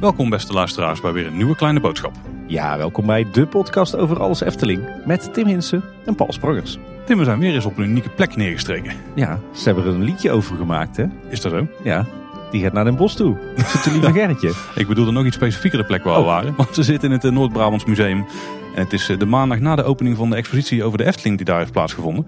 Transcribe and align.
Welkom 0.00 0.30
beste 0.30 0.52
luisteraars 0.52 1.00
bij 1.00 1.12
weer 1.12 1.26
een 1.26 1.36
nieuwe 1.36 1.56
kleine 1.56 1.80
boodschap. 1.80 2.12
Ja, 2.46 2.76
welkom 2.76 3.06
bij 3.06 3.26
de 3.32 3.46
podcast 3.46 3.96
over 3.96 4.20
alles 4.20 4.40
Efteling 4.40 4.82
met 5.04 5.34
Tim 5.34 5.46
Hinsen 5.46 5.82
en 6.04 6.14
Paul 6.14 6.32
Sprangers. 6.32 6.78
Tim, 7.06 7.18
we 7.18 7.24
zijn 7.24 7.38
weer 7.38 7.54
eens 7.54 7.64
op 7.64 7.78
een 7.78 7.84
unieke 7.84 8.08
plek 8.08 8.36
neergestreken. 8.36 8.92
Ja, 9.14 9.38
ze 9.54 9.64
hebben 9.64 9.84
er 9.84 9.94
een 9.94 10.02
liedje 10.02 10.30
over 10.30 10.56
gemaakt, 10.56 10.96
hè? 10.96 11.04
Is 11.28 11.40
dat 11.40 11.52
zo? 11.52 11.66
Ja, 11.82 12.06
die 12.50 12.62
gaat 12.62 12.72
naar 12.72 12.84
Den 12.84 12.96
Bosch 12.96 13.16
toe. 13.16 13.36
Zit 13.56 13.92
lieve 13.92 14.12
Gerritje. 14.20 14.52
Ik 14.74 14.86
bedoel 14.86 15.06
er 15.06 15.12
nog 15.12 15.24
iets 15.24 15.36
specifiekere 15.36 15.84
plek 15.84 16.04
waar 16.04 16.14
we 16.14 16.20
Oh. 16.20 16.26
waren. 16.26 16.54
Want 16.56 16.76
we 16.76 16.82
zitten 16.82 17.08
in 17.08 17.14
het 17.14 17.24
eh, 17.24 17.30
Noord-Brabants 17.30 17.84
Museum. 17.84 18.26
En 18.74 18.82
het 18.82 18.92
is 18.92 19.08
eh, 19.08 19.18
de 19.18 19.26
maandag 19.26 19.58
na 19.58 19.76
de 19.76 19.82
opening 19.84 20.16
van 20.16 20.30
de 20.30 20.36
expositie 20.36 20.84
over 20.84 20.98
de 20.98 21.04
Efteling 21.06 21.36
die 21.36 21.46
daar 21.46 21.58
heeft 21.58 21.72
plaatsgevonden. 21.72 22.26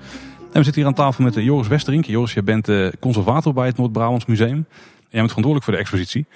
We 0.52 0.62
zitten 0.62 0.74
hier 0.74 0.86
aan 0.86 0.94
tafel 0.94 1.24
met 1.24 1.36
eh, 1.36 1.44
Joris 1.44 1.68
Westerink. 1.68 2.04
Joris, 2.04 2.32
jij 2.32 2.44
bent 2.44 2.68
eh, 2.68 2.88
conservator 3.00 3.52
bij 3.52 3.66
het 3.66 3.76
Noord-Brabants 3.76 4.26
Museum. 4.26 4.50
En 4.50 4.66
jij 5.08 5.20
bent 5.20 5.32
verantwoordelijk 5.32 5.64
voor 5.64 5.72
de 5.72 5.78
expositie. 5.78 6.26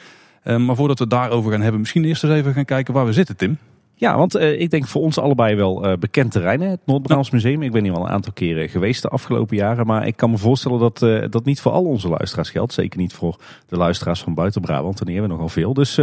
Eh, 0.42 0.56
maar 0.56 0.77
voordat 0.77 0.98
we 0.98 1.05
het 1.05 1.12
daarover 1.12 1.52
gaan 1.52 1.60
hebben, 1.60 1.80
misschien 1.80 2.05
eerst 2.05 2.24
eens 2.24 2.32
even 2.32 2.52
gaan 2.52 2.65
kijken 2.65 2.95
waar 2.95 3.06
we 3.06 3.12
zitten, 3.12 3.37
Tim. 3.37 3.59
Ja, 4.00 4.16
want 4.16 4.34
eh, 4.34 4.60
ik 4.60 4.70
denk 4.70 4.86
voor 4.86 5.02
ons 5.02 5.18
allebei 5.18 5.54
wel 5.54 5.84
eh, 5.84 5.98
bekend 5.98 6.32
terrein, 6.32 6.60
hè, 6.60 6.68
het 6.68 6.80
Noord-Brabants 6.84 7.30
Museum. 7.30 7.62
Ik 7.62 7.72
ben 7.72 7.84
hier 7.84 7.92
al 7.92 8.02
een 8.02 8.12
aantal 8.12 8.32
keren 8.32 8.68
geweest 8.68 9.02
de 9.02 9.09
afgelopen 9.09 9.56
jaren. 9.56 9.86
Maar 9.86 10.06
ik 10.06 10.16
kan 10.16 10.30
me 10.30 10.38
voorstellen 10.38 10.78
dat 10.78 11.02
eh, 11.02 11.24
dat 11.30 11.45
niet 11.45 11.60
voor 11.60 11.73
al 11.73 11.84
onze 11.84 12.09
luisteraars 12.09 12.50
geldt. 12.50 12.73
Zeker 12.73 12.98
niet 12.98 13.12
voor 13.12 13.36
de 13.68 13.76
luisteraars 13.76 14.20
van 14.20 14.34
buiten 14.34 14.60
Brabant. 14.60 15.00
En 15.00 15.06
die 15.06 15.14
hebben 15.14 15.36
we 15.36 15.42
nogal 15.42 15.54
veel. 15.62 15.74
Dus 15.74 16.00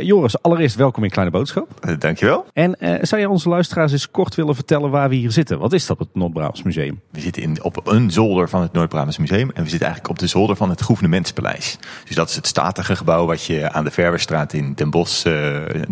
Joris, 0.00 0.42
allereerst 0.42 0.76
welkom 0.76 1.04
in 1.04 1.10
Kleine 1.10 1.32
Boodschap. 1.32 1.96
Dankjewel. 1.98 2.46
En 2.52 2.76
zou 3.02 3.20
je 3.20 3.28
onze 3.28 3.48
luisteraars 3.48 3.92
eens 3.92 4.10
kort 4.10 4.34
willen 4.34 4.54
vertellen 4.54 4.90
waar 4.90 5.08
we 5.08 5.14
hier 5.14 5.32
zitten? 5.32 5.58
Wat 5.58 5.72
is 5.72 5.86
dat, 5.86 5.98
het 5.98 6.08
Noord-Brabants 6.12 6.62
Museum? 6.62 7.00
We 7.10 7.20
zitten 7.20 7.42
in, 7.42 7.62
op 7.62 7.86
een 7.86 8.10
zolder 8.10 8.48
van 8.48 8.62
het 8.62 8.72
Noord-Brabants 8.72 9.18
Museum. 9.18 9.50
En 9.50 9.62
we 9.62 9.68
zitten 9.68 9.88
eigenlijk 9.88 10.08
op 10.08 10.18
de 10.18 10.26
zolder 10.26 10.56
van 10.56 10.70
het 10.70 10.82
Gouvernementspaleis. 10.82 11.78
Dus 12.04 12.16
dat 12.16 12.28
is 12.28 12.36
het 12.36 12.46
statige 12.46 12.96
gebouw 12.96 13.26
wat 13.26 13.44
je 13.44 13.72
aan 13.72 13.84
de 13.84 13.90
Verwerstraat 13.90 14.52
in 14.52 14.72
Den 14.74 14.90
Bosch 14.90 15.26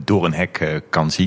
door 0.04 0.24
een 0.24 0.34
hek 0.34 0.82
kan 0.90 1.10
zien. 1.10 1.17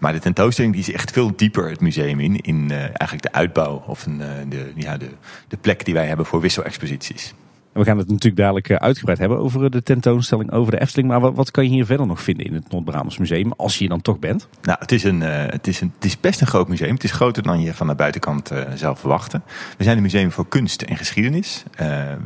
Maar 0.00 0.12
de 0.12 0.18
tentoonstelling 0.18 0.74
die 0.74 0.82
is 0.82 0.92
echt 0.92 1.10
veel 1.10 1.32
dieper 1.36 1.70
het 1.70 1.80
museum 1.80 2.20
in. 2.20 2.36
In 2.36 2.70
eh, 2.70 2.78
eigenlijk 2.78 3.22
de 3.22 3.32
uitbouw 3.32 3.82
of 3.86 4.06
een, 4.06 4.20
eh, 4.20 4.28
de, 4.48 4.72
ja, 4.74 4.96
de, 4.96 5.08
de 5.48 5.56
plek 5.56 5.84
die 5.84 5.94
wij 5.94 6.06
hebben 6.06 6.26
voor 6.26 6.40
wisselexposities. 6.40 7.34
En 7.72 7.80
we 7.80 7.86
gaan 7.86 7.98
het 7.98 8.08
natuurlijk 8.08 8.36
dadelijk 8.36 8.68
eh, 8.68 8.76
uitgebreid 8.76 9.18
hebben 9.18 9.38
over 9.38 9.70
de 9.70 9.82
tentoonstelling 9.82 10.52
over 10.52 10.72
de 10.72 10.80
Efteling. 10.80 11.08
Maar 11.08 11.20
wat, 11.20 11.34
wat 11.34 11.50
kan 11.50 11.64
je 11.64 11.70
hier 11.70 11.86
verder 11.86 12.06
nog 12.06 12.22
vinden 12.22 12.46
in 12.46 12.54
het 12.54 12.70
Noord-Brabants 12.70 13.18
Museum, 13.18 13.52
als 13.56 13.72
je 13.72 13.78
hier 13.78 13.88
dan 13.88 14.00
toch 14.00 14.18
bent? 14.18 14.48
Nou, 14.62 14.78
het 14.80 14.92
is, 14.92 15.04
een, 15.04 15.20
het, 15.20 15.66
is 15.66 15.80
een, 15.80 15.92
het 15.94 16.04
is 16.04 16.20
best 16.20 16.40
een 16.40 16.46
groot 16.46 16.68
museum. 16.68 16.94
Het 16.94 17.04
is 17.04 17.12
groter 17.12 17.42
dan 17.42 17.60
je 17.60 17.74
van 17.74 17.86
de 17.86 17.94
buitenkant 17.94 18.50
eh, 18.50 18.62
zou 18.74 18.96
verwachten. 18.96 19.42
We 19.76 19.84
zijn 19.84 19.96
een 19.96 20.02
museum 20.02 20.30
voor 20.30 20.48
kunst 20.48 20.82
en 20.82 20.96
geschiedenis. 20.96 21.64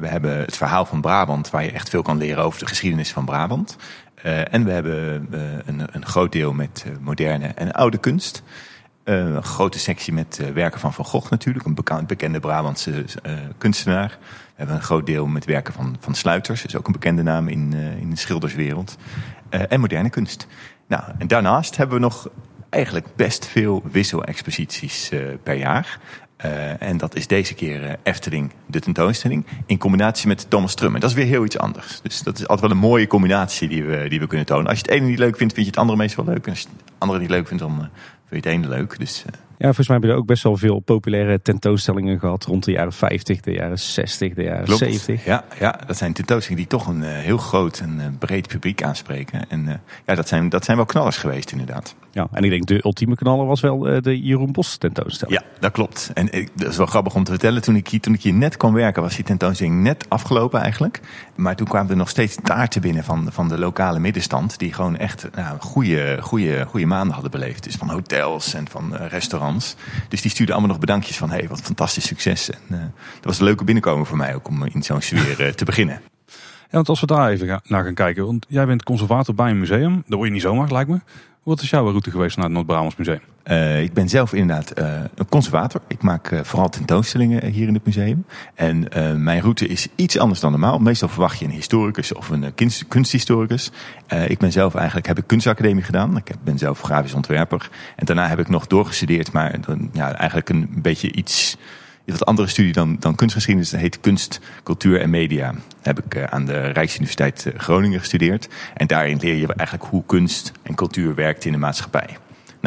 We 0.00 0.06
hebben 0.06 0.38
het 0.38 0.56
verhaal 0.56 0.84
van 0.84 1.00
Brabant, 1.00 1.50
waar 1.50 1.64
je 1.64 1.70
echt 1.70 1.88
veel 1.88 2.02
kan 2.02 2.18
leren 2.18 2.44
over 2.44 2.58
de 2.58 2.66
geschiedenis 2.66 3.12
van 3.12 3.24
Brabant. 3.24 3.76
Eh, 4.24 4.54
en 4.54 4.64
we 4.64 4.70
hebben 4.70 5.26
eh, 5.30 5.40
een, 5.64 5.82
een 5.92 6.06
groot 6.06 6.32
deel 6.32 6.52
met 6.52 6.84
eh, 6.86 6.92
moderne 7.00 7.46
en 7.46 7.72
oude 7.72 7.98
kunst. 7.98 8.42
Een 9.02 9.42
grote 9.42 9.78
sectie 9.78 10.12
met 10.12 10.52
werken 10.54 10.80
van 10.80 10.92
Van 10.92 11.04
Gogh 11.04 11.30
natuurlijk, 11.30 11.64
een 11.64 11.74
beka- 11.74 12.02
bekende 12.02 12.40
Brabantse 12.40 13.04
kunstenaar. 13.58 14.18
We 14.20 14.52
hebben 14.54 14.76
een 14.76 14.82
groot 14.82 15.06
deel 15.06 15.26
met 15.26 15.44
werken 15.44 15.74
van, 15.74 15.96
van 16.00 16.14
Sluiters, 16.14 16.62
dus 16.62 16.76
ook 16.76 16.86
een 16.86 16.92
bekende 16.92 17.22
naam 17.22 17.48
in, 17.48 17.72
in 18.00 18.10
de 18.10 18.16
schilderswereld. 18.16 18.96
En 19.48 19.80
moderne 19.80 20.10
kunst. 20.10 20.46
Nou, 20.86 21.02
en 21.18 21.26
daarnaast 21.26 21.76
hebben 21.76 21.96
we 21.96 22.02
nog 22.02 22.28
eigenlijk 22.70 23.06
best 23.16 23.46
veel 23.46 23.82
wisselexposities 23.90 25.10
per 25.42 25.54
jaar. 25.54 25.98
Eh, 26.44 26.88
en 26.88 26.96
dat 26.96 27.14
is 27.14 27.26
deze 27.26 27.54
keer 27.54 27.84
eh, 27.84 27.92
Efteling, 28.02 28.52
de 28.66 28.80
tentoonstelling, 28.80 29.46
in 29.66 29.78
combinatie 29.78 30.28
met 30.28 30.50
Thomas 30.50 30.74
Trum. 30.74 30.94
En 30.94 31.00
dat 31.00 31.10
is 31.10 31.16
weer 31.16 31.26
heel 31.26 31.44
iets 31.44 31.58
anders. 31.58 32.00
Dus 32.02 32.22
dat 32.22 32.38
is 32.38 32.48
altijd 32.48 32.60
wel 32.60 32.70
een 32.70 32.88
mooie 32.88 33.06
combinatie 33.06 33.68
die 33.68 33.84
we, 33.84 34.08
die 34.08 34.20
we 34.20 34.26
kunnen 34.26 34.46
tonen. 34.46 34.66
Als 34.66 34.78
je 34.78 34.84
het 34.84 34.94
ene 34.94 35.06
niet 35.06 35.18
leuk 35.18 35.36
vindt, 35.36 35.54
vind 35.54 35.66
je 35.66 35.72
het 35.72 35.80
andere 35.80 35.98
meestal 35.98 36.24
wel 36.24 36.34
leuk. 36.34 36.44
En 36.44 36.50
als 36.50 36.60
je 36.60 36.66
het 36.66 36.92
andere 36.98 37.20
niet 37.20 37.30
leuk 37.30 37.48
vindt, 37.48 37.62
dan 37.62 37.72
eh, 37.72 37.86
vind 38.28 38.44
je 38.44 38.50
het 38.50 38.58
ene 38.58 38.68
leuk. 38.68 38.98
Dus 38.98 39.24
Ja, 39.64 39.72
volgens 39.72 39.88
mij 39.88 39.96
hebben 39.96 40.16
we 40.16 40.16
er 40.16 40.22
ook 40.22 40.32
best 40.34 40.42
wel 40.42 40.56
veel 40.56 40.80
populaire 40.80 41.42
tentoonstellingen 41.42 42.18
gehad 42.18 42.44
rond 42.44 42.64
de 42.64 42.70
jaren 42.70 42.92
50, 42.92 43.40
de 43.40 43.52
jaren 43.52 43.78
60, 43.78 44.34
de 44.34 44.42
jaren 44.42 44.64
Klopt. 44.64 44.78
70. 44.78 45.24
Ja, 45.24 45.44
ja, 45.58 45.80
dat 45.86 45.96
zijn 45.96 46.12
tentoonstellingen 46.12 46.68
die 46.68 46.78
toch 46.78 46.88
een 46.88 47.02
eh, 47.02 47.12
heel 47.12 47.36
groot 47.36 47.78
en 47.78 48.00
eh, 48.00 48.06
breed 48.18 48.48
publiek 48.48 48.82
aanspreken. 48.82 49.50
En 49.50 49.68
eh, 49.68 49.74
ja, 50.06 50.14
dat 50.14 50.28
zijn, 50.28 50.48
dat 50.48 50.64
zijn 50.64 50.76
wel 50.76 50.86
knallers 50.86 51.16
geweest 51.16 51.52
inderdaad. 51.52 51.94
Ja, 52.10 52.28
en 52.32 52.44
ik 52.44 52.50
denk 52.50 52.66
de 52.66 52.84
ultieme 52.84 53.14
knaller 53.14 53.46
was 53.46 53.60
wel 53.60 53.78
de 53.78 54.20
Jeroen 54.22 54.52
Bos 54.52 54.76
tentoonstelling. 54.76 55.40
Ja, 55.40 55.46
dat 55.60 55.72
klopt. 55.72 56.10
En 56.14 56.32
ik, 56.32 56.50
dat 56.54 56.70
is 56.70 56.76
wel 56.76 56.86
grappig 56.86 57.14
om 57.14 57.24
te 57.24 57.30
vertellen. 57.30 57.62
Toen 57.62 57.76
ik, 57.76 57.88
hier, 57.88 58.00
toen 58.00 58.14
ik 58.14 58.22
hier 58.22 58.34
net 58.34 58.56
kwam 58.56 58.72
werken, 58.72 59.02
was 59.02 59.14
die 59.14 59.24
tentoonstelling 59.24 59.82
net 59.82 60.06
afgelopen 60.08 60.60
eigenlijk. 60.60 61.00
Maar 61.34 61.56
toen 61.56 61.66
kwamen 61.66 61.90
er 61.90 61.96
nog 61.96 62.08
steeds 62.08 62.36
taarten 62.42 62.80
binnen 62.80 63.04
van, 63.04 63.28
van 63.32 63.48
de 63.48 63.58
lokale 63.58 63.98
middenstand. 63.98 64.58
Die 64.58 64.72
gewoon 64.72 64.96
echt 64.96 65.28
nou, 65.34 65.60
goede, 65.60 66.18
goede, 66.20 66.64
goede 66.68 66.86
maanden 66.86 67.12
hadden 67.12 67.30
beleefd. 67.30 67.64
Dus 67.64 67.74
van 67.74 67.90
hotels 67.90 68.54
en 68.54 68.68
van 68.68 68.96
eh, 68.96 69.06
Dus 70.08 70.22
die 70.22 70.30
stuurden 70.30 70.54
allemaal 70.54 70.72
nog 70.72 70.80
bedankjes 70.80 71.16
van, 71.16 71.30
hé, 71.30 71.36
hey, 71.36 71.48
wat 71.48 71.60
fantastisch 71.60 72.06
succes. 72.06 72.50
En 72.50 72.58
eh, 72.68 72.78
dat 73.14 73.24
was 73.24 73.38
een 73.38 73.44
leuke 73.44 73.64
binnenkomen 73.64 74.06
voor 74.06 74.16
mij 74.16 74.34
ook 74.34 74.48
om 74.48 74.64
in 74.64 74.82
zo'n 74.82 75.02
sfeer 75.02 75.46
eh, 75.46 75.52
te 75.52 75.64
beginnen. 75.64 76.00
Want 76.74 76.88
als 76.88 77.00
we 77.00 77.06
daar 77.06 77.30
even 77.30 77.60
naar 77.66 77.84
gaan 77.84 77.94
kijken. 77.94 78.26
Want 78.26 78.46
jij 78.48 78.66
bent 78.66 78.82
conservator 78.82 79.34
bij 79.34 79.50
een 79.50 79.58
museum. 79.58 79.94
Dat 80.06 80.16
word 80.16 80.26
je 80.26 80.32
niet 80.32 80.42
zomaar, 80.42 80.72
lijkt 80.72 80.90
me. 80.90 81.00
Wat 81.42 81.60
is 81.60 81.70
jouw 81.70 81.84
route 81.88 82.10
geweest 82.10 82.36
naar 82.36 82.44
het 82.44 82.54
Noord-Brabants 82.54 82.96
Museum? 82.96 83.20
Eh, 83.42 83.82
ik 83.82 83.92
ben 83.92 84.08
zelf 84.08 84.32
inderdaad 84.32 84.70
eh, 84.70 85.00
een 85.14 85.28
conservator. 85.28 85.80
Ik 85.86 86.02
maak 86.02 86.30
eh, 86.30 86.40
vooral 86.42 86.68
tentoonstellingen 86.68 87.46
hier 87.46 87.68
in 87.68 87.74
het 87.74 87.84
museum. 87.84 88.26
En 88.54 88.88
mijn 89.22 89.40
route 89.40 89.66
is 89.66 89.88
iets 89.94 90.18
anders 90.18 90.40
dan 90.40 90.50
normaal. 90.50 90.78
Meestal 90.78 91.08
verwacht 91.08 91.38
je 91.38 91.44
een 91.44 91.50
historicus 91.50 92.14
of 92.14 92.28
een 92.28 92.54
kunst, 92.54 92.88
kunsthistoricus. 92.88 93.70
Ik 94.26 94.38
ben 94.38 94.52
zelf 94.52 94.74
eigenlijk, 94.74 95.06
heb 95.06 95.18
ik 95.18 95.26
kunstacademie 95.26 95.82
gedaan. 95.82 96.16
Ik 96.16 96.34
ben 96.44 96.58
zelf 96.58 96.80
grafisch 96.80 97.14
ontwerper. 97.14 97.70
En 97.96 98.06
daarna 98.06 98.28
heb 98.28 98.38
ik 98.38 98.48
nog 98.48 98.66
doorgestudeerd, 98.66 99.32
maar 99.32 99.58
ja, 99.92 100.12
eigenlijk 100.12 100.48
een 100.48 100.68
beetje 100.72 101.12
iets... 101.12 101.56
wat 102.12 102.26
andere 102.26 102.48
studie 102.48 102.72
dan, 102.72 102.96
dan 103.00 103.14
kunstgeschiedenis. 103.14 103.70
Dat 103.70 103.80
heet 103.80 104.00
kunst, 104.00 104.40
cultuur 104.62 105.00
en 105.00 105.10
media. 105.10 105.54
heb 105.82 106.04
ik 106.04 106.14
eh, 106.14 106.24
aan 106.24 106.44
de 106.44 106.60
Rijksuniversiteit 106.60 107.46
eh, 107.46 107.58
Groningen 107.58 107.98
gestudeerd. 107.98 108.48
En 108.74 108.86
daarin 108.86 109.18
leer 109.20 109.34
je 109.34 109.54
eigenlijk 109.54 109.90
hoe 109.90 110.02
kunst 110.06 110.52
en 110.62 110.74
cultuur 110.74 111.14
werkt 111.14 111.44
in 111.44 111.52
de 111.52 111.58
maatschappij. 111.58 112.16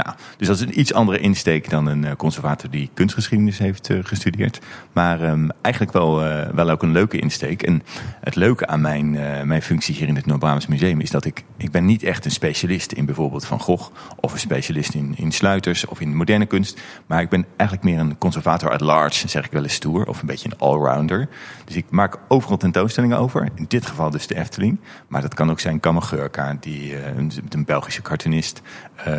Nou, 0.03 0.15
dus 0.37 0.47
dat 0.47 0.55
is 0.55 0.61
een 0.61 0.79
iets 0.79 0.93
andere 0.93 1.19
insteek 1.19 1.69
dan 1.69 1.85
een 1.85 2.05
eh, 2.05 2.15
conservator 2.15 2.69
die 2.69 2.89
kunstgeschiedenis 2.93 3.57
heeft 3.57 3.89
eh, 3.89 3.97
gestudeerd. 4.01 4.59
Maar 4.93 5.21
ehm, 5.21 5.49
eigenlijk 5.61 5.93
wel, 5.93 6.23
eh, 6.25 6.49
wel 6.49 6.69
ook 6.69 6.83
een 6.83 6.91
leuke 6.91 7.19
insteek. 7.19 7.63
En 7.63 7.83
het 8.21 8.35
leuke 8.35 8.67
aan 8.67 8.81
mijn, 8.81 9.11
mijn 9.47 9.61
functie 9.61 9.95
hier 9.95 10.07
in 10.07 10.15
het 10.15 10.25
Noord-Brabants 10.25 10.67
Museum 10.67 10.99
is 10.99 11.09
dat 11.09 11.25
ik, 11.25 11.43
ik 11.57 11.71
ben 11.71 11.85
niet 11.85 12.03
echt 12.03 12.25
een 12.25 12.31
specialist 12.31 12.91
in 12.91 13.05
bijvoorbeeld 13.05 13.45
Van 13.45 13.59
Gogh 13.59 13.91
of 14.19 14.33
een 14.33 14.39
specialist 14.39 14.93
in, 14.93 15.13
in 15.15 15.31
sluiters 15.31 15.85
of 15.85 16.01
in 16.01 16.15
moderne 16.15 16.45
kunst. 16.45 16.81
Maar 17.05 17.21
ik 17.21 17.29
ben 17.29 17.45
eigenlijk 17.55 17.89
meer 17.89 17.99
een 17.99 18.17
conservator 18.17 18.71
at 18.71 18.81
large, 18.81 19.27
zeg 19.27 19.45
ik 19.45 19.51
wel 19.51 19.63
eens 19.63 19.73
stoer, 19.73 20.07
of 20.07 20.21
een 20.21 20.27
beetje 20.27 20.49
een 20.49 20.57
allrounder. 20.57 21.29
Dus 21.65 21.75
ik 21.75 21.85
maak 21.89 22.17
overal 22.27 22.57
tentoonstellingen 22.57 23.17
over. 23.17 23.49
In 23.55 23.65
dit 23.67 23.85
geval 23.85 24.09
dus 24.09 24.27
de 24.27 24.35
Efteling. 24.35 24.79
Maar 25.07 25.21
dat 25.21 25.33
kan 25.33 25.51
ook 25.51 25.59
zijn 25.59 25.79
Kammergeurka, 25.79 26.57
die, 26.59 27.05
een, 27.05 27.31
een 27.49 27.65
Belgische 27.65 28.01
cartoonist. 28.01 28.61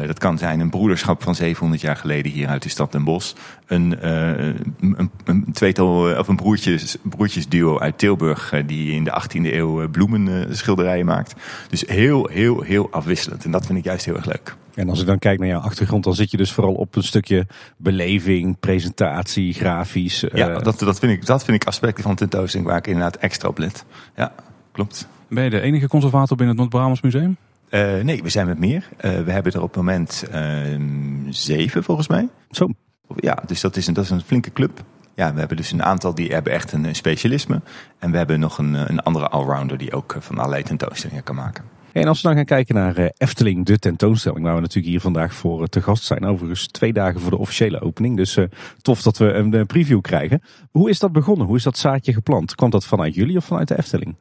Dat 0.06 0.19
kan 0.19 0.39
zijn 0.39 0.60
een 0.60 0.68
broederschap 0.71 1.23
van 1.23 1.34
700 1.34 1.81
jaar 1.81 1.97
geleden 1.97 2.33
hier 2.33 2.49
uit 2.49 2.62
de 2.62 2.69
stad 2.69 2.93
Den 2.93 3.05
Bosch. 3.05 3.33
Een, 3.67 4.01
eh, 4.01 4.47
een, 4.81 5.11
een 5.25 5.47
tweetal, 5.53 6.11
eh, 6.11 6.19
of 6.19 6.29
een 6.29 6.37
broertjes, 6.37 6.97
broertjesduo 7.03 7.79
uit 7.79 7.99
Tilburg 7.99 8.53
eh, 8.53 8.62
die 8.67 8.93
in 8.93 9.05
de 9.05 9.11
18e 9.23 9.53
eeuw 9.55 9.83
eh, 9.83 9.89
bloemenschilderijen 9.91 11.07
maakt. 11.07 11.34
Dus 11.69 11.84
heel, 11.87 12.28
heel, 12.33 12.61
heel 12.61 12.89
afwisselend. 12.91 13.45
En 13.45 13.51
dat 13.51 13.67
vind 13.67 13.78
ik 13.78 13.84
juist 13.84 14.05
heel 14.05 14.17
erg 14.17 14.25
leuk. 14.27 14.57
En 14.75 14.89
als 14.91 15.01
ik 15.01 15.07
dan 15.07 15.19
kijk 15.19 15.39
naar 15.39 15.49
jouw 15.49 15.61
achtergrond, 15.61 16.05
dan 16.05 16.15
zit 16.15 16.31
je 16.31 16.37
dus 16.37 16.53
vooral 16.53 16.75
op 16.75 16.97
een 16.97 17.03
stukje 17.03 17.47
beleving, 17.77 18.59
presentatie, 18.61 19.53
grafisch. 19.55 20.22
eh, 20.22 20.39
Ja, 20.39 20.59
dat, 20.59 20.78
dat, 20.78 20.98
vind 20.98 21.13
ik, 21.13 21.27
dat 21.27 21.45
vind 21.45 21.63
ik 21.63 21.69
aspecten 21.69 22.03
van 22.03 22.15
tentoonstelling 22.15 22.69
waar 22.69 22.78
ik 22.78 22.87
inderdaad 22.87 23.16
extra 23.16 23.48
op 23.48 23.59
let. 23.59 23.84
Ja, 24.16 24.33
klopt. 24.72 25.09
Ben 25.28 25.45
je 25.45 25.51
de 25.51 25.60
enige 25.60 25.89
conservator 25.89 26.37
binnen 26.37 26.48
het 26.54 26.57
Noord-Brabants 26.65 27.01
Museum? 27.01 27.37
Eh, 27.70 28.00
nee, 28.03 28.22
we 28.22 28.28
zijn 28.28 28.47
met 28.47 28.59
meer. 28.59 28.88
Eh, 28.97 29.20
we 29.20 29.30
hebben 29.32 29.53
er 29.53 29.62
op 29.62 29.68
het 29.68 29.76
moment 29.76 30.24
ehm, 30.30 31.30
zeven 31.30 31.84
volgens 31.84 32.09
mij. 32.09 32.28
Zo. 32.50 32.68
Ja, 33.16 33.42
dus 33.47 33.60
dat 33.60 33.76
is, 33.76 33.86
een, 33.86 33.94
dat 33.94 34.04
is 34.04 34.10
een 34.10 34.20
flinke 34.20 34.53
club. 34.53 34.84
Ja, 35.15 35.32
we 35.32 35.38
hebben 35.38 35.56
dus 35.56 35.72
een 35.72 35.82
aantal 35.82 36.15
die 36.15 36.32
hebben 36.32 36.53
echt 36.53 36.72
een 36.72 36.84
eh, 36.84 36.94
specialisme. 36.94 37.60
En 37.98 38.10
we 38.10 38.16
hebben 38.16 38.41
nog 38.41 38.59
een, 38.59 38.74
een 38.74 39.00
andere 39.00 39.28
allrounder 39.28 39.78
die 39.78 39.92
ook 39.92 40.12
eh, 40.12 40.20
van 40.20 40.38
allerlei 40.38 40.62
tentoonstellingen 40.62 41.22
kan 41.22 41.34
maken. 41.34 41.65
En 41.92 42.09
als 42.09 42.20
we 42.20 42.28
dan 42.28 42.36
gaan 42.36 42.44
kijken 42.44 42.74
naar 42.74 43.10
Efteling, 43.16 43.66
de 43.66 43.78
tentoonstelling, 43.78 44.44
waar 44.44 44.54
we 44.54 44.60
natuurlijk 44.60 44.86
hier 44.88 45.00
vandaag 45.00 45.34
voor 45.34 45.68
te 45.68 45.82
gast 45.82 46.04
zijn. 46.04 46.24
Overigens 46.24 46.66
twee 46.66 46.92
dagen 46.92 47.20
voor 47.20 47.30
de 47.30 47.38
officiële 47.38 47.80
opening. 47.80 48.16
Dus 48.16 48.38
tof 48.82 49.03
dat 49.03 49.18
we 49.18 49.32
een 49.32 49.66
preview 49.66 50.00
krijgen. 50.00 50.42
Hoe 50.70 50.91
is 50.91 50.98
dat 50.98 51.12
begonnen? 51.12 51.47
Hoe 51.47 51.56
is 51.56 51.62
dat 51.62 51.78
zaadje 51.78 52.12
geplant? 52.12 52.54
Kwam 52.54 52.70
dat 52.70 52.84
vanuit 52.84 53.15
jullie 53.15 53.36
of 53.36 53.44
vanuit 53.44 53.68
de 53.68 53.78
Efteling? 53.78 54.15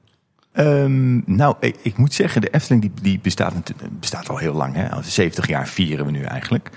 Ehm, 0.57 1.35
nou, 1.35 1.55
ik, 1.59 1.75
ik 1.81 1.97
moet 1.97 2.13
zeggen, 2.13 2.41
de 2.41 2.49
Efteling 2.49 2.81
die, 2.81 2.91
die 3.01 3.19
bestaat, 3.19 3.53
bestaat 3.99 4.29
al 4.29 4.37
heel 4.37 4.53
lang. 4.53 4.75
Hè? 4.75 4.91
Al 4.91 5.03
70 5.03 5.47
jaar 5.47 5.67
vieren 5.67 6.05
we 6.05 6.11
nu 6.11 6.21
eigenlijk. 6.23 6.69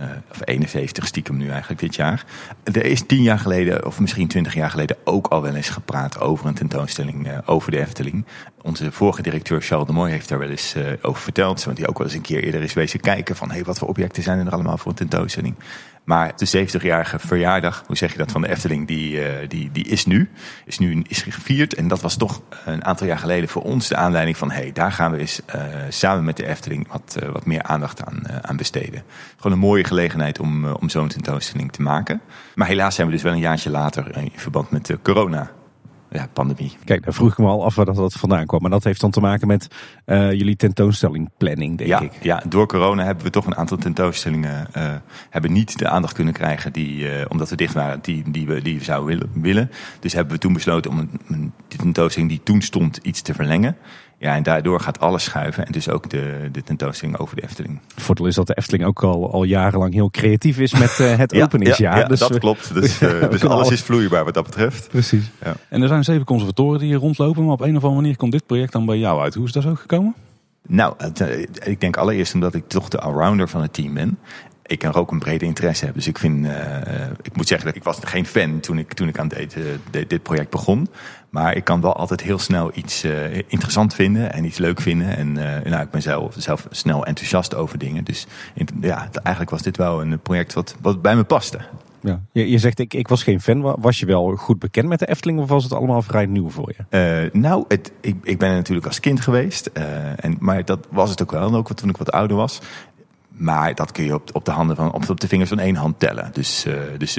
uh, 0.00 0.06
of 0.30 0.40
71 0.44 1.06
stiekem 1.06 1.36
nu 1.36 1.48
eigenlijk 1.48 1.80
dit 1.80 1.94
jaar. 1.94 2.24
Er 2.64 2.84
is 2.84 3.06
tien 3.06 3.22
jaar 3.22 3.38
geleden, 3.38 3.86
of 3.86 4.00
misschien 4.00 4.28
twintig 4.28 4.54
jaar 4.54 4.70
geleden, 4.70 4.96
ook 5.04 5.26
al 5.26 5.42
wel 5.42 5.54
eens 5.54 5.68
gepraat 5.68 6.20
over 6.20 6.46
een 6.46 6.54
tentoonstelling 6.54 7.26
uh, 7.26 7.38
over 7.44 7.70
de 7.70 7.78
Efteling. 7.78 8.24
Onze 8.62 8.92
vorige 8.92 9.22
directeur 9.22 9.62
Charles 9.62 9.86
de 9.86 9.92
Moy 9.92 10.10
heeft 10.10 10.28
daar 10.28 10.38
wel 10.38 10.50
eens 10.50 10.74
uh, 10.76 10.86
over 11.02 11.22
verteld. 11.22 11.64
Want 11.64 11.78
hij 11.78 11.88
ook 11.88 11.98
wel 11.98 12.06
eens 12.06 12.16
een 12.16 12.22
keer 12.22 12.44
eerder 12.44 12.62
is 12.62 12.72
wezen 12.72 13.00
kijken 13.00 13.36
van 13.36 13.50
hey, 13.50 13.64
wat 13.64 13.78
voor 13.78 13.88
objecten 13.88 14.22
zijn 14.22 14.46
er 14.46 14.52
allemaal 14.52 14.78
voor 14.78 14.90
een 14.90 14.96
tentoonstelling. 14.96 15.54
Maar 16.06 16.32
de 16.36 16.68
70-jarige 16.68 17.18
verjaardag, 17.18 17.82
hoe 17.86 17.96
zeg 17.96 18.12
je 18.12 18.18
dat, 18.18 18.32
van 18.32 18.40
de 18.40 18.48
Efteling, 18.48 18.86
die, 18.86 19.16
uh, 19.16 19.48
die, 19.48 19.70
die 19.72 19.86
is 19.86 20.06
nu. 20.06 20.30
Is 20.64 20.78
nu 20.78 21.04
is 21.08 21.22
gevierd. 21.22 21.74
En 21.74 21.88
dat 21.88 22.00
was 22.00 22.16
toch 22.16 22.42
een 22.64 22.84
aantal 22.84 23.06
jaar 23.06 23.18
geleden 23.18 23.48
voor 23.48 23.62
ons 23.62 23.88
de 23.88 23.96
aanleiding 23.96 24.36
van... 24.36 24.50
hé, 24.50 24.60
hey, 24.60 24.72
daar 24.72 24.92
gaan 24.92 25.10
we 25.10 25.18
eens 25.18 25.40
uh, 25.54 25.62
samen 25.88 26.24
met 26.24 26.36
de 26.36 26.46
Efteling 26.46 26.88
wat, 26.92 27.16
uh, 27.22 27.28
wat 27.28 27.46
meer 27.46 27.62
aandacht 27.62 28.04
aan, 28.04 28.22
aan 28.42 28.56
besteden. 28.56 29.02
Gewoon 29.36 29.52
een 29.52 29.58
mooie 29.58 29.84
gelegenheid 29.84 30.40
om, 30.40 30.66
om 30.66 30.88
zo'n 30.88 31.08
tentoonstelling 31.08 31.72
te 31.72 31.82
maken. 31.82 32.20
Maar 32.54 32.68
helaas 32.68 32.94
zijn 32.94 33.06
we 33.06 33.12
dus 33.12 33.22
wel 33.22 33.32
een 33.32 33.38
jaartje 33.38 33.70
later 33.70 34.16
in 34.16 34.32
verband 34.34 34.70
met 34.70 34.96
corona 35.02 35.50
ja, 36.16 36.28
pandemie. 36.32 36.76
Kijk, 36.84 37.04
daar 37.04 37.14
vroeg 37.14 37.30
ik 37.30 37.38
me 37.38 37.46
al 37.46 37.64
af 37.64 37.74
waar 37.74 37.84
dat, 37.84 37.96
dat 37.96 38.12
vandaan 38.12 38.46
kwam. 38.46 38.60
Maar 38.60 38.70
dat 38.70 38.84
heeft 38.84 39.00
dan 39.00 39.10
te 39.10 39.20
maken 39.20 39.46
met 39.46 39.68
uh, 40.06 40.32
jullie 40.32 40.56
tentoonstellingplanning, 40.56 41.78
denk 41.78 41.90
ja, 41.90 42.00
ik. 42.00 42.12
Ja, 42.22 42.42
door 42.48 42.66
corona 42.66 43.04
hebben 43.04 43.24
we 43.24 43.30
toch 43.30 43.46
een 43.46 43.56
aantal 43.56 43.76
tentoonstellingen... 43.76 44.66
Uh, 44.76 44.94
hebben 45.30 45.52
niet 45.52 45.78
de 45.78 45.88
aandacht 45.88 46.14
kunnen 46.14 46.34
krijgen 46.34 46.72
die, 46.72 46.98
uh, 46.98 47.24
omdat 47.28 47.50
we 47.50 47.56
dicht 47.56 47.74
waren, 47.74 47.98
die, 48.02 48.30
die, 48.30 48.46
we, 48.46 48.62
die 48.62 48.78
we 48.78 48.84
zouden 48.84 49.08
willen, 49.08 49.42
willen. 49.42 49.70
Dus 50.00 50.12
hebben 50.12 50.34
we 50.34 50.40
toen 50.40 50.52
besloten 50.52 50.90
om 50.90 50.98
een, 50.98 51.10
een 51.28 51.52
tentoonstelling 51.68 52.30
die 52.30 52.42
toen 52.42 52.62
stond 52.62 52.96
iets 52.96 53.22
te 53.22 53.34
verlengen. 53.34 53.76
Ja, 54.18 54.34
en 54.34 54.42
daardoor 54.42 54.80
gaat 54.80 55.00
alles 55.00 55.24
schuiven. 55.24 55.66
En 55.66 55.72
dus 55.72 55.88
ook 55.88 56.10
de, 56.10 56.48
de 56.52 56.62
tentoonstelling 56.62 57.18
over 57.18 57.36
de 57.36 57.42
Efteling. 57.42 57.80
Het 57.94 58.02
voordeel 58.02 58.26
is 58.26 58.34
dat 58.34 58.46
de 58.46 58.54
Efteling 58.54 58.84
ook 58.84 59.02
al, 59.02 59.32
al 59.32 59.42
jarenlang 59.44 59.92
heel 59.92 60.10
creatief 60.10 60.58
is 60.58 60.72
met 60.72 60.98
uh, 61.00 61.16
het 61.16 61.32
ja, 61.36 61.44
openingsjaar. 61.44 61.94
Ja, 61.94 62.00
ja 62.00 62.06
dus 62.06 62.18
dat 62.18 62.38
klopt. 62.38 62.74
Dus, 62.74 63.02
uh, 63.02 63.30
dus 63.30 63.44
alles 63.44 63.70
is 63.70 63.82
vloeibaar 63.82 64.24
wat 64.24 64.34
dat 64.34 64.44
betreft. 64.44 64.88
Precies. 64.88 65.30
Ja. 65.44 65.54
En 65.68 65.82
er 65.82 65.88
zijn 65.88 66.04
zeven 66.04 66.24
conservatoren 66.24 66.78
die 66.78 66.88
hier 66.88 66.98
rondlopen. 66.98 67.44
Maar 67.44 67.52
op 67.52 67.60
een 67.60 67.76
of 67.76 67.82
andere 67.82 68.00
manier 68.00 68.16
komt 68.16 68.32
dit 68.32 68.46
project 68.46 68.72
dan 68.72 68.86
bij 68.86 68.98
jou 68.98 69.20
uit. 69.20 69.34
Hoe 69.34 69.46
is 69.46 69.52
dat 69.52 69.62
zo 69.62 69.74
gekomen? 69.74 70.14
Nou, 70.68 70.94
uh, 71.22 71.38
ik 71.64 71.80
denk 71.80 71.96
allereerst 71.96 72.34
omdat 72.34 72.54
ik 72.54 72.68
toch 72.68 72.88
de 72.88 72.98
allrounder 72.98 73.48
van 73.48 73.62
het 73.62 73.72
team 73.72 73.94
ben 73.94 74.18
ik 74.66 74.78
kan 74.78 74.90
er 74.90 74.98
ook 74.98 75.10
een 75.10 75.18
brede 75.18 75.44
interesse 75.44 75.84
hebben. 75.84 76.02
Dus 76.02 76.10
ik 76.10 76.18
vind, 76.18 76.46
uh, 76.46 76.52
ik 77.22 77.36
moet 77.36 77.48
zeggen 77.48 77.66
dat 77.66 77.76
ik 77.76 77.84
was 77.84 77.98
geen 78.02 78.26
fan 78.26 78.60
toen 78.60 78.78
ik, 78.78 78.92
toen 78.92 79.08
ik 79.08 79.18
aan 79.18 79.28
dit, 79.28 79.56
uh, 79.56 79.64
dit, 80.08 80.22
project 80.22 80.50
begon. 80.50 80.88
Maar 81.30 81.56
ik 81.56 81.64
kan 81.64 81.80
wel 81.80 81.96
altijd 81.96 82.20
heel 82.20 82.38
snel 82.38 82.70
iets 82.74 83.04
uh, 83.04 83.34
interessant 83.34 83.94
vinden 83.94 84.32
en 84.32 84.44
iets 84.44 84.58
leuk 84.58 84.80
vinden. 84.80 85.16
En 85.16 85.32
nou, 85.70 85.82
ik 85.82 85.90
ben 85.90 86.02
zelf, 86.02 86.34
zelf 86.38 86.66
snel 86.70 87.06
enthousiast 87.06 87.54
over 87.54 87.78
dingen. 87.78 88.04
Dus 88.04 88.26
ja, 88.80 89.08
eigenlijk 89.12 89.50
was 89.50 89.62
dit 89.62 89.76
wel 89.76 90.00
een 90.00 90.18
project 90.18 90.52
wat, 90.52 90.76
wat 90.80 91.02
bij 91.02 91.16
me 91.16 91.24
paste. 91.24 91.58
Ja. 92.00 92.20
Je, 92.32 92.50
je 92.50 92.58
zegt, 92.58 92.78
ik, 92.78 92.94
ik 92.94 93.08
was 93.08 93.22
geen 93.22 93.40
fan. 93.40 93.76
Was 93.80 93.98
je 93.98 94.06
wel 94.06 94.36
goed 94.36 94.58
bekend 94.58 94.88
met 94.88 94.98
de 94.98 95.08
Efteling 95.08 95.38
of 95.38 95.48
was 95.48 95.64
het 95.64 95.72
allemaal 95.72 96.02
vrij 96.02 96.26
nieuw 96.26 96.50
voor 96.50 96.72
je? 96.76 97.30
nou, 97.32 97.64
het, 97.68 97.92
ik, 98.00 98.16
ik 98.22 98.38
ben 98.38 98.48
er 98.48 98.54
natuurlijk 98.54 98.86
als 98.86 99.00
kind 99.00 99.20
geweest. 99.20 99.66
en, 99.66 100.36
maar 100.38 100.64
dat 100.64 100.86
was 100.90 101.10
het 101.10 101.22
ook 101.22 101.30
wel, 101.30 101.54
ook 101.54 101.72
toen 101.72 101.88
ik 101.88 101.96
wat 101.96 102.12
ouder 102.12 102.36
was. 102.36 102.60
Maar 103.36 103.74
dat 103.74 103.92
kun 103.92 104.04
je 104.04 104.14
op, 104.32 104.44
de 104.44 104.50
handen 104.50 104.76
van, 104.76 104.92
op, 104.92 105.20
de 105.20 105.28
vingers 105.28 105.48
van 105.48 105.58
één 105.58 105.74
hand 105.74 105.98
tellen. 105.98 106.30
Dus, 106.32 106.66
uh, 106.66 106.74
dus 106.98 107.18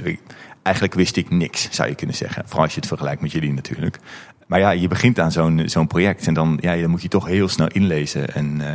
eigenlijk 0.62 0.96
wist 0.96 1.16
ik 1.16 1.30
niks, 1.30 1.72
zou 1.72 1.90
je 1.90 1.96
kunnen 1.96 2.16
zeggen. 2.16 2.44
Vooral 2.46 2.64
als 2.64 2.74
je 2.74 2.80
het 2.80 2.90
vergelijkt 2.90 3.22
met 3.22 3.32
jullie 3.32 3.54
natuurlijk. 3.54 4.00
Maar 4.48 4.60
ja, 4.60 4.70
je 4.70 4.88
begint 4.88 5.20
aan 5.20 5.32
zo'n 5.66 5.88
project 5.88 6.28
en 6.28 6.34
dan, 6.34 6.58
ja, 6.62 6.76
dan 6.76 6.90
moet 6.90 7.02
je 7.02 7.08
toch 7.08 7.26
heel 7.26 7.48
snel 7.48 7.68
inlezen. 7.68 8.34
En 8.34 8.60
uh, 8.60 8.68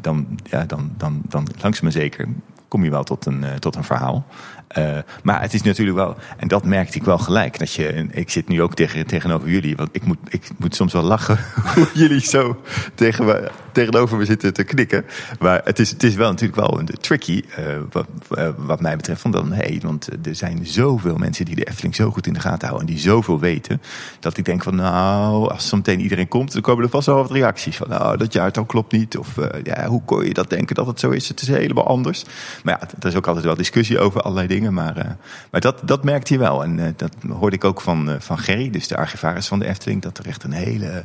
dan, 0.00 0.38
ja, 0.44 0.64
dan, 0.64 0.92
dan, 0.96 1.22
dan 1.28 1.48
langzaam 1.60 1.82
maar 1.82 1.92
zeker 1.92 2.28
kom 2.68 2.84
je 2.84 2.90
wel 2.90 3.04
tot 3.04 3.26
een, 3.26 3.42
uh, 3.42 3.54
tot 3.54 3.76
een 3.76 3.84
verhaal. 3.84 4.26
Uh, 4.76 4.98
maar 5.22 5.40
het 5.40 5.54
is 5.54 5.62
natuurlijk 5.62 5.96
wel, 5.96 6.16
en 6.36 6.48
dat 6.48 6.64
merkte 6.64 6.98
ik 6.98 7.04
wel 7.04 7.18
gelijk. 7.18 7.58
Dat 7.58 7.72
je, 7.72 8.06
ik 8.10 8.30
zit 8.30 8.48
nu 8.48 8.62
ook 8.62 8.74
tegen, 8.74 9.06
tegenover 9.06 9.48
jullie, 9.48 9.76
want 9.76 9.88
ik 9.92 10.04
moet, 10.04 10.18
ik 10.28 10.48
moet 10.56 10.74
soms 10.74 10.92
wel 10.92 11.02
lachen 11.02 11.38
hoe 11.74 11.88
jullie 11.94 12.20
zo 12.20 12.60
tegen 12.94 13.50
tegenover 13.72 14.18
me 14.18 14.24
zitten 14.24 14.52
te 14.52 14.64
knikken. 14.64 15.04
Maar 15.38 15.60
het 15.64 15.78
is, 15.78 15.90
het 15.90 16.02
is 16.02 16.14
wel 16.14 16.30
natuurlijk 16.30 16.60
wel 16.60 16.78
een 16.78 16.88
tricky, 17.00 17.44
wat, 17.90 18.06
uh, 18.38 18.48
wat 18.56 18.80
mij 18.80 18.96
betreft. 18.96 19.32
Dan, 19.32 19.52
hey, 19.52 19.80
want 19.82 20.08
er 20.26 20.34
zijn 20.34 20.66
zoveel 20.66 21.16
mensen 21.16 21.44
die 21.44 21.54
de 21.54 21.64
Efteling 21.64 21.94
zo 21.94 22.10
goed 22.10 22.26
in 22.26 22.32
de 22.32 22.40
gaten 22.40 22.68
houden 22.68 22.88
en 22.88 22.94
die 22.94 23.02
zoveel 23.02 23.38
weten. 23.40 23.82
Dat 24.20 24.36
ik 24.36 24.44
denk 24.44 24.62
van, 24.62 24.74
nou, 24.74 25.50
als 25.50 25.68
zo 25.68 25.76
meteen 25.76 26.00
iedereen 26.00 26.28
komt, 26.28 26.52
dan 26.52 26.62
komen 26.62 26.84
er 26.84 26.90
vast 26.90 27.06
wel 27.06 27.16
wat 27.16 27.30
reacties. 27.30 27.76
Van, 27.76 27.88
nou, 27.88 28.16
dat 28.16 28.32
jaartal 28.32 28.64
klopt 28.64 28.92
niet. 28.92 29.18
Of 29.18 29.34
ja, 29.62 29.86
hoe 29.86 30.02
kon 30.04 30.24
je 30.24 30.34
dat 30.34 30.50
denken 30.50 30.74
dat 30.74 30.86
het 30.86 31.00
zo 31.00 31.10
is? 31.10 31.28
Het 31.28 31.40
is 31.40 31.48
helemaal 31.48 31.86
anders. 31.86 32.24
Maar 32.64 32.78
ja, 32.80 32.88
er 33.00 33.08
is 33.08 33.14
ook 33.14 33.26
altijd 33.26 33.44
wel 33.44 33.54
discussie 33.54 33.98
over 33.98 34.20
allerlei 34.20 34.46
dingen. 34.46 34.57
Maar, 34.60 34.98
uh, 34.98 35.04
maar 35.50 35.60
dat, 35.60 35.80
dat 35.84 36.04
merkte 36.04 36.32
je 36.32 36.38
wel. 36.38 36.64
En 36.64 36.78
uh, 36.78 36.86
dat 36.96 37.14
hoorde 37.28 37.56
ik 37.56 37.64
ook 37.64 37.80
van, 37.80 38.08
uh, 38.08 38.14
van 38.18 38.38
Gerry, 38.38 38.70
dus 38.70 38.88
de 38.88 38.96
archivaris 38.96 39.46
van 39.46 39.58
de 39.58 39.66
Efteling, 39.66 40.02
dat 40.02 40.18
er 40.18 40.26
echt 40.26 40.44
een 40.44 40.52
hele 40.52 41.04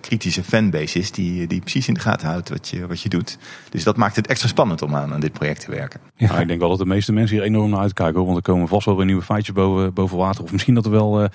kritische 0.00 0.42
fanbase 0.42 0.98
is 0.98 1.10
die, 1.10 1.46
die 1.46 1.60
precies 1.60 1.88
in 1.88 1.94
de 1.94 2.00
gaten 2.00 2.28
houdt 2.28 2.48
wat 2.48 2.68
je, 2.68 2.86
wat 2.86 3.00
je 3.00 3.08
doet. 3.08 3.38
Dus 3.70 3.84
dat 3.84 3.96
maakt 3.96 4.16
het 4.16 4.26
extra 4.26 4.48
spannend 4.48 4.82
om 4.82 4.94
aan, 4.94 5.12
aan 5.12 5.20
dit 5.20 5.32
project 5.32 5.60
te 5.60 5.70
werken. 5.70 6.00
Ja, 6.16 6.28
nou, 6.28 6.40
ik 6.40 6.48
denk 6.48 6.60
wel 6.60 6.68
dat 6.68 6.78
de 6.78 6.86
meeste 6.86 7.12
mensen 7.12 7.36
hier 7.36 7.44
enorm 7.44 7.70
naar 7.70 7.80
uitkijken. 7.80 8.16
Hoor, 8.16 8.24
want 8.24 8.36
er 8.36 8.42
komen 8.42 8.68
vast 8.68 8.86
wel 8.86 8.96
weer 8.96 9.04
nieuwe 9.06 9.22
feitjes 9.22 9.54
boven, 9.54 9.92
boven 9.94 10.16
water. 10.16 10.42
Of 10.44 10.52
misschien 10.52 10.74
dat 10.74 10.84
er 10.84 10.90
wel 10.90 11.28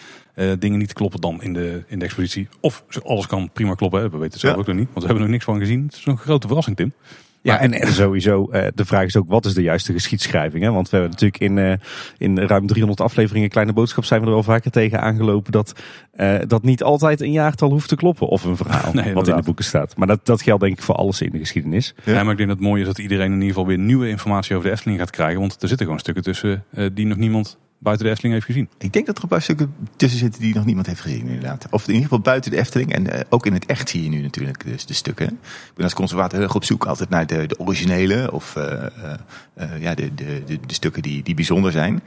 dingen 0.60 0.80
niet 0.80 0.94
kloppen 0.94 1.22
dan 1.22 1.42
in 1.42 1.54
de, 1.54 1.84
in 1.88 2.00
de 2.00 2.06
expositie. 2.06 2.48
Of 2.60 2.84
alles 3.04 3.28
kan 3.28 3.50
prima 3.54 3.76
kloppen. 3.76 4.00
Hè. 4.00 4.10
We 4.10 4.18
weten 4.18 4.32
het 4.32 4.40
zelf 4.40 4.54
ja. 4.54 4.60
ook 4.60 4.68
nog 4.68 4.76
niet. 4.76 4.90
Want 4.94 5.00
we 5.00 5.06
hebben 5.06 5.24
er 5.24 5.30
nog 5.30 5.32
niks 5.32 5.46
van 5.46 5.60
gezien. 5.60 5.84
Het 5.86 5.96
is 5.96 6.06
een 6.06 6.18
grote 6.18 6.48
verrassing, 6.48 6.76
Tim. 6.76 6.94
Ja, 7.42 7.60
en, 7.60 7.74
en 7.74 7.94
sowieso, 7.94 8.50
uh, 8.52 8.68
de 8.76 8.86
vraag 8.86 9.06
is 9.06 9.18
ook, 9.18 9.28
wat 9.28 9.46
is 9.46 9.54
de 9.54 9.62
juiste 9.62 9.94
geschiedschrijving? 9.94 10.64
Hè? 10.64 10.72
Want 10.72 10.90
we 10.90 10.98
hebben 10.98 11.12
natuurlijk 11.12 11.42
in, 11.42 11.58
uh, 11.58 11.74
in 12.18 12.48
ruim 12.48 12.68
300 12.68 13.02
afleveringen 13.02 13.50
Kleine 13.50 13.74
Boodschap 13.74 14.06
zijn 14.06 14.22
we 14.22 14.28
er 14.28 14.34
wel 14.34 14.44
vaker 14.44 14.72
tegen 14.72 15.02
aangelopen 15.02 15.52
dat, 15.52 15.74
uh, 16.16 16.40
dat 16.48 16.64
niet 16.64 16.84
altijd 16.84 17.22
een 17.22 17.32
jaartal 17.32 17.70
hoeft 17.70 17.90
te 17.90 17.96
kloppen 17.96 18.28
of 18.28 18.44
een 18.44 18.58
verhaal 18.58 18.94
nee, 19.04 19.14
wat 19.14 19.28
in 19.28 19.36
de 19.36 19.42
boeken 19.42 19.66
staat. 19.66 19.98
Maar 19.98 20.08
dat, 20.08 20.26
dat 20.26 20.42
geldt 20.42 20.62
denk 20.62 20.78
ik 20.78 20.84
voor 20.84 20.96
alles 20.96 21.22
in 21.22 21.32
de 21.32 21.38
geschiedenis. 21.38 21.96
Ja. 22.04 22.14
ja, 22.14 22.24
maar 22.24 22.32
ik 22.32 22.38
denk 22.38 22.50
dat 22.50 22.58
het 22.58 22.68
mooie 22.68 22.82
is 22.82 22.88
dat 22.88 23.00
iedereen 23.00 23.26
in 23.26 23.34
ieder 23.34 23.48
geval 23.48 23.68
weer 23.68 23.78
nieuwe 23.78 24.10
informatie 24.10 24.56
over 24.56 24.68
de 24.68 24.74
Efteling 24.74 25.00
gaat 25.00 25.10
krijgen. 25.10 25.40
Want 25.40 25.62
er 25.62 25.68
zitten 25.68 25.86
gewoon 25.86 26.02
stukken 26.02 26.24
tussen 26.24 26.66
die 26.94 27.06
nog 27.06 27.18
niemand 27.18 27.58
buiten 27.82 28.06
de 28.06 28.12
Efteling 28.12 28.34
heeft 28.34 28.46
gezien. 28.46 28.70
Ik 28.78 28.94
denk 28.94 29.06
dat 29.06 29.18
er 29.18 29.24
een 29.24 29.30
paar 29.30 29.42
stukken 29.42 29.74
tussen 29.96 30.20
zitten 30.20 30.42
die 30.42 30.56
nog 30.56 30.66
niemand 30.66 30.88
heeft 30.88 31.02
gezien 31.02 31.28
inderdaad. 31.28 31.68
Of 31.70 31.82
in 31.82 31.88
ieder 31.88 32.04
geval 32.04 32.20
buiten 32.20 32.52
de 32.52 32.58
Efteling. 32.58 32.94
En 32.94 33.06
uh, 33.06 33.20
ook 33.30 33.46
in 33.46 33.54
het 33.54 33.66
echt 33.66 33.90
zie 33.90 34.04
je 34.04 34.10
nu 34.10 34.22
natuurlijk 34.22 34.66
dus 34.66 34.86
de 34.86 34.94
stukken. 34.94 35.28
Ik 35.28 35.74
ben 35.76 35.84
als 35.84 35.94
conservator 35.94 36.34
heel 36.34 36.48
erg 36.48 36.56
op 36.56 36.64
zoek 36.64 36.86
altijd 36.86 37.10
naar 37.10 37.28
de, 37.28 37.48
de 37.48 37.60
originele. 37.60 38.32
Of 38.32 38.56
uh, 38.56 38.64
uh, 38.64 39.82
ja, 39.82 39.96
de, 39.96 40.14
de, 40.16 40.44
de, 40.46 40.60
de, 40.68 40.74
stukken 40.74 41.02
die, 41.02 41.24
die 41.24 41.36
bijzonder 41.36 41.72
zijn. 41.72 42.02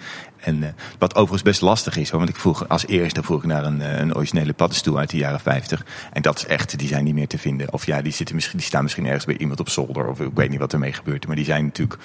En 0.45 0.75
wat 0.99 1.15
overigens 1.15 1.43
best 1.43 1.61
lastig 1.61 1.97
is. 1.97 2.11
Hoor, 2.11 2.19
want 2.19 2.31
ik 2.31 2.37
vroeg 2.37 2.69
als 2.69 2.87
eerste 2.87 3.23
vroeg 3.23 3.39
ik 3.39 3.47
naar 3.47 3.65
een, 3.65 4.01
een 4.01 4.15
originele 4.15 4.53
paddenstoel 4.53 4.99
uit 4.99 5.11
de 5.11 5.17
jaren 5.17 5.41
50. 5.41 5.87
En 6.13 6.23
dat 6.23 6.39
is 6.39 6.47
echt, 6.47 6.79
die 6.79 6.89
zijn 6.89 7.05
niet 7.05 7.15
meer 7.15 7.29
te 7.29 7.39
vinden. 7.39 7.73
Of 7.73 7.87
ja, 7.87 8.03
die, 8.03 8.13
zitten 8.13 8.35
misschien, 8.35 8.59
die 8.59 8.67
staan 8.67 8.83
misschien 8.83 9.07
ergens 9.07 9.25
bij 9.25 9.37
iemand 9.37 9.61
op 9.61 9.69
zolder. 9.69 10.09
Of 10.09 10.21
ik 10.21 10.31
weet 10.35 10.51
niet 10.51 10.59
wat 10.59 10.73
ermee 10.73 10.93
gebeurt. 10.93 11.27
Maar 11.27 11.37
die 11.37 11.45
zijn 11.45 11.65
natuurlijk 11.65 12.01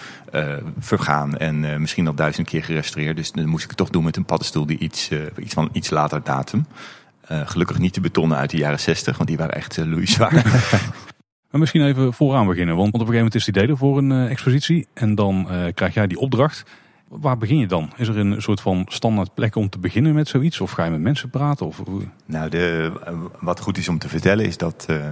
vergaan. 0.79 1.38
En 1.38 1.81
misschien 1.81 2.08
al 2.08 2.13
duizend 2.13 2.48
keer 2.48 2.63
gerestaureerd. 2.63 3.15
Dus 3.15 3.31
dan 3.31 3.46
moest 3.46 3.63
ik 3.63 3.69
het 3.69 3.77
toch 3.77 3.89
doen 3.89 4.03
met 4.03 4.17
een 4.17 4.25
paddenstoel 4.25 4.65
die 4.65 4.77
iets, 4.77 5.10
uh, 5.10 5.22
iets 5.38 5.53
van 5.53 5.69
iets 5.72 5.89
later 5.89 6.24
datum. 6.24 6.65
Uh, 7.31 7.41
gelukkig 7.46 7.77
niet 7.77 7.93
de 7.93 8.01
betonnen 8.01 8.38
uit 8.38 8.50
de 8.50 8.58
jaren 8.58 8.79
60, 8.79 9.17
want 9.17 9.29
die 9.29 9.38
waren 9.38 9.55
echt 9.55 9.77
uh, 9.77 9.86
loeizwaar. 9.86 10.34
maar 11.50 11.60
misschien 11.60 11.86
even 11.86 12.13
vooraan 12.13 12.48
beginnen, 12.48 12.75
want 12.75 12.88
op 12.88 12.93
een 12.93 13.00
gegeven 13.00 13.17
moment 13.17 13.36
is 13.36 13.43
die 13.43 13.53
delen 13.53 13.77
voor 13.77 13.98
een 13.98 14.12
uh, 14.12 14.29
expositie. 14.29 14.88
En 14.93 15.15
dan 15.15 15.48
krijg 15.74 15.93
jij 15.93 16.08
die 16.08 16.19
opdracht. 16.19 16.63
Waar 17.09 17.37
begin 17.37 17.57
je 17.57 17.67
dan? 17.67 17.91
Is 17.95 18.07
er 18.07 18.17
een 18.17 18.41
soort 18.41 18.61
van 18.61 18.85
standaard 18.87 19.33
plek 19.33 19.55
om 19.55 19.69
te 19.69 19.79
beginnen 19.79 20.13
met 20.13 20.27
zoiets? 20.27 20.61
Of 20.61 20.71
ga 20.71 20.83
je 20.83 20.91
met 20.91 20.99
mensen 21.01 21.29
praten? 21.29 21.65
Of... 21.65 21.81
Nou, 22.25 22.49
de, 22.49 22.91
wat 23.39 23.59
goed 23.59 23.77
is 23.77 23.87
om 23.89 23.97
te 23.97 24.09
vertellen 24.09 24.45
is 24.45 24.57
dat 24.57 24.85
uh, 24.89 25.09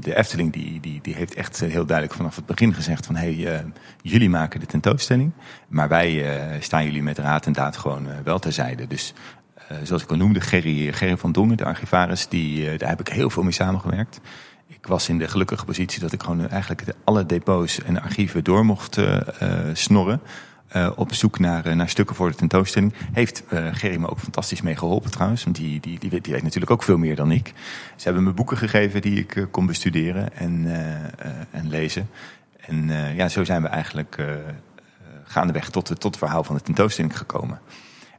de 0.00 0.16
Efteling 0.16 0.52
die, 0.52 0.80
die, 0.80 1.00
die 1.02 1.14
heeft 1.14 1.34
echt 1.34 1.60
heel 1.60 1.86
duidelijk 1.86 2.16
vanaf 2.16 2.36
het 2.36 2.46
begin 2.46 2.74
gezegd 2.74 3.06
van... 3.06 3.16
hé, 3.16 3.34
hey, 3.34 3.60
uh, 3.60 3.66
jullie 4.02 4.30
maken 4.30 4.60
de 4.60 4.66
tentoonstelling, 4.66 5.32
maar 5.68 5.88
wij 5.88 6.38
uh, 6.54 6.60
staan 6.60 6.84
jullie 6.84 7.02
met 7.02 7.18
raad 7.18 7.46
en 7.46 7.52
daad 7.52 7.76
gewoon 7.76 8.06
wel 8.24 8.38
terzijde. 8.38 8.86
Dus 8.86 9.14
zoals 9.82 10.02
ik 10.02 10.10
al 10.10 10.16
noemde, 10.16 10.40
Gerry, 10.40 10.92
Gerry 10.92 11.16
van 11.16 11.32
Dongen, 11.32 11.56
de 11.56 11.64
archivaris, 11.64 12.28
die, 12.28 12.76
daar 12.76 12.88
heb 12.88 13.00
ik 13.00 13.08
heel 13.08 13.30
veel 13.30 13.42
mee 13.42 13.52
samengewerkt. 13.52 14.20
Ik 14.68 14.86
was 14.86 15.08
in 15.08 15.18
de 15.18 15.28
gelukkige 15.28 15.64
positie 15.64 16.00
dat 16.00 16.12
ik 16.12 16.22
gewoon 16.22 16.48
eigenlijk 16.48 16.82
alle 17.04 17.26
depots 17.26 17.82
en 17.82 18.02
archieven 18.02 18.44
door 18.44 18.64
mocht 18.64 18.96
uh, 18.96 19.18
snorren. 19.72 20.20
Uh, 20.76 20.90
op 20.96 21.14
zoek 21.14 21.38
naar, 21.38 21.76
naar 21.76 21.88
stukken 21.88 22.16
voor 22.16 22.30
de 22.30 22.36
tentoonstelling. 22.36 22.92
Heeft 23.12 23.42
uh, 23.52 23.68
Gerry 23.72 23.96
me 23.96 24.08
ook 24.08 24.18
fantastisch 24.18 24.62
mee 24.62 24.76
geholpen 24.76 25.10
trouwens. 25.10 25.44
Want 25.44 25.56
die, 25.56 25.80
die, 25.80 25.98
die 25.98 26.10
weet 26.10 26.42
natuurlijk 26.42 26.70
ook 26.70 26.82
veel 26.82 26.98
meer 26.98 27.16
dan 27.16 27.30
ik. 27.30 27.52
Ze 27.96 28.04
hebben 28.04 28.22
me 28.22 28.32
boeken 28.32 28.56
gegeven 28.56 29.00
die 29.00 29.18
ik 29.18 29.46
kon 29.50 29.66
bestuderen 29.66 30.36
en, 30.36 30.66
en 31.50 31.68
lezen. 31.68 32.10
En 32.60 32.90
ja, 33.14 33.28
zo 33.28 33.44
zijn 33.44 33.62
we 33.62 33.68
eigenlijk 33.68 34.24
gaandeweg 35.24 35.70
tot, 35.70 35.86
tot 35.86 36.02
het 36.02 36.18
verhaal 36.18 36.44
van 36.44 36.56
de 36.56 36.62
tentoonstelling 36.62 37.18
gekomen. 37.18 37.60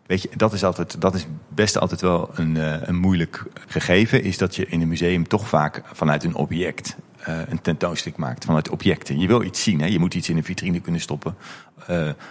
Weet 0.10 0.22
je, 0.22 0.30
dat 0.36 0.54
is, 0.54 0.64
altijd, 0.64 1.02
dat 1.02 1.16
is 1.16 1.26
best 1.48 1.78
altijd 1.78 2.02
wel 2.02 2.30
een, 2.34 2.56
een 2.90 2.96
moeilijk 2.96 3.44
gegeven. 3.68 4.24
Is 4.24 4.38
dat 4.38 4.56
je 4.56 4.66
in 4.68 4.82
een 4.82 4.88
museum 4.88 5.28
toch 5.28 5.48
vaak 5.48 5.82
vanuit 5.94 6.24
een 6.24 6.36
object 6.36 6.96
een 7.26 7.62
tentoonstelling 7.62 8.22
maakt 8.22 8.46
vanuit 8.46 8.70
objecten. 8.70 9.20
Je 9.20 9.28
wil 9.28 9.44
iets 9.44 9.64
zien, 9.64 9.80
hè? 9.80 9.86
je 9.86 10.00
moet 10.00 10.14
iets 10.14 10.30
in 10.30 10.38
een 10.38 10.44
vitrine 10.44 10.80
kunnen 10.80 11.02
stoppen. 11.02 11.36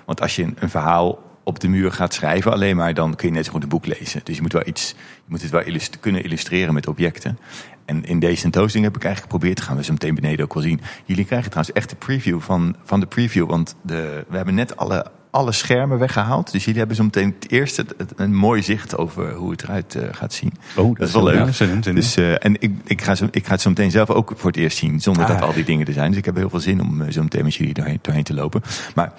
want 0.04 0.20
als 0.20 0.36
je 0.36 0.42
een, 0.42 0.56
een 0.58 0.70
verhaal 0.70 1.22
op 1.42 1.60
de 1.60 1.68
muur 1.68 1.92
gaat 1.92 2.14
schrijven 2.14 2.52
alleen 2.52 2.76
maar, 2.76 2.94
dan 2.94 3.14
kun 3.14 3.28
je 3.28 3.34
net 3.34 3.44
zo 3.44 3.52
goed 3.52 3.62
een 3.62 3.68
boek 3.68 3.86
lezen. 3.86 4.20
Dus 4.24 4.36
je 4.36 4.42
moet, 4.42 4.52
wel 4.52 4.66
iets, 4.66 4.88
je 4.98 5.24
moet 5.26 5.42
het 5.42 5.50
wel 5.50 5.62
kunnen 6.00 6.24
illustreren 6.24 6.74
met 6.74 6.88
objecten. 6.88 7.38
En 7.84 8.04
in 8.04 8.18
deze 8.18 8.42
tentoonstelling 8.42 8.92
heb 8.92 8.96
ik 8.96 9.04
eigenlijk 9.04 9.32
geprobeerd, 9.32 9.60
gaan 9.60 9.76
we 9.76 9.84
zo 9.84 9.92
meteen 9.92 10.14
beneden 10.14 10.44
ook 10.44 10.54
wel 10.54 10.62
zien. 10.62 10.80
Jullie 11.04 11.24
krijgen 11.24 11.50
trouwens 11.50 11.76
echt 11.76 11.90
de 11.90 11.96
preview 11.96 12.40
van, 12.40 12.76
van 12.84 13.00
de 13.00 13.06
preview, 13.06 13.46
want 13.46 13.74
de, 13.82 14.24
we 14.28 14.36
hebben 14.36 14.54
net 14.54 14.76
alle 14.76 15.10
alle 15.30 15.52
schermen 15.52 15.98
weggehaald. 15.98 16.52
Dus 16.52 16.64
jullie 16.64 16.78
hebben 16.78 16.96
zo 16.96 17.04
meteen 17.04 17.34
het 17.40 17.50
eerste 17.50 17.86
een 18.16 18.34
mooi 18.34 18.62
zicht 18.62 18.96
over 18.96 19.32
hoe 19.32 19.50
het 19.50 19.62
eruit 19.62 19.94
uh, 19.94 20.02
gaat 20.10 20.32
zien. 20.32 20.52
Oh, 20.76 20.98
dat, 20.98 21.08
is 21.08 21.14
wel 21.14 21.24
leuk. 21.24 21.84
dus, 21.94 22.16
uh, 22.16 22.44
en 22.44 22.60
ik, 22.60 22.72
ik, 22.84 23.02
ga 23.02 23.14
zo, 23.14 23.28
ik 23.30 23.46
ga 23.46 23.52
het 23.52 23.60
zo 23.60 23.68
meteen 23.68 23.90
zelf 23.90 24.10
ook 24.10 24.32
voor 24.36 24.50
het 24.50 24.58
eerst 24.58 24.78
zien, 24.78 25.00
zonder 25.00 25.24
ah. 25.24 25.28
dat 25.28 25.42
al 25.42 25.52
die 25.52 25.64
dingen 25.64 25.86
er 25.86 25.92
zijn. 25.92 26.08
Dus 26.08 26.18
ik 26.18 26.24
heb 26.24 26.36
heel 26.36 26.50
veel 26.50 26.60
zin 26.60 26.80
om 26.80 27.00
uh, 27.00 27.10
zo 27.10 27.22
meteen 27.22 27.44
met 27.44 27.54
jullie 27.54 27.74
doorheen, 27.74 27.98
doorheen 28.02 28.22
te 28.22 28.34
lopen. 28.34 28.62
Maar 28.94 29.12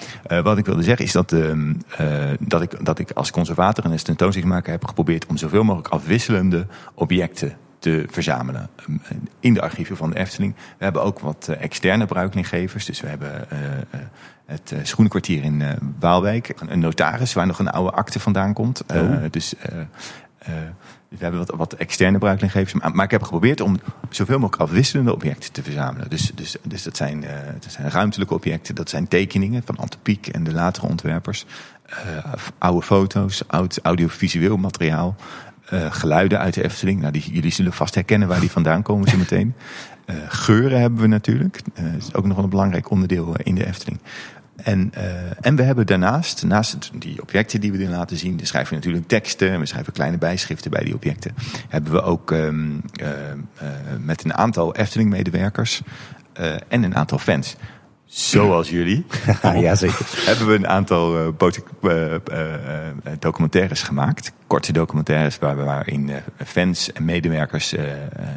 wat 0.43 0.57
ik 0.57 0.65
wilde 0.65 0.83
zeggen 0.83 1.05
is 1.05 1.11
dat, 1.11 1.31
ehm, 1.31 1.73
dat, 2.39 2.61
ik, 2.61 2.85
dat 2.85 2.99
ik 2.99 3.11
als 3.11 3.31
conservator 3.31 3.83
en 3.85 3.91
als 3.91 4.03
tentoonstellingsmaker 4.03 4.71
heb 4.71 4.85
geprobeerd 4.85 5.25
om 5.25 5.37
zoveel 5.37 5.63
mogelijk 5.63 5.93
afwisselende 5.93 6.67
objecten 6.93 7.57
te 7.79 8.05
verzamelen 8.09 8.69
ehm, 8.75 9.17
in 9.39 9.53
de 9.53 9.61
archieven 9.61 9.97
van 9.97 10.09
de 10.09 10.17
Efteling. 10.17 10.55
We 10.77 10.83
hebben 10.83 11.03
ook 11.03 11.19
wat 11.19 11.47
externe 11.59 12.05
bruiklinggevers. 12.05 12.85
Dus 12.85 13.01
we 13.01 13.07
hebben 13.07 13.47
het 14.49 14.71
uh, 14.73 14.79
schoenenkwartier 14.83 15.43
in 15.43 15.59
uh, 15.59 15.69
Waalwijk. 15.99 16.53
Een 16.67 16.79
notaris 16.79 17.33
waar 17.33 17.47
nog 17.47 17.59
een 17.59 17.69
oude 17.69 17.91
akte 17.91 18.19
vandaan 18.19 18.53
komt. 18.53 18.83
Uh, 18.95 19.11
dus 19.31 19.53
we 21.09 21.17
hebben 21.17 21.39
wat, 21.39 21.57
wat 21.57 21.73
externe 21.73 22.17
bruiklinggevers. 22.17 22.73
Maar, 22.73 22.95
maar, 22.95 23.05
ik 23.05 23.11
heb 23.11 23.23
geprobeerd 23.23 23.61
om 23.61 23.79
zoveel 24.09 24.39
mogelijk 24.39 24.61
afwisselende 24.61 25.13
objecten 25.13 25.51
te 25.51 25.63
verzamelen. 25.63 26.09
Dus, 26.09 26.31
dus, 26.35 26.55
dus 26.63 26.83
dat, 26.83 26.97
zijn, 26.97 27.21
dat 27.59 27.71
zijn 27.71 27.89
ruimtelijke 27.89 28.33
objecten, 28.33 28.75
dat 28.75 28.89
zijn 28.89 29.07
tekeningen 29.07 29.61
van 29.65 29.77
Antopiek 29.77 30.27
en 30.27 30.43
de 30.43 30.53
latere 30.53 30.87
ontwerpers. 30.87 31.45
oude 32.57 32.85
foto's, 32.85 33.43
oud 33.47 33.79
audiovisueel 33.81 34.57
materiaal. 34.57 35.15
geluiden 35.89 36.39
uit 36.39 36.53
de 36.53 36.63
Efteling. 36.63 36.99
Nou, 36.99 37.11
die, 37.13 37.33
jullie 37.33 37.51
zullen 37.51 37.73
vast 37.73 37.95
herkennen 37.95 38.27
waar 38.27 38.39
die 38.39 38.51
vandaan 38.51 38.81
komen 38.81 39.09
zo 39.09 39.17
meteen. 39.17 39.53
geuren 40.27 40.81
hebben 40.81 40.99
we 40.99 41.07
natuurlijk. 41.07 41.61
dat 41.73 41.85
is 41.97 42.13
ook 42.13 42.25
nog 42.25 42.37
een 42.37 42.49
belangrijk 42.49 42.89
onderdeel 42.89 43.35
in 43.43 43.55
de 43.55 43.65
Efteling. 43.65 43.99
En, 44.63 44.91
uh, 44.97 45.03
en 45.41 45.55
we 45.55 45.63
hebben 45.63 45.85
daarnaast, 45.85 46.43
naast 46.43 46.91
die 46.93 47.21
objecten 47.21 47.61
die 47.61 47.71
we 47.71 47.77
erin 47.77 47.89
laten 47.89 48.17
zien, 48.17 48.39
schrijven 48.43 48.69
we 48.69 48.75
natuurlijk 48.75 49.07
teksten 49.07 49.51
en 49.51 49.59
we 49.59 49.65
schrijven 49.65 49.93
kleine 49.93 50.17
bijschriften 50.17 50.71
bij 50.71 50.83
die 50.83 50.93
objecten. 50.93 51.35
Hebben 51.69 51.91
we 51.91 52.01
ook 52.01 52.31
um, 52.31 52.81
uh, 53.01 53.07
uh, 53.07 53.67
met 53.99 54.23
een 54.23 54.33
aantal 54.33 54.75
Efteling-medewerkers 54.75 55.81
en 56.67 56.83
een 56.83 56.95
aantal 56.95 57.17
fans, 57.17 57.55
zoals 58.05 58.69
jullie, 58.69 59.05
ja, 59.55 59.75
zeker. 59.75 60.05
hebben 60.25 60.47
we 60.47 60.53
een 60.53 60.67
aantal 60.67 61.33
documentaires 63.19 63.81
gemaakt. 63.81 64.31
Korte 64.47 64.71
documentaires 64.71 65.39
waar 65.39 65.57
we 65.57 65.63
waarin 65.63 66.11
fans 66.45 66.91
en 66.91 67.05
medewerkers 67.05 67.75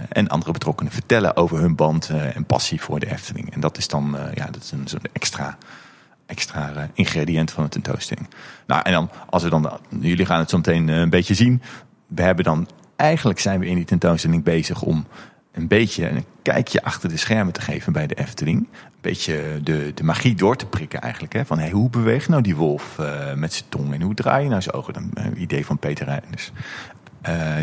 en 0.08 0.28
andere 0.28 0.52
betrokkenen 0.52 0.92
vertellen 0.92 1.36
over 1.36 1.58
hun 1.58 1.74
band 1.74 2.10
en 2.34 2.44
passie 2.44 2.80
voor 2.80 3.00
de 3.00 3.10
Efteling. 3.10 3.54
En 3.54 3.60
dat 3.60 3.78
is 3.78 3.88
dan 3.88 4.16
ja, 4.34 4.44
dat 4.44 4.62
is 4.62 4.70
een 4.70 4.86
soort 4.86 5.08
extra 5.12 5.58
extra 6.26 6.72
eh, 6.74 6.82
ingrediënt 6.92 7.50
van 7.50 7.64
de 7.64 7.70
tentoonstelling. 7.70 8.28
Nou, 8.66 8.82
en 8.84 8.92
dan, 8.92 9.10
als 9.30 9.42
we 9.42 9.48
dan, 9.48 9.80
jullie 10.00 10.26
gaan 10.26 10.38
het 10.38 10.50
zo 10.50 10.56
meteen 10.56 10.88
eh, 10.88 10.96
een 10.96 11.10
beetje 11.10 11.34
zien. 11.34 11.62
We 12.06 12.22
hebben 12.22 12.44
dan, 12.44 12.68
eigenlijk 12.96 13.38
zijn 13.38 13.60
we 13.60 13.66
in 13.66 13.74
die 13.74 13.84
tentoonstelling 13.84 14.44
bezig 14.44 14.82
om 14.82 15.06
een 15.52 15.68
beetje 15.68 16.08
een 16.08 16.24
kijkje 16.42 16.82
achter 16.82 17.08
de 17.08 17.16
schermen 17.16 17.52
te 17.52 17.60
geven 17.60 17.92
bij 17.92 18.06
de 18.06 18.14
Efteling. 18.14 18.58
Een 18.58 18.90
beetje 19.00 19.60
de, 19.62 19.92
de 19.94 20.04
magie 20.04 20.34
door 20.34 20.56
te 20.56 20.66
prikken 20.66 21.00
eigenlijk. 21.00 21.32
Hè? 21.32 21.44
Van 21.44 21.68
hoe 21.68 21.90
beweegt 21.90 22.28
nou 22.28 22.42
die 22.42 22.56
wolf 22.56 22.98
met 23.36 23.52
zijn 23.52 23.68
tong 23.68 23.94
en 23.94 24.02
hoe 24.02 24.14
draai 24.14 24.42
je 24.42 24.48
nou 24.48 24.62
zijn 24.62 24.74
ogen? 24.74 25.10
Een 25.14 25.42
idee 25.42 25.66
van 25.66 25.78
Peter 25.78 26.06
Reinders. 26.06 26.52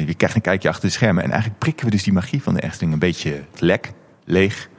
Je 0.08 0.14
krijgt 0.14 0.36
een 0.36 0.42
kijkje 0.42 0.70
achter 0.70 0.88
de 0.88 0.94
schermen. 0.94 1.24
En 1.24 1.30
eigenlijk 1.32 1.60
prikken 1.60 1.86
we 1.86 1.92
dus 1.92 2.04
die 2.04 2.14
magie 2.14 2.44
van 2.44 2.54
de 2.54 2.62
Efteling 2.62 2.94
een 2.94 3.00
beetje 3.00 3.44
lek, 3.60 3.92
leeg 4.26 4.70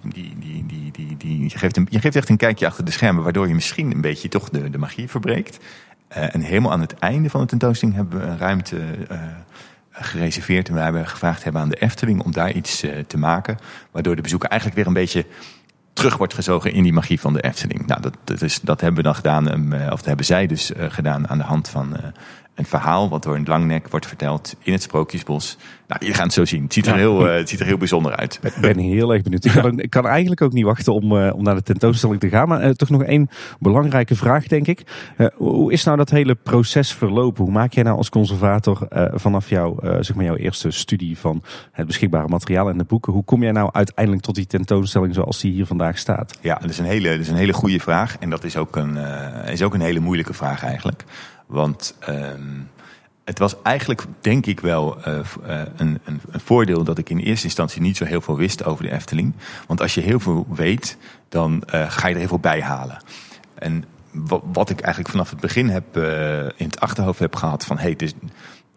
die, 0.00 0.34
die, 0.38 0.64
die, 0.66 0.90
die, 0.92 1.16
die, 1.16 1.42
je, 1.42 1.58
geeft 1.58 1.80
je 1.88 2.00
geeft 2.00 2.16
echt 2.16 2.28
een 2.28 2.36
kijkje 2.36 2.66
achter 2.66 2.84
de 2.84 2.90
schermen, 2.90 3.22
waardoor 3.22 3.48
je 3.48 3.54
misschien 3.54 3.90
een 3.90 4.00
beetje 4.00 4.28
toch 4.28 4.48
de, 4.48 4.70
de 4.70 4.78
magie 4.78 5.08
verbreekt. 5.08 5.58
Uh, 6.16 6.34
en 6.34 6.40
helemaal 6.40 6.72
aan 6.72 6.80
het 6.80 6.94
einde 6.98 7.30
van 7.30 7.40
de 7.40 7.46
tentoonstelling 7.46 7.96
hebben 7.96 8.20
we 8.20 8.26
een 8.26 8.38
ruimte 8.38 8.76
uh, 9.10 9.18
gereserveerd. 9.90 10.68
En 10.68 10.74
we 10.74 10.80
hebben 10.80 11.06
gevraagd 11.06 11.44
hebben 11.44 11.62
aan 11.62 11.68
de 11.68 11.80
Efteling 11.80 12.22
om 12.22 12.32
daar 12.32 12.52
iets 12.52 12.84
uh, 12.84 12.98
te 13.06 13.18
maken. 13.18 13.58
Waardoor 13.90 14.16
de 14.16 14.22
bezoeker 14.22 14.48
eigenlijk 14.48 14.80
weer 14.80 14.88
een 14.88 15.00
beetje 15.00 15.26
terug 15.92 16.16
wordt 16.16 16.34
gezogen 16.34 16.72
in 16.72 16.82
die 16.82 16.92
magie 16.92 17.20
van 17.20 17.32
de 17.32 17.42
Efteling. 17.42 17.86
Nou, 17.86 18.00
dat, 18.00 18.16
dat, 18.24 18.42
is, 18.42 18.60
dat 18.60 18.80
hebben 18.80 18.98
we 18.98 19.02
dan 19.02 19.14
gedaan, 19.14 19.72
of 19.74 19.98
dat 19.98 20.04
hebben 20.04 20.26
zij 20.26 20.46
dus 20.46 20.72
gedaan 20.76 21.28
aan 21.28 21.38
de 21.38 21.44
hand 21.44 21.68
van 21.68 21.96
een 22.54 22.64
verhaal 22.64 23.08
wat 23.08 23.22
door 23.22 23.34
een 23.34 23.44
langnek 23.46 23.88
wordt 23.88 24.06
verteld 24.06 24.56
in 24.62 24.72
het 24.72 24.82
Sprookjesbos. 24.82 25.58
Nou, 25.86 26.06
je 26.06 26.14
gaat 26.14 26.24
het 26.24 26.32
zo 26.32 26.44
zien. 26.44 26.62
Het 26.62 26.72
ziet 26.72 26.86
er, 26.86 26.96
heel, 26.96 27.28
uh, 27.28 27.34
het 27.34 27.48
ziet 27.48 27.60
er 27.60 27.66
heel 27.66 27.76
bijzonder 27.76 28.16
uit. 28.16 28.38
Ik 28.42 28.56
ben 28.60 28.78
heel 28.78 29.12
erg 29.12 29.22
benieuwd. 29.22 29.44
Ik 29.44 29.52
kan, 29.52 29.78
ik 29.78 29.90
kan 29.90 30.06
eigenlijk 30.06 30.42
ook 30.42 30.52
niet 30.52 30.64
wachten 30.64 30.94
om, 30.94 31.12
uh, 31.12 31.34
om 31.34 31.42
naar 31.42 31.54
de 31.54 31.62
tentoonstelling 31.62 32.20
te 32.20 32.28
gaan. 32.28 32.48
Maar 32.48 32.64
uh, 32.64 32.70
toch 32.70 32.88
nog 32.88 33.02
één 33.02 33.28
belangrijke 33.58 34.16
vraag, 34.16 34.46
denk 34.46 34.66
ik. 34.66 34.82
hoe 35.34 35.72
is 35.72 35.84
nou 35.84 35.96
dat 35.96 36.10
hele 36.10 36.34
proces 36.34 36.92
verlopen? 36.92 37.44
Hoe 37.44 37.52
maak 37.52 37.72
jij 37.72 37.82
nou 37.82 37.96
als 37.96 38.08
conservator 38.08 38.88
vanaf 39.14 39.48
jou, 39.48 39.76
zeg 40.00 40.14
maar 40.14 40.24
jouw 40.24 40.36
eerste 40.36 40.70
studie 40.70 41.18
van 41.18 41.42
het 41.72 41.86
beschikbare 41.86 42.28
materiaal 42.28 42.68
en 42.68 42.78
de 42.78 42.84
boeken, 42.84 43.12
hoe 43.12 43.24
kom 43.24 43.42
jij 43.42 43.52
nou 43.52 43.68
uiteindelijk 43.72 44.24
tot 44.24 44.34
die 44.34 44.46
tentoonstelling 44.46 45.14
zoals 45.14 45.40
die 45.40 45.52
hier 45.52 45.66
vandaag 45.66 45.98
staat? 45.98 46.38
Ja, 46.40 46.54
dat 46.54 46.70
is 46.70 46.78
een 46.78 46.84
hele, 46.84 47.08
dat 47.08 47.18
is 47.18 47.28
een 47.28 47.36
hele 47.36 47.52
goede 47.52 47.78
vraag. 47.78 48.16
En 48.18 48.30
dat 48.30 48.44
is 48.44 48.56
ook 48.56 48.76
een, 48.76 48.96
is 49.46 49.62
ook 49.62 49.74
een 49.74 49.80
hele 49.80 50.00
moeilijke 50.00 50.34
vraag 50.34 50.64
eigenlijk. 50.64 51.04
Want 51.52 51.94
um, 52.08 52.70
het 53.24 53.38
was 53.38 53.62
eigenlijk, 53.62 54.04
denk 54.20 54.46
ik 54.46 54.60
wel, 54.60 54.98
uh, 54.98 55.18
een, 55.46 55.68
een, 55.76 56.00
een, 56.04 56.40
voordeel 56.40 56.84
dat 56.84 56.98
ik 56.98 57.10
in 57.10 57.18
eerste 57.18 57.46
instantie 57.46 57.82
niet 57.82 57.96
zo 57.96 58.04
heel 58.04 58.20
veel 58.20 58.36
wist 58.36 58.64
over 58.64 58.84
de 58.84 58.92
Efteling. 58.92 59.32
Want 59.66 59.80
als 59.80 59.94
je 59.94 60.00
heel 60.00 60.20
veel 60.20 60.46
weet, 60.48 60.96
dan 61.28 61.62
uh, 61.74 61.90
ga 61.90 62.06
je 62.06 62.12
er 62.12 62.20
heel 62.20 62.28
veel 62.28 62.38
bij 62.38 62.62
halen. 62.62 63.02
En 63.54 63.84
wat 64.52 64.70
ik 64.70 64.80
eigenlijk 64.80 65.10
vanaf 65.10 65.30
het 65.30 65.40
begin 65.40 65.68
heb, 65.68 65.96
in 66.56 66.66
het 66.66 66.80
achterhoofd 66.80 67.18
heb 67.18 67.36
gehad 67.36 67.64
van... 67.64 67.78
Hey, 67.78 67.96
dus, 67.96 68.12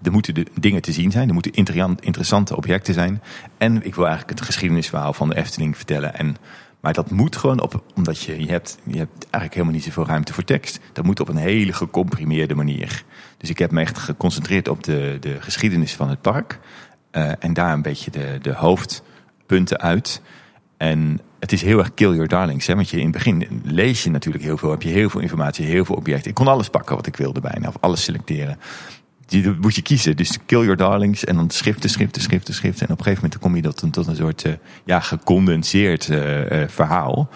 er 0.02 0.12
moeten 0.12 0.46
dingen 0.60 0.82
te 0.82 0.92
zien 0.92 1.12
zijn, 1.12 1.28
er 1.28 1.34
moeten 1.34 1.54
interessante 2.00 2.56
objecten 2.56 2.94
zijn. 2.94 3.22
En 3.58 3.86
ik 3.86 3.96
wil 3.96 4.08
eigenlijk 4.08 4.40
het 4.40 4.48
geschiedenisverhaal 4.48 5.14
van 5.14 5.30
de 5.30 5.36
Efteling 5.36 5.78
vertellen. 5.78 6.16
En 6.16 6.38
maar 6.86 6.94
dat 6.94 7.12
moet 7.12 7.36
gewoon 7.36 7.62
op, 7.62 7.84
omdat 7.96 8.22
je, 8.22 8.40
je, 8.40 8.52
hebt, 8.52 8.78
je 8.84 8.98
hebt 8.98 9.24
eigenlijk 9.24 9.54
helemaal 9.54 9.74
niet 9.74 9.84
zoveel 9.84 10.06
ruimte 10.06 10.34
voor 10.34 10.44
tekst. 10.44 10.80
Dat 10.94 11.06
moet 11.06 11.20
op 11.20 11.28
een 11.28 11.36
hele 11.36 11.74
gecomprimeerde 11.74 12.56
manier. 12.56 13.04
Dus 13.38 13.50
ik 13.50 13.58
heb 13.58 13.72
me 13.72 13.82
echt 13.82 13.98
geconcentreerd 13.98 14.68
op 14.68 14.84
de, 14.84 15.18
de 15.20 15.42
geschiedenis 15.42 15.96
van 15.96 16.10
het 16.10 16.22
park. 16.22 16.60
Uh, 17.12 17.32
en 17.40 17.54
daar 17.54 17.74
een 17.74 17.82
beetje 17.82 18.12
de, 18.12 18.40
de 18.42 18.54
hoofdpunten 18.54 19.80
uit. 19.80 20.22
En 20.78 21.20
het 21.40 21.52
is 21.52 21.62
heel 21.62 21.80
erg 21.80 21.94
kill 21.94 22.12
your 22.12 22.28
darlings. 22.28 22.68
Hè? 22.68 22.76
Want 22.76 22.90
je, 22.90 22.98
in 22.98 23.04
het 23.04 23.12
begin 23.12 23.62
lees 23.64 24.04
je 24.04 24.12
natuurlijk 24.12 24.44
heel 24.44 24.58
veel. 24.58 24.72
Heb 24.72 24.82
je 24.82 24.90
heel 24.90 25.10
veel 25.10 25.22
informatie, 25.22 25.66
heel 25.66 25.86
veel 25.86 25.96
objecten. 25.96 26.30
Ik 26.30 26.36
kon 26.36 26.48
alles 26.48 26.70
pakken 26.70 26.96
wat 26.96 27.08
ik 27.08 27.16
wilde 27.16 27.42
bijna. 27.42 27.68
Of 27.68 27.78
alles 27.80 28.04
selecteren 28.04 28.58
die 29.26 29.56
moet 29.62 29.76
je 29.76 29.82
kiezen. 29.82 30.16
Dus 30.16 30.38
kill 30.46 30.60
your 30.60 30.76
darlings 30.76 31.26
en 31.26 31.36
dan 31.36 31.50
schriften, 31.50 31.90
schriften, 31.90 32.22
schriften, 32.22 32.54
schriften. 32.54 32.88
En 32.88 32.94
op 32.94 33.00
een 33.00 33.04
gegeven 33.04 33.24
moment 33.24 33.42
kom 33.42 33.56
je 33.56 33.62
dat 33.62 33.94
tot 33.94 34.08
een 34.08 34.16
soort 34.16 34.46
uh, 34.46 34.54
ja, 34.86 35.00
gecondenseerd 35.00 36.08
uh, 36.08 36.52
uh, 36.52 36.68
verhaal. 36.68 37.30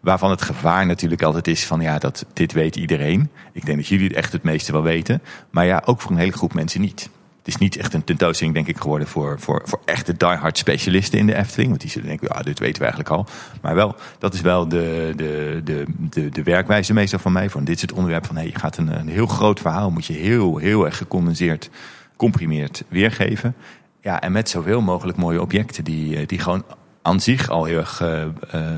Waarvan 0.00 0.30
het 0.30 0.42
gevaar 0.42 0.86
natuurlijk 0.86 1.22
altijd 1.22 1.48
is 1.48 1.66
van 1.66 1.80
ja, 1.80 1.98
dat 1.98 2.26
dit 2.32 2.52
weet 2.52 2.76
iedereen. 2.76 3.30
Ik 3.52 3.66
denk 3.66 3.78
dat 3.78 3.86
jullie 3.86 4.06
het 4.06 4.16
echt 4.16 4.32
het 4.32 4.42
meeste 4.42 4.72
wel 4.72 4.82
weten. 4.82 5.22
Maar 5.50 5.66
ja, 5.66 5.82
ook 5.84 6.00
voor 6.00 6.10
een 6.10 6.16
hele 6.16 6.32
groep 6.32 6.54
mensen 6.54 6.80
niet 6.80 7.10
het 7.40 7.48
is 7.48 7.56
niet 7.56 7.76
echt 7.76 7.94
een 7.94 8.04
tentoonstelling, 8.04 8.54
denk 8.54 8.68
ik, 8.68 8.76
geworden 8.80 9.08
voor, 9.08 9.40
voor, 9.40 9.62
voor 9.64 9.80
echte 9.84 10.16
diehard 10.16 10.58
specialisten 10.58 11.18
in 11.18 11.26
de 11.26 11.34
Efteling. 11.34 11.68
Want 11.68 11.80
die 11.80 11.90
zullen 11.90 12.08
denken, 12.08 12.28
ja, 12.32 12.42
dit 12.42 12.58
weten 12.58 12.82
we 12.82 12.88
eigenlijk 12.88 13.10
al. 13.10 13.26
Maar 13.62 13.74
wel, 13.74 13.94
dat 14.18 14.34
is 14.34 14.40
wel 14.40 14.68
de, 14.68 15.12
de, 15.16 15.60
de, 15.64 15.84
de, 16.10 16.28
de 16.28 16.42
werkwijze 16.42 16.92
meestal 16.92 17.18
van 17.18 17.32
mij. 17.32 17.50
Van 17.50 17.64
dit 17.64 17.76
is 17.76 17.82
het 17.82 17.92
onderwerp 17.92 18.26
van, 18.26 18.36
hey, 18.36 18.46
je 18.46 18.58
gaat 18.58 18.76
een, 18.76 18.98
een 18.98 19.08
heel 19.08 19.26
groot 19.26 19.60
verhaal, 19.60 19.90
moet 19.90 20.06
je 20.06 20.12
heel, 20.12 20.56
heel 20.56 20.84
erg 20.84 20.96
gecondenseerd, 20.96 21.70
comprimeerd 22.16 22.84
weergeven. 22.88 23.54
Ja, 24.00 24.20
en 24.20 24.32
met 24.32 24.48
zoveel 24.48 24.80
mogelijk 24.80 25.18
mooie 25.18 25.40
objecten 25.40 25.84
die, 25.84 26.16
eh, 26.16 26.26
die 26.26 26.38
gewoon 26.38 26.64
aan 27.02 27.20
zich 27.20 27.48
al 27.48 27.64
heel 27.64 27.78
erg 27.78 28.00
uh, 28.00 28.24
uh, 28.54 28.70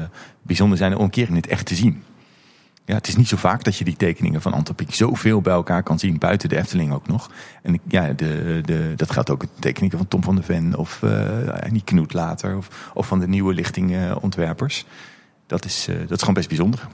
bijzonder 0.42 0.78
zijn 0.78 0.96
om 0.96 1.04
een 1.04 1.10
keer 1.10 1.28
in 1.28 1.36
het 1.36 1.46
echt 1.46 1.66
te 1.66 1.74
zien. 1.74 2.02
Ja, 2.84 2.94
het 2.94 3.08
is 3.08 3.16
niet 3.16 3.28
zo 3.28 3.36
vaak 3.36 3.64
dat 3.64 3.76
je 3.76 3.84
die 3.84 3.96
tekeningen 3.96 4.42
van 4.42 4.52
Antropiek 4.52 4.94
zoveel 4.94 5.40
bij 5.40 5.52
elkaar 5.52 5.82
kan 5.82 5.98
zien, 5.98 6.18
buiten 6.18 6.48
de 6.48 6.56
Efteling 6.56 6.92
ook 6.92 7.06
nog. 7.06 7.30
En 7.62 7.80
ja, 7.88 8.12
de, 8.12 8.60
de, 8.64 8.92
dat 8.96 9.10
geldt 9.10 9.30
ook 9.30 9.40
de 9.40 9.48
tekeningen 9.58 9.96
van 9.96 10.08
Tom 10.08 10.22
van 10.22 10.36
de 10.36 10.42
Ven 10.42 10.76
of 10.76 11.02
uh, 11.02 11.10
die 11.70 11.84
Knoet 11.84 12.12
later, 12.12 12.56
of, 12.56 12.90
of 12.94 13.06
van 13.06 13.20
de 13.20 13.28
nieuwe 13.28 13.54
lichting 13.54 14.14
ontwerpers. 14.20 14.84
Dat 15.46 15.64
is, 15.64 15.88
uh, 15.88 15.98
dat 15.98 16.10
is 16.10 16.18
gewoon 16.18 16.34
best 16.34 16.48
bijzonder. 16.48 16.88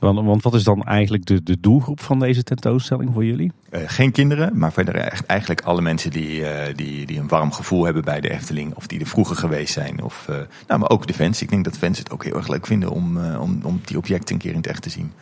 Want, 0.00 0.26
want 0.26 0.42
wat 0.42 0.54
is 0.54 0.64
dan 0.64 0.82
eigenlijk 0.84 1.26
de, 1.26 1.42
de 1.42 1.60
doelgroep 1.60 2.00
van 2.00 2.18
deze 2.18 2.42
tentoonstelling 2.42 3.10
voor 3.12 3.24
jullie? 3.24 3.52
Uh, 3.70 3.80
geen 3.86 4.12
kinderen, 4.12 4.58
maar 4.58 4.72
verder 4.72 4.94
eigenlijk 5.26 5.60
alle 5.60 5.80
mensen 5.80 6.10
die, 6.10 6.40
uh, 6.40 6.48
die, 6.74 7.06
die 7.06 7.18
een 7.18 7.28
warm 7.28 7.52
gevoel 7.52 7.84
hebben 7.84 8.04
bij 8.04 8.20
de 8.20 8.30
Efteling. 8.30 8.74
Of 8.74 8.86
die 8.86 9.00
er 9.00 9.06
vroeger 9.06 9.36
geweest 9.36 9.72
zijn. 9.72 10.02
Of, 10.02 10.26
uh, 10.30 10.36
nou, 10.66 10.80
maar 10.80 10.90
ook 10.90 11.06
de 11.06 11.14
fans. 11.14 11.42
Ik 11.42 11.50
denk 11.50 11.64
dat 11.64 11.78
fans 11.78 11.98
het 11.98 12.10
ook 12.10 12.24
heel 12.24 12.36
erg 12.36 12.48
leuk 12.48 12.66
vinden 12.66 12.90
om, 12.90 13.34
om, 13.34 13.60
om 13.62 13.80
die 13.84 13.96
objecten 13.96 14.34
een 14.34 14.40
keer 14.40 14.50
in 14.50 14.56
het 14.56 14.66
echt 14.66 14.82
te 14.82 14.90
zien. 14.90 15.12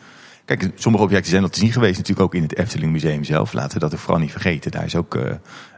Kijk, 0.45 0.71
sommige 0.75 1.03
objecten 1.03 1.29
zijn 1.29 1.43
al 1.43 1.49
te 1.49 1.59
zien 1.59 1.71
geweest 1.71 1.97
natuurlijk 1.97 2.25
ook 2.25 2.35
in 2.35 2.43
het 2.43 2.57
Efteling 2.57 2.91
Museum 2.91 3.23
zelf. 3.23 3.53
Laten 3.53 3.73
we 3.73 3.79
dat 3.79 3.93
ook 3.93 3.99
vooral 3.99 4.21
niet 4.21 4.31
vergeten. 4.31 4.71
Daar 4.71 4.85
is 4.85 4.95
ook 4.95 5.19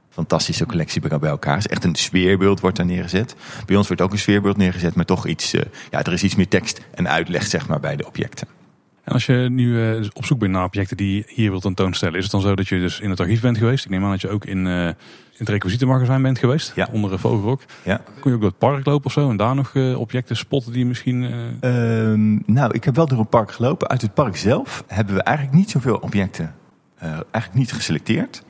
fantastische 0.09 0.65
collectie 0.65 1.01
bij 1.01 1.29
elkaar. 1.29 1.57
Is 1.57 1.67
echt 1.67 1.83
een 1.83 1.95
sfeerbeeld 1.95 2.59
wordt 2.59 2.77
daar 2.77 2.85
neergezet. 2.85 3.35
Bij 3.65 3.75
ons 3.75 3.87
wordt 3.87 4.01
ook 4.01 4.11
een 4.11 4.19
sfeerbeeld 4.19 4.57
neergezet, 4.57 4.95
maar 4.95 5.05
toch 5.05 5.27
iets, 5.27 5.51
ja, 5.89 6.03
er 6.03 6.13
is 6.13 6.23
iets 6.23 6.35
meer 6.35 6.47
tekst 6.47 6.81
en 6.93 7.09
uitleg 7.09 7.45
zeg 7.45 7.67
maar 7.67 7.79
bij 7.79 7.95
de 7.95 8.07
objecten. 8.07 8.60
En 9.03 9.13
als 9.13 9.25
je 9.25 9.33
nu 9.33 9.67
uh, 9.67 10.05
op 10.13 10.25
zoek 10.25 10.39
bent 10.39 10.51
naar 10.51 10.63
objecten 10.63 10.97
die 10.97 11.15
je 11.15 11.23
hier 11.27 11.49
wilt 11.49 11.61
tentoonstellen, 11.61 12.17
is 12.17 12.23
het 12.23 12.31
dan 12.31 12.41
zo 12.41 12.55
dat 12.55 12.67
je 12.67 12.79
dus 12.79 12.99
in 12.99 13.09
het 13.09 13.19
archief 13.19 13.41
bent 13.41 13.57
geweest? 13.57 13.85
Ik 13.85 13.91
neem 13.91 14.03
aan 14.03 14.11
dat 14.11 14.21
je 14.21 14.29
ook 14.29 14.45
in, 14.45 14.65
uh, 14.65 14.87
in 14.87 14.95
het 15.37 15.49
requisietenmagazijn 15.49 16.21
bent 16.21 16.39
geweest, 16.39 16.71
ja. 16.75 16.87
onder 16.91 17.11
een 17.11 17.19
vogelrok. 17.19 17.61
Ja. 17.83 18.01
Kun 18.19 18.29
je 18.29 18.35
ook 18.35 18.41
door 18.41 18.49
het 18.49 18.59
park 18.59 18.85
lopen 18.85 19.05
of 19.05 19.11
zo 19.11 19.29
en 19.29 19.37
daar 19.37 19.55
nog 19.55 19.73
uh, 19.73 19.99
objecten 19.99 20.37
spotten 20.37 20.73
die 20.73 20.85
misschien... 20.85 21.23
Um, 21.61 22.43
nou, 22.45 22.73
ik 22.73 22.83
heb 22.83 22.95
wel 22.95 23.07
door 23.07 23.19
een 23.19 23.27
park 23.27 23.51
gelopen. 23.51 23.87
Uit 23.87 24.01
het 24.01 24.13
park 24.13 24.37
zelf 24.37 24.83
hebben 24.87 25.15
we 25.15 25.21
eigenlijk 25.21 25.57
niet 25.57 25.69
zoveel 25.69 25.97
objecten 25.97 26.55
eigenlijk 26.99 27.53
niet 27.53 27.73
geselecteerd. 27.73 28.43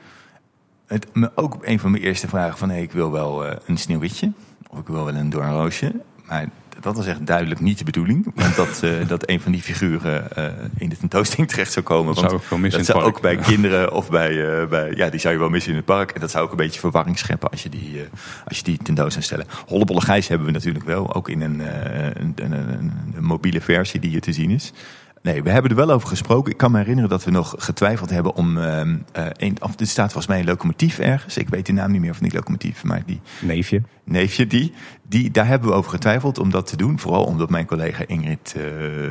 Het, 0.86 1.06
ook 1.34 1.58
een 1.62 1.78
van 1.78 1.90
mijn 1.90 2.02
eerste 2.02 2.28
vragen 2.28 2.58
van 2.58 2.70
hey, 2.70 2.82
ik 2.82 2.92
wil 2.92 3.10
wel 3.10 3.44
een 3.66 3.76
sneeuwwitje 3.76 4.32
of 4.68 4.78
ik 4.78 4.86
wil 4.86 5.04
wel 5.04 5.14
een 5.14 5.30
doornroosje. 5.30 5.92
Maar 6.28 6.48
dat 6.80 6.96
was 6.96 7.06
echt 7.06 7.26
duidelijk 7.26 7.60
niet 7.60 7.78
de 7.78 7.84
bedoeling. 7.84 8.32
Want 8.34 8.56
dat, 8.56 8.80
uh, 8.84 8.90
dat 9.08 9.28
een 9.28 9.40
van 9.40 9.52
die 9.52 9.62
figuren 9.62 10.28
uh, 10.38 10.44
in 10.78 10.88
de 10.88 10.96
tentoonstelling 10.96 11.48
terecht 11.52 11.72
zou 11.72 11.84
komen. 11.84 12.14
Dat 12.14 12.24
want 12.24 12.42
zou 12.42 12.62
dat 12.62 12.72
in 12.72 12.78
het 12.78 12.86
zou 12.86 13.02
ook 13.02 13.20
bij 13.20 13.36
kinderen 13.36 13.92
of 13.92 14.10
bij, 14.10 14.32
uh, 14.32 14.68
bij... 14.68 14.92
Ja, 14.94 15.08
die 15.08 15.20
zou 15.20 15.34
je 15.34 15.40
wel 15.40 15.48
missen 15.48 15.70
in 15.70 15.76
het 15.76 15.86
park. 15.86 16.10
En 16.10 16.20
dat 16.20 16.30
zou 16.30 16.44
ook 16.44 16.50
een 16.50 16.56
beetje 16.56 16.80
verwarring 16.80 17.18
scheppen 17.18 17.50
als 17.50 17.62
je 17.62 17.68
die, 17.68 18.04
als 18.44 18.56
je 18.56 18.64
die 18.64 18.78
tentoon 18.82 19.10
zou 19.10 19.24
stellen. 19.24 19.46
Hollebolle 19.66 20.00
Gijs 20.00 20.28
hebben 20.28 20.46
we 20.46 20.52
natuurlijk 20.52 20.84
wel. 20.84 21.14
Ook 21.14 21.28
in 21.28 21.40
een, 21.40 21.60
een, 21.60 22.32
een, 22.36 22.52
een, 22.52 22.92
een 23.14 23.24
mobiele 23.24 23.60
versie 23.60 24.00
die 24.00 24.10
hier 24.10 24.20
te 24.20 24.32
zien 24.32 24.50
is. 24.50 24.72
Nee, 25.22 25.42
we 25.42 25.50
hebben 25.50 25.70
er 25.70 25.76
wel 25.76 25.90
over 25.90 26.08
gesproken. 26.08 26.52
Ik 26.52 26.58
kan 26.58 26.70
me 26.70 26.78
herinneren 26.78 27.10
dat 27.10 27.24
we 27.24 27.30
nog 27.30 27.54
getwijfeld 27.58 28.10
hebben 28.10 28.34
om... 28.34 28.56
Uh, 28.56 28.80
een, 29.12 29.56
of 29.60 29.80
er 29.80 29.86
staat 29.86 30.12
volgens 30.12 30.26
mij 30.26 30.38
een 30.38 30.46
locomotief 30.46 30.98
ergens. 30.98 31.36
Ik 31.36 31.48
weet 31.48 31.66
de 31.66 31.72
naam 31.72 31.90
niet 31.90 32.00
meer 32.00 32.14
van 32.14 32.22
die 32.22 32.34
locomotief, 32.34 32.84
maar 32.84 33.02
die... 33.06 33.20
Neefje. 33.40 33.82
Neefje, 34.04 34.46
die, 34.46 34.72
die. 35.08 35.30
Daar 35.30 35.46
hebben 35.46 35.68
we 35.68 35.74
over 35.74 35.90
getwijfeld 35.90 36.38
om 36.38 36.50
dat 36.50 36.66
te 36.66 36.76
doen. 36.76 36.98
Vooral 36.98 37.24
omdat 37.24 37.50
mijn 37.50 37.66
collega 37.66 38.04
Ingrid 38.06 38.54
uh, 38.56 38.64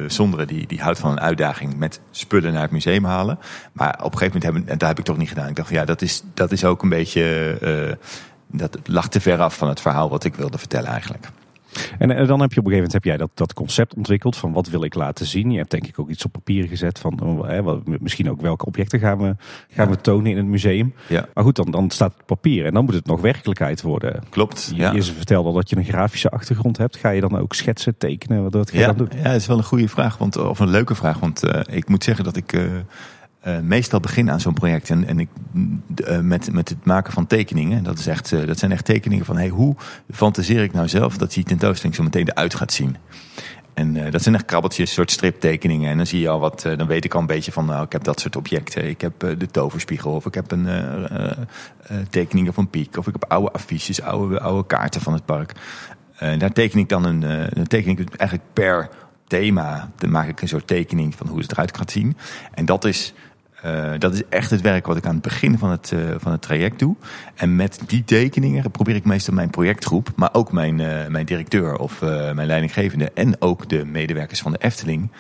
Sonderen... 0.08 0.48
Die, 0.48 0.68
die 0.68 0.82
houdt 0.82 1.00
van 1.00 1.12
een 1.12 1.20
uitdaging 1.20 1.78
met 1.78 2.02
spullen 2.12 2.54
naar 2.54 2.62
het 2.62 2.72
museum 2.72 3.06
halen. 3.06 3.40
Maar 3.74 3.94
op 3.94 4.12
een 4.12 4.18
gegeven 4.18 4.26
moment 4.26 4.44
hebben... 4.44 4.68
En 4.68 4.78
dat 4.78 4.88
heb 4.88 5.00
ik 5.00 5.06
toch 5.06 5.18
niet 5.18 5.30
gedaan. 5.30 5.50
Ik 5.50 5.56
dacht, 5.56 5.70
ja, 5.70 5.86
dat 5.86 6.02
is, 6.02 6.24
dat 6.34 6.52
is 6.52 6.66
ook 6.66 6.84
een 6.84 6.90
beetje... 6.90 7.98
dat 8.48 8.78
lag 8.84 9.10
te 9.10 9.22
ver 9.22 9.40
af 9.40 9.58
van 9.58 9.68
het 9.68 9.82
verhaal 9.82 10.10
wat 10.10 10.24
ik 10.24 10.36
wilde 10.36 10.58
vertellen 10.58 10.90
eigenlijk. 10.90 11.28
En, 12.00 12.12
en, 12.12 12.28
dan 12.28 12.42
heb 12.42 12.54
je 12.54 12.60
op 12.60 12.66
een 12.66 12.72
gegeven 12.72 12.76
moment 12.76 12.94
heb 12.94 13.04
jij 13.04 13.18
dat, 13.18 13.30
dat 13.34 13.54
concept 13.54 13.94
ontwikkeld 13.96 14.36
van 14.38 14.52
wat 14.52 14.68
wil 14.70 14.84
ik 14.84 14.94
laten 14.96 15.26
zien. 15.26 15.52
Je 15.52 15.58
hebt 15.58 15.72
denk 15.72 15.88
ik 15.88 16.00
ook 16.00 16.10
iets 16.10 16.26
op 16.26 16.32
papier 16.32 16.68
gezet 16.68 17.00
van 17.00 17.38
wat, 17.64 17.80
misschien 18.00 18.30
ook 18.32 18.42
welke 18.42 18.66
objecten 18.66 19.00
gaan 19.00 19.18
we, 19.18 19.36
gaan 19.70 19.86
Ja. 19.86 19.90
we 19.90 20.02
tonen 20.02 20.32
in 20.32 20.38
het 20.38 20.46
museum. 20.46 20.94
Ja. 21.08 21.28
Maar 21.34 21.44
goed, 21.44 21.56
dan, 21.56 21.72
dan 21.72 21.90
staat 21.90 22.14
het 22.18 22.26
papier 22.26 22.66
en 22.66 22.74
dan 22.74 22.86
moet 22.86 22.94
het 22.94 23.06
nog 23.06 23.22
werkelijkheid 23.22 23.82
worden. 23.82 24.24
Klopt, 24.30 24.72
Je, 24.76 24.92
je 24.94 25.04
vertelde 25.04 25.48
al 25.48 25.54
dat 25.56 25.70
je 25.70 25.76
een 25.76 25.86
grafische 25.86 26.30
achtergrond 26.30 26.78
hebt. 26.78 26.98
Ga 26.98 27.10
je 27.10 27.22
dan 27.22 27.38
ook 27.38 27.54
schetsen, 27.54 27.98
tekenen? 27.98 28.44
Wat, 28.44 28.54
wat 28.54 28.70
ga 28.70 28.76
je 28.76 28.82
Ja, 28.82 28.88
dan 28.94 28.98
doen? 28.98 29.10
ja, 29.18 29.24
dat 29.24 29.36
is 29.42 29.48
wel 29.48 29.58
een 29.58 29.64
goede 29.64 29.88
vraag, 29.88 30.18
want, 30.18 30.38
of 30.38 30.60
een 30.60 30.70
leuke 30.70 30.96
vraag. 30.96 31.20
Want 31.20 31.44
uh, 31.44 31.60
ik 31.70 31.90
moet 31.90 32.04
zeggen 32.04 32.24
dat 32.24 32.36
ik 32.36 32.54
uh, 32.54 32.64
uh, 33.48 33.60
meestal 33.60 34.00
begin 34.00 34.32
aan 34.32 34.40
zo'n 34.40 34.54
project 34.54 34.90
en, 34.90 35.08
en 35.08 35.20
ik, 35.20 35.30
uh, 36.08 36.20
met, 36.20 36.52
met 36.54 36.70
het 36.70 36.86
maken 36.86 37.14
van 37.14 37.28
tekeningen. 37.28 37.84
Dat, 37.84 38.00
is 38.00 38.08
echt, 38.08 38.32
uh, 38.32 38.48
dat 38.48 38.60
zijn 38.60 38.72
echt 38.72 38.86
tekeningen 38.86 39.26
van 39.26 39.38
hey, 39.38 39.48
hoe 39.48 39.76
fantaseer 40.12 40.64
ik 40.64 40.74
nou 40.74 40.88
zelf 40.88 41.18
dat 41.18 41.34
die 41.34 41.44
tentoonstelling 41.44 41.96
zo 41.96 42.04
meteen 42.04 42.30
eruit 42.30 42.56
gaat 42.56 42.74
zien. 42.74 42.98
En 43.74 44.12
dat 44.12 44.22
zijn 44.22 44.36
echt 44.36 44.46
krabbeltjes, 44.46 44.94
soort 44.94 45.12
striptekeningen. 45.12 45.92
En 45.92 45.98
dan 45.98 46.06
zie 46.06 46.20
je 46.20 46.30
al 46.30 46.40
wat, 46.40 46.62
dan 46.62 46.88
weet 46.88 47.06
ik 47.06 47.14
al 47.14 47.20
een 47.20 47.26
beetje 47.26 47.52
van, 47.52 47.66
nou, 47.66 47.86
ik 47.86 47.92
heb 47.92 48.04
dat 48.04 48.20
soort 48.20 48.36
objecten. 48.36 48.88
Ik 48.90 49.02
heb 49.02 49.20
de 49.20 49.48
toverspiegel, 49.52 50.12
of 50.12 50.26
ik 50.26 50.34
heb 50.34 50.52
een 50.52 50.68
tekeningen 52.10 52.54
van 52.54 52.70
Piek, 52.70 52.98
of 52.98 53.08
ik 53.08 53.14
heb 53.14 53.32
oude 53.32 53.52
affiches, 53.52 54.02
oude, 54.02 54.40
oude 54.40 54.68
kaarten 54.68 55.02
van 55.02 55.14
het 55.14 55.26
park. 55.26 55.54
Daar 56.38 56.52
teken 56.52 56.80
ik 56.80 56.90
dan 56.90 57.06
een, 57.06 57.20
dan 57.54 57.68
teken 57.68 57.92
ik 57.92 58.16
eigenlijk 58.16 58.54
per 58.54 58.90
thema, 59.28 59.92
dan 59.96 60.12
maak 60.12 60.28
ik 60.28 60.42
een 60.42 60.48
soort 60.48 60.68
tekening 60.68 61.16
van 61.16 61.28
hoe 61.28 61.40
het 61.40 61.52
eruit 61.52 61.78
gaat 61.78 61.92
zien. 61.92 62.18
En 62.54 62.66
dat 62.66 62.86
is 62.86 63.14
uh, 63.66 63.92
dat 63.98 64.14
is 64.14 64.22
echt 64.30 64.50
het 64.50 64.62
werk 64.62 64.86
wat 64.86 64.98
ik 64.98 65.06
aan 65.06 65.14
het 65.14 65.22
begin 65.22 65.58
van 65.58 65.70
het, 65.70 65.92
uh, 65.94 66.00
van 66.18 66.32
het 66.32 66.42
traject 66.42 66.80
doe. 66.80 66.96
En 67.36 67.56
met 67.56 67.80
die 67.88 68.04
tekeningen 68.04 68.72
probeer 68.72 68.96
ik 68.96 69.06
meestal 69.06 69.34
mijn 69.34 69.50
projectgroep, 69.50 70.12
maar 70.16 70.30
ook 70.34 70.52
mijn, 70.52 70.80
uh, 70.80 71.08
mijn 71.08 71.26
directeur 71.26 71.78
of 71.78 72.02
mijn 72.02 72.46
leidinggevende 72.46 73.12
en 73.14 73.42
ook 73.42 73.70
de 73.70 73.86
medewerkers 73.86 74.42
van 74.42 74.52
de 74.52 74.58
Efteling 74.58 75.12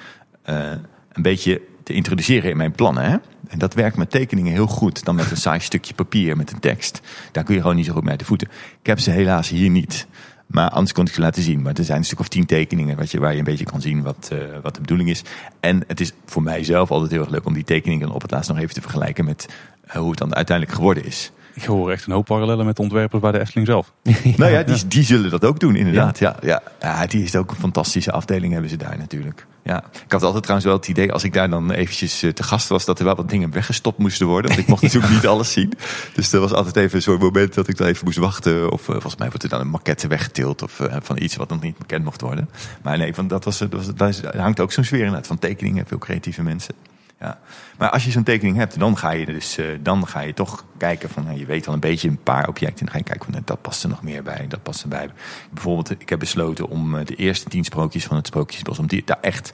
een 1.11 1.21
beetje 1.21 1.61
te 1.83 1.93
introduceren 1.93 2.49
in 2.49 2.57
mijn 2.57 2.71
plannen. 2.71 3.03
Hè? 3.03 3.17
En 3.47 3.59
dat 3.59 3.73
werkt 3.73 3.97
met 3.97 4.11
tekeningen 4.11 4.51
heel 4.51 4.67
goed 4.67 5.05
dan 5.05 5.15
met 5.15 5.31
een 5.31 5.37
saai 5.37 5.59
stukje 5.59 5.93
papier 5.93 6.37
met 6.37 6.51
een 6.51 6.59
tekst. 6.59 7.01
Daar 7.31 7.43
kun 7.43 7.55
je 7.55 7.61
gewoon 7.61 7.75
niet 7.75 7.85
zo 7.85 7.93
goed 7.93 8.01
mee 8.01 8.11
uit 8.11 8.19
de 8.19 8.25
voeten. 8.25 8.47
Ik 8.79 8.87
heb 8.87 8.99
ze 8.99 9.11
helaas 9.11 9.49
hier 9.49 9.69
niet. 9.69 10.07
Maar 10.51 10.69
anders 10.69 10.93
kon 10.93 11.05
ik 11.05 11.13
ze 11.13 11.19
laten 11.19 11.43
zien. 11.43 11.61
Maar 11.61 11.73
er 11.73 11.83
zijn 11.83 11.97
een 11.97 12.05
stuk 12.05 12.19
of 12.19 12.27
tien 12.27 12.45
tekeningen 12.45 12.97
wat 12.97 13.11
je, 13.11 13.19
waar 13.19 13.31
je 13.31 13.37
een 13.37 13.43
beetje 13.43 13.65
kan 13.65 13.81
zien 13.81 14.01
wat, 14.01 14.29
uh, 14.33 14.39
wat 14.61 14.75
de 14.75 14.81
bedoeling 14.81 15.09
is. 15.09 15.23
En 15.59 15.83
het 15.87 15.99
is 15.99 16.11
voor 16.25 16.43
mij 16.43 16.63
zelf 16.63 16.91
altijd 16.91 17.11
heel 17.11 17.21
erg 17.21 17.29
leuk 17.29 17.45
om 17.45 17.53
die 17.53 17.63
tekeningen 17.63 18.09
op 18.09 18.21
het 18.21 18.31
laatst 18.31 18.49
nog 18.49 18.59
even 18.59 18.73
te 18.73 18.81
vergelijken 18.81 19.25
met 19.25 19.47
uh, 19.87 19.93
hoe 19.93 20.09
het 20.09 20.19
dan 20.19 20.35
uiteindelijk 20.35 20.77
geworden 20.77 21.05
is. 21.05 21.31
Ik 21.53 21.63
hoor 21.63 21.91
echt 21.91 22.05
een 22.05 22.11
hoop 22.11 22.25
parallellen 22.25 22.65
met 22.65 22.75
de 22.75 22.81
ontwerpers 22.81 23.21
bij 23.21 23.31
de 23.31 23.39
Efteling 23.39 23.67
zelf. 23.67 23.91
ja. 24.03 24.13
Nou 24.37 24.51
ja, 24.51 24.63
die, 24.63 24.87
die 24.87 25.03
zullen 25.03 25.29
dat 25.29 25.45
ook 25.45 25.59
doen 25.59 25.75
inderdaad. 25.75 26.19
Ja. 26.19 26.35
Ja, 26.41 26.61
ja. 26.79 26.91
ja, 26.99 27.05
die 27.05 27.23
is 27.23 27.35
ook 27.35 27.51
een 27.51 27.57
fantastische 27.57 28.11
afdeling 28.11 28.53
hebben 28.53 28.69
ze 28.69 28.77
daar 28.77 28.97
natuurlijk. 28.97 29.45
Ja. 29.63 29.83
Ik 30.05 30.11
had 30.11 30.23
altijd 30.23 30.43
trouwens 30.43 30.69
wel 30.69 30.77
het 30.77 30.87
idee, 30.87 31.11
als 31.11 31.23
ik 31.23 31.33
daar 31.33 31.49
dan 31.49 31.71
eventjes 31.71 32.19
te 32.19 32.43
gast 32.43 32.67
was, 32.67 32.85
dat 32.85 32.99
er 32.99 33.05
wel 33.05 33.15
wat 33.15 33.29
dingen 33.29 33.51
weggestopt 33.51 33.97
moesten 33.97 34.27
worden. 34.27 34.49
Want 34.51 34.61
ik 34.61 34.67
mocht 34.67 34.81
natuurlijk 34.93 35.13
niet 35.13 35.27
alles 35.27 35.51
zien. 35.51 35.73
Dus 36.13 36.33
er 36.33 36.39
was 36.39 36.53
altijd 36.53 36.75
even 36.75 36.95
een 36.95 37.01
soort 37.01 37.21
moment 37.21 37.53
dat 37.53 37.67
ik 37.67 37.77
dan 37.77 37.87
even 37.87 38.05
moest 38.05 38.17
wachten. 38.17 38.71
Of 38.71 38.81
uh, 38.81 38.85
volgens 38.85 39.15
mij 39.15 39.27
wordt 39.27 39.43
er 39.43 39.49
dan 39.49 39.59
een 39.59 39.69
maquette 39.69 40.07
weggetild 40.07 40.61
of 40.61 40.79
uh, 40.79 40.95
van 41.01 41.21
iets 41.21 41.35
wat 41.35 41.49
nog 41.49 41.61
niet 41.61 41.77
bekend 41.77 42.03
mocht 42.03 42.21
worden. 42.21 42.49
Maar 42.81 42.97
nee, 42.97 43.13
van, 43.13 43.27
dat 43.27 43.43
was, 43.43 43.57
dat 43.57 43.93
was, 43.97 44.21
daar 44.21 44.37
hangt 44.37 44.59
ook 44.59 44.71
zo'n 44.71 44.83
sfeer 44.83 45.05
in 45.05 45.15
uit 45.15 45.27
van 45.27 45.39
tekeningen, 45.39 45.85
veel 45.87 45.97
creatieve 45.97 46.43
mensen. 46.43 46.73
Ja. 47.21 47.39
Maar 47.77 47.89
als 47.89 48.05
je 48.05 48.11
zo'n 48.11 48.23
tekening 48.23 48.57
hebt, 48.57 48.79
dan 48.79 48.97
ga 48.97 49.11
je 49.11 49.25
dus 49.25 49.57
uh, 49.57 49.65
dan 49.81 50.07
ga 50.07 50.19
je 50.19 50.33
toch 50.33 50.65
kijken 50.77 51.09
van 51.09 51.37
je 51.37 51.45
weet 51.45 51.67
al 51.67 51.73
een 51.73 51.79
beetje 51.79 52.07
een 52.07 52.23
paar 52.23 52.47
objecten. 52.47 52.79
En 52.79 52.85
dan 52.85 52.93
ga 52.93 52.97
je 52.97 53.03
kijken 53.03 53.23
van 53.23 53.33
nou, 53.33 53.45
dat 53.45 53.61
past 53.61 53.83
er 53.83 53.89
nog 53.89 54.03
meer 54.03 54.23
bij, 54.23 54.45
dat 54.47 54.63
past 54.63 54.81
erbij. 54.81 55.09
Bijvoorbeeld, 55.51 56.01
ik 56.01 56.09
heb 56.09 56.19
besloten 56.19 56.67
om 56.67 57.05
de 57.05 57.15
eerste 57.15 57.49
tien 57.49 57.63
sprookjes 57.63 58.05
van 58.05 58.17
het 58.17 58.27
Sprookjesbos, 58.27 58.79
om 58.79 58.87
die 58.87 59.01
daar 59.05 59.19
echt 59.21 59.53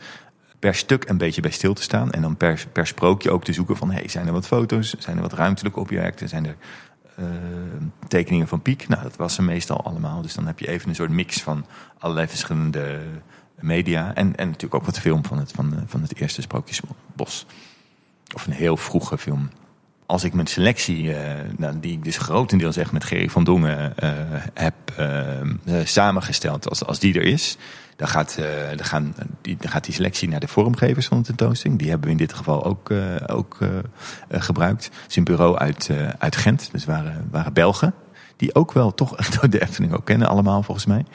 per 0.60 0.76
stuk 0.76 1.10
een 1.10 1.18
beetje 1.18 1.42
bij 1.42 1.52
stil 1.52 1.74
te 1.74 1.82
staan. 1.82 2.12
En 2.12 2.22
dan 2.22 2.38
per, 2.38 2.66
per 2.72 2.88
sprookje 2.88 3.32
ook 3.32 3.44
te 3.44 3.54
zoeken 3.54 3.78
van 3.78 3.92
hey, 3.92 4.08
zijn 4.08 4.28
er 4.28 4.34
wat 4.34 4.48
foto's, 4.48 4.96
zijn 5.00 5.16
er 5.16 5.22
wat 5.22 5.34
ruimtelijke 5.34 5.80
objecten, 5.80 6.30
zijn 6.30 6.46
er 6.46 6.56
tekeningen 8.08 8.48
van 8.48 8.62
Piek. 8.62 8.88
Nou, 8.88 9.04
dat 9.04 9.16
was 9.16 9.38
er 9.38 9.44
meestal 9.44 9.84
allemaal. 9.84 10.22
Dus 10.22 10.34
dan 10.34 10.48
heb 10.48 10.60
je 10.60 10.68
even 10.68 10.90
een 10.90 10.96
soort 10.96 11.10
mix 11.10 11.42
van 11.42 11.66
allerlei 11.98 12.28
verschillende 12.28 13.00
media. 13.60 14.14
En, 14.14 14.36
en 14.36 14.46
natuurlijk 14.46 14.76
ook 14.76 14.86
wat 14.86 15.00
film 15.00 15.26
van 15.26 15.38
het, 15.38 15.52
van, 15.52 15.74
van 15.86 16.02
het 16.02 16.20
eerste 16.20 16.42
Sprookjesbos. 16.42 17.46
Of 18.36 18.48
een 18.48 18.54
heel 18.54 18.78
vroege 18.78 19.18
film. 19.18 19.50
Als 20.06 20.24
ik 20.24 20.34
mijn 20.34 20.48
selectie, 20.48 21.04
uh, 21.04 21.18
nou, 21.58 21.80
die 21.80 21.92
ik 21.92 22.04
dus 22.04 22.18
grotendeels 22.18 22.78
echt 22.78 22.92
met 22.92 23.04
Gerry 23.04 23.30
van 23.30 23.44
Dongen 23.44 23.94
uh, 24.04 24.12
heb 24.54 24.76
samengesteld, 25.84 26.70
als, 26.70 26.86
als 26.86 27.00
die 27.00 27.14
er 27.14 27.26
is, 27.26 27.58
dan 27.96 28.08
gaat, 28.08 28.38
dan, 28.76 28.86
gaan, 28.86 29.16
die, 29.42 29.58
dan 29.60 29.72
gaat 29.72 29.84
die 29.86 29.94
selectie 29.94 30.28
naar 30.28 30.40
de 30.40 30.48
vormgevers 30.48 31.08
van 31.08 31.18
de 31.18 31.24
tentoonstelling. 31.24 31.80
Die 31.80 31.90
hebben 31.90 32.08
we 32.08 32.12
in 32.12 32.22
dit 32.26 32.34
geval 32.34 32.66
ook, 32.66 32.92
ook 33.28 33.58
gebruikt. 34.30 34.86
Het 34.86 35.10
is 35.10 35.16
een 35.16 35.24
bureau 35.24 35.58
uit, 35.58 35.90
uit 36.18 36.36
Gent, 36.36 36.70
dus 36.72 36.86
waren, 36.86 37.28
waren 37.32 37.54
Belgen 37.54 37.94
die 38.38 38.56
ook 38.56 38.72
wel 38.72 38.94
toch 38.94 39.16
de 39.50 39.62
Efteling 39.62 39.94
ook 39.94 40.06
kennen 40.06 40.28
allemaal 40.28 40.64
volgens 40.64 40.86
mij. 40.86 41.06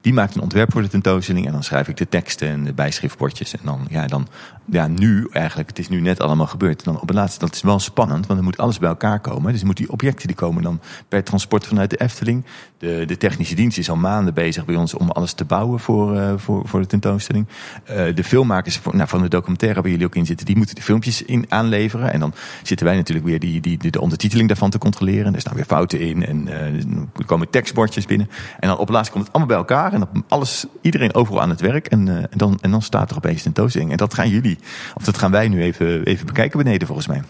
Die 0.00 0.12
maakt 0.12 0.34
een 0.34 0.40
ontwerp 0.42 0.72
voor 0.72 0.82
de 0.82 0.88
tentoonstelling 0.88 1.46
en 1.46 1.52
dan 1.52 1.62
schrijf 1.62 1.88
ik 1.88 1.96
de 1.96 2.08
teksten 2.08 2.48
en 2.48 2.64
de 2.64 2.72
bijschriftbordjes. 2.72 3.52
En 3.52 3.60
dan, 3.64 3.86
ja, 3.90 4.06
dan, 4.06 4.26
ja, 4.64 4.86
nu 4.86 5.28
eigenlijk, 5.32 5.68
het 5.68 5.78
is 5.78 5.88
nu 5.88 6.00
net 6.00 6.20
allemaal 6.20 6.46
gebeurd. 6.46 6.84
Dan 6.84 7.00
op 7.00 7.08
het 7.08 7.16
laatste, 7.16 7.38
dat 7.38 7.54
is 7.54 7.62
wel 7.62 7.78
spannend, 7.78 8.26
want 8.26 8.38
dan 8.38 8.44
moet 8.44 8.58
alles 8.58 8.78
bij 8.78 8.88
elkaar 8.88 9.20
komen. 9.20 9.52
Dus 9.52 9.64
moet 9.64 9.76
die 9.76 9.90
objecten 9.90 10.26
die 10.26 10.36
komen 10.36 10.62
dan 10.62 10.80
per 11.08 11.24
transport 11.24 11.66
vanuit 11.66 11.90
de 11.90 12.00
Efteling. 12.00 12.44
De, 12.78 13.04
de 13.06 13.16
technische 13.16 13.54
dienst 13.54 13.78
is 13.78 13.90
al 13.90 13.96
maanden 13.96 14.34
bezig 14.34 14.64
bij 14.64 14.76
ons 14.76 14.94
om 14.94 15.10
alles 15.10 15.32
te 15.32 15.44
bouwen 15.44 15.80
voor, 15.80 16.16
uh, 16.16 16.32
voor, 16.36 16.68
voor 16.68 16.80
de 16.80 16.86
tentoonstelling. 16.86 17.46
Uh, 17.90 18.14
de 18.14 18.24
filmmakers 18.24 18.76
voor, 18.76 18.96
nou, 18.96 19.08
van 19.08 19.22
de 19.22 19.28
documentaire 19.28 19.80
waar 19.82 19.90
jullie 19.90 20.06
ook 20.06 20.14
in 20.14 20.26
zitten, 20.26 20.46
die 20.46 20.56
moeten 20.56 20.74
de 20.74 20.82
filmpjes 20.82 21.22
in 21.22 21.46
aanleveren. 21.48 22.12
En 22.12 22.20
dan 22.20 22.34
zitten 22.62 22.86
wij 22.86 22.96
natuurlijk 22.96 23.26
weer 23.26 23.38
die, 23.38 23.60
die, 23.60 23.78
de, 23.78 23.90
de 23.90 24.00
ondertiteling 24.00 24.48
daarvan 24.48 24.70
te 24.70 24.78
controleren. 24.78 25.34
Er 25.34 25.40
staan 25.40 25.54
weer 25.54 25.64
fouten 25.64 26.00
in 26.00 26.26
en 26.26 26.48
uh, 26.48 26.71
er 27.16 27.24
komen 27.26 27.50
tekstbordjes 27.50 28.06
binnen. 28.06 28.28
En 28.60 28.68
dan 28.68 28.78
op 28.78 28.86
het 28.86 28.96
laatst 28.96 29.12
komt 29.12 29.24
het 29.24 29.32
allemaal 29.32 29.56
bij 29.64 29.74
elkaar. 29.76 29.92
En 29.92 29.98
dan 30.00 30.24
alles, 30.28 30.66
iedereen 30.80 31.14
overal 31.14 31.40
aan 31.40 31.50
het 31.50 31.60
werk. 31.60 31.86
En, 31.86 32.08
en, 32.08 32.38
dan, 32.38 32.58
en 32.60 32.70
dan 32.70 32.82
staat 32.82 33.10
er 33.10 33.16
opeens 33.16 33.36
een 33.36 33.42
tentoonstelling. 33.42 33.90
En 33.90 33.96
dat 33.96 34.14
gaan 34.14 34.28
jullie, 34.28 34.58
of 34.94 35.04
dat 35.04 35.18
gaan 35.18 35.30
wij 35.30 35.48
nu 35.48 35.62
even, 35.62 36.04
even 36.04 36.26
bekijken 36.26 36.58
beneden 36.58 36.86
volgens 36.86 37.06
mij. 37.06 37.22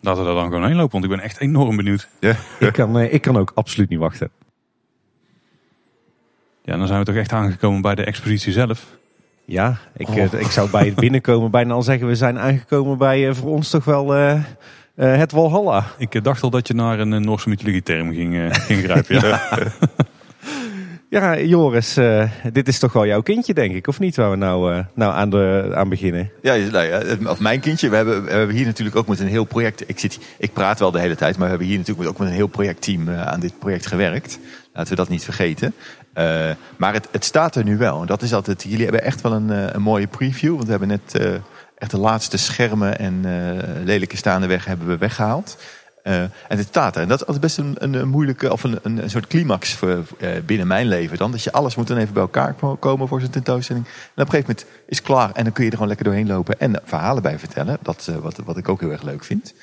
Laten 0.00 0.20
we 0.20 0.26
daar 0.26 0.36
dan 0.38 0.48
gewoon 0.50 0.66
heen 0.66 0.76
lopen, 0.76 0.92
want 0.92 1.04
ik 1.04 1.10
ben 1.10 1.20
echt 1.20 1.40
enorm 1.40 1.76
benieuwd. 1.76 2.08
Ja. 2.20 2.34
Ik 2.58 2.72
kan, 2.72 2.98
ik 3.00 3.22
kan 3.22 3.36
ook 3.36 3.52
absoluut 3.54 3.88
niet 3.88 3.98
wachten. 3.98 4.30
Ja, 6.64 6.76
dan 6.76 6.86
zijn 6.86 6.98
we 6.98 7.04
toch 7.04 7.14
echt 7.14 7.32
aangekomen 7.32 7.82
bij 7.82 7.94
de 7.94 8.04
expositie 8.04 8.52
zelf. 8.52 8.86
Ja, 9.44 9.78
ik, 9.96 10.08
Oh. 10.08 10.16
eh, 10.16 10.32
ik 10.32 10.50
zou 10.50 10.70
bij 10.70 10.86
het 10.86 10.94
binnenkomen 10.94 11.50
bijna 11.50 11.74
al 11.74 11.82
zeggen... 11.82 12.06
we 12.06 12.14
zijn 12.14 12.38
aangekomen 12.38 12.98
bij 12.98 13.28
eh, 13.28 13.34
voor 13.34 13.50
ons 13.50 13.70
toch 13.70 13.84
wel 13.84 14.14
eh, 14.14 14.40
eh, 15.00 15.16
het 15.16 15.32
Walhalla. 15.32 15.84
Ik 15.98 16.14
eh, 16.14 16.22
dacht 16.22 16.42
al 16.42 16.50
dat 16.50 16.68
je 16.68 16.74
naar 16.74 16.98
een 16.98 17.12
eh, 17.12 17.20
Noorse 17.20 17.48
mythologie-term 17.48 18.12
ging, 18.12 18.34
ging 18.68 18.82
grijpen. 18.82 19.20
Ja. 19.20 19.40
Ja, 21.10 21.40
Joris, 21.40 21.96
eh, 21.96 22.30
dit 22.52 22.68
is 22.68 22.78
toch 22.78 22.92
wel 22.92 23.06
jouw 23.06 23.20
kindje, 23.20 23.54
denk 23.54 23.74
ik, 23.74 23.86
of 23.86 23.98
niet? 23.98 24.16
Waar 24.16 24.30
we 24.30 24.36
nou, 24.36 24.74
eh, 24.74 24.84
nou 24.94 25.12
aan, 25.12 25.30
de, 25.30 25.72
aan 25.74 25.88
beginnen. 25.88 26.30
Ja, 26.42 26.54
nou 26.54 26.86
ja, 26.86 27.30
of 27.30 27.40
mijn 27.40 27.60
kindje. 27.60 27.88
We 27.88 27.96
hebben, 27.96 28.24
we 28.24 28.30
hebben 28.30 28.56
hier 28.56 28.66
natuurlijk 28.66 28.96
ook 28.96 29.06
met 29.06 29.20
een 29.20 29.26
heel 29.26 29.44
project. 29.44 29.88
Ik, 29.88 29.98
zit, 29.98 30.18
ik 30.38 30.52
praat 30.52 30.78
wel 30.78 30.90
de 30.90 31.00
hele 31.00 31.14
tijd, 31.14 31.32
maar 31.36 31.44
we 31.44 31.50
hebben 31.50 31.66
hier 31.66 31.78
natuurlijk 31.78 32.08
ook 32.08 32.18
met 32.18 32.28
een 32.28 32.34
heel 32.34 32.46
projectteam 32.46 33.08
eh, 33.08 33.26
aan 33.26 33.40
dit 33.40 33.58
project 33.58 33.86
gewerkt. 33.86 34.38
Laten 34.72 34.90
we 34.90 34.96
dat 34.96 35.08
niet 35.08 35.24
vergeten. 35.24 35.74
Uh, 36.14 36.50
maar 36.76 36.92
het, 36.92 37.08
het 37.10 37.24
staat 37.24 37.56
er 37.56 37.64
nu 37.64 37.76
wel. 37.76 38.00
En 38.00 38.06
dat 38.06 38.22
is 38.22 38.34
altijd. 38.34 38.62
Jullie 38.62 38.82
hebben 38.82 39.04
echt 39.04 39.20
wel 39.20 39.32
een, 39.32 39.50
uh, 39.50 39.66
een 39.72 39.82
mooie 39.82 40.06
preview. 40.06 40.52
Want 40.52 40.64
we 40.64 40.70
hebben 40.70 40.88
net 40.88 41.20
uh, 41.20 41.34
echt 41.80 41.90
de 41.90 41.98
laatste 41.98 42.36
schermen 42.36 42.98
en 42.98 43.24
lelijke 43.84 44.16
staande 44.16 44.46
weg 44.46 44.64
hebben 44.64 44.86
we 44.86 44.96
weggehaald. 44.96 45.56
Uh, 46.04 46.20
en 46.22 46.32
het 46.48 46.66
staat 46.66 46.96
er. 46.96 47.02
En 47.02 47.08
dat 47.08 47.28
is 47.28 47.38
best 47.38 47.58
een, 47.58 47.76
een, 47.78 48.08
moeilijke, 48.08 48.52
of 48.52 48.64
een, 48.64 48.78
een, 48.82 49.10
soort 49.10 49.26
climax 49.26 49.72
voor, 49.72 49.88
uh, 49.88 50.28
binnen 50.46 50.66
mijn 50.66 50.86
leven 50.86 51.18
dan. 51.18 51.30
Dat 51.30 51.42
je 51.42 51.52
alles 51.52 51.74
moet 51.74 51.86
dan 51.86 51.96
even 51.96 52.12
bij 52.12 52.22
elkaar 52.22 52.54
komen 52.78 53.08
voor 53.08 53.20
zo'n 53.20 53.30
tentoonstelling. 53.30 53.84
En 53.84 53.92
op 53.92 54.18
een 54.18 54.30
gegeven 54.30 54.54
moment 54.56 54.66
is 54.86 54.96
het 54.96 55.06
klaar 55.06 55.30
en 55.32 55.44
dan 55.44 55.52
kun 55.52 55.64
je 55.64 55.70
er 55.70 55.76
gewoon 55.76 55.88
lekker 55.88 56.06
doorheen 56.06 56.26
lopen 56.26 56.60
en 56.60 56.82
verhalen 56.84 57.22
bij 57.22 57.38
vertellen. 57.38 57.78
Dat 57.82 58.10
wat, 58.20 58.40
wat 58.44 58.56
ik 58.56 58.68
ook 58.68 58.80
heel 58.80 58.90
erg 58.90 59.02
leuk 59.02 59.24
vind. 59.24 59.54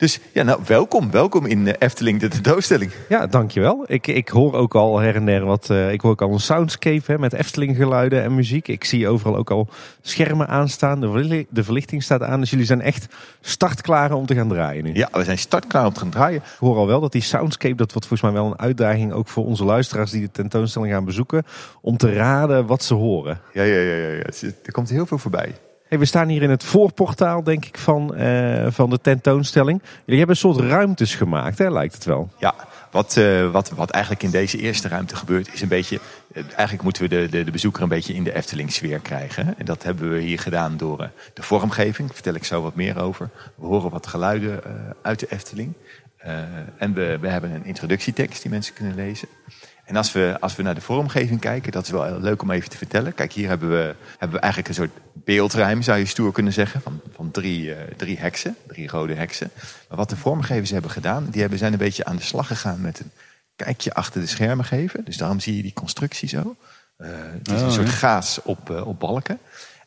Dus 0.00 0.20
ja, 0.32 0.42
nou, 0.42 0.60
welkom. 0.66 1.10
Welkom 1.10 1.46
in 1.46 1.66
Efteling, 1.66 2.20
de 2.20 2.28
tentoonstelling. 2.28 2.92
Ja, 3.08 3.26
dankjewel. 3.26 3.84
Ik, 3.86 4.06
ik 4.06 4.28
hoor 4.28 4.54
ook 4.54 4.74
al 4.74 4.98
her 4.98 5.14
en 5.14 5.24
der 5.24 5.44
wat, 5.44 5.68
uh, 5.70 5.92
ik 5.92 6.00
hoor 6.00 6.10
ook 6.10 6.22
al 6.22 6.32
een 6.32 6.40
soundscape 6.40 7.12
hè, 7.12 7.18
met 7.18 7.32
Efteling 7.32 7.76
geluiden 7.76 8.22
en 8.22 8.34
muziek. 8.34 8.68
Ik 8.68 8.84
zie 8.84 9.08
overal 9.08 9.36
ook 9.36 9.50
al 9.50 9.68
schermen 10.02 10.48
aanstaan. 10.48 11.00
De, 11.00 11.10
verlichting, 11.10 11.46
de 11.50 11.64
verlichting 11.64 12.02
staat 12.02 12.22
aan. 12.22 12.40
Dus 12.40 12.50
jullie 12.50 12.66
zijn 12.66 12.80
echt 12.80 13.06
startklaar 13.40 14.12
om 14.12 14.26
te 14.26 14.34
gaan 14.34 14.48
draaien 14.48 14.84
nu. 14.84 14.94
Ja, 14.94 15.08
we 15.12 15.24
zijn 15.24 15.38
startklaar 15.38 15.86
om 15.86 15.92
te 15.92 16.00
gaan 16.00 16.10
draaien. 16.10 16.42
Ik 16.42 16.58
hoor 16.58 16.76
al 16.76 16.86
wel 16.86 17.00
dat 17.00 17.12
die 17.12 17.22
soundscape, 17.22 17.74
dat 17.74 17.92
wordt 17.92 18.08
volgens 18.08 18.30
mij 18.32 18.40
wel 18.40 18.50
een 18.50 18.58
uitdaging 18.58 19.12
ook 19.12 19.28
voor 19.28 19.44
onze 19.44 19.64
luisteraars 19.64 20.10
die 20.10 20.22
de 20.22 20.30
tentoonstelling 20.30 20.92
gaan 20.92 21.04
bezoeken. 21.04 21.44
Om 21.80 21.96
te 21.96 22.12
raden 22.12 22.66
wat 22.66 22.82
ze 22.82 22.94
horen. 22.94 23.40
Ja, 23.52 23.62
ja, 23.62 23.78
ja. 23.78 23.96
ja, 23.96 24.08
ja. 24.08 24.48
Er 24.64 24.72
komt 24.72 24.90
heel 24.90 25.06
veel 25.06 25.18
voorbij. 25.18 25.54
We 25.98 26.04
staan 26.04 26.28
hier 26.28 26.42
in 26.42 26.50
het 26.50 26.64
voorportaal, 26.64 27.42
denk 27.42 27.64
ik, 27.64 27.78
van, 27.78 28.14
uh, 28.16 28.66
van 28.68 28.90
de 28.90 29.00
tentoonstelling. 29.00 29.82
Jullie 30.04 30.18
hebben 30.18 30.28
een 30.28 30.36
soort 30.36 30.70
ruimtes 30.70 31.14
gemaakt, 31.14 31.58
hè, 31.58 31.70
lijkt 31.70 31.94
het 31.94 32.04
wel. 32.04 32.30
Ja, 32.38 32.54
wat, 32.90 33.16
uh, 33.16 33.50
wat, 33.50 33.70
wat 33.70 33.90
eigenlijk 33.90 34.22
in 34.22 34.30
deze 34.30 34.58
eerste 34.58 34.88
ruimte 34.88 35.16
gebeurt, 35.16 35.52
is 35.52 35.60
een 35.60 35.68
beetje. 35.68 36.00
Uh, 36.32 36.42
eigenlijk 36.44 36.82
moeten 36.82 37.02
we 37.02 37.08
de, 37.08 37.28
de, 37.30 37.44
de 37.44 37.50
bezoeker 37.50 37.82
een 37.82 37.88
beetje 37.88 38.14
in 38.14 38.24
de 38.24 38.34
Efteling-sfeer 38.34 38.98
krijgen. 38.98 39.54
En 39.58 39.64
dat 39.64 39.82
hebben 39.82 40.10
we 40.10 40.20
hier 40.20 40.38
gedaan 40.38 40.76
door 40.76 41.10
de 41.34 41.42
vormgeving. 41.42 42.06
Daar 42.06 42.16
vertel 42.16 42.34
ik 42.34 42.44
zo 42.44 42.62
wat 42.62 42.74
meer 42.74 43.00
over. 43.00 43.30
We 43.54 43.66
horen 43.66 43.90
wat 43.90 44.06
geluiden 44.06 44.60
uit 45.02 45.20
de 45.20 45.26
Efteling. 45.30 45.72
en 46.78 46.94
we, 46.94 47.18
we 47.20 47.28
hebben 47.28 47.50
een 47.50 47.64
introductietekst 47.64 48.42
die 48.42 48.50
mensen 48.50 48.74
kunnen 48.74 48.94
lezen. 48.94 49.28
En 49.90 49.96
als 49.96 50.12
we, 50.12 50.36
als 50.40 50.56
we 50.56 50.62
naar 50.62 50.74
de 50.74 50.80
vormgeving 50.80 51.40
kijken, 51.40 51.72
dat 51.72 51.84
is 51.84 51.90
wel 51.90 52.04
heel 52.04 52.20
leuk 52.20 52.42
om 52.42 52.50
even 52.50 52.70
te 52.70 52.76
vertellen. 52.76 53.14
Kijk, 53.14 53.32
hier 53.32 53.48
hebben 53.48 53.70
we, 53.70 53.94
hebben 54.10 54.36
we 54.36 54.38
eigenlijk 54.38 54.68
een 54.68 54.74
soort 54.74 54.90
beeldruim, 55.14 55.82
zou 55.82 55.98
je 55.98 56.04
stoer 56.04 56.32
kunnen 56.32 56.52
zeggen, 56.52 56.80
van, 56.80 57.00
van 57.14 57.30
drie, 57.30 57.66
uh, 57.66 57.76
drie 57.96 58.18
heksen, 58.18 58.56
drie 58.66 58.88
rode 58.88 59.14
heksen. 59.14 59.50
Maar 59.88 59.98
wat 59.98 60.10
de 60.10 60.16
vormgevers 60.16 60.70
hebben 60.70 60.90
gedaan, 60.90 61.26
die 61.30 61.40
hebben, 61.40 61.58
zijn 61.58 61.72
een 61.72 61.78
beetje 61.78 62.04
aan 62.04 62.16
de 62.16 62.22
slag 62.22 62.46
gegaan 62.46 62.80
met 62.80 63.00
een 63.00 63.10
kijkje 63.56 63.94
achter 63.94 64.20
de 64.20 64.26
schermen 64.26 64.64
geven. 64.64 65.04
Dus 65.04 65.16
daarom 65.16 65.40
zie 65.40 65.56
je 65.56 65.62
die 65.62 65.72
constructie 65.72 66.28
zo. 66.28 66.56
Uh, 66.98 67.08
het 67.12 67.48
is 67.48 67.60
oh, 67.60 67.66
een 67.66 67.72
soort 67.72 67.86
ja. 67.86 67.92
gaas 67.92 68.42
op, 68.42 68.70
uh, 68.70 68.86
op 68.86 69.00
balken. 69.00 69.38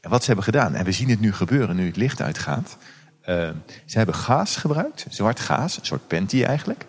En 0.02 0.10
wat 0.10 0.20
ze 0.22 0.28
hebben 0.28 0.46
gedaan, 0.46 0.76
en 0.76 0.86
we 0.86 0.92
zien 0.92 1.10
het 1.10 1.20
nu 1.20 1.34
gebeuren, 1.34 1.76
nu 1.76 1.86
het 1.86 1.98
licht 1.98 2.22
uitgaat. 2.22 2.78
Ze 3.86 3.98
hebben 3.98 4.16
gaas 4.16 4.56
gebruikt, 4.56 5.06
zwart 5.10 5.40
gaas, 5.40 5.78
een 5.78 5.86
soort 5.86 6.08
panty 6.08 6.44
eigenlijk. 6.44 6.86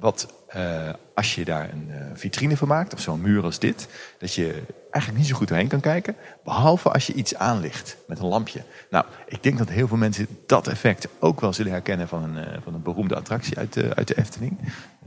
Wat 0.00 0.34
uh, 0.56 0.88
als 1.14 1.34
je 1.34 1.44
daar 1.44 1.70
een 1.72 1.88
uh, 1.90 1.96
vitrine 2.14 2.56
van 2.56 2.68
maakt, 2.68 2.94
of 2.94 3.00
zo'n 3.00 3.20
muur 3.20 3.42
als 3.42 3.58
dit, 3.58 3.88
dat 4.18 4.34
je 4.34 4.62
eigenlijk 4.90 5.16
niet 5.22 5.26
zo 5.26 5.36
goed 5.36 5.48
doorheen 5.48 5.68
kan 5.68 5.80
kijken. 5.80 6.16
Behalve 6.44 6.90
als 6.90 7.06
je 7.06 7.12
iets 7.12 7.34
aanlicht 7.34 7.96
met 8.06 8.18
een 8.18 8.26
lampje. 8.26 8.62
Nou, 8.90 9.04
ik 9.26 9.42
denk 9.42 9.58
dat 9.58 9.68
heel 9.68 9.88
veel 9.88 9.96
mensen 9.96 10.26
dat 10.46 10.68
effect 10.68 11.08
ook 11.18 11.40
wel 11.40 11.52
zullen 11.52 11.72
herkennen 11.72 12.08
van 12.08 12.22
een, 12.22 12.36
uh, 12.36 12.56
van 12.62 12.74
een 12.74 12.82
beroemde 12.82 13.14
attractie 13.14 13.58
uit 13.58 13.72
de, 13.72 13.94
uit 13.94 14.08
de 14.08 14.18
Efteling. 14.18 14.58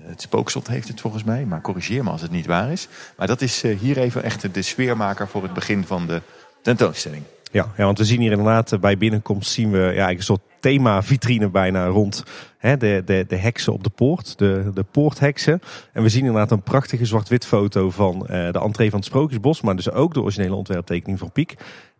het 0.01 0.21
Spookslot 0.21 0.67
heeft 0.67 0.87
het 0.87 1.01
volgens 1.01 1.23
mij, 1.23 1.45
maar 1.45 1.61
corrigeer 1.61 2.03
me 2.03 2.09
als 2.09 2.21
het 2.21 2.31
niet 2.31 2.45
waar 2.45 2.71
is. 2.71 2.87
Maar 3.17 3.27
dat 3.27 3.41
is 3.41 3.61
hier 3.61 3.97
even 3.97 4.23
echt 4.23 4.53
de 4.53 4.61
sfeermaker 4.61 5.27
voor 5.27 5.43
het 5.43 5.53
begin 5.53 5.85
van 5.85 6.07
de 6.07 6.21
tentoonstelling. 6.61 7.23
Ja, 7.51 7.67
ja, 7.77 7.85
want 7.85 7.97
we 7.97 8.05
zien 8.05 8.19
hier 8.19 8.31
inderdaad 8.31 8.79
bij 8.79 8.97
binnenkomst 8.97 9.51
zien 9.51 9.71
we 9.71 9.91
ja, 9.93 10.09
een 10.09 10.23
soort 10.23 10.41
thema-vitrine 10.63 11.49
bijna 11.49 11.85
rond 11.85 12.23
hè, 12.57 12.77
de, 12.77 13.01
de, 13.05 13.25
de 13.27 13.35
heksen 13.35 13.73
op 13.73 13.83
de 13.83 13.89
poort, 13.89 14.37
de, 14.37 14.71
de 14.73 14.83
poortheksen. 14.83 15.61
En 15.93 16.03
we 16.03 16.09
zien 16.09 16.25
inderdaad 16.25 16.51
een 16.51 16.61
prachtige 16.61 17.05
zwart-wit 17.05 17.45
foto 17.45 17.89
van 17.89 18.15
uh, 18.21 18.27
de 18.27 18.59
entree 18.59 18.89
van 18.89 18.99
het 18.99 19.07
Sprookjesbos, 19.07 19.61
maar 19.61 19.75
dus 19.75 19.91
ook 19.91 20.13
de 20.13 20.21
originele 20.21 20.55
ontwerptekening 20.55 21.19
van 21.19 21.31
Piek. 21.31 21.55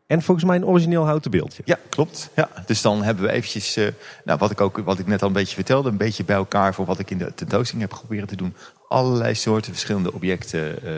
En 0.07 0.21
volgens 0.21 0.45
mij 0.45 0.55
een 0.55 0.65
origineel 0.65 1.05
houten 1.05 1.31
beeldje. 1.31 1.61
Ja, 1.65 1.77
klopt. 1.89 2.29
Ja, 2.35 2.49
dus 2.65 2.81
dan 2.81 3.03
hebben 3.03 3.23
we 3.23 3.31
eventjes, 3.31 3.77
uh, 3.77 3.87
nou, 4.23 4.39
wat 4.39 4.51
ik 4.51 4.61
ook, 4.61 4.77
wat 4.77 4.99
ik 4.99 5.07
net 5.07 5.21
al 5.21 5.27
een 5.27 5.33
beetje 5.33 5.55
vertelde, 5.55 5.89
een 5.89 5.97
beetje 5.97 6.23
bij 6.23 6.35
elkaar 6.35 6.73
voor 6.73 6.85
wat 6.85 6.99
ik 6.99 7.11
in 7.11 7.17
de 7.17 7.33
tentoonstelling 7.33 7.89
heb 7.89 7.97
geprobeerd 7.99 8.27
te 8.27 8.35
doen. 8.35 8.53
Allerlei 8.93 9.35
soorten 9.35 9.71
verschillende 9.71 10.13
objecten 10.13 10.75
uh, 10.83 10.91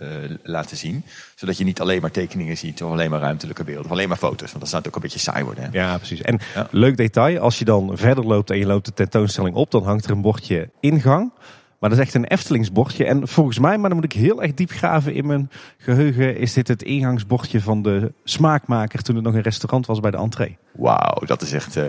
uh, 0.00 0.36
laten 0.42 0.76
zien. 0.76 1.04
Zodat 1.34 1.58
je 1.58 1.64
niet 1.64 1.80
alleen 1.80 2.00
maar 2.00 2.10
tekeningen 2.10 2.56
ziet 2.56 2.82
of 2.82 2.90
alleen 2.90 3.10
maar 3.10 3.20
ruimtelijke 3.20 3.64
beelden. 3.64 3.84
Of 3.84 3.90
alleen 3.90 4.08
maar 4.08 4.16
foto's, 4.16 4.48
want 4.48 4.60
dat 4.60 4.68
zou 4.68 4.82
het 4.82 4.86
ook 4.88 4.96
een 4.96 5.02
beetje 5.02 5.18
saai 5.18 5.44
worden. 5.44 5.64
Hè? 5.64 5.70
Ja, 5.72 5.96
precies. 5.96 6.20
En 6.20 6.38
ja. 6.54 6.68
leuk 6.70 6.96
detail, 6.96 7.38
als 7.38 7.58
je 7.58 7.64
dan 7.64 7.90
verder 7.94 8.24
loopt 8.24 8.50
en 8.50 8.58
je 8.58 8.66
loopt 8.66 8.86
de 8.86 8.92
tentoonstelling 8.92 9.54
op, 9.54 9.70
dan 9.70 9.84
hangt 9.84 10.04
er 10.04 10.10
een 10.10 10.22
bordje 10.22 10.70
ingang. 10.80 11.32
Maar 11.78 11.90
dat 11.90 11.98
is 11.98 12.04
echt 12.04 12.14
een 12.14 12.26
Eftelingsbordje. 12.26 13.04
En 13.04 13.28
volgens 13.28 13.58
mij, 13.58 13.78
maar 13.78 13.88
dan 13.88 13.98
moet 13.98 14.12
ik 14.14 14.20
heel 14.20 14.42
erg 14.42 14.54
diep 14.54 14.70
graven 14.70 15.14
in 15.14 15.26
mijn 15.26 15.50
geheugen, 15.78 16.36
is 16.36 16.52
dit 16.52 16.68
het 16.68 16.82
ingangsbordje 16.82 17.60
van 17.60 17.82
de 17.82 18.12
smaakmaker 18.24 19.02
toen 19.02 19.14
het 19.14 19.24
nog 19.24 19.34
een 19.34 19.42
restaurant 19.42 19.86
was 19.86 20.00
bij 20.00 20.10
de 20.10 20.16
entree. 20.16 20.56
Wauw, 20.72 21.26
dat 21.26 21.42
is 21.42 21.52
echt 21.52 21.76
uh, 21.76 21.84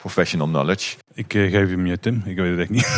professional 0.00 0.46
knowledge. 0.46 0.96
Ik 1.14 1.34
uh, 1.34 1.50
geef 1.50 1.68
hem 1.68 1.86
je, 1.86 1.98
Tim. 1.98 2.22
Ik 2.24 2.36
weet 2.36 2.50
het 2.50 2.58
echt 2.58 2.70
niet. 2.70 2.88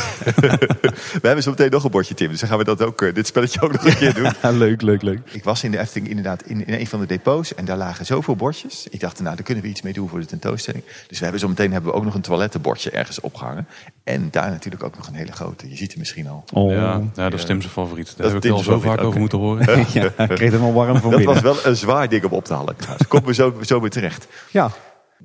we 1.23 1.27
hebben 1.27 1.43
zo 1.43 1.51
meteen 1.51 1.71
nog 1.71 1.85
een 1.85 1.91
bordje, 1.91 2.15
Tim. 2.15 2.29
Dus 2.29 2.41
dan 2.41 2.49
gaan 2.49 2.59
we 2.59 2.65
dat 2.65 2.83
ook, 2.83 3.03
uh, 3.03 3.15
dit 3.15 3.27
spelletje 3.27 3.61
ook 3.61 3.73
nog 3.73 3.85
een 3.85 3.97
keer 3.97 4.15
doen. 4.15 4.33
Ja, 4.43 4.51
leuk, 4.67 4.83
leuk, 4.83 5.03
leuk. 5.03 5.19
Ik 5.33 5.45
was 5.45 5.65
in 5.65 5.71
de 5.71 5.79
Efteling 5.79 6.09
inderdaad 6.09 6.43
in, 6.43 6.67
in 6.67 6.75
een 6.75 6.87
van 6.87 7.01
de 7.01 7.07
depots. 7.07 7.55
En 7.55 7.65
daar 7.65 7.77
lagen 7.77 8.07
zoveel 8.07 8.37
bordjes. 8.37 8.87
Ik 8.91 9.01
dacht, 9.01 9.21
nou, 9.21 9.35
daar 9.37 9.45
kunnen 9.45 9.65
we 9.65 9.71
iets 9.71 9.83
mee 9.83 9.93
doen 9.93 10.09
voor 10.09 10.21
de 10.21 10.27
tentoonstelling. 10.27 10.85
Dus 11.09 11.19
we 11.19 11.23
hebben 11.23 11.41
zo 11.41 11.49
meteen 11.49 11.73
hebben 11.73 11.91
we 11.91 11.97
ook 11.97 12.05
nog 12.05 12.15
een 12.15 12.21
toilettenbordje 12.21 12.91
ergens 12.91 13.21
opgehangen. 13.21 13.67
En 14.05 14.29
daar 14.31 14.51
natuurlijk 14.51 14.83
ook 14.83 14.97
nog 14.97 15.07
een 15.07 15.15
hele 15.15 15.33
grote. 15.33 15.69
Je 15.69 15.77
ziet 15.77 15.91
hem 15.91 15.99
misschien 15.99 16.29
al. 16.29 16.45
Oh. 16.53 16.71
Ja, 16.73 17.01
ja, 17.15 17.29
dat 17.31 17.39
is 17.39 17.45
Tim's 17.45 17.67
favoriet. 17.67 18.15
Daar 18.17 18.33
heb 18.33 18.45
ik 18.45 18.51
al 18.51 18.59
zo 18.59 18.81
vaak 18.81 18.93
okay. 18.93 19.05
over 19.05 19.21
moeten 19.21 19.39
horen. 19.39 19.67
ja, 19.93 20.05
ik 20.05 20.29
kreeg 20.29 20.53
hem 20.53 20.63
al 20.63 20.73
warm 20.73 20.97
van 20.97 21.11
Dat 21.11 21.19
binnen. 21.19 21.43
was 21.43 21.63
wel 21.63 21.71
een 21.71 21.77
zwaar 21.77 22.09
ding 22.09 22.25
om 22.25 22.31
op 22.31 22.45
te 22.45 22.55
halen. 22.55 22.77
Trouwens. 22.77 23.09
Komen 23.09 23.27
we 23.27 23.35
zo, 23.35 23.55
zo 23.61 23.81
weer 23.81 23.91
terecht. 23.91 24.27
Ja. 24.51 24.71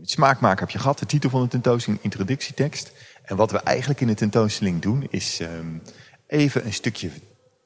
Smaakmaker 0.02 0.60
heb 0.60 0.70
je 0.70 0.80
gehad, 0.80 1.00
de 1.00 1.06
titel 1.06 1.30
van 1.30 1.42
de 1.42 1.48
tentoonstelling, 1.48 2.04
introductietekst. 2.04 2.92
En 3.24 3.36
wat 3.36 3.52
we 3.52 3.60
eigenlijk 3.60 4.02
in 4.02 4.08
de 4.08 4.14
tentoonstelling 4.14 4.82
doen, 4.82 5.08
is 5.10 5.40
um, 5.40 5.82
even 6.28 6.66
een 6.66 6.74
stukje 6.74 7.10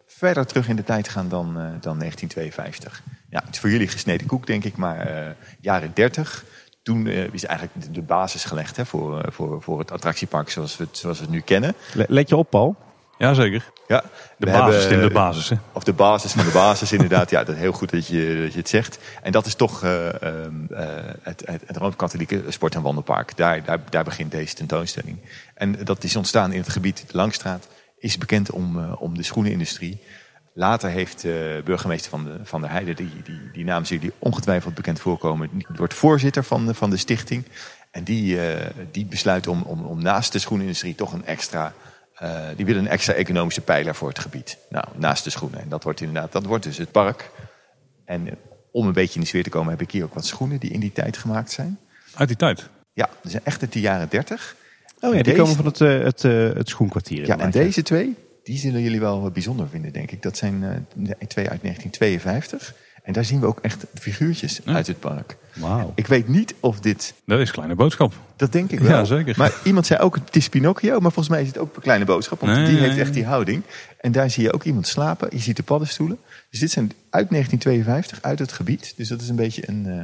verder 0.08 0.46
terug 0.46 0.68
in 0.68 0.76
de 0.76 0.84
tijd 0.84 1.10
gaan 1.10 1.30
dan, 1.30 1.48
uh, 1.48 1.56
dan 1.56 2.00
1952. 2.00 3.04
Ja, 3.30 3.42
het 3.46 3.54
is 3.54 3.60
voor 3.60 3.70
jullie 3.70 3.88
gesneden 3.88 4.28
koek, 4.28 4.48
denk 4.48 4.64
ik, 4.64 4.78
maar 4.78 5.12
uh, 5.12 5.30
jaren 5.60 5.92
30. 5.94 6.46
Toen 6.84 7.06
uh, 7.06 7.34
is 7.34 7.46
eigenlijk 7.46 7.94
de, 7.94 8.02
basis 8.02 8.44
gelegd 8.44 8.78
hè, 8.78 8.86
voor, 8.86 9.26
voor, 9.32 9.62
voor 9.62 9.80
het 9.80 9.92
attractiepark 9.92 10.50
zoals 10.50 10.78
we 10.78 10.84
het, 10.84 10.98
zoals 10.98 11.18
we 11.18 11.24
het 11.24 11.34
nu 11.34 11.42
kennen. 11.42 11.76
Let 11.94 12.30
je 12.30 12.36
op, 12.36 12.50
Paul. 12.50 12.76
Jazeger. 13.18 13.72
Ja, 13.92 14.04
de 14.38 14.46
basis 14.46 14.86
hebben, 14.86 15.08
de 15.08 15.14
basis. 15.14 15.50
Hè? 15.50 15.56
Of 15.72 15.84
de 15.84 15.94
basis 15.94 16.32
van 16.32 16.46
de 16.46 16.52
basis, 16.52 16.92
inderdaad. 16.92 17.30
Ja, 17.30 17.44
dat 17.44 17.56
is 17.56 17.62
heel 17.62 17.72
goed 17.72 17.90
dat 17.90 18.08
je, 18.08 18.40
dat 18.44 18.52
je 18.54 18.60
het 18.60 18.70
zegt. 18.70 19.00
En 19.22 19.32
dat 19.32 19.46
is 19.46 19.56
toch 19.56 19.84
uh, 19.84 20.06
uh, 20.06 20.12
het, 21.22 21.44
het, 21.46 21.64
het 21.66 21.78
Rooms-Katholieke 21.78 22.44
Sport- 22.48 22.76
en 22.76 22.82
Wandelpark. 22.82 23.38
Daar, 23.38 23.64
daar, 23.64 23.80
daar 23.90 24.04
begint 24.04 24.32
deze 24.32 24.56
tentoonstelling. 24.56 25.18
En 25.54 25.76
dat 25.84 26.04
is 26.04 26.16
ontstaan 26.16 26.52
in 26.52 26.60
het 26.60 26.70
gebied 26.70 27.04
de 27.08 27.18
Langstraat. 27.18 27.68
Is 27.98 28.18
bekend 28.18 28.52
om, 28.52 28.78
uh, 28.78 29.02
om 29.02 29.18
de 29.18 29.24
schoenenindustrie. 29.24 30.02
Later 30.54 30.90
heeft 30.90 31.24
burgemeester 31.64 32.10
van, 32.10 32.24
de, 32.24 32.40
van 32.44 32.62
der 32.62 32.70
Heide, 32.70 32.94
die, 32.94 33.12
die, 33.24 33.40
die 33.54 33.64
naam 33.64 33.86
zullen 33.86 34.02
jullie 34.02 34.18
ongetwijfeld 34.20 34.74
bekend 34.74 35.00
voorkomen, 35.00 35.50
die 35.52 35.66
wordt 35.76 35.94
voorzitter 35.94 36.44
van 36.44 36.66
de, 36.66 36.74
van 36.74 36.90
de 36.90 36.98
stichting. 36.98 37.46
En 37.92 38.04
die, 38.04 38.40
die 38.92 39.06
besluit 39.06 39.48
om, 39.48 39.62
om, 39.62 39.86
om 39.86 40.02
naast 40.02 40.32
de 40.32 40.40
schoenenindustrie 40.40 40.96
toch 40.96 41.14
een 41.14 41.26
extra 41.26 41.74
eh, 42.22 42.48
die 42.56 42.66
willen 42.66 42.82
een 42.82 42.92
extra 42.92 43.14
economische 43.14 43.62
pijler 43.62 43.96
voor 43.96 44.08
het 44.08 44.20
gebied. 44.20 44.58
Nou, 44.70 44.86
naast 44.96 45.24
de 45.24 45.30
schoenen. 45.30 45.62
En 45.62 45.70
dat 45.70 45.84
wordt 45.84 46.02
inderdaad, 46.02 46.32
dat 46.32 46.46
wordt 46.46 46.64
dus 46.64 46.78
het 46.78 46.92
park. 46.92 47.32
En 48.06 48.28
eh, 48.28 48.34
om 48.72 48.88
een 48.88 48.94
beetje 48.94 49.16
in 49.16 49.22
de 49.22 49.28
sfeer 49.28 49.44
te 49.44 49.50
komen 49.50 49.70
heb 49.72 49.82
ik 49.82 49.92
hier 49.92 50.04
ook 50.04 50.14
wat 50.14 50.26
schoenen 50.26 50.60
die 50.60 50.72
in 50.72 50.80
die 50.80 50.92
tijd 50.92 51.18
gemaakt 51.18 51.52
zijn. 51.52 51.80
Uit 52.14 52.28
die 52.28 52.38
tijd. 52.38 52.70
Ja, 52.94 53.10
die 53.22 53.32
zijn 53.32 53.46
echt 53.46 53.62
uit 53.62 53.74
de 53.74 53.80
jaren 53.80 54.10
30. 54.10 54.56
Oh 55.00 55.10
ja, 55.10 55.16
die 55.16 55.24
Deze- 55.24 55.38
komen 55.38 55.56
van 55.56 55.66
het, 55.66 55.82
eh, 55.82 56.00
het, 56.00 56.24
eh, 56.24 56.54
het 56.54 56.70
schoenkwartier. 56.70 57.26
Ja, 57.26 57.40
en 57.40 57.52
deze 57.52 57.84
twee, 57.84 58.16
die 58.44 58.58
zullen 58.58 58.82
jullie 58.82 59.00
wel 59.00 59.22
wat 59.22 59.34
bijzonder 59.34 59.68
vinden, 59.70 59.94
denk 59.94 60.12
ik. 60.12 60.22
Dat 60.22 60.38
zijn 60.38 60.64
eh, 60.64 61.28
twee 61.28 61.50
uit 61.50 61.62
1952. 61.62 62.74
En 63.04 63.14
daar 63.14 63.26
zien 63.26 63.40
we 63.40 63.46
ook 63.46 63.60
echt 63.62 63.86
figuurtjes 64.00 64.60
Ja. 64.66 64.74
uit 64.74 64.88
het 64.88 65.00
park. 65.00 65.38
Wauw. 65.54 65.92
Ik 65.96 66.08
weet 66.08 66.28
niet 66.28 66.54
of 66.60 66.80
dit 66.80 67.14
Dat 67.26 67.40
is 67.40 67.52
Kleine 67.52 67.76
Boodschap. 67.76 68.14
Dat 68.36 68.52
denk 68.52 68.72
ik 68.72 68.80
wel. 68.80 68.90
Ja, 68.92 69.04
zeker. 69.06 69.36
Maar 69.38 69.54
iemand 69.64 69.86
zei 69.86 70.00
ook, 70.00 70.16
het 70.16 70.36
is 70.36 70.50
Pinocchio. 70.50 70.92
Maar 71.00 71.12
volgens 71.12 71.30
mij 71.30 71.42
is 71.42 71.48
het 71.48 71.58
ook 71.58 71.76
een 71.76 71.82
kleine 71.82 72.06
boodschap. 72.06 72.40
Want 72.40 72.54
Nee, 72.54 72.66
die 72.66 72.74
nee, 72.76 72.84
heeft 72.84 72.98
echt 72.98 73.14
die 73.14 73.26
houding. 73.26 73.64
En 74.00 74.12
daar 74.12 74.30
zie 74.30 74.44
je 74.44 74.54
ook 74.54 74.64
iemand 74.64 74.88
slapen. 74.88 75.28
Je 75.32 75.40
ziet 75.40 75.56
de 75.56 75.64
paddenstoelen. 75.64 76.18
Dus 76.50 76.60
dit 76.60 76.72
zijn 76.72 76.92
uit 77.10 77.30
1952, 77.30 78.22
uit 78.22 78.40
het 78.40 78.52
gebied. 78.52 78.94
Dus 78.98 79.08
dat 79.08 79.22
is 79.22 79.30
een 79.30 79.36
beetje 79.36 79.70
een, 79.70 79.86
eh, 79.88 80.04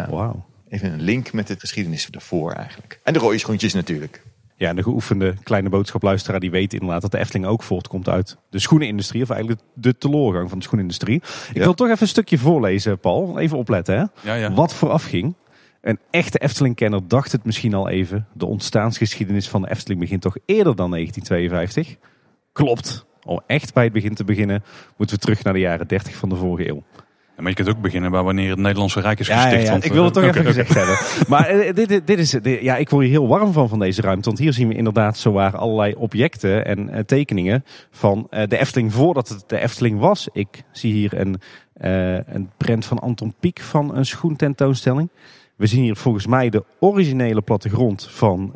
ja, 0.00 0.10
Wauw. 0.10 0.44
even 0.68 0.92
een 0.92 1.00
link 1.02 1.32
met 1.32 1.46
de 1.46 1.56
geschiedenis 1.58 2.06
daarvoor 2.10 2.52
eigenlijk. 2.52 3.00
En 3.02 3.12
de 3.12 3.18
rode 3.18 3.38
schoentjes 3.38 3.74
natuurlijk. 3.74 4.22
Ja, 4.58 4.74
de 4.74 4.82
geoefende 4.82 5.34
kleine 5.42 5.68
boodschapluisteraar 5.68 6.40
die 6.40 6.50
weet 6.50 6.72
inderdaad 6.72 7.00
dat 7.02 7.10
de 7.10 7.18
Efteling 7.18 7.46
ook 7.46 7.62
voortkomt 7.62 8.08
uit 8.08 8.36
de 8.50 8.58
schoenenindustrie. 8.58 9.22
Of 9.22 9.30
eigenlijk 9.30 9.60
de 9.74 9.98
teloorgang 9.98 10.48
van 10.48 10.58
de 10.58 10.64
schoenenindustrie. 10.64 11.16
Ik 11.16 11.54
Ja. 11.56 11.62
wil 11.62 11.74
toch 11.74 11.86
even 11.88 12.02
een 12.02 12.08
stukje 12.08 12.38
voorlezen, 12.38 12.98
Paul. 12.98 13.38
Even 13.38 13.58
opletten, 13.58 13.94
hè. 13.98 14.30
Ja, 14.30 14.34
ja. 14.34 14.52
Wat 14.52 14.74
vooraf 14.74 15.04
ging. 15.04 15.34
Een 15.80 15.98
echte 16.10 16.38
Efteling-kenner 16.38 17.08
dacht 17.08 17.32
het 17.32 17.44
misschien 17.44 17.74
al 17.74 17.88
even. 17.88 18.26
De 18.32 18.46
ontstaansgeschiedenis 18.46 19.48
van 19.48 19.62
de 19.62 19.70
Efteling 19.70 20.00
begint 20.00 20.22
toch 20.22 20.36
eerder 20.46 20.76
dan 20.76 20.90
1952? 20.90 21.96
Klopt. 22.52 23.06
Om 23.24 23.40
echt 23.46 23.74
bij 23.74 23.84
het 23.84 23.92
begin 23.92 24.14
te 24.14 24.24
beginnen, 24.24 24.62
moeten 24.96 25.16
we 25.16 25.22
terug 25.22 25.42
naar 25.44 25.52
de 25.52 25.58
jaren 25.58 25.88
30 25.88 26.14
van 26.16 26.28
de 26.28 26.36
vorige 26.36 26.68
eeuw. 26.68 26.82
Ja, 27.36 27.42
maar 27.42 27.50
je 27.50 27.56
kunt 27.56 27.68
ook 27.68 27.80
beginnen 27.80 28.10
bij 28.10 28.22
wanneer 28.22 28.50
het 28.50 28.58
Nederlandse 28.58 29.00
Rijk 29.00 29.18
is 29.20 29.26
Ja, 29.26 29.34
ja, 29.34 29.40
gesticht. 29.42 29.64
ja. 29.64 29.70
want, 29.70 29.84
ik 29.84 29.92
wil 29.92 30.04
het 30.04 30.12
toch 30.14 30.22
eh, 30.22 30.28
even 30.28 30.40
oké, 30.40 30.50
oké. 30.50 30.58
gezegd 30.62 30.78
hebben. 30.86 31.28
Maar 31.32 31.46
eh, 31.48 31.74
dit, 31.74 32.06
dit- 32.06 32.18
is, 32.18 32.30
dit- 32.30 32.60
ja, 32.62 32.76
ik 32.76 32.90
word 32.90 33.02
hier 33.02 33.12
heel 33.12 33.28
warm 33.28 33.52
van, 33.52 33.68
van 33.68 33.78
deze 33.78 34.00
ruimte. 34.00 34.24
Want 34.28 34.38
hier 34.38 34.52
zien 34.52 34.68
we 34.68 34.74
inderdaad 34.74 35.18
zowaar 35.18 35.56
allerlei 35.56 35.94
objecten 35.94 36.64
en 36.64 36.88
eh, 36.88 37.00
tekeningen 37.00 37.64
van 37.90 38.26
de 38.48 38.58
Efteling 38.58 38.92
voordat 38.92 39.28
het 39.28 39.44
de 39.46 39.58
Efteling 39.58 39.98
was. 40.00 40.28
Ik 40.32 40.62
zie 40.72 40.92
hier 40.92 41.20
een, 41.20 41.40
eh, 41.72 42.14
een 42.14 42.50
prent 42.56 42.84
van 42.84 42.98
Anton 42.98 43.34
Pieck 43.40 43.60
van 43.60 43.96
een 43.96 44.06
schoententoonstelling. 44.06 45.08
We 45.56 45.66
zien 45.66 45.82
hier 45.82 45.96
volgens 45.96 46.26
mij 46.26 46.50
de 46.50 46.64
originele 46.80 47.40
plattegrond 47.42 48.08
van 48.10 48.52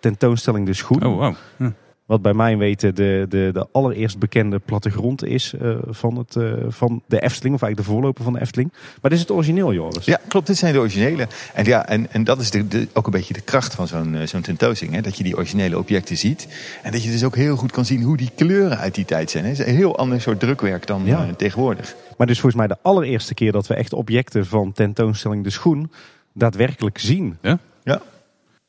tentoonstelling 0.00 0.66
De 0.66 0.72
Schoen. 0.72 1.04
Oh, 1.06 1.16
wow. 1.18 1.34
Hm. 1.56 1.70
Wat 2.08 2.22
bij 2.22 2.34
mijn 2.34 2.58
weten 2.58 2.94
de, 2.94 3.26
de, 3.28 3.50
de 3.52 3.66
allereerst 3.72 4.18
bekende 4.18 4.58
plattegrond 4.58 5.24
is 5.24 5.52
eh, 5.60 5.76
van, 5.88 6.16
het, 6.16 6.36
eh, 6.36 6.52
van 6.68 7.02
de 7.06 7.20
Efteling. 7.20 7.54
Of 7.54 7.62
eigenlijk 7.62 7.76
de 7.76 7.82
voorloper 7.94 8.24
van 8.24 8.32
de 8.32 8.40
Efteling. 8.40 8.72
Maar 8.72 9.10
dit 9.10 9.12
is 9.12 9.20
het 9.20 9.30
origineel, 9.30 9.72
Joris. 9.72 10.04
Ja, 10.04 10.20
klopt. 10.28 10.46
Dit 10.46 10.56
zijn 10.56 10.72
de 10.72 10.78
originele. 10.78 11.28
En, 11.54 11.64
ja, 11.64 11.86
en, 11.88 12.12
en 12.12 12.24
dat 12.24 12.40
is 12.40 12.50
de, 12.50 12.68
de- 12.68 12.88
ook 12.92 13.06
een 13.06 13.12
beetje 13.12 13.34
de 13.34 13.40
kracht 13.40 13.74
van 13.74 13.86
zo'n 13.86 14.14
eh, 14.14 14.26
zo'n 14.26 14.40
tentoonstelling. 14.40 14.96
Hè? 14.96 15.02
Dat 15.02 15.16
je 15.16 15.22
die 15.24 15.36
originele 15.36 15.78
objecten 15.78 16.16
ziet. 16.16 16.48
En 16.82 16.92
dat 16.92 17.02
je 17.04 17.10
dus 17.10 17.24
ook 17.24 17.36
heel 17.36 17.56
goed 17.56 17.72
kan 17.72 17.84
zien 17.84 18.02
hoe 18.02 18.16
die 18.16 18.30
kleuren 18.34 18.78
uit 18.78 18.94
die 18.94 19.04
tijd 19.04 19.30
zijn. 19.30 19.44
Hè? 19.44 19.50
Het 19.50 19.58
is 19.58 19.66
een 19.66 19.74
heel 19.74 19.96
ander 19.98 20.20
soort 20.20 20.40
drukwerk 20.40 20.86
dan 20.86 21.02
Ja. 21.04 21.22
eh, 21.26 21.32
tegenwoordig. 21.34 21.94
Maar 22.16 22.26
dus 22.26 22.40
volgens 22.40 22.60
mij 22.66 22.66
de 22.76 22.82
allereerste 22.82 23.34
keer 23.34 23.52
dat 23.52 23.66
we 23.66 23.74
echt 23.74 23.92
objecten 23.92 24.46
van 24.46 24.72
tentoonstelling 24.72 25.44
De 25.44 25.50
Schoen 25.50 25.90
daadwerkelijk 26.32 26.98
zien. 26.98 27.36
Ja. 27.42 27.58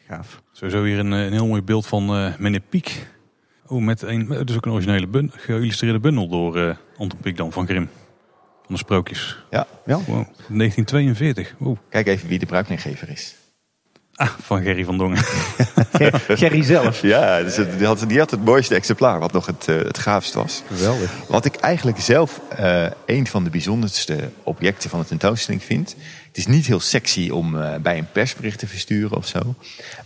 Gaaf. 0.07 0.41
Sowieso 0.51 0.83
hier 0.83 0.99
een, 0.99 1.11
een 1.11 1.31
heel 1.31 1.47
mooi 1.47 1.61
beeld 1.61 1.85
van 1.87 2.09
eh 2.15 2.33
meneer 2.37 2.61
Piek. 2.69 3.07
Oh, 3.69 3.81
met 3.81 4.01
een, 4.01 4.29
het 4.29 4.49
is 4.49 4.55
ook 4.55 4.65
een 4.65 4.71
originele 4.71 5.07
bun, 5.07 5.31
geïllustreerde 5.35 5.99
bundel 5.99 6.27
door 6.27 6.57
eh 6.57 6.75
Anton 6.97 7.19
dan 7.35 7.51
van 7.51 7.65
Grim. 7.65 7.89
Van 8.65 8.75
de 8.75 8.77
sprookjes. 8.77 9.37
Ja. 9.49 9.67
Ja. 9.85 9.95
Wow. 9.95 10.07
1942. 10.47 11.55
Oeh. 11.61 11.77
Kijk 11.89 12.07
even 12.07 12.27
wie 12.27 12.39
de 12.39 12.45
bruikleergever 12.45 13.09
is. 13.09 13.35
Ah, 14.15 14.27
van 14.41 14.61
Gerry 14.61 14.83
van 14.83 14.97
Dongen. 14.97 15.17
Gerry 16.41 16.63
zelf. 16.63 17.01
Ja, 17.01 17.43
dus 17.43 17.55
het- 17.55 17.77
die, 17.77 17.87
had, 17.87 18.03
die 18.07 18.17
had 18.19 18.31
het 18.31 18.45
mooiste 18.45 18.75
exemplaar, 18.75 19.19
wat 19.19 19.31
nog 19.31 19.45
het, 19.45 19.67
eh, 19.67 19.75
het 19.77 19.97
gaafst 19.97 20.33
was. 20.33 20.63
Geweldig. 20.67 21.11
Wat 21.27 21.45
ik 21.45 21.55
eigenlijk 21.55 21.99
zelf 21.99 22.41
eh, 22.49 22.85
een 23.05 23.27
van 23.27 23.43
de 23.43 23.49
bijzonderste 23.49 24.29
objecten 24.43 24.89
van 24.89 24.99
de 24.99 25.05
tentoonstelling 25.05 25.63
vind. 25.63 25.95
Het 26.29 26.37
is 26.37 26.47
niet 26.47 26.65
heel 26.65 26.79
sexy 26.79 27.29
om 27.29 27.57
eh, 27.61 27.75
bij 27.75 27.97
een 27.97 28.11
persbericht 28.11 28.59
te 28.59 28.67
versturen 28.67 29.17
of 29.17 29.27
zo. 29.27 29.55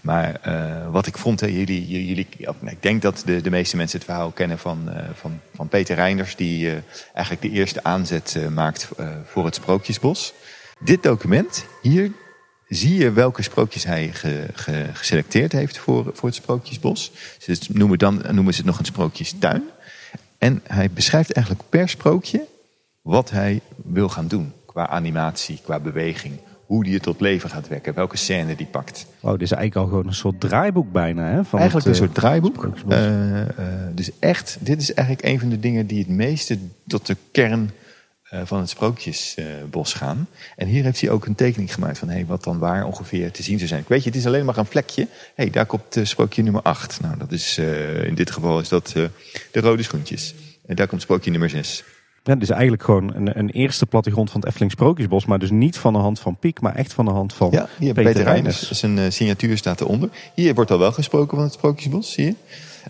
Maar 0.01 0.35
eh, 0.41 0.91
wat 0.91 1.07
ik 1.07 1.17
vond, 1.17 1.39
jullie, 1.39 1.87
jullie, 2.05 2.27
nee, 2.59 2.73
ik 2.73 2.81
denk 2.81 3.01
dat 3.01 3.23
de, 3.25 3.41
de 3.41 3.49
meeste 3.49 3.75
mensen 3.77 3.97
het 3.97 4.07
verhaal 4.07 4.31
kennen 4.31 4.59
van, 4.59 4.89
eh, 4.89 5.09
van, 5.13 5.39
van 5.55 5.67
Peter 5.67 5.95
Reinders. 5.95 6.35
Die 6.35 6.69
eigenlijk 7.13 7.41
de 7.41 7.51
eerste 7.59 7.83
aanzet 7.83 8.37
maakt 8.53 8.89
voor 9.25 9.45
het 9.45 9.55
Sprookjesbos. 9.55 10.33
Dit 10.79 11.03
document, 11.03 11.65
hier 11.81 12.11
zie 12.67 12.95
je 12.97 13.11
welke 13.11 13.41
sprookjes 13.41 13.83
hij 13.83 14.09
ge- 14.13 14.47
ge- 14.53 14.89
geselecteerd 14.93 15.51
heeft 15.51 15.77
voor, 15.77 16.11
voor 16.13 16.29
het 16.29 16.37
Sprookjesbos. 16.37 17.11
Dus 17.45 17.67
noemen, 17.69 17.97
dan 17.97 18.23
noemen 18.31 18.53
ze 18.53 18.59
het 18.59 18.69
nog 18.69 18.79
een 18.79 18.85
sprookjestuin. 18.85 19.63
En 20.37 20.61
hij 20.67 20.89
beschrijft 20.91 21.31
eigenlijk 21.31 21.69
per 21.69 21.89
sprookje 21.89 22.45
wat 23.01 23.31
hij 23.31 23.61
wil 23.83 24.09
gaan 24.09 24.27
doen. 24.27 24.53
Qua 24.73 24.87
animatie, 24.87 25.59
qua 25.63 25.79
beweging. 25.79 26.39
Hoe 26.65 26.83
die 26.83 26.93
het 26.93 27.03
tot 27.03 27.21
leven 27.21 27.49
gaat 27.49 27.67
wekken. 27.67 27.93
Welke 27.93 28.17
scène 28.17 28.55
die 28.55 28.65
pakt. 28.65 29.05
Wow, 29.19 29.31
dit 29.31 29.41
is 29.41 29.51
eigenlijk 29.51 29.85
al 29.85 29.91
gewoon 29.91 30.07
een 30.07 30.13
soort 30.13 30.39
draaiboek 30.39 30.91
bijna. 30.91 31.31
Hè, 31.31 31.43
van 31.43 31.59
eigenlijk 31.59 31.87
het, 31.87 31.97
een 31.97 32.01
eh, 32.01 32.07
soort 32.07 32.19
draaiboek. 32.19 32.55
Sprookjesbos. 32.55 32.93
Eh, 32.93 33.41
eh, 33.41 33.47
dus 33.91 34.11
echt, 34.19 34.57
dit 34.59 34.81
is 34.81 34.93
eigenlijk 34.93 35.27
een 35.27 35.39
van 35.39 35.49
de 35.49 35.59
dingen 35.59 35.87
die 35.87 35.99
het 35.99 36.07
meeste 36.07 36.57
tot 36.87 37.05
de 37.05 37.17
kern 37.31 37.71
eh, 38.33 38.41
van 38.43 38.59
het 38.59 38.69
Sprookjesbos 38.69 39.93
gaan. 39.93 40.27
En 40.55 40.67
hier 40.67 40.83
heeft 40.83 41.01
hij 41.01 41.09
ook 41.09 41.25
een 41.25 41.35
tekening 41.35 41.73
gemaakt 41.73 41.97
van 41.97 42.09
hey, 42.09 42.25
wat 42.25 42.43
dan 42.43 42.59
waar 42.59 42.85
ongeveer 42.85 43.31
te 43.31 43.43
zien 43.43 43.57
zou 43.57 43.67
zijn. 43.67 43.81
Ik 43.81 43.87
weet 43.87 44.03
je, 44.03 44.09
het 44.09 44.17
is 44.17 44.25
alleen 44.25 44.45
maar 44.45 44.57
een 44.57 44.65
vlekje. 44.65 45.07
hey, 45.35 45.49
daar 45.49 45.65
komt 45.65 45.97
eh, 45.97 46.05
sprookje 46.05 46.43
nummer 46.43 46.61
8. 46.61 47.01
Nou, 47.01 47.17
dat 47.17 47.31
is, 47.31 47.57
eh, 47.57 48.03
in 48.03 48.15
dit 48.15 48.31
geval 48.31 48.59
is 48.59 48.69
dat 48.69 48.93
eh, 48.95 49.03
de 49.51 49.59
rode 49.59 49.83
schoentjes. 49.83 50.35
En 50.65 50.75
daar 50.75 50.87
komt 50.87 51.01
sprookje 51.01 51.31
nummer 51.31 51.49
6. 51.49 51.83
Ja, 52.23 52.35
is 52.39 52.49
eigenlijk 52.49 52.83
gewoon 52.83 53.15
een, 53.15 53.39
een 53.39 53.49
eerste 53.49 53.85
plattegrond 53.85 54.31
van 54.31 54.39
het 54.39 54.49
Efteling 54.49 54.71
Sprookjesbos. 54.71 55.25
Maar 55.25 55.39
dus 55.39 55.51
niet 55.51 55.77
van 55.77 55.93
de 55.93 55.99
hand 55.99 56.19
van 56.19 56.35
Piek, 56.35 56.61
maar 56.61 56.75
echt 56.75 56.93
van 56.93 57.05
de 57.05 57.11
hand 57.11 57.33
van 57.33 57.51
Ja, 57.51 57.67
hier 57.77 57.93
Peter, 57.93 58.11
Peter, 58.11 58.31
Reinders. 58.31 58.71
Zijn 58.71 58.97
eh, 58.97 59.09
signatuur 59.09 59.57
staat 59.57 59.81
eronder. 59.81 60.09
Hier 60.33 60.53
wordt 60.53 60.71
al 60.71 60.79
wel 60.79 60.91
gesproken 60.91 61.35
van 61.37 61.45
het 61.45 61.53
Sprookjesbos, 61.53 62.11
zie 62.11 62.25
je. 62.25 62.35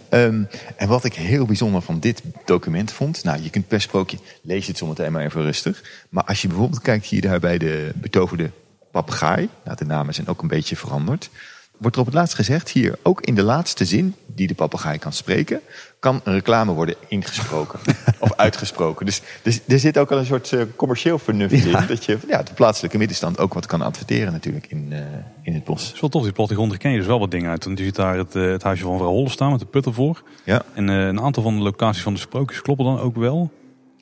Ehm, 0.09 0.43
en 0.75 0.87
wat 0.87 1.03
ik 1.03 1.13
heel 1.13 1.45
bijzonder 1.45 1.81
van 1.81 1.99
dit 1.99 2.21
document 2.45 2.91
vond... 2.91 3.23
Nou, 3.23 3.43
je 3.43 3.49
kunt 3.49 3.67
per 3.67 3.81
sprookje, 3.81 4.17
lees 4.41 4.67
het 4.67 4.77
zometeen 4.77 5.11
maar 5.11 5.23
even 5.25 5.41
rustig. 5.41 5.83
Maar 6.09 6.23
als 6.23 6.41
je 6.41 6.47
bijvoorbeeld 6.47 6.81
kijkt 6.81 7.05
hier 7.05 7.21
daar 7.21 7.39
bij 7.39 7.57
de 7.57 7.91
betoverde 7.95 8.51
papegaai... 8.91 9.49
Nou, 9.63 9.77
de 9.77 9.85
namen 9.85 10.13
zijn 10.13 10.27
ook 10.27 10.41
een 10.41 10.47
beetje 10.47 10.75
veranderd. 10.75 11.29
Wordt 11.77 11.95
er 11.95 12.01
op 12.01 12.07
het 12.07 12.15
laatst 12.17 12.35
gezegd, 12.35 12.69
hier 12.69 12.95
ook 13.01 13.21
in 13.21 13.35
de 13.35 13.43
laatste 13.43 13.85
zin... 13.85 14.15
die 14.25 14.47
de 14.47 14.53
papegaai 14.53 14.97
kan 14.99 15.13
spreken... 15.13 15.61
kan 15.99 16.21
een 16.23 16.33
reclame 16.33 16.71
worden 16.71 16.95
ingesproken 17.07 17.79
of 18.19 18.33
uitgesproken. 18.35 19.05
Dus, 19.05 19.21
dus 19.41 19.59
er 19.67 19.79
zit 19.79 19.97
ook 19.97 20.11
al 20.11 20.17
een 20.17 20.25
soort 20.25 20.53
eh, 20.53 20.61
commercieel 20.75 21.19
vernuft 21.19 21.63
Ja. 21.63 21.81
in... 21.81 21.87
dat 21.87 22.05
je 22.05 22.17
ja, 22.27 22.43
de 22.43 22.53
plaatselijke 22.53 22.97
middenstand 22.97 23.39
ook 23.39 23.53
wat 23.53 23.65
kan 23.65 23.81
adverteren 23.81 24.31
natuurlijk 24.31 24.65
in, 24.67 24.87
eh, 24.91 24.99
in 25.41 25.53
het 25.53 25.63
bos. 25.63 25.85
Het 25.85 25.93
is 25.95 26.01
wel 26.01 26.09
tof, 26.09 26.23
die 26.23 26.31
plattegrond 26.31 26.77
ken 26.77 26.91
je 26.91 26.97
dus 26.97 27.07
wel 27.07 27.19
wat 27.19 27.31
dingen 27.31 27.49
uit. 27.49 27.65
Want 27.65 27.77
je 27.77 27.83
ziet 27.83 27.95
daar 27.95 28.17
het, 28.17 28.35
eh, 28.35 28.43
het 28.43 28.63
huisje 28.63 28.83
van 28.83 28.91
mevrouw 28.91 29.11
Holle 29.11 29.29
staan 29.29 29.51
met 29.51 29.59
de 29.59 29.65
put 29.65 29.85
ervoor. 29.85 30.23
Ja. 30.43 30.61
En 30.73 30.87
een 30.87 31.21
aantal 31.21 31.43
van 31.43 31.55
de 31.57 31.63
locaties 31.63 32.03
van 32.03 32.13
de 32.13 32.19
sprookjes 32.19 32.61
kloppen 32.61 32.85
dan 32.85 32.99
ook 32.99 33.15
wel. 33.15 33.51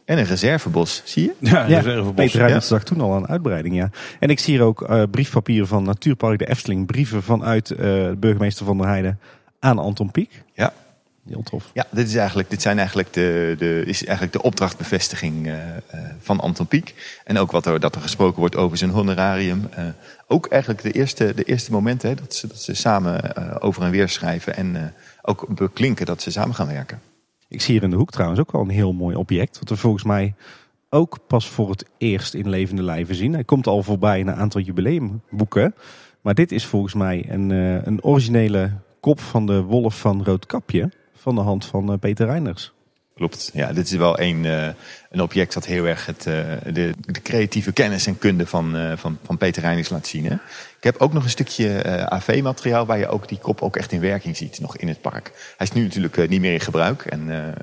En 0.06 0.18
een 0.18 0.26
reservebos, 0.26 1.02
zie 1.06 1.24
je? 1.24 1.50
Ja, 1.50 1.66
Ja, 1.68 1.80
reservebos. 1.80 2.32
Peter 2.32 2.62
zag 2.62 2.84
toen 2.84 3.02
al 3.02 3.14
aan 3.14 3.28
uitbreiding, 3.28 3.76
ja. 3.76 3.90
En 4.20 4.30
ik 4.30 4.40
zie 4.40 4.54
hier 4.54 4.64
ook 4.64 4.82
eh, 4.82 5.04
briefpapieren 5.12 5.68
van 5.68 5.84
Natuurpark 5.84 6.40
de 6.40 6.50
Efteling. 6.50 6.86
Brieven 6.86 7.24
vanuit 7.24 7.72
eh, 7.72 7.78
de 7.78 8.16
burgemeester 8.20 8.66
van 8.66 8.78
der 8.78 8.88
Heijden 8.88 9.20
aan 9.60 9.80
Anton 9.80 10.12
Pieck. 10.12 10.44
Ja. 10.54 10.74
Heel 11.30 11.44
tof. 11.44 11.70
Ja, 11.74 11.86
dit, 11.92 12.08
is 12.08 12.16
eigenlijk, 12.16 12.50
dit 12.50 12.62
zijn 12.62 12.78
eigenlijk 12.78 13.14
de, 13.14 13.56
de, 13.58 13.84
is 13.86 14.04
eigenlijk 14.04 14.34
de 14.34 14.42
opdrachtbevestiging 14.42 15.48
eh, 15.48 15.78
eh, 15.78 15.82
van 16.20 16.40
Anton 16.40 16.68
Pieck. 16.68 17.20
En 17.24 17.38
ook 17.38 17.52
wat 17.52 17.66
er, 17.66 17.80
dat 17.80 17.96
er 17.96 18.02
gesproken 18.02 18.40
wordt 18.40 18.56
over 18.56 18.78
zijn 18.78 18.90
honorarium. 18.90 19.68
Eh, 19.72 19.84
ook 20.28 20.48
eigenlijk 20.48 20.82
de 20.82 20.92
eerste, 20.92 21.34
de 21.36 21.44
eerste 21.44 21.72
momenten 21.72 22.10
hè, 22.10 22.16
dat, 22.16 22.36
ze, 22.36 22.48
dat 22.48 22.62
ze 22.62 22.74
samen 22.74 23.36
eh, 23.36 23.56
over 23.60 23.84
en 23.84 23.92
weer 23.92 24.10
schrijven. 24.10 24.56
En 24.56 24.76
eh, 24.76 24.84
ook 25.22 25.46
beklinken 25.48 26.06
dat 26.06 26.22
ze 26.22 26.32
samen 26.32 26.56
gaan 26.56 26.68
werken. 26.68 27.02
Ik 27.52 27.62
zie 27.62 27.74
hier 27.74 27.84
in 27.84 27.90
de 27.90 27.96
hoek 27.96 28.12
trouwens 28.12 28.40
ook 28.40 28.52
wel 28.52 28.62
een 28.62 28.70
heel 28.70 28.94
mooi 28.94 29.16
object. 29.16 29.60
Wat 29.60 29.70
we 29.70 29.78
volgens 29.78 30.04
mij 30.04 30.36
ook 30.90 31.20
pas 31.28 31.48
voor 31.48 31.70
het 31.70 31.86
eerst 31.98 32.34
in 32.34 32.50
levende 32.50 32.84
lijven 32.84 33.16
zien. 33.16 33.34
Hij 33.34 33.44
komt 33.44 33.68
al 33.68 33.84
voorbij 33.84 34.20
in 34.20 34.28
een 34.28 34.36
aantal 34.36 34.62
jubileumboeken. 34.62 35.76
Maar 36.22 36.34
dit 36.34 36.52
is 36.52 36.66
volgens 36.66 36.94
mij 36.94 37.26
een, 37.30 37.52
eh, 37.52 37.86
een 37.86 38.04
originele 38.04 38.72
kop 39.00 39.20
van 39.20 39.46
de 39.46 39.62
wolf 39.62 40.00
van 40.00 40.24
Roodkapje. 40.24 40.92
Van 41.14 41.36
de 41.36 41.42
hand 41.42 41.66
van 41.66 41.92
eh, 41.92 42.00
Peter 42.00 42.26
Reinders. 42.26 42.74
Klopt. 43.22 43.52
Ja, 43.54 43.74
dit 43.74 43.86
is 43.86 43.96
wel 43.96 44.20
een, 44.20 44.44
uh, 44.44 44.68
een 45.10 45.22
object 45.22 45.54
dat 45.54 45.66
heel 45.66 45.86
erg 45.86 46.06
het, 46.06 46.26
uh, 46.28 46.34
de, 46.74 46.94
de, 47.00 47.22
creatieve 47.22 47.72
kennis 47.72 48.08
en 48.08 48.18
kunde 48.18 48.46
van, 48.46 48.76
uh, 48.76 48.92
van, 48.96 49.18
van 49.24 49.38
Peter 49.38 49.62
Reinings 49.62 49.90
laat 49.90 50.08
zien. 50.08 50.26
Hè? 50.26 50.34
Ik 50.78 50.84
heb 50.84 50.96
ook 50.98 51.14
nog 51.14 51.24
een 51.24 51.30
stukje 51.30 51.84
AV-materiaal 52.10 52.86
waar 52.86 52.98
je 52.98 53.08
ook 53.08 53.28
die 53.28 53.38
kop 53.38 53.62
ook 53.62 53.76
echt 53.76 53.92
in 53.92 54.00
werking 54.00 54.38
ziet, 54.38 54.60
nog 54.60 54.78
in 54.78 54.88
het 54.88 55.02
park. 55.02 55.54
Hij 55.58 55.68
is 55.68 55.74
nu 55.74 55.84
natuurlijk 55.84 56.30
niet 56.30 56.42
meer 56.42 56.54
in 56.54 56.60
gebruik 56.60 57.06
en 57.06 57.56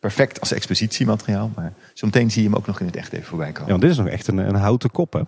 perfect 0.00 0.40
als 0.40 0.52
expositiemateriaal. 0.52 1.50
Maar 1.54 1.72
zometeen 1.94 2.30
zie 2.30 2.42
je 2.42 2.48
hem 2.48 2.56
ook 2.56 2.66
nog 2.66 2.80
in 2.80 2.86
het 2.86 2.96
echt 2.96 3.12
even 3.12 3.26
voorbij 3.26 3.52
komen. 3.52 3.64
Ja, 3.64 3.70
want 3.70 3.82
dit 3.82 3.90
is 3.90 3.96
nog 3.96 4.08
echt 4.08 4.26
een, 4.26 4.38
een 4.38 4.54
houten 4.54 4.90
kop, 4.90 5.12
hè? 5.12 5.20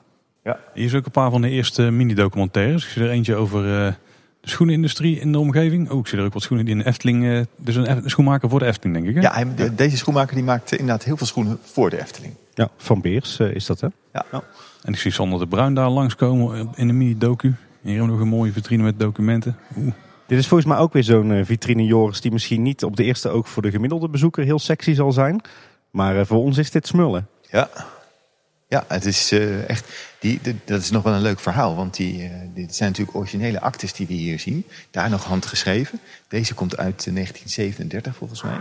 Ja. 0.44 0.58
Hier 0.74 0.84
is 0.84 0.94
ook 0.94 1.04
een 1.04 1.10
paar 1.10 1.30
van 1.30 1.42
de 1.42 1.50
eerste 1.50 1.82
mini-documentaires. 1.82 2.84
Ik 2.84 2.90
zie 2.90 3.02
er 3.02 3.10
eentje 3.10 3.34
over 3.34 3.96
de 4.40 4.48
schoenenindustrie 4.48 5.20
in 5.20 5.32
de 5.32 5.38
omgeving. 5.38 5.90
Oh, 5.90 5.98
ik 5.98 6.06
zie 6.06 6.18
er 6.18 6.24
ook 6.24 6.32
wat 6.32 6.42
schoenen 6.42 6.66
die 6.66 6.74
in 6.74 6.80
de 6.80 6.86
Efteling... 6.86 7.24
Uh, 7.24 7.40
dus 7.56 7.74
een 7.74 8.02
schoenmaker 8.04 8.48
voor 8.48 8.58
de 8.58 8.66
Efteling, 8.66 8.96
denk 8.96 9.08
ik. 9.08 9.14
Hè? 9.14 9.20
Ja, 9.20 9.34
hij, 9.34 9.74
deze 9.74 9.96
schoenmaker 9.96 10.34
die 10.34 10.44
maakt 10.44 10.72
inderdaad 10.72 11.04
heel 11.04 11.16
veel 11.16 11.26
schoenen 11.26 11.58
voor 11.62 11.90
de 11.90 12.00
Efteling. 12.00 12.34
Ja, 12.54 12.70
Van 12.76 13.00
Beers 13.00 13.38
uh, 13.38 13.54
is 13.54 13.66
dat, 13.66 13.80
hè? 13.80 13.88
Ja. 14.12 14.24
ja. 14.32 14.42
En 14.82 14.92
ik 14.92 14.98
zie 14.98 15.10
Sander 15.10 15.38
de 15.38 15.46
Bruin 15.46 15.74
daar 15.74 15.88
langskomen 15.88 16.68
in 16.74 16.86
de 16.86 16.92
mini-docu. 16.92 17.54
Hier 17.82 17.90
hebben 17.90 18.06
we 18.06 18.12
nog 18.12 18.20
een 18.20 18.36
mooie 18.36 18.52
vitrine 18.52 18.82
met 18.82 18.98
documenten. 18.98 19.56
Oeh. 19.76 19.92
Dit 20.26 20.38
is 20.38 20.46
volgens 20.46 20.68
mij 20.68 20.78
ook 20.78 20.92
weer 20.92 21.04
zo'n 21.04 21.44
vitrine, 21.44 21.84
Joris, 21.84 22.20
die 22.20 22.32
misschien 22.32 22.62
niet 22.62 22.84
op 22.84 22.96
de 22.96 23.04
eerste 23.04 23.28
oog 23.28 23.48
voor 23.48 23.62
de 23.62 23.70
gemiddelde 23.70 24.08
bezoeker 24.08 24.44
heel 24.44 24.58
sexy 24.58 24.94
zal 24.94 25.12
zijn. 25.12 25.40
Maar 25.90 26.26
voor 26.26 26.38
ons 26.38 26.58
is 26.58 26.70
dit 26.70 26.86
smullen. 26.86 27.28
Ja, 27.50 27.68
ja, 28.70 28.84
het 28.88 29.04
is 29.04 29.32
uh, 29.32 29.68
echt. 29.68 29.88
Die, 30.18 30.40
dat 30.64 30.80
is 30.80 30.90
nog 30.90 31.02
wel 31.02 31.12
een 31.12 31.20
leuk 31.20 31.40
verhaal. 31.40 31.76
Want 31.76 31.96
die, 31.96 32.22
uh, 32.22 32.30
dit 32.54 32.76
zijn 32.76 32.88
natuurlijk 32.88 33.16
originele 33.16 33.60
actes 33.60 33.92
die 33.92 34.06
we 34.06 34.12
hier 34.12 34.38
zien. 34.38 34.66
Daar 34.90 35.10
nog 35.10 35.24
handgeschreven. 35.24 36.00
Deze 36.28 36.54
komt 36.54 36.76
uit 36.76 37.14
1937 37.14 38.16
volgens 38.16 38.42
mij. 38.42 38.58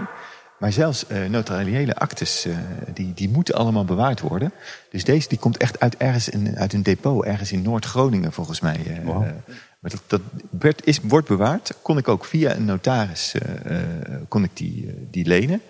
Maar 0.59 0.71
zelfs 0.71 1.05
uh, 1.11 1.25
notariële 1.25 1.95
actes, 1.95 2.47
die, 2.93 3.13
die 3.13 3.29
moeten 3.29 3.55
allemaal 3.55 3.85
bewaard 3.85 4.19
worden. 4.19 4.51
Dus 4.89 5.03
deze 5.03 5.27
die 5.27 5.37
komt 5.37 5.57
echt 5.57 5.79
uit, 5.79 5.97
ergens 5.97 6.29
in, 6.29 6.57
uit 6.57 6.73
een 6.73 6.83
depot, 6.83 7.25
ergens 7.25 7.51
in 7.51 7.61
Noord-Groningen 7.61 8.33
volgens 8.33 8.59
mij. 8.59 9.01
Wow. 9.03 9.21
maar 9.79 9.91
dat, 9.91 10.01
dat 10.07 10.21
werd, 10.49 10.85
is, 10.85 10.99
wordt 11.03 11.27
bewaard. 11.27 11.73
Kon 11.81 11.97
ik 11.97 12.07
ook 12.07 12.25
via 12.25 12.55
een 12.55 12.65
notaris 12.65 13.35
kon 14.27 14.43
ik 14.43 14.51
die, 14.53 15.07
die 15.11 15.25
lenen. 15.25 15.61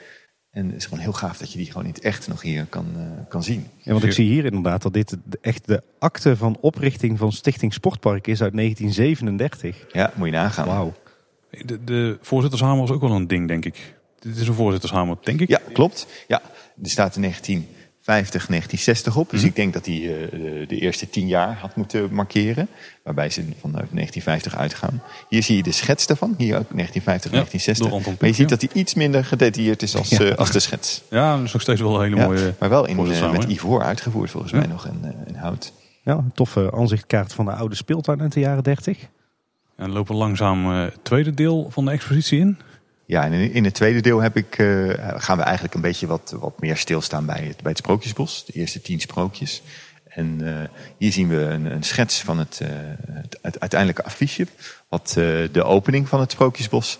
En 0.59 0.65
het 0.67 0.75
is 0.75 0.85
gewoon 0.85 0.99
heel 0.99 1.13
gaaf 1.13 1.37
dat 1.37 1.51
je 1.51 1.57
die 1.57 1.67
gewoon 1.67 1.83
in 1.83 1.93
het 1.93 2.01
echt 2.01 2.27
nog 2.27 2.41
hier 2.41 2.65
kan, 2.65 2.85
uh, 2.97 3.03
kan 3.27 3.43
zien. 3.43 3.67
Ja, 3.77 3.91
want 3.91 4.03
ik 4.03 4.11
zie 4.11 4.27
hier 4.27 4.45
inderdaad 4.45 4.81
dat 4.81 4.93
dit 4.93 5.17
echt 5.41 5.67
de 5.67 5.83
akte 5.99 6.37
van 6.37 6.57
oprichting 6.59 7.17
van 7.17 7.31
Stichting 7.31 7.73
Sportpark 7.73 8.27
is 8.27 8.41
uit 8.41 8.53
1937. 8.55 9.85
Ja, 9.91 10.11
moet 10.15 10.27
je 10.27 10.33
nagaan. 10.33 10.67
Wauw. 10.67 10.93
De, 11.49 11.83
de 11.83 12.17
voorzittershamer 12.21 12.79
was 12.79 12.91
ook 12.91 13.01
wel 13.01 13.11
een 13.11 13.27
ding, 13.27 13.47
denk 13.47 13.65
ik. 13.65 13.95
Dit 14.19 14.37
is 14.37 14.47
een 14.47 14.53
voorzittershamer, 14.53 15.17
denk 15.21 15.41
ik. 15.41 15.47
Ja, 15.47 15.61
klopt. 15.73 16.07
Ja, 16.27 16.41
er 16.83 16.89
staat 16.89 17.15
in 17.15 17.21
1950, 17.21 17.78
1960 18.09 19.15
op. 19.15 19.29
Dus 19.29 19.39
mm 19.39 19.39
-hmm. 19.39 19.49
ik 19.49 19.55
denk 19.55 19.73
dat 19.73 19.85
hij 19.85 19.95
uh, 19.95 20.31
de, 20.31 20.65
de, 20.67 20.79
eerste 20.79 21.09
tien 21.09 21.27
jaar 21.27 21.57
had 21.57 21.75
moeten 21.75 22.13
markeren. 22.13 22.67
Waarbij 23.03 23.29
ze 23.29 23.41
vanuit 23.41 23.87
1950 23.91 24.55
uitgaan. 24.55 25.01
Hier 25.29 25.43
zie 25.43 25.55
je 25.55 25.63
de 25.63 25.71
schets 25.71 26.07
daarvan. 26.07 26.35
Hier 26.37 26.57
ook 26.57 26.69
1950, 26.71 27.31
ja, 27.31 27.37
1960. 27.37 28.19
Maar 28.19 28.29
je 28.29 28.35
ziet 28.35 28.49
dat 28.49 28.61
hij 28.61 28.69
iets 28.73 28.93
minder 28.93 29.25
gedetailleerd 29.25 29.81
is 29.81 29.95
als, 29.95 30.09
ja. 30.17 30.21
uh, 30.21 30.35
als 30.35 30.51
de 30.51 30.59
schets. 30.59 31.01
Ja, 31.09 31.35
dat 31.35 31.45
is 31.45 31.53
nog 31.53 31.61
steeds 31.61 31.81
wel 31.81 31.95
een 31.95 32.01
hele 32.01 32.15
ja, 32.15 32.25
mooie... 32.25 32.53
Maar 32.59 32.69
wel 32.69 32.85
in, 32.85 32.99
uh, 33.05 33.31
met 33.31 33.43
ivoor 33.43 33.83
uitgevoerd 33.83 34.31
volgens 34.31 34.53
mij 34.53 34.65
nog 34.65 34.87
in, 34.87 35.15
in 35.27 35.35
hout. 35.35 35.73
Ja, 36.03 36.13
een 36.13 36.31
toffe 36.33 36.71
aanzichtkaart 36.71 37.33
van 37.33 37.45
de 37.45 37.51
oude 37.51 37.75
speeltuin 37.75 38.21
uit 38.21 38.33
de 38.33 38.39
jaren 38.39 38.63
30. 38.63 38.97
En 39.75 39.91
lopen 39.91 40.13
we 40.13 40.19
langzaam 40.19 40.67
het 40.67 40.97
tweede 41.03 41.33
deel 41.33 41.67
van 41.69 41.85
de 41.85 41.91
expositie 41.91 42.39
in. 42.39 42.57
Ja, 43.09 43.23
en 43.23 43.33
in 43.33 43.63
het 43.63 43.73
tweede 43.73 44.01
deel 44.01 44.19
heb 44.19 44.37
ik, 44.37 44.57
uh, 44.57 44.93
gaan 45.17 45.37
we 45.37 45.43
eigenlijk 45.43 45.73
een 45.73 45.81
beetje 45.81 46.07
wat, 46.07 46.35
wat 46.39 46.59
meer 46.59 46.77
stilstaan 46.77 47.25
bij 47.25 47.43
het, 47.43 47.61
bij 47.61 47.71
het 47.71 47.77
Sprookjesbos. 47.77 48.45
De 48.45 48.53
eerste 48.53 48.81
tien 48.81 48.99
sprookjes. 48.99 49.61
En 50.07 50.39
uh, 50.41 50.59
hier 50.97 51.11
zien 51.11 51.27
we 51.27 51.35
een, 51.35 51.65
een 51.65 51.83
schets 51.83 52.21
van 52.21 52.39
het, 52.39 52.59
uh, 52.63 52.69
het, 53.41 53.59
uiteindelijke 53.59 54.03
affiche. 54.03 54.47
Wat 54.89 55.11
de 55.51 55.63
opening 55.63 56.07
van 56.07 56.19
het 56.19 56.31
Sprookjesbos 56.31 56.99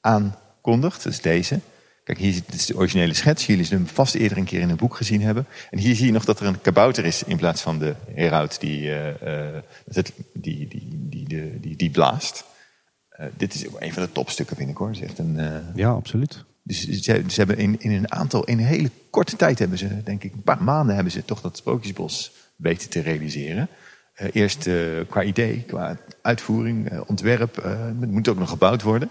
aankondigt. 0.00 1.04
Dat 1.04 1.12
is 1.12 1.20
deze. 1.20 1.60
Kijk, 2.04 2.18
hier 2.18 2.42
is 2.52 2.66
de 2.66 2.76
originele 2.76 3.14
schets. 3.14 3.46
Jullie 3.46 3.64
zullen 3.64 3.84
hem 3.84 3.94
vast 3.94 4.14
eerder 4.14 4.38
een 4.38 4.44
keer 4.44 4.60
in 4.60 4.70
een 4.70 4.76
boek 4.76 4.96
gezien 4.96 5.22
hebben. 5.22 5.46
En 5.70 5.78
hier 5.78 5.94
zie 5.94 6.06
je 6.06 6.12
nog 6.12 6.24
dat 6.24 6.40
er 6.40 6.46
een 6.46 6.60
kabouter 6.60 7.04
is 7.04 7.22
in 7.22 7.36
plaats 7.36 7.62
van 7.62 7.78
de 7.78 7.94
heraut 8.14 8.60
die, 8.60 8.92
die, 10.32 10.68
die, 10.68 11.26
die, 11.26 11.60
die, 11.60 11.76
die 11.76 11.90
blaast. 11.90 12.44
Uh, 13.20 13.26
dit 13.36 13.54
is 13.54 13.66
een 13.78 13.92
van 13.92 14.02
de 14.02 14.12
topstukken, 14.12 14.56
vind 14.56 14.70
ik 14.70 14.76
hoor. 14.76 14.90
Is 14.90 15.00
echt 15.00 15.18
een, 15.18 15.34
uh... 15.36 15.56
Ja, 15.74 15.90
absoluut. 15.90 16.44
Dus 16.62 16.88
ze, 16.88 17.24
ze, 17.28 17.34
hebben 17.34 17.58
in, 17.58 17.80
in 17.80 17.92
een 17.92 18.12
aantal, 18.12 18.44
in 18.44 18.58
een 18.58 18.64
hele 18.64 18.90
korte 19.10 19.36
tijd 19.36 19.58
hebben 19.58 19.78
ze, 19.78 20.02
denk 20.02 20.24
ik, 20.24 20.32
een 20.32 20.42
paar 20.42 20.62
maanden 20.62 20.94
hebben 20.94 21.12
ze 21.12 21.24
toch 21.24 21.40
dat 21.40 21.56
Sprookjesbos 21.56 22.32
weten 22.56 22.90
te 22.90 23.00
realiseren. 23.00 23.68
Uh, 24.20 24.28
eerst 24.32 24.68
qua 25.08 25.22
idee, 25.22 25.64
qua 25.66 25.96
uitvoering, 26.22 27.00
ontwerp. 27.06 27.56
het 28.00 28.10
moet 28.10 28.28
ook 28.28 28.38
nog 28.38 28.48
gebouwd 28.48 28.82
worden. 28.82 29.10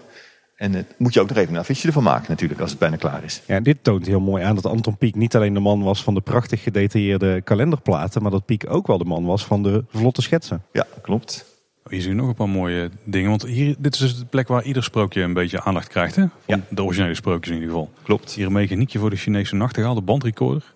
En 0.60 0.72
het 0.72 0.94
moet 0.98 1.14
je 1.14 1.20
ook 1.20 1.28
nog 1.28 1.36
even 1.36 1.54
een 1.54 1.60
affiche 1.60 1.86
ervan 1.86 2.02
maken 2.02 2.26
natuurlijk, 2.28 2.60
als 2.60 2.70
het 2.70 2.78
bijna 2.78 2.96
klaar 2.96 3.24
is. 3.24 3.42
Ja, 3.46 3.60
dit 3.60 3.78
toont 3.82 4.06
heel 4.06 4.20
mooi 4.20 4.44
aan 4.44 4.54
dat 4.54 4.66
Anton 4.66 4.96
Pieck 4.96 5.14
niet 5.14 5.36
alleen 5.36 5.54
de 5.54 5.60
man 5.60 5.82
was 5.82 6.02
van 6.02 6.14
de 6.14 6.20
prachtig 6.20 6.62
gedetailleerde 6.62 7.40
kalenderplaten, 7.40 8.22
maar 8.22 8.30
dat 8.30 8.44
Pieck 8.44 8.64
ook 8.68 8.86
wel 8.86 8.98
de 8.98 9.04
man 9.04 9.24
was 9.24 9.44
van 9.44 9.62
de 9.62 9.84
vlotte 9.88 10.22
schetsen. 10.22 10.62
Ja, 10.72 10.86
klopt. 11.02 11.49
Hier 11.88 12.00
zie 12.00 12.10
je 12.10 12.16
nog 12.16 12.28
een 12.28 12.34
paar 12.34 12.48
mooie 12.48 12.90
dingen. 13.04 13.28
Want 13.28 13.42
hier, 13.42 13.74
dit 13.78 13.94
is 13.94 14.00
dus 14.00 14.18
de 14.18 14.24
plek 14.24 14.48
waar 14.48 14.62
ieder 14.64 14.82
sprookje 14.82 15.22
een 15.22 15.32
beetje 15.32 15.62
aandacht 15.62 15.88
krijgt. 15.88 16.16
Hè? 16.16 16.22
Van 16.22 16.30
ja. 16.46 16.60
De 16.68 16.82
originele 16.84 17.14
sprookjes 17.14 17.54
in 17.54 17.60
ieder 17.60 17.74
geval. 17.74 17.92
Klopt. 18.02 18.32
Hier 18.32 18.46
een 18.46 18.52
mechaniekje 18.52 18.98
voor 18.98 19.10
de 19.10 19.16
Chinese 19.16 19.54
nachtegaal, 19.56 19.94
de 19.94 20.00
bandrecorder. 20.00 20.74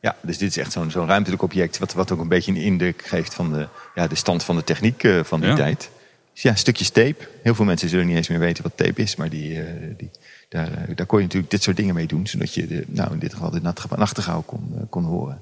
Ja, 0.00 0.16
dus 0.22 0.38
dit 0.38 0.48
is 0.48 0.56
echt 0.56 0.72
zo'n 0.72 0.90
zo'n 0.90 1.06
ruimtelijk 1.06 1.42
object. 1.42 1.78
Wat, 1.78 1.92
wat 1.92 2.12
ook 2.12 2.20
een 2.20 2.28
beetje 2.28 2.52
een 2.52 2.56
indruk 2.60 3.02
geeft 3.06 3.34
van 3.34 3.52
de, 3.52 3.68
ja, 3.94 4.06
de 4.06 4.14
stand 4.14 4.44
van 4.44 4.56
de 4.56 4.64
techniek 4.64 5.02
uh, 5.02 5.24
van 5.24 5.40
die 5.40 5.48
Ja. 5.48 5.54
tijd. 5.56 5.90
Dus 6.32 6.42
ja, 6.42 6.54
stukjes 6.54 6.90
tape. 6.90 7.28
Heel 7.42 7.54
veel 7.54 7.64
mensen 7.64 7.88
zullen 7.88 8.06
niet 8.06 8.16
eens 8.16 8.28
meer 8.28 8.38
weten 8.38 8.62
wat 8.62 8.76
tape 8.76 9.02
is. 9.02 9.16
Maar 9.16 9.28
die, 9.30 9.50
uh, 9.54 9.62
die, 9.96 10.10
daar, 10.48 10.68
uh, 10.88 10.96
daar 10.96 11.06
kon 11.06 11.18
je 11.18 11.24
natuurlijk 11.24 11.50
dit 11.50 11.62
soort 11.62 11.76
dingen 11.76 11.94
mee 11.94 12.06
doen. 12.06 12.26
Zodat 12.26 12.54
je 12.54 12.66
de, 12.66 12.84
nou, 12.86 13.12
in 13.12 13.18
dit 13.18 13.32
geval 13.32 13.50
de 13.50 13.60
nacht- 13.60 13.96
nachtegaal 13.96 14.42
kon, 14.42 14.70
uh, 14.74 14.80
kon 14.90 15.04
horen. 15.04 15.40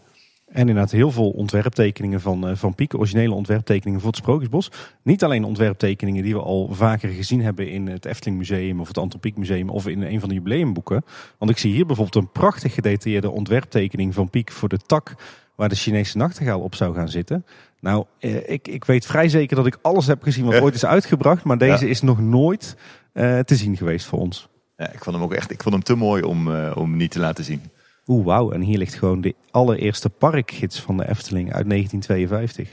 En 0.54 0.60
inderdaad 0.60 0.90
heel 0.90 1.10
veel 1.10 1.30
ontwerptekeningen 1.30 2.20
van, 2.20 2.48
uh, 2.48 2.56
van 2.56 2.74
Piek, 2.74 2.94
originele 2.94 3.34
ontwerptekeningen 3.34 4.00
voor 4.00 4.08
het 4.08 4.18
Sprookjesbos. 4.18 4.70
Niet 5.02 5.24
alleen 5.24 5.44
ontwerptekeningen 5.44 6.22
die 6.22 6.34
we 6.34 6.40
al 6.40 6.68
vaker 6.72 7.08
gezien 7.08 7.42
hebben 7.42 7.68
in 7.70 7.86
het 7.86 8.04
Efteling 8.04 8.38
Museum 8.38 8.80
of 8.80 8.88
het 8.88 8.98
Anton 8.98 9.20
Pieck 9.20 9.36
Museum 9.36 9.68
of 9.68 9.86
in 9.86 10.02
een 10.02 10.20
van 10.20 10.28
de 10.28 10.34
jubileumboeken. 10.34 11.04
Want 11.38 11.50
ik 11.50 11.58
zie 11.58 11.72
hier 11.72 11.86
bijvoorbeeld 11.86 12.24
een 12.24 12.32
prachtig 12.32 12.74
gedetailleerde 12.74 13.30
ontwerptekening 13.30 14.14
van 14.14 14.30
Piek 14.30 14.50
voor 14.52 14.68
de 14.68 14.78
tak 14.78 15.14
waar 15.54 15.68
de 15.68 15.74
Chinese 15.74 16.16
nachtegaal 16.16 16.60
op 16.60 16.74
zou 16.74 16.94
gaan 16.94 17.08
zitten. 17.08 17.46
Nou, 17.80 18.04
eh, 18.18 18.50
ik, 18.50 18.68
ik 18.68 18.84
weet 18.84 19.06
vrij 19.06 19.28
zeker 19.28 19.56
dat 19.56 19.66
ik 19.66 19.78
alles 19.82 20.06
heb 20.06 20.22
gezien 20.22 20.44
wat 20.44 20.60
ooit 20.62 20.74
is 20.74 20.84
uitgebracht, 20.86 21.44
maar 21.44 21.58
deze 21.58 21.84
Ja. 21.84 21.90
is 21.90 22.02
nog 22.02 22.20
nooit 22.20 22.76
uh, 23.12 23.38
te 23.38 23.56
zien 23.56 23.76
geweest 23.76 24.06
voor 24.06 24.18
ons. 24.18 24.48
Ja, 24.76 24.92
ik 24.92 25.04
vond 25.04 25.16
hem 25.16 25.24
ook 25.24 25.34
echt 25.34 25.50
ik 25.50 25.62
vond 25.62 25.74
hem 25.74 25.84
te 25.84 25.94
mooi 25.94 26.22
om, 26.22 26.48
uh, 26.48 26.72
om 26.74 26.96
niet 26.96 27.10
te 27.10 27.18
laten 27.18 27.44
zien. 27.44 27.62
Oeh, 28.06 28.24
wauw. 28.24 28.50
En 28.52 28.60
hier 28.60 28.78
ligt 28.78 28.94
gewoon 28.94 29.20
de 29.20 29.34
allereerste 29.50 30.10
parkgids 30.10 30.80
van 30.80 30.96
de 30.96 31.08
Efteling 31.08 31.52
uit 31.52 31.68
1952. 31.68 32.68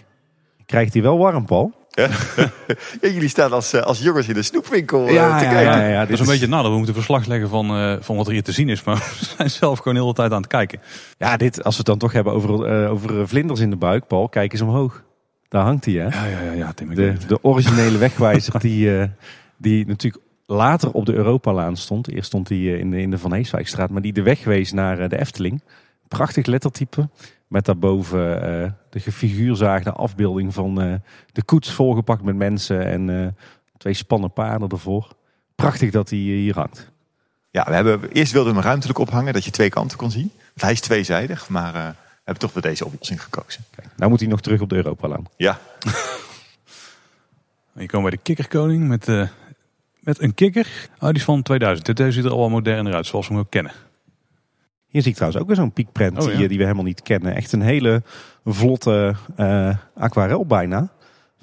Krijgt 0.65 0.93
hij 0.93 1.01
wel 1.01 1.17
warm, 1.17 1.45
Paul? 1.45 1.73
Ja, 1.89 2.09
jullie 3.01 3.27
staan 3.27 3.51
als, 3.51 3.73
uh, 3.73 3.81
als 3.81 3.99
jongens 3.99 4.27
in 4.27 4.33
de 4.33 4.41
snoepwinkel 4.41 5.07
uh, 5.07 5.13
Ja, 5.13 5.37
te 5.37 5.43
ja, 5.45 5.51
kijken. 5.51 5.71
ja, 5.71 5.87
ja, 5.87 5.99
dat 5.99 6.07
dit 6.07 6.19
is 6.19 6.25
een 6.25 6.31
beetje 6.31 6.47
nadeel. 6.47 6.69
We 6.69 6.77
moeten 6.77 6.95
verslag 6.95 7.25
leggen 7.25 7.49
van, 7.49 7.77
uh, 7.77 7.95
van 7.99 8.15
wat 8.15 8.27
er 8.27 8.33
hier 8.33 8.43
te 8.43 8.51
zien 8.51 8.69
is. 8.69 8.83
Maar 8.83 8.95
we 9.19 9.25
zijn 9.37 9.49
zelf 9.49 9.77
gewoon 9.77 9.95
heel 9.95 10.07
de 10.07 10.13
tijd 10.13 10.31
aan 10.31 10.41
het 10.41 10.47
kijken. 10.47 10.79
Ja, 11.17 11.37
dit, 11.37 11.63
als 11.63 11.73
we 11.73 11.77
het 11.77 11.87
dan 11.87 11.97
toch 11.97 12.11
hebben 12.11 12.33
over, 12.33 12.83
uh, 12.83 12.91
over 12.91 13.27
vlinders 13.27 13.59
in 13.59 13.69
de 13.69 13.75
buik, 13.75 14.07
Paul, 14.07 14.29
kijk 14.29 14.51
eens 14.51 14.61
omhoog. 14.61 15.03
Daar 15.47 15.63
hangt 15.63 15.85
hij, 15.85 15.93
hè? 15.93 16.03
Ja, 16.03 16.25
ja, 16.25 16.41
ja, 16.41 16.51
ja 16.51 16.71
Tim. 16.73 16.91
Ik 16.91 16.95
De, 16.95 17.13
de 17.27 17.43
originele 17.43 17.97
wegwijzer 17.97 18.59
die, 18.59 18.85
uh, 18.85 19.03
die 19.57 19.85
natuurlijk 19.87 20.23
later 20.51 20.91
op 20.91 21.05
de 21.05 21.13
Europalaan 21.13 21.77
stond. 21.77 22.07
Eerst 22.07 22.27
stond 22.27 22.49
hij 22.49 22.57
uh, 22.57 22.79
in 22.79 22.91
de, 22.91 23.01
in 23.01 23.11
de 23.11 23.17
Van 23.17 23.33
Heeswijkstraat, 23.33 23.89
maar 23.89 24.01
die 24.01 24.13
de 24.13 24.21
weg 24.21 24.43
wees 24.43 24.71
naar 24.71 24.99
uh, 24.99 25.09
de 25.09 25.19
Efteling. 25.19 25.61
Prachtig 26.07 26.45
lettertype. 26.45 27.09
Met 27.47 27.65
daarboven 27.65 28.35
uh, 28.35 28.71
de 28.89 28.99
gefiguurzaagde 28.99 29.91
afbeelding 29.91 30.53
van 30.53 30.83
uh, 30.83 30.93
de 31.31 31.43
koets 31.43 31.71
volgepakt 31.71 32.23
met 32.23 32.35
mensen 32.35 32.85
en 32.85 33.07
uh, 33.07 33.27
twee 33.77 33.93
spannen 33.93 34.33
paarden 34.33 34.69
ervoor. 34.69 35.07
Prachtig 35.55 35.91
dat 35.91 36.09
hij 36.09 36.19
uh, 36.19 36.25
hier 36.25 36.55
hangt. 36.55 36.91
Ja, 37.49 37.65
we 37.65 37.73
hebben, 37.73 38.11
eerst 38.11 38.31
wilden 38.31 38.51
we 38.51 38.59
hem 38.59 38.67
ruimtelijk 38.67 38.99
ophangen, 38.99 39.33
dat 39.33 39.45
je 39.45 39.51
twee 39.51 39.69
kanten 39.69 39.97
kon 39.97 40.11
zien. 40.11 40.31
Want 40.35 40.61
hij 40.61 40.71
is 40.71 40.79
tweezijdig, 40.79 41.49
maar 41.49 41.75
uh, 41.75 41.87
we 41.87 41.95
hebben 42.23 42.43
toch 42.43 42.51
voor 42.51 42.61
deze 42.61 42.85
oplossing 42.85 43.23
gekozen. 43.23 43.63
Kijk, 43.75 43.87
nou 43.95 44.09
moet 44.09 44.19
hij 44.19 44.29
nog 44.29 44.41
terug 44.41 44.61
op 44.61 44.69
de 44.69 44.75
Europalaan. 44.75 45.25
Ja, 45.37 45.59
Hier 47.73 47.87
komen 47.87 48.09
wij 48.09 48.17
de 48.17 48.23
kikkerkoning 48.23 48.87
met, 48.87 49.07
uh, 49.07 49.27
met 50.01 50.21
een 50.21 50.33
kikker. 50.33 50.89
Oh, 50.99 51.07
die 51.07 51.17
is 51.17 51.23
van 51.23 51.41
2000. 51.41 51.97
Dit 51.97 52.13
ziet 52.13 52.25
er 52.25 52.31
al 52.31 52.37
wel 52.37 52.49
moderner 52.49 52.93
uit, 52.93 53.05
zoals 53.05 53.27
we 53.27 53.33
hem 53.33 53.41
ook 53.41 53.49
kennen. 53.49 53.71
Hier 54.87 55.01
zie 55.01 55.09
ik 55.11 55.15
trouwens 55.15 55.41
ook 55.41 55.47
weer 55.47 55.57
zo'n 55.57 55.71
piekprent 55.73 56.17
Oh, 56.23 56.31
ja. 56.31 56.37
die, 56.37 56.47
die 56.47 56.57
we 56.57 56.63
helemaal 56.63 56.85
niet 56.85 57.01
kennen. 57.01 57.35
Echt 57.35 57.51
een 57.51 57.61
hele 57.61 58.03
vlotte 58.45 59.15
uh, 59.37 59.75
aquarel 59.95 60.45
bijna. 60.45 60.89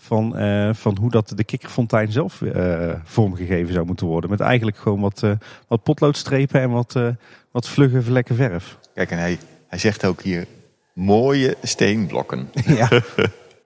van, 0.00 0.36
eh, 0.36 0.70
van 0.72 0.96
hoe 1.00 1.11
dat 1.11 1.32
de 1.36 1.44
kikkerfontein 1.44 2.12
zelf 2.12 2.42
eh, 2.42 2.90
vormgegeven 3.04 3.72
zou 3.72 3.86
moeten 3.86 4.06
worden. 4.06 4.30
Met 4.30 4.40
eigenlijk 4.40 4.76
gewoon 4.76 5.00
wat, 5.00 5.22
eh, 5.22 5.30
wat 5.68 5.82
potloodstrepen 5.82 6.61
en 6.61 6.70
wat, 6.70 6.96
eh, 6.96 7.09
wat 7.50 7.68
vlugge 7.68 8.02
vlekken 8.02 8.36
verf. 8.36 8.78
Kijk, 8.94 9.11
en 9.11 9.18
hij, 9.18 9.38
hij 9.68 9.78
zegt 9.78 10.04
ook 10.04 10.22
hier 10.22 10.46
mooie 10.92 11.56
steenblokken. 11.62 12.48
Ja. 12.64 12.88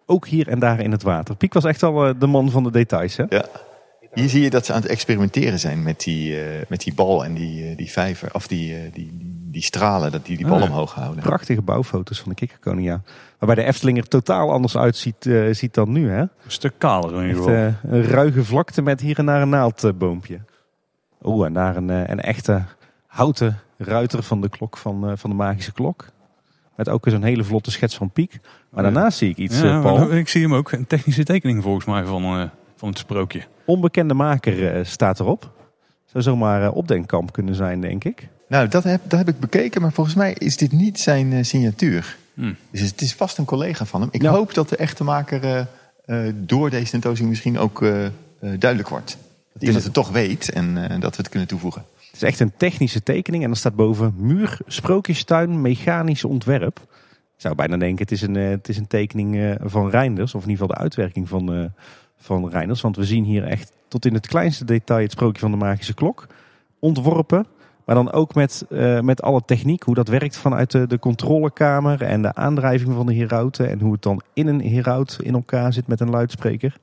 Ook 0.06 0.26
hier 0.26 0.48
en 0.48 0.58
daar 0.58 0.80
in 0.80 0.90
het 0.90 1.02
water. 1.02 1.36
Piek 1.36 1.52
was 1.52 1.64
echt 1.64 1.82
al 1.82 2.06
eh, 2.06 2.14
de 2.18 2.26
man 2.26 2.50
van 2.50 2.62
de 2.62 2.70
details. 2.70 3.16
Hè? 3.16 3.24
Ja. 3.28 3.44
Hier 4.12 4.28
zie 4.28 4.42
je 4.42 4.50
dat 4.50 4.66
ze 4.66 4.72
aan 4.72 4.80
het 4.80 4.90
experimenteren 4.90 5.58
zijn 5.58 5.82
met 5.82 6.00
die, 6.00 6.40
eh, 6.40 6.66
met 6.68 6.80
die 6.80 6.94
bal 6.94 7.24
en 7.24 7.34
die, 7.34 7.68
eh, 7.68 7.76
die 7.76 7.90
vijver. 7.90 8.34
Of 8.34 8.46
die, 8.46 8.74
eh, 8.74 8.92
die, 8.92 9.10
die, 9.50 9.62
stralen, 9.62 10.12
dat 10.12 10.26
die 10.26 10.36
die 10.36 10.46
bal 10.46 10.58
ja. 10.58 10.64
omhoog 10.64 10.94
houden. 10.94 11.22
Prachtige 11.22 11.62
bouwfoto's 11.62 12.20
van 12.20 12.28
de 12.28 12.34
kikkerkoning, 12.34 12.86
ja. 12.86 13.02
Waarbij 13.38 13.64
de 13.64 13.70
Efteling 13.70 13.98
er 13.98 14.08
totaal 14.08 14.50
anders 14.50 14.76
uitziet 14.76 15.26
eh, 15.26 15.54
ziet 15.54 15.74
dan 15.74 15.92
nu. 15.92 16.10
Hè? 16.10 16.20
Een 16.20 16.28
stuk 16.46 16.74
kaler 16.78 17.14
in 17.14 17.28
ieder 17.28 17.42
geval. 17.42 17.92
een 17.92 18.04
ruige 18.04 18.44
vlakte 18.44 18.82
met 18.82 19.00
hier 19.00 19.18
en 19.18 19.26
daar 19.26 19.42
een 19.42 19.48
naaldboompje. 19.48 20.40
Oeh, 21.22 21.46
en 21.46 21.52
daar 21.52 21.76
een, 21.76 21.88
een 21.88 22.20
echte 22.20 22.62
houten 23.06 23.60
ruiter 23.84 24.22
van 24.22 24.40
de 24.40 24.48
klok 24.48 24.76
van, 24.76 25.08
eh, 25.08 25.12
van 25.16 25.30
de 25.30 25.36
magische 25.36 25.72
klok. 25.72 26.06
Met 26.76 26.88
ook 26.88 27.06
eens 27.06 27.14
een 27.14 27.22
hele 27.22 27.44
vlotte 27.44 27.70
schets 27.70 27.96
van 27.96 28.10
Piek. 28.10 28.40
Maar 28.70 28.82
daarnaast 28.82 29.18
zie 29.18 29.30
ik 29.30 29.36
iets, 29.36 29.60
ja, 29.60 29.80
Paul. 29.80 30.12
ik 30.12 30.28
zie 30.28 30.42
hem 30.42 30.54
ook. 30.54 30.72
Een 30.72 30.86
technische 30.86 31.24
tekening 31.24 31.62
volgens 31.62 31.84
mij 31.84 32.04
van, 32.04 32.22
eh, 32.22 32.44
van 32.82 32.90
het 32.90 32.98
sprookje. 32.98 33.42
Onbekende 33.64 34.14
maker 34.14 34.74
eh, 34.74 34.84
staat 34.84 35.20
erop. 35.20 35.50
Zou 36.04 36.22
zomaar 36.24 36.62
eh, 36.62 36.76
opdenkkamp 36.76 37.32
kunnen 37.32 37.54
zijn, 37.54 37.80
denk 37.80 38.04
ik. 38.04 38.28
Nou, 38.48 38.68
dat 38.68 38.84
heb, 38.84 39.00
dat 39.08 39.18
heb 39.18 39.28
ik 39.28 39.40
bekeken, 39.40 39.80
maar 39.82 39.92
volgens 39.92 40.16
mij 40.16 40.32
is 40.32 40.56
dit 40.56 40.72
niet 40.72 41.00
zijn 41.00 41.32
eh, 41.32 41.42
signatuur. 41.42 42.16
Hm. 42.34 42.52
Dus 42.70 42.80
het 42.80 43.00
is 43.00 43.14
vast 43.14 43.38
een 43.38 43.44
collega 43.44 43.84
van 43.84 44.00
hem. 44.00 44.08
Ik 44.12 44.22
Ja. 44.22 44.30
hoop 44.30 44.54
dat 44.54 44.68
de 44.68 44.76
echte 44.76 45.04
maker 45.04 45.66
door 46.34 46.70
deze 46.70 46.90
tentoonstelling 46.90 47.28
misschien 47.28 47.58
ook 47.58 47.80
duidelijk 48.40 48.88
wordt. 48.88 49.16
Dat 49.52 49.62
iemand 49.62 49.84
het 49.84 49.92
toch 49.92 50.10
weet 50.10 50.52
en 50.52 50.74
dat 51.00 51.16
we 51.16 51.22
het 51.22 51.28
kunnen 51.28 51.48
toevoegen. 51.48 51.84
Het 51.96 52.14
is 52.14 52.22
echt 52.22 52.40
een 52.40 52.52
technische 52.56 53.02
tekening. 53.02 53.44
En 53.44 53.50
er 53.50 53.56
staat 53.56 53.74
boven 53.74 54.14
muur, 54.16 54.58
sprookjestuin, 54.66 55.60
mechanisch 55.60 56.24
ontwerp. 56.24 56.80
Ik 57.34 57.40
zou 57.48 57.54
bijna 57.54 57.76
denken, 57.76 58.02
het 58.02 58.12
is 58.12 58.22
een, 58.22 58.34
het 58.34 58.68
is 58.68 58.76
een 58.76 58.86
tekening 58.86 59.56
van 59.64 59.90
Reinders. 59.90 60.34
Of 60.34 60.42
in 60.42 60.50
ieder 60.50 60.62
geval 60.62 60.76
de 60.76 60.82
uitwerking 60.82 61.28
van, 61.28 61.52
eh, 61.52 61.64
van 62.22 62.48
Reinders. 62.48 62.80
Want 62.80 62.96
we 62.96 63.04
zien 63.04 63.24
hier 63.24 63.44
echt 63.44 63.72
tot 63.88 64.06
in 64.06 64.14
het 64.14 64.26
kleinste 64.26 64.64
detail 64.64 65.02
het 65.02 65.12
sprookje 65.12 65.40
van 65.40 65.50
de 65.50 65.56
magische 65.56 65.94
klok. 65.94 66.26
Ontworpen. 66.78 67.46
Maar 67.84 67.94
dan 67.94 68.12
ook 68.12 68.34
met, 68.34 68.66
eh, 68.70 69.00
met 69.00 69.22
alle 69.22 69.42
techniek. 69.44 69.82
Hoe 69.82 69.94
dat 69.94 70.08
werkt 70.08 70.36
vanuit 70.36 70.70
de, 70.70 70.86
de 70.86 70.98
controlekamer. 70.98 72.02
En 72.02 72.22
de 72.22 72.34
aandrijving 72.34 72.94
van 72.94 73.06
de 73.06 73.14
herauten. 73.14 73.70
En 73.70 73.80
hoe 73.80 73.92
het 73.92 74.02
dan 74.02 74.22
in 74.32 74.46
een 74.46 74.60
heraut 74.60 75.18
in 75.22 75.34
elkaar 75.34 75.72
zit 75.72 75.86
met 75.86 76.00
een 76.00 76.10
luidspreker. 76.10 76.76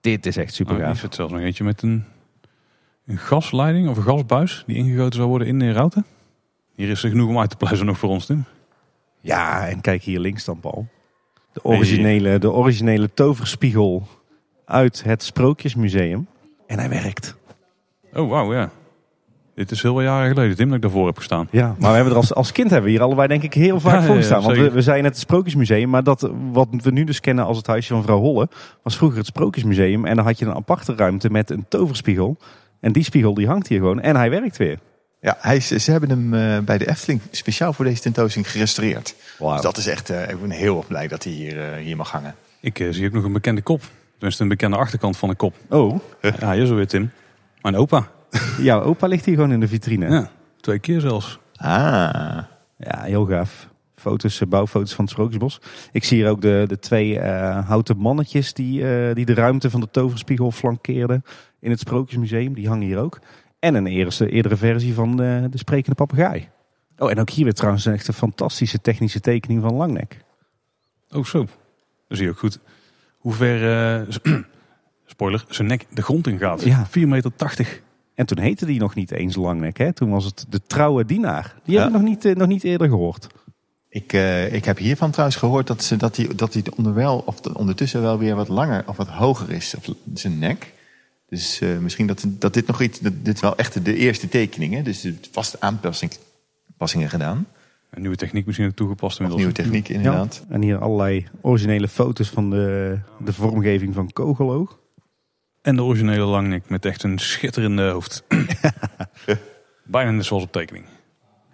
Dit 0.00 0.26
is 0.26 0.36
echt 0.36 0.54
super 0.54 0.74
hier 0.74 0.84
gaaf. 0.84 0.98
zit 0.98 1.14
zelfs 1.14 1.32
nog 1.32 1.40
eentje 1.40 1.64
met 1.64 1.82
een, 1.82 2.04
een 3.06 3.18
gasleiding 3.18 3.88
of 3.88 3.96
een 3.96 4.02
gasbuis 4.02 4.64
die 4.66 4.76
ingegoten 4.76 5.14
zou 5.14 5.28
worden 5.28 5.48
in 5.48 5.58
de 5.58 5.72
routen. 5.72 6.04
Hier 6.74 6.88
is 6.88 7.02
er 7.02 7.10
genoeg 7.10 7.28
om 7.28 7.38
uit 7.38 7.50
te 7.50 7.56
pluizen 7.56 7.86
nog 7.86 7.98
voor 7.98 8.08
ons, 8.08 8.26
Tim. 8.26 8.44
Ja, 9.20 9.68
en 9.68 9.80
kijk 9.80 10.02
hier 10.02 10.20
links 10.20 10.44
dan, 10.44 10.60
Paul. 10.60 10.88
De 11.52 11.64
originele, 11.64 12.38
de 12.38 12.52
originele 12.52 13.10
toverspiegel 13.14 14.06
uit 14.64 15.02
het 15.04 15.22
Sprookjesmuseum. 15.22 16.26
En 16.66 16.78
hij 16.78 16.88
werkt. 16.88 17.34
Oh, 18.14 18.30
wauw, 18.30 18.54
ja. 18.54 18.70
Dit 19.54 19.70
is 19.70 19.82
heel 19.82 19.94
wat 19.94 20.02
jaren 20.02 20.28
geleden, 20.28 20.56
Tim, 20.56 20.66
dat 20.66 20.76
ik 20.76 20.82
daarvoor 20.82 21.06
heb 21.06 21.16
gestaan. 21.16 21.48
Ja, 21.50 21.74
maar 21.78 21.88
we 21.90 21.94
hebben 21.96 22.12
er 22.12 22.18
als, 22.18 22.34
als 22.34 22.52
kind 22.52 22.70
hebben 22.70 22.86
we 22.90 22.96
hier 22.96 23.04
allebei 23.04 23.28
denk 23.28 23.42
ik 23.42 23.54
heel 23.54 23.80
vaak 23.80 23.94
Ja, 24.00 24.02
voor 24.02 24.14
ja, 24.14 24.20
gestaan. 24.20 24.42
Want 24.42 24.56
we, 24.56 24.70
we 24.70 24.82
zijn 24.82 25.02
net 25.02 25.12
het 25.12 25.20
Sprookjesmuseum, 25.20 25.88
maar 25.90 26.02
dat 26.04 26.30
wat 26.52 26.68
we 26.82 26.90
nu 26.90 27.04
dus 27.04 27.20
kennen 27.20 27.44
als 27.44 27.56
het 27.56 27.66
huisje 27.66 27.92
van 27.92 28.02
vrouw 28.02 28.18
Holle, 28.18 28.48
was 28.82 28.96
vroeger 28.96 29.18
het 29.18 29.26
Sprookjesmuseum. 29.26 30.04
En 30.06 30.16
dan 30.16 30.24
had 30.24 30.38
je 30.38 30.44
een 30.44 30.54
aparte 30.54 30.94
ruimte 30.94 31.30
met 31.30 31.50
een 31.50 31.64
toverspiegel. 31.68 32.36
En 32.80 32.92
die 32.92 33.02
spiegel 33.04 33.34
die 33.34 33.46
hangt 33.46 33.68
hier 33.68 33.78
gewoon 33.78 34.00
en 34.00 34.16
hij 34.16 34.30
werkt 34.30 34.56
weer. 34.56 34.78
Ja, 35.20 35.36
hij, 35.40 35.56
is- 35.56 35.68
ze 35.68 35.90
hebben 35.90 36.10
hem 36.10 36.34
eh, 36.34 36.58
bij 36.64 36.78
de 36.78 36.88
Efteling 36.88 37.20
speciaal 37.30 37.72
voor 37.72 37.84
deze 37.84 38.00
tentoonstelling 38.02 38.50
gerestaureerd. 38.50 39.14
Wauw. 39.38 39.52
Dus 39.52 39.62
dat 39.62 39.76
is 39.76 39.86
echt, 39.86 40.10
eh, 40.10 40.28
ik 40.30 40.40
ben 40.40 40.50
heel 40.50 40.76
erg 40.76 40.86
blij 40.86 41.08
dat 41.08 41.24
hij 41.24 41.32
hier, 41.32 41.60
eh, 41.72 41.76
hier 41.82 41.96
mag 41.96 42.10
hangen. 42.10 42.34
Ik 42.60 42.86
zie 42.90 43.06
ook 43.06 43.12
nog 43.12 43.24
een 43.24 43.32
bekende 43.32 43.62
kop. 43.62 43.82
Tenminste, 44.14 44.42
een 44.42 44.48
bekende 44.48 44.76
achterkant 44.76 45.16
van 45.16 45.28
de 45.28 45.34
kop. 45.34 45.54
Oh, 45.68 45.98
Ja, 46.40 46.52
hier 46.52 46.66
zo 46.66 46.74
weer, 46.74 46.86
Tim. 46.86 47.10
Mijn 47.62 47.76
opa. 47.76 48.08
jouw 48.58 48.82
opa 48.82 49.06
ligt 49.06 49.24
hier 49.24 49.34
gewoon 49.34 49.52
in 49.52 49.60
de 49.60 49.68
vitrine. 49.68 50.08
Ja, 50.08 50.30
twee 50.60 50.78
keer 50.78 51.00
zelfs. 51.00 51.38
Ah, 51.56 52.38
Ja, 52.78 53.02
heel 53.02 53.26
gaaf. 53.26 53.68
Foto's, 53.94 54.40
eh, 54.40 54.48
bouwfoto's 54.48 54.94
van 54.94 55.04
het 55.04 55.12
Sprookjesbos. 55.12 55.60
Ik 55.92 56.04
zie 56.04 56.16
hier 56.18 56.30
ook 56.30 56.40
de, 56.40 56.64
de 56.66 56.78
twee 56.78 57.18
eh, 57.18 57.68
houten 57.68 57.96
mannetjes 57.96 58.52
die, 58.52 58.88
eh, 58.88 59.14
die 59.14 59.24
de 59.24 59.34
ruimte 59.34 59.70
van 59.70 59.80
de 59.80 59.90
toverspiegel 59.90 60.50
flankeerden 60.50 61.24
in 61.60 61.70
het 61.70 61.78
Sprookjesmuseum. 61.80 62.54
Die 62.54 62.68
hangen 62.68 62.86
hier 62.86 62.98
ook. 62.98 63.18
En 63.58 63.74
een 63.74 63.86
eerste, 63.86 64.28
eerdere 64.30 64.56
versie 64.56 64.94
van 64.94 65.16
de, 65.16 65.46
de 65.50 65.58
sprekende 65.58 65.94
papegaai. 65.96 66.48
Oh, 66.98 67.10
en 67.10 67.20
ook 67.20 67.30
hier 67.30 67.44
weer 67.44 67.54
trouwens 67.54 67.84
een 67.84 67.92
echt 67.92 68.08
een 68.08 68.14
fantastische 68.14 68.80
technische 68.80 69.20
tekening 69.20 69.62
van 69.62 69.74
Langnek. 69.74 70.18
Oh, 71.10 71.24
zo. 71.24 71.38
Dan 72.08 72.16
zie 72.16 72.24
je 72.24 72.30
ook 72.30 72.38
goed 72.38 72.58
hoe 73.24 73.32
ver, 73.32 73.96
eh, 74.02 74.16
spoiler, 75.06 75.44
zijn 75.48 75.68
nek 75.68 75.86
de 75.90 76.02
grond 76.02 76.26
in 76.26 76.38
gaat. 76.38 76.62
Ja. 76.64 76.86
4,80 76.86 76.92
meter. 77.08 77.32
En 78.14 78.26
toen 78.26 78.38
heette 78.38 78.66
die 78.66 78.80
nog 78.80 78.94
niet 78.94 79.10
eens 79.10 79.36
Langnek. 79.36 79.76
Hè? 79.78 79.92
Toen 79.92 80.10
was 80.10 80.24
het 80.24 80.46
de 80.48 80.60
trouwe 80.66 81.04
dienaar. 81.04 81.54
Die 81.64 81.74
Ja. 81.74 81.80
heb 81.80 81.88
ik 81.90 81.94
nog 81.96 82.08
niet, 82.08 82.24
eh, 82.24 82.34
nog 82.34 82.48
niet 82.48 82.64
eerder 82.64 82.88
gehoord. 82.88 83.26
ik, 83.88 84.12
eh, 84.12 84.52
ik 84.52 84.64
heb 84.64 84.78
hiervan 84.78 85.10
trouwens 85.10 85.38
gehoord 85.38 85.66
dat, 85.66 85.82
ze, 85.84 85.96
dat 85.96 86.16
hij 86.16 86.28
dat 86.36 86.52
hij 86.52 86.62
onderwel, 86.76 87.22
of 87.26 87.40
de- 87.40 87.54
ondertussen 87.58 88.02
wel 88.02 88.18
weer 88.18 88.34
wat 88.34 88.48
langer 88.48 88.84
of 88.86 88.96
wat 88.96 89.08
hoger 89.08 89.50
is, 89.50 89.74
of 89.76 89.94
zijn 90.14 90.38
nek. 90.38 90.72
Dus 91.28 91.60
eh, 91.60 91.78
misschien 91.78 92.06
dat, 92.06 92.24
dat 92.28 92.54
dit 92.54 92.66
nog 92.66 92.82
iets, 92.82 93.00
dat, 93.00 93.12
dit 93.22 93.34
is 93.34 93.40
wel 93.40 93.56
echt 93.56 93.84
de 93.84 93.96
eerste 93.96 94.28
tekening, 94.28 94.74
hè? 94.74 94.82
dus 94.82 95.08
vast 95.30 95.60
aanpassingen 95.60 97.10
gedaan. 97.10 97.46
Een 97.94 98.00
nieuwe 98.00 98.16
techniek 98.16 98.46
misschien 98.46 98.66
ook 98.66 98.74
toegepast 98.74 99.20
Of 99.20 99.26
inmiddels. 99.26 99.54
nieuwe 99.54 99.70
techniek 99.70 99.88
inderdaad. 99.96 100.44
En 100.48 100.62
hier 100.62 100.78
allerlei 100.78 101.26
originele 101.40 101.88
foto's 101.88 102.28
van 102.28 102.50
de, 102.50 102.98
de 103.24 103.32
vormgeving 103.32 103.94
van 103.94 104.12
Kogeloog. 104.12 104.78
En 105.62 105.76
de 105.76 105.82
originele 105.82 106.24
langnek 106.24 106.68
met 106.68 106.84
echt 106.84 107.02
een 107.02 107.18
schitterende 107.18 107.88
hoofd. 107.88 108.24
Bijna 109.84 110.10
net 110.10 110.24
zoals 110.24 110.42
op 110.42 110.52
tekening. 110.52 110.84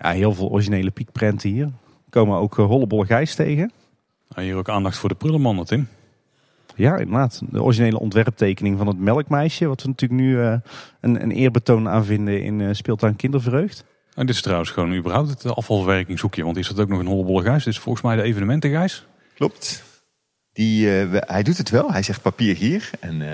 Ja, 0.00 0.10
heel 0.10 0.34
veel 0.34 0.50
originele 0.50 0.90
piekprenten 0.90 1.50
hier. 1.50 1.64
Er 1.64 2.10
komen 2.10 2.38
ook 2.38 2.58
uh, 2.58 2.66
hollebolle 2.66 3.06
gijs 3.06 3.34
tegen. 3.34 3.72
Nou, 4.28 4.46
hier 4.46 4.56
ook 4.56 4.68
aandacht 4.68 4.98
voor 4.98 5.08
de 5.08 5.14
prullenmannen, 5.14 5.66
Tim. 5.66 5.88
Ja, 6.74 6.96
inderdaad. 6.96 7.42
De 7.50 7.62
originele 7.62 7.98
ontwerptekening 7.98 8.78
van 8.78 8.86
het 8.86 8.98
melkmeisje. 8.98 9.66
Wat 9.66 9.82
we 9.82 9.88
natuurlijk 9.88 10.20
nu 10.20 10.36
uh, 10.36 10.54
een, 11.00 11.22
een 11.22 11.30
eerbetoon 11.30 11.88
aan 11.88 12.04
vinden 12.04 12.42
in 12.42 12.60
uh, 12.60 12.68
speeltuin 12.72 13.16
Kindervreugd. 13.16 13.84
En 14.14 14.26
dit 14.26 14.34
is 14.34 14.42
trouwens 14.42 14.70
gewoon 14.70 14.94
überhaupt 14.94 15.28
het 15.28 15.54
afvalverwerkingshoekje. 15.54 16.44
Want 16.44 16.56
hier 16.56 16.64
staat 16.64 16.80
ook 16.80 16.88
nog 16.88 16.98
een 16.98 17.06
hollebolle 17.06 17.42
gijs. 17.42 17.64
Dit 17.64 17.72
is 17.72 17.80
volgens 17.80 18.04
mij 18.04 18.16
de 18.16 18.22
evenementengijs. 18.22 19.04
Klopt. 19.34 19.82
Die, 20.52 20.86
uh, 20.86 21.10
we, 21.10 21.22
hij 21.26 21.42
doet 21.42 21.58
het 21.58 21.70
wel. 21.70 21.92
Hij 21.92 22.02
zegt 22.02 22.22
papier 22.22 22.56
hier. 22.56 22.90
En 23.00 23.20
uh, 23.20 23.28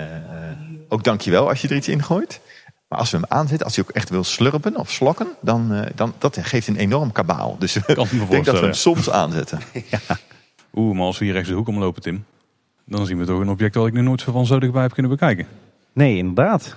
ook 0.89 1.05
dankjewel 1.05 1.49
als 1.49 1.61
je 1.61 1.69
er 1.69 1.77
iets 1.77 1.89
in 1.89 2.03
gooit. 2.03 2.41
Maar 2.89 2.99
als 2.99 3.11
we 3.11 3.17
hem 3.17 3.27
aanzetten, 3.29 3.67
als 3.67 3.77
hij 3.77 3.85
ook 3.85 3.95
echt 3.95 4.11
wil 4.11 4.25
slurpen 4.25 4.77
of 4.77 4.91
slokken, 4.91 5.29
dan, 5.41 5.73
uh, 5.73 5.83
dan 5.95 6.15
dat 6.19 6.39
geeft 6.41 6.69
een 6.69 6.77
enorm 6.77 7.13
kabaal. 7.13 7.57
Dus 7.59 7.77
ik 7.77 7.85
denk 8.31 8.45
dat 8.45 8.59
we 8.59 8.65
hem 8.65 8.75
soms 8.75 9.11
aanzetten. 9.11 9.61
ja. 9.91 10.01
Oeh, 10.75 10.97
maar 10.97 11.05
als 11.05 11.19
we 11.19 11.25
hier 11.25 11.35
rechts 11.35 11.49
de 11.49 11.55
hoek 11.55 11.69
omlopen, 11.69 12.03
Tim, 12.03 12.25
dan 12.85 13.07
zien 13.07 13.19
we 13.19 13.25
toch 13.25 13.41
een 13.41 13.49
object 13.49 13.75
dat 13.75 13.87
ik 13.87 13.93
nog 13.93 14.05
nooit 14.05 14.23
van 14.23 14.47
zo 14.47 14.59
dichtbij 14.59 14.83
heb 14.83 14.93
kunnen 14.93 15.11
bekijken. 15.11 15.47
Nee, 15.93 16.17
inderdaad. 16.17 16.77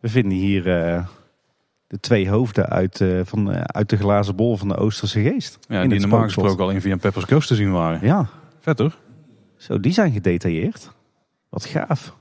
We 0.00 0.08
vinden 0.08 0.38
hier 0.38 0.66
uh, 0.66 1.06
de 1.90 2.00
twee 2.00 2.28
hoofden 2.28 2.68
uit, 2.68 3.00
uh, 3.00 3.20
van, 3.24 3.50
uh, 3.50 3.60
uit 3.60 3.88
de 3.88 3.96
glazen 3.96 4.36
bol 4.36 4.56
van 4.56 4.68
de 4.68 4.76
Oosterse 4.76 5.20
geest. 5.20 5.58
Ja, 5.68 5.82
in 5.82 5.88
die 5.88 6.00
normaal 6.00 6.22
gesproken 6.22 6.64
al 6.64 6.70
in 6.70 6.80
via 6.80 6.96
Peppers 6.96 7.24
Ghost 7.24 7.48
te 7.48 7.54
zien 7.54 7.72
waren. 7.72 8.00
Ja. 8.02 8.26
Vet 8.60 8.78
hoor. 8.78 8.96
Zo, 9.56 9.80
die 9.80 9.92
zijn 9.92 10.12
gedetailleerd. 10.12 10.90
Wat 11.48 11.64
gaaf. 11.64 12.16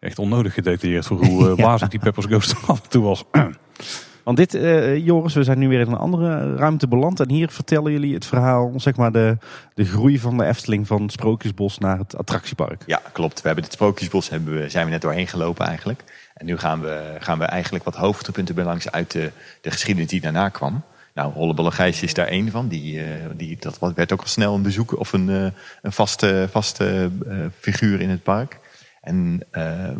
Echt 0.00 0.18
onnodig 0.18 0.54
gedetailleerd 0.54 1.06
voor 1.06 1.24
hoe 1.24 1.48
ja. 1.56 1.64
wazig 1.64 1.88
die 1.88 2.00
Peppers 2.00 2.26
Ghost 2.26 2.54
af 2.66 2.82
en 2.82 2.88
toe 2.88 3.02
was. 3.02 3.24
Want 4.30 4.50
dit, 4.50 4.62
uh, 4.62 5.06
Joris, 5.06 5.34
we 5.34 5.44
zijn 5.44 5.58
nu 5.58 5.68
weer 5.68 5.80
in 5.80 5.86
een 5.86 5.96
andere 5.96 6.54
ruimte 6.54 6.88
beland. 6.88 7.20
En 7.20 7.30
hier 7.30 7.50
vertellen 7.50 7.92
jullie 7.92 8.14
het 8.14 8.26
verhaal, 8.26 8.72
zeg 8.76 8.96
maar 8.96 9.12
de, 9.12 9.36
de 9.74 9.84
groei 9.84 10.18
van 10.18 10.36
de 10.36 10.44
Efteling 10.44 10.86
van 10.86 11.08
Sprookjesbos 11.08 11.78
naar 11.78 11.98
het 11.98 12.16
attractiepark. 12.16 12.82
Ja, 12.86 13.00
klopt. 13.12 13.40
We 13.40 13.46
hebben 13.46 13.64
het 13.64 13.72
Sprookjesbos 13.72 14.28
hebben 14.28 14.54
we, 14.54 14.68
zijn 14.68 14.84
we 14.84 14.90
net 14.90 15.00
doorheen 15.00 15.26
gelopen 15.26 15.66
eigenlijk. 15.66 16.04
En 16.34 16.46
nu 16.46 16.58
gaan 16.58 16.80
we, 16.80 17.16
gaan 17.18 17.38
we 17.38 17.44
eigenlijk 17.44 17.84
wat 17.84 17.94
hoogtepunten 17.96 18.54
belangs 18.54 18.90
uit 18.90 19.10
de, 19.10 19.30
de 19.60 19.70
geschiedenis 19.70 20.10
die 20.10 20.20
daarna 20.20 20.48
kwam. 20.48 20.82
Nou, 21.14 21.32
Hollebolle 21.32 21.70
Gijs 21.70 22.02
is 22.02 22.14
daar 22.14 22.26
één 22.26 22.50
van. 22.50 22.68
Die, 22.68 22.94
uh, 22.94 23.04
die, 23.36 23.56
dat 23.60 23.78
werd 23.94 24.12
ook 24.12 24.20
al 24.20 24.26
snel 24.26 24.54
een 24.54 24.62
bezoek 24.62 24.98
of 24.98 25.12
een, 25.12 25.28
uh, 25.28 25.46
een 25.82 25.92
vaste, 25.92 26.48
vaste 26.50 27.10
figuur 27.58 28.00
in 28.00 28.10
het 28.10 28.22
park. 28.22 28.58
En 29.00 29.42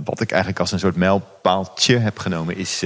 wat 0.04 0.20
ik 0.20 0.30
eigenlijk 0.30 0.60
als 0.60 0.72
een 0.72 0.78
soort 0.78 0.96
mijlpaaltje 0.96 1.96
heb 1.96 2.18
genomen 2.18 2.56
is 2.56 2.84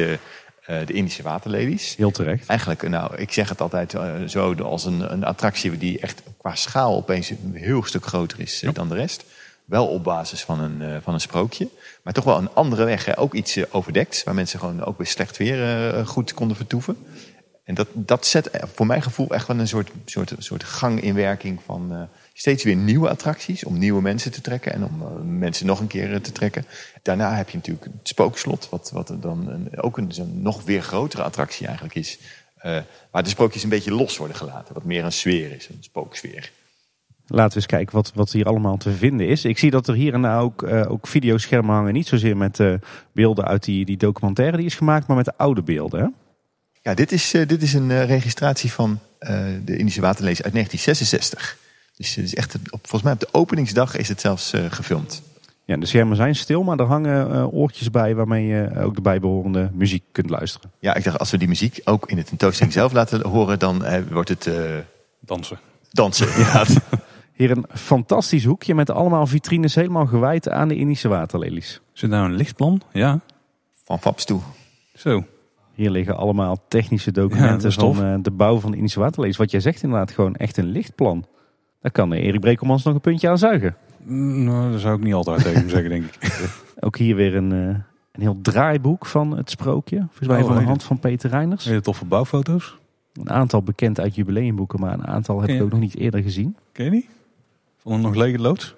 de 0.67 0.93
Indische 0.93 1.23
waterlelies. 1.23 1.97
Heel 1.97 2.11
terecht. 2.11 2.47
Eigenlijk, 2.47 2.89
nou, 2.89 3.17
ik 3.17 3.33
zeg 3.33 3.49
het 3.49 3.61
altijd 3.61 3.95
uh, 3.95 4.15
zo 4.27 4.55
als 4.55 4.85
een, 4.85 5.12
een, 5.12 5.25
attractie 5.25 5.79
die 5.79 5.99
echt 5.99 6.23
qua 6.37 6.55
schaal 6.55 6.97
opeens 6.97 7.31
een 7.31 7.55
heel 7.55 7.85
stuk 7.85 8.07
groter 8.07 8.41
is 8.41 8.61
ja. 8.61 8.73
dan 8.73 8.89
de 8.89 8.95
rest. 8.95 9.25
Wel 9.65 9.87
op 9.87 10.05
basis 10.05 10.43
van 10.43 10.61
een, 10.61 10.83
eh, 10.83 10.97
van 11.03 11.15
een 11.15 11.21
sprookje. 11.21 11.69
Maar 12.03 12.12
toch 12.12 12.25
wel 12.25 12.39
een 12.39 12.55
andere 12.55 12.85
weg. 12.85 13.05
Hè? 13.05 13.19
Ook 13.19 13.35
iets 13.35 13.57
eh, 13.57 13.65
overdekt. 13.71 14.25
Waar 14.25 14.35
mensen 14.35 14.59
gewoon 14.59 14.85
ook 14.85 14.97
bij 14.97 15.07
slecht 15.07 15.37
weer 15.37 15.89
eh, 15.89 16.07
goed 16.07 16.35
konden 16.35 16.57
vertoeven. 16.57 16.97
En 17.65 17.75
dat, 17.75 17.89
dat 17.93 18.27
zet 18.27 18.51
eh, 18.51 18.62
voor 18.75 18.87
mijn 18.87 19.03
gevoel 19.03 19.29
echt 19.29 19.47
wel 19.47 19.59
een 19.59 19.69
soort, 19.69 19.91
soort, 20.05 20.35
soort 20.39 20.65
gang 20.65 21.01
in 21.01 21.15
werking 21.15 21.61
van 21.65 21.93
eh, 21.93 22.03
steeds 22.37 22.64
weer 22.64 22.76
nieuwe 22.76 23.09
attracties. 23.09 23.64
Om 23.64 23.78
nieuwe 23.78 24.03
mensen 24.03 24.30
te 24.32 24.41
trekken 24.41 24.72
en 24.72 24.85
om 24.85 25.03
eh, 25.03 25.09
mensen 25.22 25.66
nog 25.66 25.80
een 25.80 25.87
keer 25.87 26.12
eh, 26.12 26.20
te 26.20 26.32
trekken. 26.32 26.64
Daarna 27.03 27.35
heb 27.37 27.49
je 27.51 27.57
natuurlijk 27.57 27.85
het 27.85 28.09
spookslot. 28.09 28.68
Wat, 28.70 28.91
wat 28.93 29.12
dan 29.20 29.49
een, 29.49 29.80
ook 29.80 29.97
een 29.99 30.12
nog 30.32 30.62
weer 30.62 30.82
grotere 30.82 31.22
attractie 31.22 31.66
eigenlijk 31.66 31.97
is. 31.97 32.18
eh, 32.57 32.78
waar 33.11 33.22
de 33.22 33.28
sprookjes 33.28 33.62
een 33.62 33.68
beetje 33.68 33.95
los 33.95 34.16
worden 34.16 34.37
gelaten. 34.37 34.74
Wat 34.74 34.85
meer 34.85 35.05
een 35.05 35.12
sfeer 35.12 35.53
is, 35.53 35.68
een 35.68 35.76
spooksfeer. 35.80 36.51
Laten 37.26 37.51
we 37.51 37.57
eens 37.57 37.66
kijken 37.66 37.95
wat, 37.95 38.12
wat 38.14 38.32
hier 38.32 38.47
allemaal 38.47 38.76
te 38.76 38.93
vinden 38.93 39.28
is. 39.28 39.45
Ik 39.45 39.59
zie 39.59 39.70
dat 39.70 39.89
er 39.89 39.95
hier 39.95 40.14
en 40.14 40.22
daar 40.22 40.41
ook, 40.41 40.62
eh, 40.62 40.91
ook 40.91 41.07
videoschermen 41.07 41.74
hangen. 41.74 41.93
Niet 41.93 42.07
zozeer 42.07 42.37
met 42.37 42.61
beelden 43.12 43.45
uit 43.45 43.64
die, 43.64 43.85
die 43.85 43.97
documentaire 43.97 44.57
die 44.57 44.66
is 44.66 44.74
gemaakt, 44.74 45.07
maar 45.07 45.16
met 45.16 45.24
de 45.24 45.37
oude 45.37 45.62
beelden. 45.62 46.01
Hè? 46.01 46.09
Ja, 46.82 46.95
dit 46.95 47.12
is, 47.12 47.30
dit 47.30 47.62
is 47.62 47.72
een 47.72 48.07
registratie 48.07 48.72
van 48.72 48.99
de 49.64 49.76
Indische 49.76 50.01
Waterlees 50.01 50.43
uit 50.43 50.53
1966. 50.53 51.59
Dus 51.97 52.15
het 52.15 52.25
is 52.25 52.35
echt, 52.35 52.55
op, 52.55 52.81
volgens 52.81 53.03
mij 53.03 53.13
op 53.13 53.21
de 53.21 53.29
openingsdag 53.33 53.97
is 53.97 54.09
het 54.09 54.21
zelfs 54.21 54.53
eh, 54.53 54.65
gefilmd. 54.71 55.23
Ja, 55.65 55.77
de 55.77 55.87
schermen 55.87 56.17
zijn 56.17 56.35
stil, 56.35 56.63
maar 56.63 56.79
er 56.79 56.87
hangen 56.87 57.33
eh, 57.33 57.55
oortjes 57.55 57.91
bij 57.91 58.15
waarmee 58.15 58.47
je 58.47 58.71
ook 58.81 58.95
de 58.95 59.01
bijbehorende 59.01 59.71
muziek 59.73 60.03
kunt 60.13 60.31
luisteren. 60.31 60.71
Ja, 60.79 60.95
ik 60.95 61.05
dacht 61.05 61.19
als 61.19 61.31
we 61.31 61.39
die 61.39 61.49
muziek 61.49 61.81
ook 61.85 62.11
in 62.11 62.17
de 62.17 62.25
tentoonstelling 62.25 62.75
zelf 62.75 62.93
laten 63.01 63.27
horen, 63.29 63.59
dan 63.59 63.85
eh, 63.85 64.03
wordt 64.11 64.29
het 64.29 64.47
eh, 64.47 64.55
Dansen. 65.21 65.59
dansen. 65.91 66.29
Ja. 66.45 66.65
Hier 67.33 67.51
een 67.51 67.65
fantastisch 67.73 68.45
hoekje 68.45 68.75
met 68.75 68.91
allemaal 68.91 69.27
vitrines 69.27 69.75
helemaal 69.75 70.07
gewijd 70.07 70.49
aan 70.49 70.69
de 70.69 70.77
Indische 70.77 71.09
waterlelies. 71.09 71.81
Zit 71.93 72.11
nou 72.11 72.25
een 72.25 72.35
lichtplan? 72.37 72.81
Ja. 72.93 73.21
Van 73.85 74.01
Faps 74.01 74.25
toe. 74.25 74.41
Zo. 74.95 75.25
Hier 75.75 75.91
liggen 75.91 76.17
allemaal 76.17 76.65
technische 76.69 77.11
Ja, 77.15 77.21
documenten 77.21 77.77
tof. 77.77 77.97
van 77.97 78.05
eh, 78.07 78.15
de 78.23 78.31
bouw 78.31 78.59
van 78.61 78.71
de 78.71 78.77
Indische 78.77 79.01
waterlelies. 79.01 79.37
Wat 79.37 79.51
jij 79.51 79.61
zegt 79.61 79.83
inderdaad, 79.83 80.11
gewoon 80.11 80.35
echt 80.37 80.57
een 80.57 80.71
lichtplan. 80.71 81.27
Daar 81.85 81.93
kan 81.93 82.12
eh, 82.12 82.24
Erik 82.24 82.41
Brekelmans 82.41 82.82
nog 82.85 82.95
een 82.95 83.01
puntje 83.01 83.28
aan 83.28 83.39
zuigen. 83.39 83.76
Mm, 84.03 84.45
Nou, 84.45 84.70
daar 84.70 84.78
zou 84.80 84.97
ik 84.97 85.03
niet 85.05 85.14
altijd 85.14 85.43
tegen 85.43 85.59
hem 85.61 85.68
zeggen, 85.68 85.91
denk 85.91 86.05
ik. 86.05 86.51
Ook 86.80 86.97
hier 86.97 87.16
weer 87.16 87.37
een, 87.37 87.53
eh, 87.53 87.59
een 88.12 88.20
heel 88.20 88.39
draaiboek 88.43 89.07
van 89.07 89.37
het 89.37 89.51
sprookje. 89.51 89.97
Volgens 89.97 90.28
mij 90.28 90.41
Oh, 90.41 90.47
van 90.47 90.57
de 90.57 90.62
hand 90.62 90.82
van 90.82 90.99
Peter 90.99 91.30
Reiners. 91.30 91.64
Hele 91.64 91.80
toffe 91.80 92.05
bouwfoto's. 92.05 92.76
Een 93.12 93.30
aantal 93.30 93.62
bekend 93.62 94.01
uit 94.01 94.14
jubileumboeken, 94.14 94.80
maar 94.80 94.93
een 94.93 95.07
aantal 95.07 95.41
heb 95.41 95.51
ik 95.51 95.57
je- 95.57 95.62
ook 95.62 95.70
nog 95.70 95.80
niet 95.80 95.97
eerder 95.97 96.22
gezien. 96.22 96.57
Ken 96.72 96.85
je 96.85 96.91
die? 96.91 97.09
Van 97.78 97.93
een 97.93 98.01
nog 98.01 98.14
lege 98.14 98.39
loods? 98.39 98.74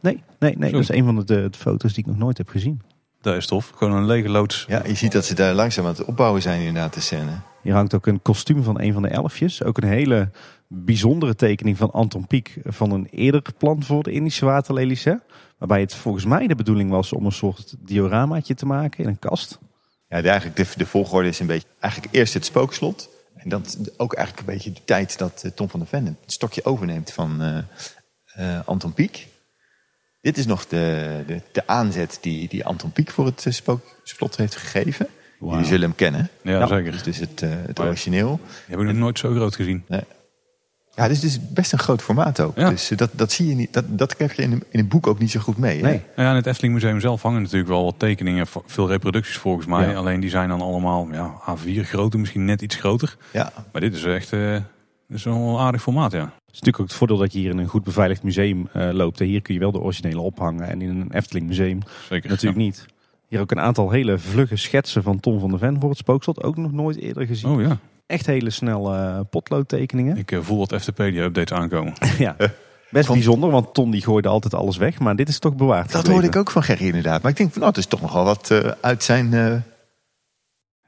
Nee, 0.00 0.22
nee, 0.38 0.56
nee. 0.58 0.68
Zo. 0.70 0.74
Dat 0.74 0.82
is 0.90 0.96
een 0.96 1.04
van 1.04 1.16
de, 1.16 1.24
de 1.24 1.50
foto's 1.58 1.92
die 1.94 2.04
ik 2.04 2.10
nog 2.10 2.18
nooit 2.18 2.38
heb 2.38 2.48
gezien. 2.48 2.80
Dat 3.20 3.36
is 3.36 3.46
tof. 3.46 3.72
Gewoon 3.76 3.94
een 3.96 4.06
lege 4.06 4.28
loods. 4.28 4.64
Ja, 4.68 4.82
je 4.86 4.94
ziet 4.94 5.12
dat 5.12 5.24
ze 5.24 5.34
daar 5.34 5.54
langzaam 5.54 5.84
aan 5.84 5.90
het 5.90 6.04
opbouwen 6.04 6.42
zijn 6.42 6.60
inderdaad, 6.60 6.94
de 6.94 7.00
scène. 7.00 7.30
Hier 7.62 7.74
hangt 7.74 7.94
ook 7.94 8.06
een 8.06 8.22
kostuum 8.22 8.62
van 8.62 8.80
een 8.80 8.92
van 8.92 9.02
de 9.02 9.08
elfjes. 9.08 9.62
Ook 9.62 9.76
een 9.78 9.88
hele 9.88 10.30
bijzondere 10.68 11.34
tekening 11.34 11.76
van 11.76 11.90
Anton 11.90 12.26
Pieck 12.26 12.56
van 12.64 12.90
een 12.90 13.06
eerder 13.10 13.42
plan 13.58 13.82
voor 13.82 14.02
de 14.02 14.12
Indische 14.12 14.44
waterlelies. 14.44 15.04
Hè? 15.04 15.14
Waarbij 15.58 15.80
het 15.80 15.94
volgens 15.94 16.24
mij 16.24 16.46
de 16.46 16.54
bedoeling 16.54 16.90
was 16.90 17.12
om 17.12 17.24
een 17.26 17.32
soort 17.32 17.74
dioramaatje 17.78 18.54
te 18.54 18.66
maken 18.66 19.04
in 19.04 19.08
een 19.10 19.18
kast. 19.18 19.58
Ja, 20.08 20.20
de, 20.22 20.28
eigenlijk 20.28 20.56
de, 20.56 20.78
de 20.78 20.86
volgorde 20.86 21.28
is 21.28 21.40
een 21.40 21.46
beetje, 21.46 21.68
eigenlijk 21.80 22.14
eerst 22.14 22.34
het 22.34 22.44
spookslot. 22.44 23.08
En 23.34 23.48
dan 23.48 23.64
ook 23.96 24.14
eigenlijk 24.14 24.48
een 24.48 24.54
beetje 24.54 24.72
de 24.72 24.84
tijd 24.84 25.18
dat 25.18 25.42
eh, 25.44 25.50
Tom 25.50 25.68
van 25.68 25.80
der 25.80 25.88
Ven 25.88 26.04
het 26.04 26.16
stokje 26.26 26.64
overneemt 26.64 27.12
van 27.12 27.42
eh, 27.42 27.58
eh, 28.56 28.66
Anton 28.66 28.92
Pieck. 28.92 29.26
Dit 30.20 30.38
is 30.38 30.46
nog 30.46 30.66
de, 30.66 31.22
de, 31.26 31.40
de 31.52 31.66
aanzet 31.66 32.18
die, 32.20 32.48
die 32.48 32.64
Anton 32.64 32.92
Pieck 32.92 33.10
voor 33.10 33.26
het 33.26 33.46
spookslot 33.48 34.36
heeft 34.36 34.56
gegeven. 34.56 35.06
Wauw. 35.38 35.52
Jullie 35.52 35.66
zullen 35.66 35.82
hem 35.82 35.94
kennen. 35.94 36.28
Ja, 36.42 36.58
Ja. 36.58 36.66
zeker. 36.66 37.02
Dus, 37.04 37.18
het, 37.18 37.40
het 37.40 37.80
origineel. 37.80 38.40
Die 38.42 38.76
heb 38.76 38.78
ik 38.80 38.86
nog 38.86 38.96
nooit 38.96 39.18
zo 39.18 39.34
groot 39.34 39.54
gezien. 39.54 39.84
Ja, 40.98 41.08
dit 41.08 41.16
is 41.16 41.20
dus 41.20 41.38
best 41.52 41.72
een 41.72 41.78
groot 41.78 42.02
formaat 42.02 42.40
ook. 42.40 42.56
Ja. 42.58 42.70
Dus 42.70 42.90
eh, 42.90 42.98
dat, 42.98 43.10
dat 43.12 43.32
zie 43.32 43.48
je 43.48 43.54
niet. 43.54 43.72
Dat, 43.72 43.84
dat 43.88 44.16
krijg 44.16 44.36
je 44.36 44.42
in, 44.42 44.52
een- 44.52 44.62
in 44.70 44.78
een 44.80 44.88
boek 44.88 45.06
ook 45.06 45.18
niet 45.18 45.30
zo 45.30 45.40
goed 45.40 45.58
mee. 45.58 45.76
hè? 45.76 45.82
Nee. 45.82 45.92
Nou 46.16 46.22
ja, 46.22 46.30
in 46.30 46.36
het 46.36 46.46
Efteling 46.46 46.74
Museum 46.74 47.00
zelf 47.00 47.22
hangen 47.22 47.42
natuurlijk 47.42 47.68
wel 47.70 47.84
wat 47.84 47.94
tekeningen. 47.98 48.46
Veel 48.66 48.88
reproducties 48.88 49.36
volgens 49.36 49.66
mij. 49.66 49.88
Ja. 49.88 49.94
Alleen 49.96 50.20
die 50.20 50.30
zijn 50.30 50.48
dan 50.48 50.60
allemaal 50.60 51.08
ja, 51.12 51.34
A4 51.50 51.80
groter, 51.80 52.20
misschien 52.20 52.44
net 52.44 52.62
iets 52.62 52.76
groter. 52.76 53.16
Ja, 53.32 53.52
Maar 53.72 53.80
dit 53.80 53.94
is 53.94 54.04
echt 54.04 54.32
eh, 54.32 54.52
dit 55.08 55.16
is 55.16 55.24
wel 55.24 55.34
een 55.36 55.58
aardig 55.58 55.82
formaat, 55.82 56.12
ja. 56.12 56.18
Het 56.20 56.56
is 56.56 56.60
natuurlijk 56.60 56.80
ook 56.80 56.86
het 56.88 56.96
voordeel 56.96 57.16
dat 57.16 57.32
je 57.32 57.38
hier 57.38 57.50
in 57.50 57.58
een 57.58 57.66
goed 57.68 57.84
beveiligd 57.84 58.22
museum 58.22 58.68
eh, 58.72 58.88
loopt. 58.92 59.20
En 59.20 59.26
hier 59.26 59.42
kun 59.42 59.54
je 59.54 59.60
wel 59.60 59.72
de 59.72 59.80
originele 59.80 60.20
ophangen. 60.20 60.68
En 60.68 60.82
in 60.82 60.88
een 60.88 61.12
Efteling 61.12 61.46
museum 61.46 61.78
Zeker. 62.08 62.30
natuurlijk 62.30 62.62
niet. 62.62 62.86
Hier 63.28 63.40
ook 63.40 63.50
een 63.50 63.60
aantal 63.60 63.90
hele 63.90 64.18
vlugge 64.18 64.56
schetsen 64.56 65.02
van 65.02 65.20
Tom 65.20 65.40
van 65.40 65.50
der 65.50 65.58
Ven 65.58 65.80
voor 65.80 65.88
het 65.88 65.98
spookslot. 65.98 66.42
Ook 66.42 66.56
nog 66.56 66.72
nooit 66.72 66.96
eerder 66.96 67.26
gezien. 67.26 67.50
Oh 67.50 67.60
ja, 67.60 67.78
Echt 68.08 68.26
hele 68.26 68.50
snelle 68.50 68.96
eh, 68.96 69.20
potloodtekeningen. 69.30 70.16
ik 70.16 70.32
eh, 70.32 70.40
voel 70.40 70.58
wat 70.58 70.82
FTP-updates 70.82 71.58
aankomen. 71.58 71.92
ja. 72.18 72.36
Best 72.90 73.08
bijzonder, 73.08 73.50
want 73.50 73.74
Tom 73.74 73.90
die 73.90 74.02
gooide 74.02 74.28
altijd 74.28 74.54
alles 74.54 74.76
weg. 74.76 74.98
Maar 74.98 75.16
dit 75.16 75.28
is 75.28 75.38
toch 75.38 75.54
bewaard 75.56 75.82
dat 75.82 75.90
gebleven. 75.90 76.12
hoorde 76.12 76.26
ik 76.28 76.36
ook 76.36 76.50
van 76.50 76.62
Gerry 76.62 76.86
inderdaad. 76.86 77.22
Maar 77.22 77.30
ik 77.30 77.36
denk 77.36 77.50
van, 77.50 77.60
nou, 77.60 77.72
het 77.72 77.80
is 77.80 77.86
toch 77.86 78.00
nogal 78.00 78.24
wat 78.24 78.50
eh, 78.50 78.70
uit 78.80 79.02
zijn, 79.02 79.34
eh 79.34 79.56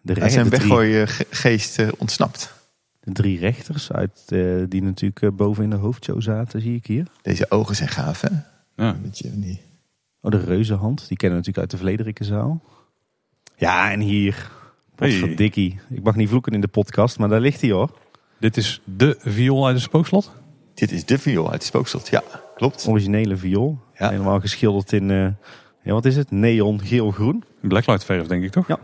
De, 0.03 0.21
uit 0.21 0.33
zijn 0.33 0.49
weggooigeest 0.49 1.79
eh, 1.79 1.89
ontsnapt. 1.99 2.53
de 3.01 3.13
drie 3.13 3.39
rechters 3.39 3.93
uit, 3.93 4.29
die 4.69 4.83
natuurlijk 4.83 5.37
boven 5.37 5.65
in 5.65 5.71
de 5.71 5.77
hoofdshow 5.77 6.23
zaten, 6.23 6.61
zie 6.61 6.77
ik 6.77 6.87
hier. 6.87 7.07
Deze 7.23 7.51
ogen 7.51 7.77
zijn 7.77 7.89
gaaf, 7.89 8.21
hè? 8.21 8.29
Ja. 8.77 8.91
Een 8.91 9.03
beetje 9.03 9.39
die... 9.41 9.61
Oh, 10.23 10.31
de 10.31 10.45
reuzenhand. 10.45 11.09
Die 11.09 11.17
kennen 11.17 11.39
we 11.39 11.47
natuurlijk 11.47 11.59
uit 11.59 11.71
de 11.71 11.87
Vlederikkenzaal. 11.87 12.63
Ja, 13.57 13.91
en 13.91 14.01
hier. 14.01 14.51
Wat 15.01 15.09
Hey. 15.09 15.19
voor 15.19 15.35
dikkie. 15.37 15.79
Ik 15.91 16.03
mag 16.03 16.17
niet 16.17 16.29
vloeken 16.29 16.53
in 16.53 16.61
de 16.61 16.69
podcast, 16.69 17.19
maar 17.19 17.29
daar 17.29 17.41
ligt 17.41 17.61
hij 17.61 17.71
hoor. 17.71 17.99
Dit 18.39 18.57
is 18.57 18.81
de 18.85 19.17
viool 19.19 19.67
uit 19.67 19.75
het 19.75 19.85
spookslot. 19.85 20.33
Dit 20.75 20.93
is 20.93 21.05
de 21.05 21.19
viool 21.19 21.45
uit 21.45 21.55
het 21.55 21.65
spookslot. 21.65 22.09
Ja, 22.09 22.23
klopt. 22.55 22.87
Originele 22.89 23.37
viool. 23.37 23.79
Ja. 23.95 24.11
Helemaal 24.11 24.41
geschilderd 24.41 24.93
in, 24.93 25.11
eh, 25.11 25.27
ja, 25.83 25.93
wat 25.93 26.05
is 26.05 26.17
het? 26.17 26.31
Neon 26.31 26.81
geel-groen. 26.83 27.45
Blacklight 27.61 28.05
verf, 28.05 28.27
denk 28.27 28.45
ik 28.45 28.51
toch? 28.51 28.69
Ja. 28.69 28.79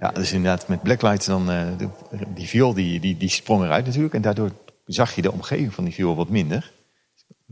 Ja, 0.00 0.10
dus 0.10 0.32
inderdaad 0.32 0.68
met 0.68 0.82
Blacklight 0.82 1.26
dan... 1.26 1.50
eh, 1.50 1.66
de, 1.78 1.88
die 2.34 2.46
viool 2.48 2.74
die, 2.74 3.00
die, 3.00 3.16
die 3.16 3.28
sprong 3.28 3.64
eruit 3.64 3.86
natuurlijk. 3.86 4.14
En 4.14 4.22
daardoor 4.22 4.50
zag 4.84 5.14
je 5.14 5.22
de 5.22 5.32
omgeving 5.32 5.74
van 5.74 5.84
die 5.84 5.92
viool 5.94 6.16
wat 6.16 6.28
minder. 6.28 6.72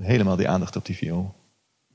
Helemaal 0.01 0.36
die 0.36 0.49
aandacht 0.49 0.76
op 0.76 0.86
die 0.86 0.97
viool. 0.97 1.34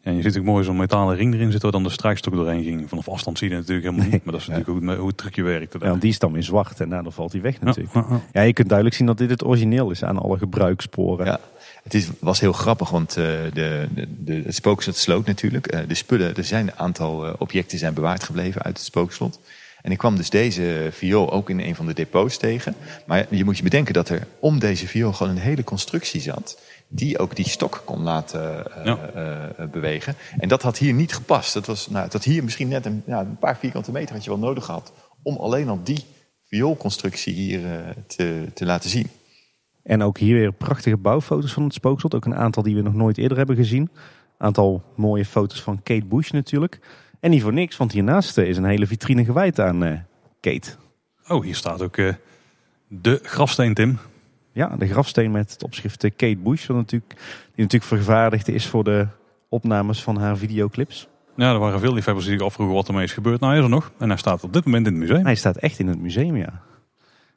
Ja, 0.04 0.12
en 0.12 0.16
je 0.16 0.22
ziet 0.22 0.38
ook 0.38 0.44
mooi 0.44 0.64
zo'n 0.64 0.78
metalen 0.78 1.16
ring 1.16 1.34
erin 1.34 1.52
zitten 1.52 1.62
waar 1.62 1.72
dan 1.72 1.84
de 1.84 1.90
strijkstok 1.90 2.34
doorheen 2.34 2.64
ging. 2.64 2.90
Vanaf 2.90 3.10
afstand 3.10 3.38
zie 3.38 3.50
je 3.50 3.56
het 3.56 3.68
natuurlijk 3.68 3.96
helemaal 3.96 4.12
niet. 4.12 4.24
Maar 4.24 4.34
dat 4.34 4.42
is 4.42 4.48
natuurlijk 4.54 4.80
hoe 4.80 4.90
het, 4.90 5.00
hoe 5.00 5.08
het 5.08 5.18
trucje 5.18 5.44
werkte. 5.44 5.78
Ja, 5.82 5.88
want 5.88 6.02
die 6.02 6.10
is 6.10 6.20
dan 6.20 6.32
weer 6.32 6.44
zwart 6.44 6.80
en 6.80 6.90
daardoor 6.90 7.12
valt 7.12 7.32
hij 7.32 7.42
weg 7.42 7.62
natuurlijk. 7.62 7.94
ja, 7.94 8.06
ja. 8.10 8.22
Ja, 8.34 8.42
je 8.42 8.54
kunt 8.54 8.68
duidelijk 8.68 8.98
zien 8.98 9.08
dat 9.08 9.18
dit 9.18 9.30
het 9.30 9.46
origineel 9.46 9.92
is 9.92 10.04
aan 10.04 10.18
alle 10.18 10.38
gebruikssporen. 10.38 11.26
Ja, 11.26 11.40
het 11.84 11.94
is, 11.94 12.08
was 12.20 12.40
heel 12.40 12.54
grappig, 12.54 12.90
want 12.90 13.10
eh, 13.10 13.16
de, 13.54 13.88
de, 13.94 14.08
de, 14.18 14.34
het 14.34 14.56
spookslot 14.56 14.96
sloot 14.96 15.26
natuurlijk. 15.26 15.68
Eh, 15.68 15.80
de 15.88 15.96
spullen, 15.96 16.36
er 16.36 16.44
zijn 16.44 16.68
een 16.68 16.80
aantal 16.80 17.26
eh, 17.26 17.34
objecten 17.38 17.78
zijn 17.78 17.94
bewaard 17.94 18.24
gebleven 18.24 18.62
uit 18.62 18.78
het 18.78 18.86
spookslot. 18.86 19.40
En 19.82 19.92
ik 19.92 19.98
kwam 19.98 20.16
dus 20.16 20.30
deze 20.30 20.88
viool 20.92 21.32
ook 21.32 21.50
in 21.50 21.60
een 21.60 21.76
van 21.76 21.86
de 21.86 21.94
depots 21.94 22.38
tegen. 22.38 22.76
Maar 23.06 23.26
je 23.30 23.44
moet 23.44 23.58
je 23.58 23.64
bedenken 23.64 23.94
dat 23.94 24.10
er 24.10 24.28
om 24.40 24.60
deze 24.60 24.88
viool 24.88 25.14
gewoon 25.14 25.32
een 25.36 25.42
hele 25.42 25.64
constructie 25.64 26.22
zat. 26.22 26.60
Die 26.96 27.20
ook 27.20 27.36
die 27.36 27.50
stok 27.50 27.82
kon 27.86 28.02
laten 28.02 28.72
eh, 28.76 28.86
Ja. 28.86 28.98
eh, 28.98 29.66
bewegen. 29.68 30.16
En 30.38 30.48
dat 30.48 30.62
had 30.62 30.78
hier 30.78 30.94
niet 30.94 31.14
gepast. 31.16 31.54
Dat, 31.54 31.66
was, 31.66 31.90
nou, 31.90 32.10
dat 32.10 32.24
hier 32.24 32.44
misschien 32.44 32.68
net 32.68 32.86
een, 32.86 33.04
ja, 33.06 33.20
een 33.20 33.38
paar 33.38 33.58
vierkante 33.58 33.92
meter 33.92 34.16
had 34.16 34.24
je 34.24 34.30
wel 34.30 34.40
nodig 34.40 34.66
gehad. 34.66 34.94
Om 35.24 35.36
alleen 35.38 35.70
al 35.70 35.80
die 35.84 36.04
vioolconstructie 36.48 37.34
hier 37.34 37.66
eh, 37.66 37.80
te, 38.08 38.46
te 38.54 38.66
laten 38.66 38.90
zien. 38.90 39.08
En 39.84 40.02
ook 40.04 40.18
hier 40.18 40.36
weer 40.36 40.52
prachtige 40.54 40.98
bouwfoto's 40.98 41.54
van 41.54 41.64
het 41.64 41.74
spookslot. 41.74 42.16
Ook 42.16 42.26
een 42.26 42.36
aantal 42.36 42.64
die 42.64 42.76
we 42.76 42.82
nog 42.82 42.94
nooit 42.94 43.18
eerder 43.18 43.38
hebben 43.38 43.56
gezien. 43.56 43.90
aantal 44.38 44.84
mooie 44.96 45.26
foto's 45.26 45.62
van 45.62 45.84
Kate 45.84 46.06
Bush 46.06 46.30
natuurlijk. 46.32 46.80
En 47.20 47.30
niet 47.30 47.42
voor 47.42 47.54
niks, 47.54 47.78
want 47.78 47.92
hiernaast 47.92 48.38
eh, 48.38 48.48
is 48.48 48.58
een 48.58 48.66
hele 48.66 48.88
vitrine 48.88 49.26
gewijd 49.26 49.60
aan 49.60 49.84
eh, 49.84 49.98
Kate. 50.40 50.70
Oh, 51.28 51.44
hier 51.44 51.56
staat 51.56 51.82
ook 51.82 51.98
eh, 51.98 52.14
de 52.88 53.20
grafsteen, 53.24 53.74
Tim. 53.74 54.00
Ja, 54.54 54.76
de 54.78 54.88
grafsteen 54.88 55.32
met 55.32 55.52
het 55.52 55.64
opschrift 55.64 56.04
eh, 56.04 56.12
Kate 56.16 56.38
Bush. 56.38 56.66
wat 56.66 56.78
natuurlijk, 56.78 57.14
die 57.56 57.64
natuurlijk 57.64 57.84
vervaardigd 57.84 58.48
is 58.48 58.68
voor 58.68 58.84
de 58.84 59.08
opnames 59.50 60.04
van 60.04 60.18
haar 60.18 60.38
videoclips. 60.38 61.08
Ja, 61.36 61.54
er 61.54 61.60
waren 61.60 61.80
veel 61.80 61.94
liefhebbers 61.94 62.26
die 62.26 62.38
zich 62.38 62.46
afvroegen 62.46 62.76
wat 62.76 62.88
ermee 62.88 63.04
is 63.04 63.14
gebeurd. 63.14 63.40
Nou, 63.40 63.52
hij 63.52 63.62
is 63.62 63.68
er 63.68 63.74
nog. 63.74 63.92
En 63.98 64.10
hij 64.10 64.18
staat 64.18 64.44
op 64.44 64.54
dit 64.54 64.66
moment 64.66 64.88
in 64.88 64.94
het 64.94 65.02
museum. 65.02 65.26
Hij 65.26 65.36
staat 65.36 65.58
echt 65.58 65.80
in 65.80 65.88
het 65.88 66.00
museum, 66.00 66.36
ja. 66.36 66.62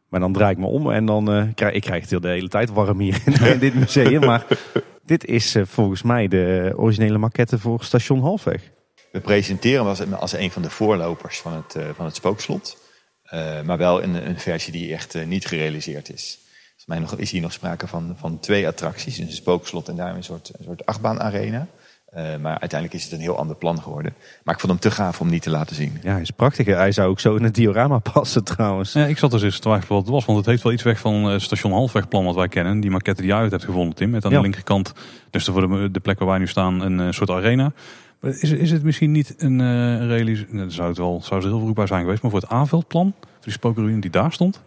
Maar 0.09 0.21
dan 0.21 0.33
draai 0.33 0.53
ik 0.53 0.59
me 0.59 0.67
om 0.67 0.91
en 0.91 1.07
dan 1.07 1.33
eh, 1.33 1.45
krijg 1.55 1.75
ik 1.75 1.81
krijg 1.81 2.01
het 2.01 2.11
heel 2.11 2.21
de 2.21 2.29
hele 2.29 2.49
tijd 2.49 2.71
warm 2.71 2.99
hier 2.99 3.23
in, 3.25 3.33
in 3.33 3.59
dit 3.59 3.75
museum. 3.75 4.21
Maar 4.21 4.47
dit 5.05 5.25
is 5.25 5.55
eh, 5.55 5.63
volgens 5.67 6.03
mij 6.03 6.29
de 6.29 6.73
originele 6.77 7.19
maquette 7.19 7.59
voor 7.59 7.85
station 7.85 8.21
Halfweg. 8.21 8.71
We 9.13 9.21
presenteren 9.21 9.79
hem 9.79 9.89
als, 9.89 10.13
als 10.21 10.33
een 10.33 10.51
van 10.51 10.63
de 10.63 10.71
voorlopers 10.71 11.41
van 11.41 11.53
het, 11.53 11.75
eh, 11.75 11.85
van 11.95 12.05
het 12.05 12.15
spookslot. 12.15 12.79
Eh, 13.23 13.63
maar 13.63 13.79
wel 13.79 14.03
een, 14.03 14.29
een 14.29 14.39
versie 14.39 14.73
die 14.73 14.93
echt 14.93 15.27
niet 15.27 15.47
gerealiseerd 15.47 16.13
is. 16.13 16.39
Volgens 16.87 17.09
mij 17.09 17.19
nog, 17.19 17.25
is 17.27 17.31
hier 17.31 17.41
nog 17.43 17.53
sprake 17.53 17.87
van, 17.87 18.15
van 18.19 18.41
twee 18.41 18.67
attracties. 18.67 19.19
Een 19.19 19.33
spookslot 19.33 19.89
en 19.89 19.97
daar 19.97 20.15
een 20.17 20.25
soort, 20.25 20.53
een 20.59 20.65
soort 20.65 20.87
achtbaanarena. 20.87 21.67
Eh, 22.07 22.23
maar 22.37 22.59
uiteindelijk 22.59 22.93
is 22.95 23.05
het 23.05 23.13
een 23.13 23.21
heel 23.21 23.39
ander 23.39 23.57
plan 23.57 23.83
geworden. 23.83 24.15
Maar 24.45 24.55
ik 24.55 24.61
vond 24.61 24.73
hem 24.73 24.81
te 24.81 24.91
gaaf 24.91 25.21
om 25.21 25.29
niet 25.31 25.43
te 25.43 25.51
laten 25.51 25.77
zien. 25.77 25.99
Ja, 26.03 26.13
hij 26.13 26.21
is 26.21 26.31
prachtig. 26.31 26.67
Hij 26.67 26.93
zou 26.93 27.09
ook 27.09 27.21
zo 27.21 27.35
in 27.35 27.43
het 27.45 27.55
diorama 27.55 27.99
passen 28.13 28.45
trouwens. 28.45 28.93
Ja, 28.93 29.07
ik 29.07 29.19
zat 29.19 29.31
dus 29.31 29.43
eens 29.43 29.55
te 29.55 29.61
twijfelen 29.61 29.95
wat 29.95 30.03
het 30.03 30.15
was, 30.15 30.25
want 30.25 30.39
het 30.39 30.47
heeft 30.47 30.63
wel 30.63 30.73
iets 30.73 30.83
weg 30.83 30.99
van 30.99 31.25
het 31.25 31.43
station 31.43 31.73
Halfwegplan 31.73 32.25
wat 32.25 32.35
wij 32.35 32.49
kennen. 32.49 32.81
Die 32.81 32.91
maquette 32.91 33.23
die 33.23 33.31
je 33.31 33.37
uit 33.37 33.51
hebt 33.51 33.65
gevonden, 33.65 33.95
Tim. 33.95 34.11
Met 34.11 34.25
aan 34.25 34.31
Ja. 34.31 34.37
de 34.37 34.43
linkerkant, 34.43 34.93
dus 35.31 35.45
voor 35.45 35.69
de, 35.69 35.91
de 35.91 36.01
plek 36.01 36.19
waar 36.19 36.29
wij 36.29 36.39
nu 36.39 36.47
staan, 36.49 36.81
een 36.81 37.01
eh, 37.01 37.11
soort 37.11 37.31
arena. 37.31 37.73
Maar 38.21 38.31
is, 38.31 38.51
is 38.51 38.71
het 38.71 38.83
misschien 38.83 39.13
niet 39.13 39.35
een 39.39 39.61
eh 39.61 40.07
realisatie? 40.07 40.55
Nou, 40.55 40.71
zou 40.71 40.89
het 40.89 40.99
wel, 40.99 41.21
zou 41.25 41.41
er 41.43 41.49
heel 41.49 41.59
vroeg 41.61 41.73
bij 41.75 41.87
zijn 41.87 42.01
geweest, 42.03 42.23
maar 42.23 42.31
voor 42.31 42.41
het 42.41 42.51
aanveldplan, 42.51 43.15
voor 43.21 43.31
die 43.43 43.53
spookruïne 43.53 44.01
die 44.01 44.11
daar 44.11 44.33
stond. 44.33 44.61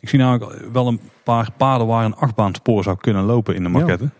Ik 0.00 0.08
zie 0.08 0.18
namelijk 0.18 0.68
wel 0.72 0.86
een 0.86 1.00
paar 1.22 1.48
paden 1.56 1.86
waar 1.86 2.04
een 2.04 2.14
achtbaanspoor 2.14 2.82
zou 2.82 2.96
kunnen 2.96 3.24
lopen 3.24 3.54
in 3.54 3.62
de 3.62 3.68
maquette. 3.68 4.10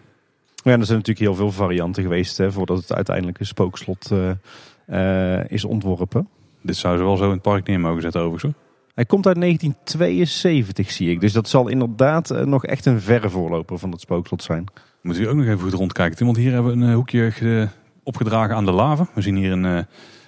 Ja, 0.63 0.71
er 0.79 0.85
zijn 0.87 0.99
natuurlijk 0.99 1.19
heel 1.27 1.35
veel 1.35 1.53
varianten 1.53 2.03
geweest 2.03 2.37
hè, 2.37 2.53
voordat 2.53 2.79
het 2.79 2.93
uiteindelijk 2.95 3.41
een 3.41 3.47
spookslot 3.47 4.11
eh, 4.11 5.39
eh, 5.39 5.51
is 5.51 5.65
ontworpen. 5.65 6.29
Dit 6.63 6.77
zou 6.77 6.97
ze 6.97 7.03
wel 7.05 7.17
zo 7.17 7.25
in 7.25 7.31
het 7.31 7.43
park 7.43 7.67
neer 7.67 7.81
mogen 7.81 8.03
zetten 8.03 8.21
overigens. 8.21 8.53
hoor. 8.55 8.63
Hij 8.95 9.05
komt 9.05 9.27
uit 9.27 9.41
1972 9.41 10.91
zie 10.91 11.11
ik. 11.11 11.21
Dus 11.21 11.33
dat 11.33 11.49
zal 11.49 11.69
inderdaad 11.69 12.31
eh, 12.31 12.45
nog 12.45 12.65
echt 12.67 12.87
een 12.87 13.01
verre 13.01 13.31
voorloper 13.31 13.79
van 13.79 13.91
het 13.91 14.01
spookslot 14.01 14.43
zijn. 14.43 14.65
Moet 15.03 15.19
u 15.19 15.29
ook 15.29 15.37
nog 15.37 15.47
even 15.47 15.61
goed 15.61 15.73
rondkijken, 15.73 16.17
Tim, 16.17 16.27
want 16.27 16.39
hier 16.39 16.53
hebben 16.53 16.79
we 16.79 16.85
een 16.87 16.93
hoekje 16.95 17.31
ge- 17.31 17.69
opgedragen 18.03 18.57
aan 18.57 18.65
de 18.65 18.73
lava. 18.73 19.07
We 19.15 19.21
zien 19.21 19.37
hier 19.37 19.53
een, 19.53 19.65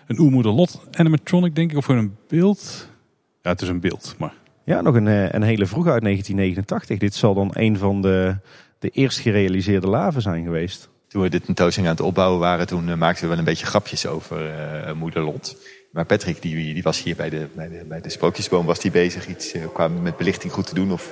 een 0.07 0.19
oermoeder 0.19 0.53
lot 0.53 0.83
animatronic, 0.93 1.55
denk 1.55 1.71
ik, 1.71 1.77
of 1.77 1.89
een 1.89 2.17
beeld. 2.29 2.89
Ja, 3.43 3.51
het 3.51 3.63
is 3.63 3.69
een 3.69 3.81
beeld, 3.81 4.15
maar 4.19 4.33
Ja, 4.65 4.81
nog 4.81 4.95
een, 4.95 5.09
eh, 5.09 5.31
een 5.31 5.43
hele 5.43 5.67
vroege 5.67 5.91
uit 5.91 6.03
1989. 6.03 6.99
Dit 6.99 7.15
zal 7.15 7.35
dan 7.35 7.51
een 7.53 7.79
van 7.79 8.03
de, 8.03 8.37
de 8.79 8.89
eerst 8.89 9.19
gerealiseerde 9.19 9.87
laven 9.87 10.23
zijn 10.23 10.45
geweest. 10.45 10.89
Toen 11.09 11.23
we 11.23 11.29
de 11.29 11.41
tentoonstelling 11.41 11.91
aan 11.91 11.97
het 11.97 12.07
opbouwen 12.07 12.41
waren, 12.41 12.67
toen 12.67 12.89
eh, 12.89 12.95
maakten 12.95 13.23
we 13.23 13.29
wel 13.29 13.39
een 13.39 13.45
beetje 13.45 13.67
grapjes 13.67 14.07
over 14.07 14.51
eh 14.51 14.93
moeder 14.93 15.23
Lot. 15.23 15.57
Maar 15.93 16.07
Patrick, 16.07 16.43
die, 16.43 16.75
die 16.75 16.83
was 16.83 17.03
hier 17.03 17.17
bij 17.17 17.31
de, 17.31 17.47
bij, 17.55 17.69
de, 17.69 17.85
bij 17.89 18.01
de 18.01 18.09
sprookjesboom, 18.09 18.67
was 18.67 18.81
die 18.81 18.91
bezig 18.91 19.29
iets 19.29 19.53
eh, 19.53 19.63
qua 19.73 19.89
met 19.89 20.17
belichting 20.17 20.53
goed 20.53 20.67
te 20.67 20.75
doen 20.75 20.93
of 20.93 21.11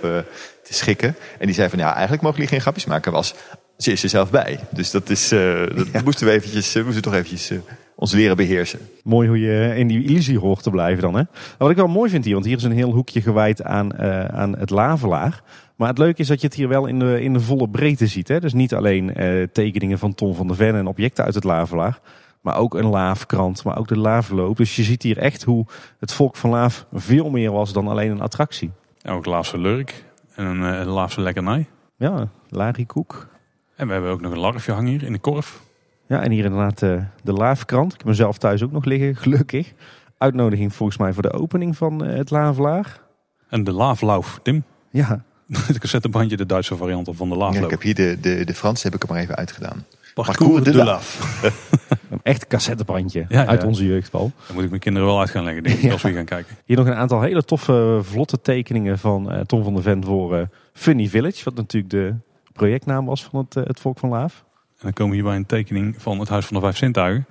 te 0.62 0.74
schikken. 0.74 1.16
En 1.38 1.46
die 1.46 1.54
zei 1.54 1.68
van, 1.68 1.78
ja, 1.78 1.92
eigenlijk 1.92 2.22
mogen 2.22 2.36
jullie 2.36 2.52
geen 2.52 2.62
grapjes 2.62 2.84
maken, 2.84 3.12
was, 3.12 3.34
ze 3.76 3.92
is 3.92 4.02
er 4.02 4.08
zelf 4.08 4.30
bij. 4.30 4.58
Dus 4.70 4.90
dat 4.90 5.10
is, 5.10 5.28
dat 5.28 6.04
moesten 6.04 6.26
we 6.26 6.32
eventjes, 6.32 6.74
moesten 6.74 7.02
toch 7.02 7.14
eventjes 7.14 7.52
ons 8.00 8.12
leren 8.12 8.36
beheersen. 8.36 8.80
Mooi 9.02 9.28
hoe 9.28 9.40
je 9.40 9.72
in 9.76 9.86
die 9.86 10.04
illusie 10.04 10.38
hoort 10.38 10.62
te 10.62 10.70
blijven 10.70 11.02
dan. 11.02 11.16
Hè? 11.16 11.22
Wat 11.58 11.70
ik 11.70 11.76
wel 11.76 11.86
mooi 11.86 12.10
vind 12.10 12.24
hier, 12.24 12.34
want 12.34 12.46
hier 12.46 12.56
is 12.56 12.62
een 12.62 12.72
heel 12.72 12.92
hoekje 12.92 13.20
gewijd 13.20 13.62
aan, 13.62 13.92
eh, 13.92 14.24
aan 14.24 14.58
het 14.58 14.70
lavelaar. 14.70 15.42
Maar 15.76 15.88
het 15.88 15.98
leuke 15.98 16.20
is 16.20 16.26
dat 16.26 16.40
je 16.40 16.46
het 16.46 16.56
hier 16.56 16.68
wel 16.68 16.86
in 16.86 16.98
de, 16.98 17.22
in 17.22 17.32
de 17.32 17.40
volle 17.40 17.68
breedte 17.68 18.06
ziet. 18.06 18.28
Hè? 18.28 18.40
Dus 18.40 18.52
niet 18.52 18.74
alleen 18.74 19.14
eh, 19.14 19.42
tekeningen 19.52 19.98
van 19.98 20.14
Ton 20.14 20.34
van 20.34 20.46
der 20.46 20.56
Ven 20.56 20.74
en 20.74 20.86
objecten 20.86 21.24
uit 21.24 21.34
het 21.34 21.44
lavelaar. 21.44 22.00
Maar 22.40 22.56
ook 22.56 22.74
een 22.74 22.86
laafkrant, 22.86 23.64
maar 23.64 23.78
ook 23.78 23.88
de 23.88 23.98
laafloop. 23.98 24.56
Dus 24.56 24.76
je 24.76 24.82
ziet 24.82 25.02
hier 25.02 25.18
echt 25.18 25.42
hoe 25.42 25.66
het 25.98 26.12
volk 26.12 26.36
van 26.36 26.50
Laaf 26.50 26.86
veel 26.92 27.30
meer 27.30 27.52
was 27.52 27.72
dan 27.72 27.88
alleen 27.88 28.10
een 28.10 28.20
attractie. 28.20 28.70
ook 29.08 29.26
Laafse 29.26 29.58
lurk 29.58 30.04
en 30.34 30.44
een, 30.44 30.72
eh, 30.72 30.78
een 30.78 30.88
Laafse 30.88 31.20
lekkernij. 31.20 31.66
Ja, 31.96 32.28
lariekoek. 32.48 33.28
En 33.76 33.86
we 33.86 33.92
hebben 33.92 34.10
ook 34.10 34.20
nog 34.20 34.32
een 34.32 34.38
larfje 34.38 34.72
hangen 34.72 34.90
hier 34.90 35.02
in 35.02 35.12
de 35.12 35.18
korf. 35.18 35.68
Ja, 36.10 36.22
en 36.22 36.30
hier 36.30 36.44
inderdaad 36.44 36.82
eh, 36.82 37.02
de 37.22 37.32
laafkrant. 37.32 37.92
Ik 37.92 37.98
heb 37.98 38.06
mezelf 38.06 38.38
thuis 38.38 38.62
ook 38.62 38.72
nog 38.72 38.84
liggen, 38.84 39.16
gelukkig. 39.16 39.72
Uitnodiging 40.18 40.74
volgens 40.74 40.98
mij 40.98 41.12
voor 41.12 41.22
de 41.22 41.32
opening 41.32 41.76
van 41.76 42.04
eh, 42.04 42.16
het 42.16 42.30
lavelaar. 42.30 43.00
En 43.48 43.64
de 43.64 43.72
laaflauf, 43.72 44.38
Tim. 44.42 44.64
Ja, 44.90 45.24
Het 45.66 45.78
cassettebandje, 45.78 46.36
de 46.36 46.46
Duitse 46.46 46.76
variant 46.76 47.08
van 47.12 47.28
de 47.28 47.34
Ja, 47.34 47.40
laafloop. 47.40 47.64
ik 47.64 47.70
heb 47.70 47.82
hier 47.82 47.94
de, 47.94 48.18
de, 48.20 48.44
de 48.44 48.54
Franse 48.54 48.86
heb 48.86 48.94
ik 48.94 49.02
er 49.02 49.08
maar 49.12 49.20
even 49.22 49.36
uitgedaan. 49.36 49.84
Parcours 50.14 50.64
de 50.64 50.74
Laaf. 50.84 51.40
een 52.10 52.20
echt 52.22 52.46
cassettebandje 52.46 53.24
Ja, 53.28 53.46
uit 53.46 53.60
ja. 53.62 53.66
onze 53.66 53.86
jeugdbal. 53.86 54.32
Daar 54.46 54.54
moet 54.54 54.64
ik 54.64 54.68
mijn 54.70 54.80
kinderen 54.80 55.08
wel 55.08 55.20
uit 55.20 55.30
gaan 55.30 55.44
leggen, 55.44 55.62
denk 55.62 55.78
ik, 55.78 55.90
als 55.92 56.02
we 56.02 56.08
hier 56.08 56.16
gaan 56.16 56.26
kijken. 56.26 56.56
Hier 56.64 56.76
nog 56.76 56.86
een 56.86 56.94
aantal 56.94 57.20
hele 57.20 57.44
toffe, 57.44 57.98
vlotte 58.02 58.40
tekeningen 58.40 58.98
van 58.98 59.30
eh, 59.32 59.40
Tom 59.40 59.62
van 59.62 59.74
der 59.74 59.82
Ven 59.82 60.04
voor 60.04 60.36
eh, 60.36 60.46
Funny 60.72 61.08
Village. 61.08 61.44
Wat 61.44 61.54
natuurlijk 61.54 61.92
de 61.92 62.14
projectnaam 62.52 63.06
was 63.06 63.24
van 63.24 63.46
het, 63.48 63.54
het 63.66 63.80
volk 63.80 63.98
van 63.98 64.08
Laaf. 64.08 64.44
En 64.80 64.86
dan 64.86 64.92
komen 64.92 65.10
we 65.10 65.20
hier 65.20 65.28
bij 65.28 65.36
een 65.36 65.46
tekening 65.46 65.94
van 66.02 66.18
het 66.18 66.28
Huis 66.28 66.46
van 66.46 66.56
de 66.56 66.62
Vijf 66.62 66.76
Zintuigen. 66.76 67.26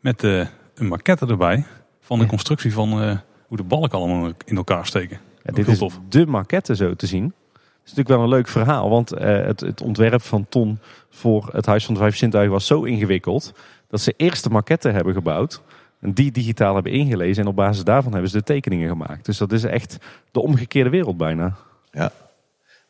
Met 0.00 0.24
eh, 0.24 0.46
een 0.74 0.86
maquette 0.86 1.26
erbij 1.26 1.64
van 2.00 2.18
de 2.18 2.26
constructie 2.26 2.72
van 2.72 3.02
eh, 3.02 3.18
hoe 3.46 3.56
de 3.56 3.62
balken 3.62 3.98
allemaal 3.98 4.32
in 4.44 4.56
elkaar 4.56 4.86
steken. 4.86 5.18
Ja, 5.42 5.52
dit 5.52 5.68
is 5.68 5.78
tof. 5.78 6.00
de 6.08 6.26
maquette 6.26 6.76
zo 6.76 6.94
te 6.94 7.06
zien. 7.06 7.24
Het 7.24 7.92
is 7.92 7.96
natuurlijk 7.96 8.08
wel 8.08 8.22
een 8.22 8.28
leuk 8.28 8.48
verhaal, 8.48 8.90
want 8.90 9.12
eh, 9.12 9.46
het, 9.46 9.60
het 9.60 9.80
ontwerp 9.80 10.22
van 10.22 10.48
Ton 10.48 10.78
voor 11.10 11.48
het 11.52 11.66
Huis 11.66 11.84
van 11.84 11.94
de 11.94 12.00
Vijf 12.00 12.16
Zintuigen 12.16 12.52
was 12.52 12.66
zo 12.66 12.82
ingewikkeld 12.82 13.52
dat 13.88 14.00
ze 14.00 14.14
eerst 14.16 14.44
de 14.44 14.50
maquette 14.50 14.88
hebben 14.88 15.14
gebouwd 15.14 15.62
en 16.00 16.12
die 16.12 16.30
digitaal 16.30 16.74
hebben 16.74 16.92
ingelezen 16.92 17.42
en 17.42 17.48
op 17.48 17.56
basis 17.56 17.84
daarvan 17.84 18.12
hebben 18.12 18.30
ze 18.30 18.36
de 18.36 18.44
tekeningen 18.44 18.88
gemaakt. 18.88 19.24
Dus 19.24 19.38
dat 19.38 19.52
is 19.52 19.64
echt 19.64 19.98
de 20.30 20.40
omgekeerde 20.40 20.90
wereld 20.90 21.16
bijna. 21.16 21.54
Ja. 21.90 22.12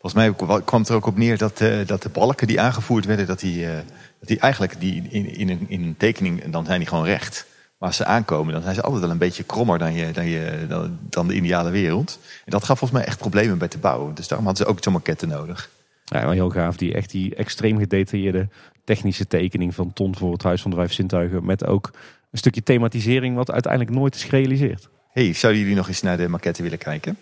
Volgens 0.05 0.25
mij 0.25 0.61
kwam 0.65 0.81
het 0.81 0.89
er 0.89 0.95
ook 0.95 1.07
op 1.07 1.17
neer 1.17 1.39
dat, 1.39 1.61
eh, 1.61 1.87
dat 1.87 2.03
de 2.03 2.09
balken 2.09 2.47
die 2.47 2.61
aangevoerd 2.61 3.05
werden, 3.05 3.27
dat 3.27 3.41
die, 3.41 3.67
eh, 3.67 3.77
dat 4.19 4.29
die 4.29 4.39
eigenlijk 4.39 4.81
die 4.81 5.03
in, 5.09 5.35
in, 5.37 5.49
een, 5.49 5.65
in 5.69 5.83
een 5.83 5.97
tekening, 5.97 6.45
dan 6.45 6.65
zijn 6.65 6.79
die 6.79 6.89
gewoon 6.89 7.05
recht. 7.05 7.47
Maar 7.79 7.89
als 7.89 7.97
ze 7.97 8.05
aankomen, 8.05 8.53
dan 8.53 8.63
zijn 8.63 8.75
ze 8.75 8.83
altijd 8.83 9.01
wel 9.03 9.11
een 9.11 9.19
beetje 9.19 9.43
krommer 9.43 9.79
dan, 9.79 9.93
je, 9.95 10.11
dan, 10.13 10.27
je, 10.27 10.67
dan, 10.69 10.99
dan 11.09 11.29
de 11.29 11.35
ideale 11.35 11.71
wereld. 11.71 12.19
En 12.45 12.51
dat 12.51 12.65
gaf 12.65 12.79
volgens 12.79 13.01
mij 13.01 13.09
echt 13.09 13.19
problemen 13.19 13.59
bij 13.59 13.69
te 13.69 13.79
bouwen. 13.79 14.15
Dus 14.15 14.29
daarom 14.29 14.47
hadden 14.47 14.67
ze 14.67 14.73
ook 14.73 14.79
zo'n 14.81 14.93
maquette 14.93 15.27
nodig. 15.27 15.71
Ja, 16.05 16.25
maar 16.25 16.35
heel 16.35 16.51
gaaf. 16.51 16.77
Die, 16.77 16.95
echt 16.95 17.11
die 17.11 17.35
extreem 17.35 17.79
gedetailleerde 17.79 18.49
technische 18.85 19.27
tekening 19.27 19.75
van 19.75 19.93
Ton 19.93 20.17
voor 20.17 20.33
het 20.33 20.43
Huis 20.43 20.63
van 20.63 20.71
de 20.71 20.77
Vijf 20.77 20.93
Zintuigen. 20.93 21.45
Met 21.45 21.67
ook 21.67 21.91
een 22.31 22.39
stukje 22.39 22.63
thematisering 22.63 23.37
wat 23.37 23.51
uiteindelijk 23.51 23.93
nooit 23.93 24.15
is 24.15 24.25
gerealiseerd. 24.25 24.89
hey, 25.13 25.33
zouden 25.33 25.61
jullie 25.63 25.77
nog 25.77 25.89
eens 25.89 26.03
naar 26.03 26.17
de 26.17 26.29
maquette 26.29 26.63
willen 26.63 26.79
kijken? 26.79 27.17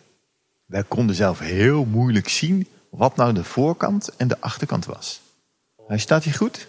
Wij 0.72 0.84
konden 0.88 1.16
zelf 1.16 1.38
heel 1.38 1.84
moeilijk 1.84 2.28
zien 2.28 2.66
wat 2.90 3.16
nou 3.16 3.32
de 3.32 3.44
voorkant 3.44 4.10
en 4.16 4.28
de 4.28 4.36
achterkant 4.40 4.86
was. 4.86 5.20
Hij 5.86 5.98
staat 5.98 6.24
hier 6.24 6.34
goed? 6.34 6.68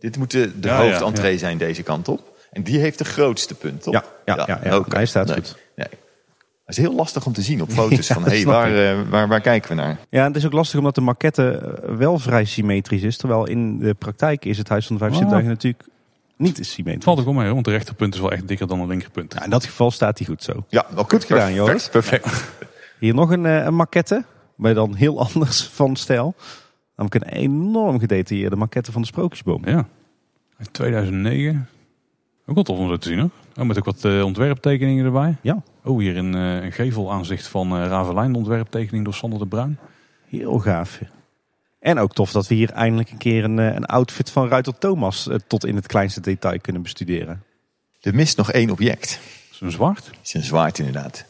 Dit 0.00 0.16
moet 0.16 0.30
de, 0.30 0.60
de 0.60 0.68
Ja, 0.68 0.82
hoofdentree 0.82 1.32
ja. 1.32 1.38
zijn 1.38 1.58
deze 1.58 1.82
kant 1.82 2.08
op. 2.08 2.36
En 2.52 2.62
die 2.62 2.78
heeft 2.78 2.98
de 2.98 3.04
grootste 3.04 3.54
punt, 3.54 3.82
toch? 3.82 3.92
Ja, 3.94 4.04
ja, 4.24 4.44
ja, 4.46 4.60
ja. 4.64 4.76
oké. 4.76 4.96
Hij 4.96 5.06
staat 5.06 5.26
Nee, 5.26 5.34
goed. 5.34 5.56
Nee. 5.76 5.86
Het 6.64 6.76
is 6.76 6.76
heel 6.76 6.94
lastig 6.94 7.26
om 7.26 7.32
te 7.32 7.42
zien 7.42 7.62
op 7.62 7.72
foto's 7.80 8.06
Ja, 8.08 8.14
van 8.14 8.22
dat 8.22 8.32
hey, 8.32 8.44
waar, 8.44 8.76
eh, 8.76 9.08
waar, 9.08 9.28
waar 9.28 9.40
kijken 9.40 9.68
we 9.68 9.74
naar? 9.74 9.98
Ja, 10.08 10.24
het 10.26 10.36
is 10.36 10.46
ook 10.46 10.52
lastig 10.52 10.78
omdat 10.78 10.94
de 10.94 11.00
maquette 11.00 11.50
eh, 11.82 11.94
wel 11.96 12.18
vrij 12.18 12.44
symmetrisch 12.44 13.02
is. 13.02 13.16
Terwijl 13.16 13.46
in 13.46 13.78
de 13.78 13.94
praktijk 13.94 14.44
is 14.44 14.58
het 14.58 14.68
Huis 14.68 14.86
van 14.86 14.96
de 14.96 15.02
Vijf. 15.04 15.16
Zintuigen 15.16 15.50
natuurlijk 15.50 15.84
niet 16.36 16.56
Het 16.56 16.66
symmetrisch. 16.66 17.04
valt 17.04 17.18
ook 17.18 17.24
hoor, 17.24 17.52
want 17.52 17.64
de 17.64 17.70
rechterpunt 17.70 18.14
is 18.14 18.20
wel 18.20 18.32
echt 18.32 18.48
dikker 18.48 18.66
dan 18.66 18.80
de 18.80 18.86
linkerpunt. 18.86 19.34
Ja, 19.34 19.44
in 19.44 19.50
dat 19.50 19.64
geval 19.64 19.90
staat 19.90 20.18
hij 20.18 20.26
goed 20.26 20.42
zo. 20.42 20.64
Ja, 20.68 20.86
wel 20.94 21.04
Goed 21.04 21.24
gedaan, 21.24 21.38
perfect, 21.38 21.56
Joris. 21.56 21.88
Perfect. 21.88 22.26
Hier 22.98 23.14
nog 23.14 23.30
een, 23.30 23.46
eh, 23.46 23.64
een 23.64 23.74
maquette, 23.74 24.24
maar 24.56 24.74
dan 24.74 24.94
heel 24.94 25.20
anders 25.26 25.66
van 25.66 25.96
stijl. 25.96 26.34
Namelijk 26.96 27.24
een 27.24 27.32
enorm 27.32 27.98
gedetailleerde 27.98 28.56
maquette 28.56 28.92
van 28.92 29.00
de 29.00 29.06
Sprookjesboom. 29.06 29.62
Ja, 29.68 29.88
uit 30.58 30.72
2009. 30.72 31.68
Ook 32.46 32.54
wel 32.54 32.64
tof 32.64 32.78
om 32.78 32.88
zo 32.88 32.96
te 32.96 33.08
zien 33.08 33.18
hoor. 33.18 33.30
Oh, 33.56 33.64
met 33.64 33.78
ook 33.78 33.84
wat 33.84 34.04
eh, 34.04 34.24
ontwerptekeningen 34.24 35.04
erbij. 35.04 35.36
Ja. 35.42 35.62
Oh, 35.84 35.98
hier 35.98 36.16
een, 36.16 36.34
eh, 36.34 36.62
een 36.62 36.72
gevelaanzicht 36.72 37.46
van 37.46 37.76
eh 37.76 37.86
Ravelijn, 37.86 38.32
de 38.32 38.38
ontwerptekening 38.38 39.04
door 39.04 39.14
Sander 39.14 39.38
de 39.38 39.46
Bruin. 39.46 39.78
Heel 40.28 40.58
gaaf. 40.58 41.00
En 41.78 41.98
ook 41.98 42.12
tof 42.12 42.32
dat 42.32 42.46
we 42.46 42.54
hier 42.54 42.70
eindelijk 42.70 43.10
een 43.10 43.18
keer 43.18 43.44
een, 43.44 43.58
eh, 43.58 43.74
een 43.74 43.84
outfit 43.84 44.30
van 44.30 44.48
Ruiter 44.48 44.78
Thomas 44.78 45.28
tot 45.46 45.66
in 45.66 45.76
het 45.76 45.86
kleinste 45.86 46.20
detail 46.20 46.60
kunnen 46.60 46.82
bestuderen. 46.82 47.42
Er 48.00 48.14
mist 48.14 48.36
nog 48.36 48.52
één 48.52 48.70
object. 48.70 49.08
Dat 49.10 49.52
is 49.52 49.60
een 49.60 49.70
zwart. 49.70 50.06
Het 50.06 50.18
is 50.22 50.34
een 50.34 50.42
zwaard 50.42 50.78
inderdaad. 50.78 51.26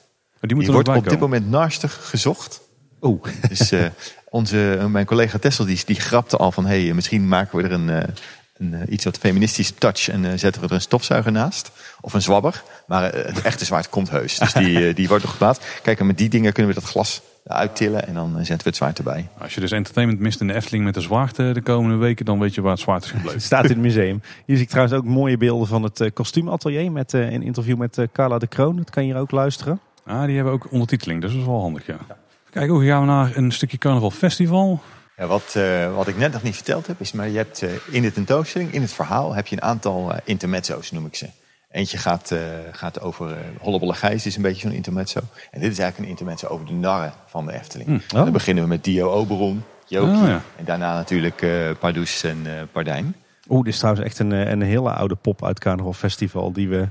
Maar 0.47 0.64
die 0.64 0.72
wordt 0.72 0.88
op 0.88 1.09
dit 1.09 1.20
moment 1.20 1.51
naastig 1.51 2.09
gezocht. 2.09 2.61
Oh, 3.01 3.24
Dus 3.49 3.72
eh, 3.72 3.86
onze, 4.30 4.86
mijn 4.88 5.07
collega 5.07 5.38
Tessel 5.38 5.64
die, 5.64 5.82
die 5.86 6.01
grapte 6.01 6.36
al 6.36 6.53
van... 6.53 6.66
hey, 6.66 6.92
misschien 6.95 7.28
maken 7.28 7.59
we 7.59 7.64
er 7.64 7.72
een, 7.72 7.90
eh, 7.90 8.09
een, 8.57 8.74
eh, 8.74 8.92
iets 8.92 9.05
wat 9.05 9.18
feministische 9.18 9.74
touch... 9.74 10.09
en 10.09 10.24
eh, 10.24 10.38
zetten 10.38 10.62
we 10.62 10.68
er 10.68 10.74
een 10.74 10.80
stofzuiger 10.80 11.32
naast. 11.32 11.70
Of 12.01 12.12
een 12.12 12.22
zwabber. 12.22 12.62
Maar 12.86 13.11
eh, 13.11 13.34
het 13.34 13.42
echte 13.42 13.64
zwaard 13.64 13.88
komt 13.88 14.11
heus. 14.11 14.38
Dus 14.38 14.53
die, 14.53 14.88
eh, 14.88 14.95
die 14.95 15.09
wordt 15.09 15.22
nog 15.22 15.32
geplaatst. 15.32 15.80
Kijk, 15.82 16.01
en 16.01 16.07
met 16.07 16.18
die 16.18 16.28
dingen 16.28 16.53
kunnen 16.53 16.74
we 16.74 16.80
dat 16.80 16.90
glas 16.90 17.22
uittillen... 17.47 18.07
en 18.07 18.14
dan 18.14 18.30
eh, 18.30 18.36
zetten 18.36 18.57
we 18.57 18.64
het 18.64 18.76
zwaard 18.76 18.99
erbij. 18.99 19.28
Als 19.38 19.55
je 19.55 19.61
dus 19.61 19.70
entertainment 19.70 20.20
mist 20.20 20.40
in 20.40 20.47
de 20.47 20.55
Efteling 20.55 20.84
met 20.84 20.95
de 20.95 21.01
zwaard 21.01 21.38
eh, 21.38 21.55
de 21.55 21.62
komende 21.62 21.97
weken, 21.97 22.24
dan 22.24 22.38
weet 22.38 22.55
je 22.55 22.61
waar 22.61 22.72
het 22.72 22.80
zwaard 22.80 23.05
is 23.05 23.11
het 23.11 23.16
gebleven. 23.16 23.40
staat 23.51 23.64
in 23.64 23.70
het 23.70 23.78
museum. 23.78 24.22
Hier 24.47 24.57
zie 24.57 24.64
ik 24.64 24.70
trouwens 24.70 24.97
ook 24.97 25.05
mooie 25.05 25.36
beelden 25.36 25.66
van 25.66 25.82
het 25.82 26.01
eh, 26.01 26.11
kostuumatelier 26.12 26.92
met 26.92 27.14
eh, 27.14 27.32
een 27.32 27.42
interview 27.42 27.76
met 27.76 27.99
eh, 27.99 28.07
Carla 28.12 28.38
de 28.38 28.47
Kroon. 28.47 28.76
Dat 28.76 28.90
kan 28.90 29.07
je 29.07 29.12
hier 29.12 29.20
ook 29.20 29.30
luisteren. 29.30 29.80
Ah, 30.05 30.25
die 30.25 30.35
hebben 30.35 30.53
ook 30.53 30.71
ondertiteling, 30.71 31.21
dus 31.21 31.31
dat 31.31 31.41
is 31.41 31.47
wel 31.47 31.61
handig, 31.61 31.87
ja. 31.87 31.99
Kijk, 32.51 32.71
hoe 32.71 32.87
gaan 32.87 33.01
we 33.01 33.07
naar 33.07 33.37
een 33.37 33.53
stukje 33.53 33.79
Carnaval 33.79 34.11
Festival. 34.11 34.81
Ja, 35.17 35.27
wat, 35.27 35.55
eh, 35.57 35.95
wat 35.95 36.09
ik 36.09 36.17
net 36.17 36.33
nog 36.33 36.43
niet 36.43 36.55
verteld 36.55 36.87
heb, 36.87 37.01
is 37.01 37.13
maar 37.13 37.29
je 37.29 37.37
hebt 37.37 37.63
eh, 37.63 37.71
in 37.91 38.03
de 38.03 38.13
tentoonstelling, 38.13 38.73
in 38.73 38.81
het 38.81 38.93
verhaal, 38.93 39.35
heb 39.35 39.47
je 39.47 39.57
een 39.57 39.63
aantal 39.63 40.13
eh, 40.13 40.19
intermezzo's, 40.25 40.91
noem 40.91 41.07
ik 41.07 41.15
ze. 41.15 41.29
Eentje 41.71 41.99
gaat, 41.99 42.31
eh, 42.31 42.39
gaat 42.73 43.01
over 43.01 43.31
uh, 43.31 43.37
Hollebolle 43.61 43.95
Gijs, 43.95 44.27
is 44.27 44.37
een 44.37 44.43
beetje 44.43 44.61
zo'n 44.61 44.77
intermezzo. 44.77 45.21
En 45.51 45.61
dit 45.61 45.73
is 45.73 45.79
eigenlijk 45.79 45.99
een 45.99 46.17
intermezzo 46.17 46.47
over 46.47 46.67
de 46.67 46.73
narren 46.73 47.13
van 47.27 47.47
de 47.47 47.53
Efteling. 47.53 47.89
Oh. 47.89 48.09
Dan 48.09 48.33
beginnen 48.33 48.63
we 48.63 48.69
met 48.69 48.85
Dio 48.85 49.11
Oberon. 49.11 49.63
Oh, 49.91 50.27
ja. 50.27 50.43
En 50.57 50.65
daarna 50.65 50.95
natuurlijk 50.95 51.43
eh 51.43 51.71
Pardoes 51.79 52.25
en 52.25 52.39
eh 52.45 52.53
Pardijn. 52.73 53.17
Oeh, 53.49 53.65
dit 53.65 53.73
is 53.73 53.79
trouwens 53.79 54.05
echt 54.05 54.19
een, 54.19 54.31
een 54.31 54.63
hele 54.63 54.91
oude 54.91 55.15
pop 55.15 55.45
uit 55.45 55.59
Carnaval 55.59 55.93
Festival. 55.93 56.53
Die 56.53 56.69
we 56.69 56.89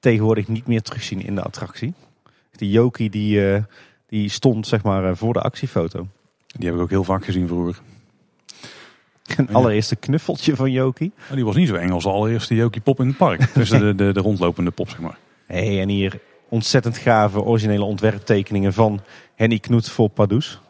tegenwoordig 0.00 0.48
niet 0.48 0.66
meer 0.66 0.82
terugzien 0.82 1.24
in 1.24 1.34
de 1.34 1.42
attractie. 1.42 1.94
Die 2.56 2.70
Jokie 2.70 3.10
die, 3.10 3.52
eh, 3.52 3.62
die 4.06 4.28
stond 4.28 4.66
zeg 4.66 4.82
maar 4.82 5.04
eh, 5.04 5.16
voor 5.16 5.32
de 5.32 5.40
actiefoto. 5.40 6.06
Die 6.46 6.66
heb 6.66 6.74
ik 6.76 6.82
ook 6.82 6.90
heel 6.90 7.04
vaak 7.04 7.24
gezien 7.24 7.46
vroeger. 7.48 7.80
Een 9.36 9.48
allereerste 9.52 9.96
knuffeltje 9.96 10.56
van 10.56 10.70
Jokie. 10.72 11.12
Maar 11.28 11.36
die 11.36 11.44
was 11.44 11.56
niet 11.56 11.68
zo 11.68 11.74
eng 11.74 11.90
als 11.90 12.02
de 12.04 12.10
allereerste 12.10 12.54
Jokie 12.54 12.80
Pop 12.80 13.00
in 13.00 13.06
het 13.06 13.16
park. 13.16 13.48
Dus 13.54 13.68
de, 13.68 13.94
de, 13.94 14.12
de 14.12 14.20
rondlopende 14.20 14.70
pop, 14.70 14.88
zeg 14.88 15.00
maar. 15.00 15.18
Hey, 15.46 15.80
en 15.80 15.88
hier 15.88 16.18
ontzettend 16.48 16.98
gave 16.98 17.40
originele 17.42 17.84
ontwerptekeningen 17.84 18.72
van 18.72 19.00
Henny 19.34 19.58
Knoet 19.58 19.88
voor 19.90 20.08
Pardoes. 20.08 20.60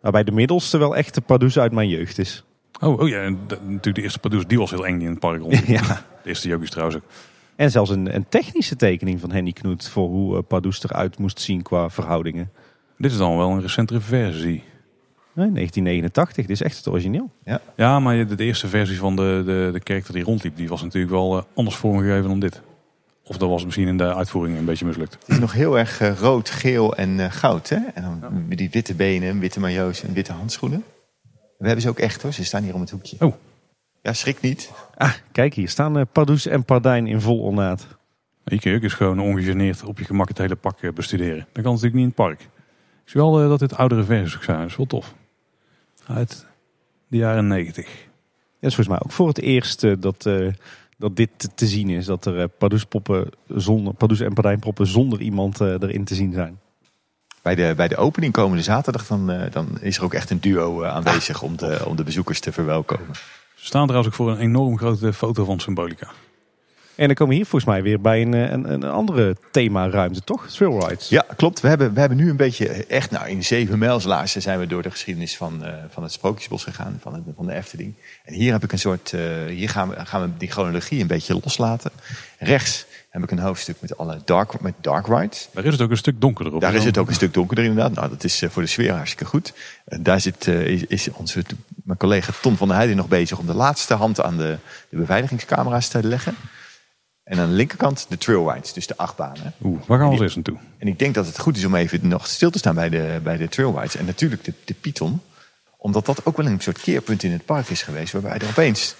Waarbij 0.00 0.24
de 0.24 0.32
middelste 0.32 0.78
wel 0.78 0.96
echt 0.96 1.14
de 1.14 1.20
Pardoes 1.20 1.58
uit 1.58 1.72
mijn 1.72 1.88
jeugd 1.88 2.18
is. 2.18 2.44
Oh, 2.80 3.00
oh 3.00 3.08
ja, 3.08 3.20
en 3.22 3.38
de- 3.46 3.58
natuurlijk 3.62 3.96
de 3.96 4.02
eerste 4.02 4.18
Pardoes, 4.18 4.46
die 4.46 4.58
was 4.58 4.70
heel 4.70 4.86
eng 4.86 5.00
in 5.00 5.10
het 5.10 5.18
park 5.18 5.40
rond. 5.40 5.66
Ja. 5.66 5.82
De 6.22 6.28
eerste 6.28 6.48
Jokies 6.48 6.70
trouwens 6.70 6.96
ook. 6.96 7.04
En 7.56 7.70
zelfs 7.70 7.90
een, 7.90 8.14
een 8.14 8.28
technische 8.28 8.76
tekening 8.76 9.20
van 9.20 9.32
Henny 9.32 9.52
Knoet 9.52 9.88
voor 9.88 10.08
hoe 10.08 10.36
eh, 10.36 10.42
Pardoes 10.48 10.84
eruit 10.84 11.18
moest 11.18 11.40
zien 11.40 11.62
qua 11.62 11.90
verhoudingen. 11.90 12.50
Dit 12.96 13.10
is 13.10 13.16
dan 13.16 13.36
wel 13.36 13.50
een 13.50 13.60
recentere 13.60 14.00
versie. 14.00 14.62
Nee, 15.32 15.52
1989, 15.52 16.46
dit 16.46 16.50
is 16.50 16.62
echt 16.62 16.76
het 16.76 16.88
origineel. 16.88 17.30
Ja, 17.76 18.00
maar 18.00 18.26
de, 18.26 18.34
de 18.34 18.44
eerste 18.44 18.68
versie 18.68 18.98
van 18.98 19.16
de, 19.16 19.42
de, 19.46 19.70
de 19.72 19.80
character 19.84 20.14
die 20.14 20.24
rondliep, 20.24 20.56
die 20.56 20.68
was 20.68 20.82
natuurlijk 20.82 21.12
wel 21.12 21.36
eh, 21.36 21.44
anders 21.54 21.76
vormgegeven 21.76 22.28
dan 22.28 22.40
dit. 22.40 22.60
Of 23.24 23.36
dat 23.36 23.48
was 23.48 23.64
misschien 23.64 23.88
in 23.88 23.96
de 23.96 24.14
uitvoering 24.14 24.58
een 24.58 24.64
beetje 24.64 24.86
mislukt. 24.86 25.12
Het 25.12 25.28
is 25.28 25.38
nog 25.38 25.52
heel 25.52 25.78
erg 25.78 26.00
eh, 26.00 26.18
rood, 26.18 26.50
geel 26.50 26.96
en 26.96 27.32
goud. 27.32 27.68
Hè? 27.68 27.78
En 27.94 28.02
dan 28.02 28.44
met 28.48 28.58
die 28.58 28.70
witte 28.70 28.94
benen, 28.94 29.38
witte 29.38 29.60
majo's 29.60 30.02
en 30.02 30.12
witte 30.12 30.32
handschoenen. 30.32 30.84
We 31.58 31.66
hebben 31.66 31.82
ze 31.82 31.88
ook 31.88 31.98
echt 31.98 32.22
hoor. 32.22 32.32
Ze 32.32 32.44
staan 32.44 32.62
hier 32.62 32.74
om 32.74 32.80
het 32.80 32.90
hoekje. 32.90 33.16
Oh. 33.20 33.34
Ja, 34.02 34.12
schrik 34.12 34.40
niet. 34.40 34.70
Ah, 34.96 35.12
kijk 35.32 35.54
hier 35.54 35.68
staan 35.68 35.98
eh, 35.98 36.04
Pardoes 36.12 36.46
en 36.46 36.64
Pardijn 36.64 37.06
in 37.06 37.20
vol 37.20 37.38
ornaat. 37.40 37.86
Je 38.44 38.58
kun 38.58 38.70
je 38.70 38.76
ook 38.76 38.82
eens 38.82 38.92
gewoon 38.92 39.20
ongegeneerd 39.20 39.84
op 39.84 39.98
je 39.98 40.04
gemak 40.04 40.28
het 40.28 40.38
hele 40.38 40.56
pak 40.56 40.80
eh, 40.82 40.92
bestuderen. 40.92 41.46
Dat 41.52 41.62
kan 41.62 41.72
natuurlijk 41.72 41.92
niet 41.94 42.02
in 42.02 42.08
het 42.08 42.14
park. 42.14 42.40
Ik 42.40 42.48
zie 43.04 43.20
wel 43.20 43.40
eh, 43.42 43.48
dat 43.48 43.58
dit 43.58 43.76
oudere 43.76 44.04
versies 44.04 44.44
zijn. 44.44 44.58
Dat 44.60 44.68
is 44.70 44.76
wel 44.76 44.86
tof. 44.86 45.14
Uit 46.06 46.46
de 47.08 47.16
jaren 47.16 47.46
negentig. 47.46 47.84
Dat 48.60 48.70
is 48.70 48.74
volgens 48.74 48.88
mij 48.88 49.00
ook 49.04 49.12
voor 49.12 49.28
het 49.28 49.40
eerst 49.40 50.00
dat, 50.02 50.26
eh, 50.26 50.46
dat 50.98 51.16
dit 51.16 51.30
te- 51.54 51.66
zien 51.66 51.88
is. 51.88 52.06
Dat 52.06 52.24
er 52.26 52.48
Pardoes, 52.48 52.84
poppen 52.84 53.28
zonder, 53.48 53.94
Pardoes 53.94 54.20
en 54.20 54.32
Pardijn 54.34 54.58
poppen 54.58 54.86
zonder 54.86 55.20
iemand 55.20 55.60
erin 55.60 56.04
te 56.04 56.14
zien 56.14 56.32
zijn. 56.32 56.60
Bij 57.42 57.54
de, 57.54 57.72
bij 57.76 57.88
de 57.88 57.96
opening 57.96 58.32
komende 58.32 58.62
zaterdag 58.62 59.06
dan, 59.06 59.30
eh, 59.30 59.52
dan 59.52 59.80
is 59.80 59.96
er 59.96 60.04
ook 60.04 60.14
echt 60.14 60.30
een 60.30 60.40
duo 60.40 60.84
aanwezig 60.84 61.42
om, 61.42 61.56
de, 61.56 61.82
om 61.86 61.96
de 61.96 62.04
bezoekers 62.04 62.40
te 62.40 62.52
verwelkomen. 62.52 63.14
Ze 63.60 63.66
staan 63.66 63.86
trouwens 63.86 64.12
ook 64.12 64.18
voor 64.18 64.30
een 64.30 64.38
enorm 64.38 64.78
grote 64.78 65.12
foto 65.12 65.44
van 65.44 65.60
Symbolica. 65.60 66.08
En 66.94 67.06
dan 67.06 67.14
komen 67.14 67.28
we 67.28 67.40
hier 67.40 67.46
volgens 67.46 67.70
mij 67.70 67.82
weer 67.82 68.00
bij 68.00 68.22
een, 68.22 68.34
eh, 68.34 68.50
een, 68.50 68.72
een 68.72 68.84
andere 68.84 69.36
themaruimte, 69.50 70.20
toch? 70.20 70.48
Thrill 70.48 70.78
rides. 70.78 71.08
Ja, 71.08 71.24
klopt. 71.36 71.60
We 71.60 71.68
hebben, 71.68 71.94
we 71.94 72.00
hebben 72.00 72.18
nu 72.18 72.30
een 72.30 72.36
beetje 72.36 72.68
eh, 72.68 72.96
echt, 72.96 73.10
nou 73.10 73.28
in 73.28 73.44
zeven 73.44 73.78
mijlslaarzen 73.78 74.42
zijn 74.42 74.58
we 74.58 74.66
door 74.66 74.82
de 74.82 74.90
geschiedenis 74.90 75.36
van, 75.36 75.64
eh, 75.64 75.74
van 75.88 76.02
het 76.02 76.12
Sprookjesbos 76.12 76.64
gegaan, 76.64 76.98
van, 77.00 77.14
het, 77.14 77.22
van 77.36 77.46
de 77.46 77.52
Efteling. 77.52 77.94
En 78.24 78.34
hier 78.34 78.52
heb 78.52 78.64
ik 78.64 78.72
een 78.72 78.78
soort, 78.78 79.12
eh, 79.12 79.20
hier 79.48 79.68
gaan 79.68 79.88
we, 79.88 80.06
gaan 80.06 80.22
we 80.22 80.36
die 80.36 80.50
chronologie 80.50 81.00
een 81.00 81.06
beetje 81.06 81.40
loslaten. 81.42 81.90
Rechts 82.38 82.86
heb 83.10 83.22
ik 83.22 83.30
een 83.30 83.38
hoofdstuk 83.38 83.76
met 83.80 83.96
alle 83.98 84.20
dark, 84.24 84.60
met 84.60 84.74
dark 84.80 85.06
rides. 85.06 85.48
Daar 85.52 85.64
is 85.64 85.72
het 85.72 85.80
ook 85.80 85.90
een 85.90 85.96
stuk 85.96 86.20
donkerder 86.20 86.54
op. 86.54 86.60
Daar 86.60 86.74
is 86.74 86.84
het 86.84 86.98
ook 86.98 87.08
een 87.08 87.14
stuk 87.14 87.34
donkerder 87.34 87.64
inderdaad. 87.64 87.94
Nou, 87.94 88.08
dat 88.08 88.24
is 88.24 88.42
eh, 88.42 88.50
voor 88.50 88.62
de 88.62 88.68
sfeer 88.68 88.92
hartstikke 88.92 89.24
goed. 89.24 89.52
Eh, 89.84 89.98
Daar 90.02 90.20
zit, 90.20 90.46
eh, 90.46 90.66
is, 90.66 90.84
is 90.84 91.08
onze, 91.12 91.42
mijn 91.84 91.98
collega 91.98 92.32
Ton 92.42 92.56
van 92.56 92.68
der 92.68 92.76
Heijden 92.76 92.96
nog 92.96 93.08
bezig 93.08 93.38
om 93.38 93.46
de 93.46 93.54
laatste 93.54 93.94
hand 93.94 94.20
aan 94.20 94.36
de, 94.36 94.58
de 94.88 94.96
beveiligingscamera's 94.96 95.88
te 95.88 96.02
leggen. 96.02 96.34
En 97.22 97.38
aan 97.38 97.48
de 97.48 97.54
linkerkant 97.54 98.06
de 98.08 98.18
trail 98.18 98.52
rides, 98.52 98.72
dus 98.72 98.86
de 98.86 98.96
achtbanen. 98.96 99.54
Oeh, 99.62 99.80
waar 99.86 99.98
gaan 99.98 100.10
we 100.10 100.22
eerst 100.22 100.34
naartoe? 100.34 100.58
En 100.78 100.88
ik 100.88 100.98
denk 100.98 101.14
dat 101.14 101.26
het 101.26 101.38
goed 101.38 101.56
is 101.56 101.64
om 101.64 101.74
even 101.74 102.08
nog 102.08 102.26
stil 102.26 102.50
te 102.50 102.58
staan 102.58 102.74
bij 102.74 102.88
de, 102.88 103.20
bij 103.22 103.36
de 103.36 103.48
trail 103.48 103.78
rides. 103.78 103.96
En 103.96 104.04
natuurlijk 104.04 104.44
de, 104.44 104.52
de 104.64 104.74
Python. 104.74 105.20
Omdat 105.76 106.06
dat 106.06 106.26
ook 106.26 106.36
wel 106.36 106.46
een 106.46 106.60
soort 106.60 106.80
keerpunt 106.80 107.22
in 107.22 107.32
het 107.32 107.44
park 107.44 107.68
is 107.68 107.82
geweest. 107.82 108.12
Waarbij 108.12 108.38
er 108.38 108.48
opeens, 108.48 108.94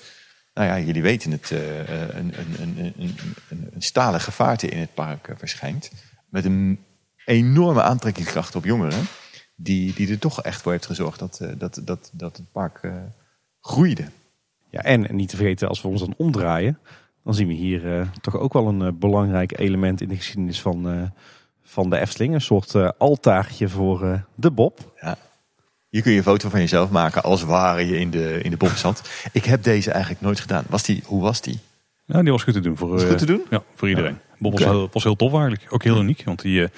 nou 0.55 0.69
ja, 0.69 0.79
jullie 0.79 1.03
weten 1.03 1.31
het, 1.31 1.51
eh, 1.51 1.79
een, 1.89 2.39
een, 2.39 2.61
een, 2.61 2.79
een, 2.79 3.17
een, 3.49 3.69
een 3.73 3.83
stalen 3.83 4.21
gevaarte 4.21 4.69
in 4.69 4.79
het 4.79 4.95
park 4.95 5.29
eh, 5.29 5.37
verschijnt. 5.39 5.91
Met 6.29 6.45
een 6.45 6.85
enorme 7.25 7.83
aantrekkingskracht 7.83 8.57
op 8.57 8.65
jongeren. 8.65 9.05
Die, 9.57 9.95
die 9.95 10.11
er 10.11 10.19
toch 10.19 10.43
echt 10.43 10.63
voor 10.63 10.73
heeft 10.73 10.87
gezorgd 10.87 11.19
dat, 11.19 11.41
eh, 11.41 11.49
dat, 11.59 11.81
dat, 11.85 12.11
dat 12.13 12.37
het 12.37 12.53
park 12.53 12.79
eh, 12.83 12.93
groeide. 13.61 14.05
Ja, 14.71 14.83
en, 14.83 15.17
niet 15.17 15.29
te 15.29 15.37
vergeten, 15.37 15.69
als 15.69 15.83
we 15.83 15.89
ons 15.89 16.01
dan 16.01 16.15
omdraaien, 16.17 16.79
dan 17.25 17.35
zien 17.35 17.47
we 17.47 17.53
hier 17.53 17.99
eh, 17.99 18.09
toch 18.21 18.37
ook 18.37 18.53
wel 18.53 18.69
een 18.69 18.83
eh, 18.83 18.93
belangrijk 18.93 19.59
element 19.59 20.01
in 20.01 20.09
de 20.09 20.17
geschiedenis 20.17 20.61
van, 20.61 20.91
eh, 20.91 21.03
van 21.63 21.91
de 21.91 21.99
Efteling. 21.99 22.35
Een 22.35 22.41
soort 22.41 22.75
eh, 22.75 22.89
altaartje 22.99 23.69
voor 23.69 24.05
eh, 24.05 24.21
de 24.35 24.51
Bob. 24.51 24.93
Ja. 25.01 25.17
Hier 25.91 26.03
kun 26.03 26.11
je 26.13 26.17
een 26.19 26.25
foto 26.25 26.49
van 26.49 26.61
jezelf 26.61 26.91
maken 26.91 27.23
als 27.23 27.43
ware 27.43 27.87
je 27.87 27.99
in 27.99 28.11
de, 28.11 28.41
in 28.43 28.51
de 28.51 28.57
bob 28.57 28.71
zat. 28.71 29.09
Ik 29.33 29.45
heb 29.45 29.63
deze 29.63 29.91
eigenlijk 29.91 30.23
nooit 30.23 30.41
gedaan. 30.41 30.65
Was 30.69 30.83
die, 30.83 31.03
hoe 31.05 31.23
was 31.23 31.41
die? 31.41 31.59
Ja, 32.05 32.23
die 32.23 32.33
was 32.33 32.43
goed 32.43 32.53
te 32.55 32.61
doen. 32.61 32.77
Voor, 32.77 32.89
Was 32.89 33.03
eh, 33.03 33.09
goed 33.09 33.19
te 33.19 33.27
doen? 33.27 33.43
Ja, 33.51 33.63
voor 33.75 33.89
iedereen. 33.89 34.19
Bob 34.39 34.59
was, 34.59 34.89
was 34.93 35.03
heel 35.05 35.17
tof 35.17 35.33
eigenlijk. 35.33 35.67
Ook 35.69 35.83
heel 35.83 36.01
uniek. 36.01 36.23
Want 36.25 36.43
die, 36.43 36.63
eh, 36.63 36.69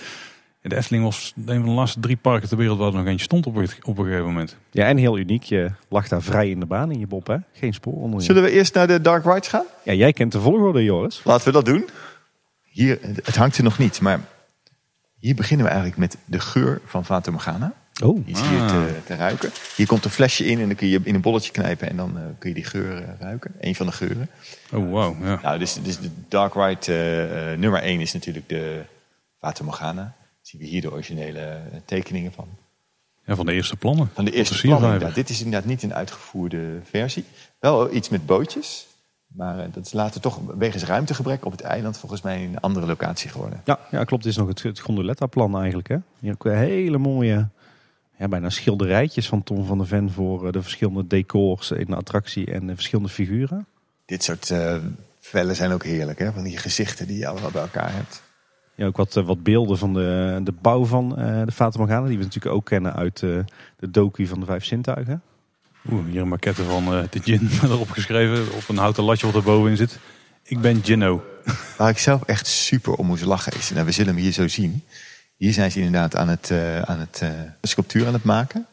de 0.63 0.77
Efteling 0.77 1.05
was 1.05 1.33
een 1.47 1.59
van 1.61 1.65
de 1.65 1.71
laatste 1.75 2.01
drie 2.01 2.17
parken 2.17 2.49
ter 2.49 2.57
wereld 2.57 2.79
waar 2.79 2.89
er 2.89 2.95
nog 2.95 3.07
eentje 3.07 3.25
stond 3.25 3.47
op, 3.47 3.57
een- 3.57 3.69
op 3.83 3.99
een 3.99 4.05
gegeven 4.05 4.25
moment. 4.27 4.57
Ja, 4.71 4.87
en 4.87 4.97
heel 4.97 5.19
uniek. 5.19 5.43
Je 5.43 5.71
lag 5.89 6.09
daar 6.09 6.23
vrij 6.23 6.51
in 6.51 6.61
de 6.61 6.67
baan 6.67 6.91
in 6.91 6.99
je 6.99 7.07
Bob, 7.07 7.27
hè? 7.27 7.37
Geen 7.53 7.75
spoor 7.75 7.95
onder 7.95 8.19
je. 8.21 8.25
Zullen 8.27 8.43
we 8.43 8.51
eerst 8.51 8.75
naar 8.75 8.87
de 8.87 9.01
Dark 9.01 9.25
Rides 9.25 9.49
gaan? 9.49 9.65
Ja, 9.85 9.93
jij 9.93 10.13
kent 10.13 10.33
de 10.33 10.41
volgorde, 10.41 10.85
Joris. 10.85 11.21
Laten 11.25 11.47
we 11.47 11.53
dat 11.53 11.65
doen. 11.65 11.89
Hier, 12.71 12.99
het 13.03 13.37
hangt 13.37 13.57
er 13.57 13.65
nog 13.65 13.79
niet, 13.79 14.01
maar 14.01 14.21
hier 15.19 15.35
beginnen 15.35 15.67
we 15.67 15.73
eigenlijk 15.73 16.01
met 16.01 16.17
de 16.25 16.41
geur 16.41 16.81
van 16.87 17.05
Fata 17.05 17.31
Morgana. 17.31 17.73
Oh. 18.05 18.27
Die 18.27 18.35
is 18.35 18.41
hier 18.41 18.61
Ah. 18.61 18.69
te, 18.69 18.95
te 19.07 19.15
ruiken. 19.15 19.51
Hier 19.77 19.87
komt 19.87 20.05
een 20.05 20.11
flesje 20.11 20.45
in 20.45 20.61
en 20.61 20.67
dan 20.67 20.77
kun 20.77 20.89
je 20.89 21.01
in 21.05 21.15
een 21.15 21.21
bolletje 21.21 21.53
knijpen 21.53 21.89
en 21.89 21.97
dan 21.97 22.17
eh, 22.19 22.23
kun 22.39 22.49
je 22.49 22.55
die 22.55 22.65
geur 22.65 22.97
eh, 23.03 23.09
ruiken. 23.21 23.55
Eén 23.61 23.75
van 23.75 23.87
de 23.87 23.93
geuren. 23.93 24.29
Oh, 24.73 24.91
wow. 24.91 25.25
Ja. 25.25 25.41
Nou, 25.43 25.59
dus, 25.59 25.75
dus 25.83 25.99
de 25.99 26.11
Dark 26.29 26.55
Ride 26.55 26.79
eh, 26.87 27.53
eh, 27.53 27.59
nummer 27.59 27.81
één 27.83 28.01
is 28.01 28.13
natuurlijk 28.13 28.49
de 28.49 28.83
Fata 29.39 29.65
Morgana. 29.65 30.15
Zien 30.43 30.61
we 30.61 30.67
hier 30.67 30.81
de 30.81 30.93
originele 30.93 31.61
tekeningen 31.85 32.33
van. 32.33 32.49
ja, 33.27 33.35
van 33.37 33.47
de 33.47 33.53
eerste 33.53 33.77
plannen. 33.77 34.11
Van 34.15 34.25
de 34.25 34.31
eerste 34.33 34.55
Op 34.55 34.61
plan. 34.61 34.71
siervijver. 34.73 34.93
inderdaad. 34.93 35.27
Dit 35.27 35.29
is 35.37 35.43
inderdaad 35.45 35.69
niet 35.69 35.83
een 35.83 35.95
uitgevoerde 35.95 36.81
versie. 36.91 37.25
Wel 37.61 37.95
iets 37.95 38.09
met 38.09 38.27
bootjes. 38.27 38.87
Maar 39.27 39.71
dat 39.71 39.87
is 39.87 39.93
later 39.93 40.21
toch 40.21 40.41
wegens 40.59 40.85
ruimtegebrek 40.85 41.45
op 41.45 41.53
het 41.53 41.61
eiland 41.61 41.99
volgens 41.99 42.21
mij 42.23 42.45
een 42.45 42.61
andere 42.61 42.87
locatie 42.87 43.31
geworden. 43.31 43.61
Ja, 43.65 43.79
ja, 43.91 44.05
klopt. 44.05 44.23
Dit 44.23 44.33
is 44.33 44.39
nog 44.39 44.49
het, 44.49 44.63
het 44.63 44.81
Gondoletta-plan 44.81 45.57
eigenlijk, 45.59 45.89
hè? 45.89 45.97
Hier 46.19 46.33
ook 46.33 46.43
weer 46.43 46.55
hele 46.55 46.99
mooie, 46.99 47.49
ja, 48.19 48.29
bijna 48.29 48.51
schilderijtjes 48.51 49.29
van 49.29 49.43
Tom 49.43 49.65
van 49.65 49.79
der 49.79 49.87
Ven 49.87 50.11
voor 50.11 50.47
eh, 50.47 50.53
de 50.53 50.63
verschillende 50.63 51.07
decors 51.07 51.71
in 51.71 51.87
de 51.87 51.97
attractie 51.97 52.53
en 52.53 52.67
de 52.67 52.75
verschillende 52.75 53.11
figuren. 53.11 53.67
Dit 54.05 54.23
soort 54.23 54.51
eh, 54.51 54.77
vellen 55.21 55.57
zijn 55.57 55.73
ook 55.73 55.85
heerlijk. 55.85 56.19
Hè? 56.19 56.33
Van 56.33 56.45
die 56.45 56.59
gezichten 56.59 57.07
die 57.07 57.19
je 57.19 57.27
allemaal 57.27 57.51
bij 57.51 57.63
elkaar 57.63 57.93
hebt. 57.95 58.23
Ja, 58.75 58.87
ook 58.87 58.97
wat, 58.97 59.17
eh, 59.17 59.27
wat 59.27 59.43
beelden 59.43 59.79
van 59.79 59.95
de, 59.95 60.41
de 60.45 60.53
bouw 60.53 60.85
van 60.85 61.19
eh, 61.19 61.43
de 61.45 61.53
Fata 61.53 61.79
Morgana, 61.79 62.07
die 62.07 62.19
we 62.19 62.25
natuurlijk 62.25 62.55
ook 62.55 62.65
kennen 62.65 62.95
uit 62.95 63.23
eh, 63.23 63.39
de 63.79 63.91
docu 63.91 64.27
van 64.27 64.41
de 64.41 64.47
Vijf 64.47 64.65
Zintuigen. 64.65 65.23
Oeh, 65.91 66.07
hier 66.07 66.21
een 66.21 66.29
maquette 66.29 66.65
van 66.65 66.95
eh, 66.95 67.03
de 67.11 67.21
gin 67.23 67.51
erop 67.63 67.91
geschreven. 67.91 68.55
Op 68.55 68.69
een 68.69 68.77
houten 68.77 69.05
latje 69.05 69.27
wat 69.27 69.35
er 69.35 69.43
bovenin 69.43 69.77
zit. 69.77 69.99
Ik 70.43 70.61
ben 70.61 70.85
Gino. 70.85 71.25
Waar 71.77 71.91
ik 71.91 71.99
zelf 71.99 72.23
echt 72.23 72.47
super 72.47 72.93
om 72.93 73.07
moest 73.07 73.25
lachen 73.25 73.53
is, 73.53 73.71
nou, 73.71 73.87
we 73.87 73.93
zullen 73.93 74.15
hem 74.15 74.23
hier 74.23 74.33
zo 74.33 74.49
zien. 74.49 74.83
Hier 75.37 75.53
zijn 75.53 75.71
ze 75.71 75.79
inderdaad 75.79 76.17
aan 76.17 76.29
het, 76.29 76.51
eh, 76.51 76.83
aan 76.83 76.99
het 76.99 77.21
eh, 77.23 77.31
sculptuur 77.63 78.07
aan 78.07 78.13
het 78.13 78.25
maken. 78.25 78.67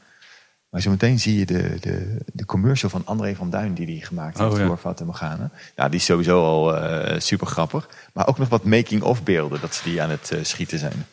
Maar 0.69 0.81
zometeen 0.81 1.19
zie 1.19 1.39
je 1.39 1.45
de, 1.45 1.77
de, 1.79 2.17
de 2.33 2.45
commercial 2.45 2.89
van 2.89 3.01
André 3.05 3.35
van 3.35 3.49
Duin 3.49 3.73
die 3.73 3.85
hij 3.85 4.05
gemaakt 4.05 4.37
heeft 4.37 4.51
Oh, 4.51 4.57
ja. 4.59 4.65
voor 4.65 4.77
Fata 4.77 5.05
Morgana. 5.05 5.51
Ja, 5.75 5.89
die 5.89 5.99
is 5.99 6.05
sowieso 6.05 6.43
al 6.43 6.77
eh, 6.77 7.19
super 7.19 7.47
grappig. 7.47 7.89
Maar 8.13 8.27
ook 8.27 8.37
nog 8.37 8.49
wat 8.49 8.63
making-of 8.63 9.23
beelden 9.23 9.61
dat 9.61 9.75
ze 9.75 9.83
die 9.83 10.01
aan 10.01 10.09
het 10.09 10.31
eh, 10.31 10.43
schieten 10.43 10.79
zijn. 10.79 11.05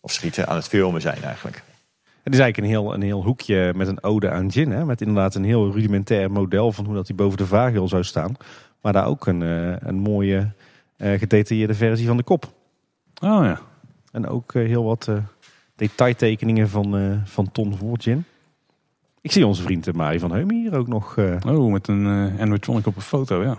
Of 0.00 0.12
schieten, 0.12 0.46
aan 0.48 0.56
het 0.56 0.68
filmen 0.68 1.00
zijn 1.00 1.22
eigenlijk. 1.22 1.62
Het 2.22 2.32
is 2.34 2.38
eigenlijk 2.38 2.58
een 2.58 2.80
heel, 2.80 2.94
een 2.94 3.02
heel 3.02 3.24
hoekje 3.24 3.72
met 3.76 3.88
een 3.88 4.02
ode 4.02 4.30
aan 4.30 4.52
gin. 4.52 4.70
Hè? 4.70 4.84
Met 4.84 5.00
inderdaad 5.00 5.34
een 5.34 5.44
heel 5.44 5.72
rudimentair 5.72 6.30
model 6.30 6.72
van 6.72 6.84
hoe 6.84 6.94
dat 6.94 7.06
hij 7.06 7.16
boven 7.16 7.38
de 7.38 7.46
vaagel 7.46 7.88
zou 7.88 8.04
staan. 8.04 8.36
Maar 8.80 8.92
daar 8.92 9.06
ook 9.06 9.26
een, 9.26 9.42
eh, 9.42 9.88
een 9.88 9.98
mooie 9.98 10.52
eh, 10.96 11.18
gedetailleerde 11.18 11.74
versie 11.74 12.06
van 12.06 12.16
de 12.16 12.22
kop. 12.22 12.44
Oh 13.22 13.44
ja. 13.44 13.60
En 14.10 14.26
ook 14.28 14.54
eh, 14.54 14.66
heel 14.66 14.84
wat 14.84 15.08
eh, 15.08 15.16
detailtekeningen 15.76 16.68
van, 16.68 16.96
eh, 16.96 17.12
van 17.24 17.52
Ton 17.52 17.76
voor 17.76 17.96
gin. 18.00 18.24
Ik 19.20 19.32
zie 19.32 19.46
onze 19.46 19.62
vriend 19.62 19.86
eh, 19.86 19.94
Mari 19.94 20.18
van 20.18 20.32
Heumen 20.32 20.56
hier 20.56 20.76
ook 20.76 20.88
nog. 20.88 21.16
eh, 21.16 21.36
Oh, 21.46 21.72
met 21.72 21.88
een 21.88 22.04
uh, 22.06 22.40
animatronic 22.40 22.86
op 22.86 22.96
een 22.96 23.02
foto, 23.02 23.42
ja. 23.42 23.58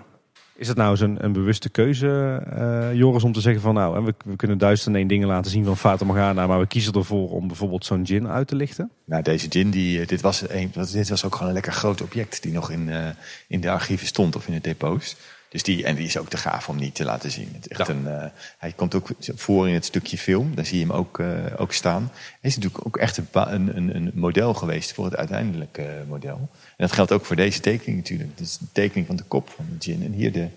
Is 0.56 0.68
het 0.68 0.78
nou 0.78 0.97
zo'n 0.97 1.24
een 1.24 1.32
bewuste 1.34 1.70
keuze, 1.70 2.41
eh, 2.56 2.93
Joris, 2.93 3.24
om 3.24 3.32
te 3.32 3.41
zeggen 3.41 3.62
van 3.62 3.74
nou, 3.74 4.04
we, 4.06 4.14
we 4.26 4.36
kunnen 4.36 4.58
duizend 4.58 4.88
en 4.88 4.95
één 4.95 5.08
dingen 5.08 5.28
laten 5.28 5.52
zien 5.52 5.66
van 5.66 5.78
Fata 5.78 6.06
Morgana, 6.06 6.47
maar 6.47 6.60
we 6.60 6.68
kiezen 6.68 6.93
ervoor 6.93 7.30
om 7.30 7.47
bijvoorbeeld 7.47 7.86
zo'n 7.86 8.06
gin 8.06 8.28
uit 8.28 8.47
te 8.47 8.56
lichten? 8.56 8.91
Nou, 9.06 9.24
deze 9.24 9.47
gin, 9.49 9.70
die, 9.70 10.06
dit, 10.06 10.22
was 10.22 10.49
een, 10.49 10.72
dit 10.91 11.10
was 11.10 11.26
ook 11.26 11.34
gewoon 11.34 11.47
een 11.47 11.54
lekker 11.54 11.74
groot 11.74 12.02
object 12.02 12.43
die 12.43 12.52
nog 12.54 12.72
in, 12.72 12.88
uh, 12.88 13.08
in 13.47 13.62
de 13.62 13.70
archieven 13.72 14.08
stond 14.08 14.36
of 14.36 14.47
in 14.47 14.54
de 14.54 14.62
depots. 14.62 15.16
Dus 15.52 15.64
die, 15.64 15.84
en 15.84 15.95
die 15.95 16.06
is 16.06 16.18
ook 16.18 16.30
te 16.30 16.38
gaaf 16.38 16.70
om 16.70 16.76
niet 16.76 16.95
te 16.95 17.04
laten 17.04 17.32
zien. 17.32 17.49
Het 17.54 17.70
is 17.70 17.78
echt 17.78 17.89
een, 17.89 18.04
uh, 18.04 18.24
hij 18.58 18.72
komt 18.72 18.95
ook 18.95 19.08
voor 19.20 19.68
in 19.68 19.74
het 19.74 19.86
stukje 19.86 20.18
film, 20.18 20.56
daar 20.56 20.66
zie 20.66 20.80
je 20.80 20.86
hem 20.86 20.93
ook, 20.93 21.20
uh, 21.20 21.28
ook 21.58 21.74
staan. 21.74 22.12
Hij 22.14 22.49
is 22.49 22.56
natuurlijk 22.56 22.86
ook 22.86 22.97
echt 22.97 23.18
een, 23.18 23.78
een, 23.78 23.95
een 23.95 24.12
model 24.14 24.54
geweest 24.54 24.93
voor 24.93 25.06
het 25.06 25.16
uiteindelijke 25.16 26.04
model. 26.08 26.38
En 26.64 26.76
dat 26.78 26.91
geldt 26.91 27.12
ook 27.12 27.26
voor 27.26 27.36
deze 27.36 27.60
tekening 27.60 27.97
natuurlijk. 27.97 28.38
Dit 28.38 28.47
is 28.47 28.58
de 28.58 28.66
tekening 28.72 29.08
van 29.08 29.16
de 29.16 29.24
kop 29.24 29.49
van 29.49 29.66
de 29.70 29.76
gin. 29.80 30.04
En 30.04 30.12
hier 30.12 30.32
de, 30.32 30.47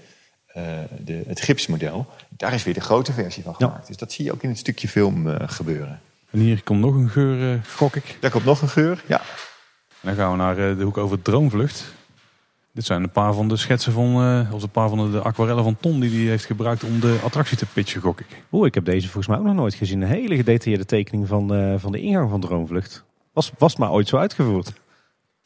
uh, 0.57 0.63
de, 1.05 1.23
het 1.27 1.41
gipsmodel. 1.41 2.07
Daar 2.29 2.55
is 2.55 2.65
weer 2.65 2.75
de 2.75 2.81
grote 2.81 3.13
versie 3.13 3.43
van 3.43 3.55
gemaakt. 3.55 3.83
Ja. 3.83 3.89
Dus 3.89 3.97
dat 3.97 4.13
zie 4.13 4.25
je 4.25 4.33
ook 4.33 4.43
in 4.43 4.49
het 4.49 4.59
stukje 4.59 4.89
film 4.89 5.39
gebeuren. 5.49 6.01
En 6.31 6.39
hier 6.39 6.63
komt 6.63 6.81
nog 6.81 6.95
een 6.95 7.09
geur, 7.11 7.65
gok 7.67 7.97
ik. 7.97 8.17
Daar 8.21 8.31
komt 8.31 8.45
nog 8.45 8.63
een 8.63 8.69
geur, 8.69 9.03
ja. 9.07 9.21
En 10.01 10.15
dan 10.15 10.15
gaan 10.15 10.31
we 10.31 10.37
naar 10.37 10.77
de 10.77 10.85
hoek 10.85 10.97
over 10.97 11.23
Droomvlucht. 11.23 11.85
Dit 12.75 12.85
zijn 12.85 13.03
een 13.03 13.11
paar 13.11 13.35
van 13.35 13.49
de 13.49 13.57
schetsen 13.57 13.93
van, 13.93 14.39
uh, 14.41 14.53
of 14.53 14.63
een 14.63 14.71
paar 14.71 14.89
van 14.89 15.11
de, 15.11 15.21
aquarellen 15.21 15.65
van 15.65 15.77
Ton 15.81 16.01
die 16.01 16.11
hij 16.11 16.29
heeft 16.29 16.45
gebruikt 16.45 16.85
om 16.85 17.01
de 17.01 17.19
attractie 17.25 17.57
te 17.57 17.67
pitchen, 17.67 18.01
gok 18.01 18.21
ik. 18.21 18.27
Oeh, 18.53 18.67
ik 18.67 18.75
heb 18.75 18.85
deze 18.85 19.09
volgens 19.09 19.27
mij 19.27 19.39
ook 19.39 19.45
nog 19.45 19.55
nooit 19.55 19.75
gezien. 19.75 20.01
Een 20.01 20.09
hele 20.09 20.37
gedetailleerde 20.37 20.87
tekening 20.87 21.29
van, 21.29 21.55
uh, 21.55 21.75
van 21.79 21.93
de 21.93 22.01
ingang 22.01 22.31
van 22.31 22.41
Droomvlucht. 22.41 23.05
Was, 23.33 23.53
was 23.59 23.77
maar 23.77 23.91
ooit 23.91 24.09
zo 24.09 24.17
uitgevoerd. 24.17 24.73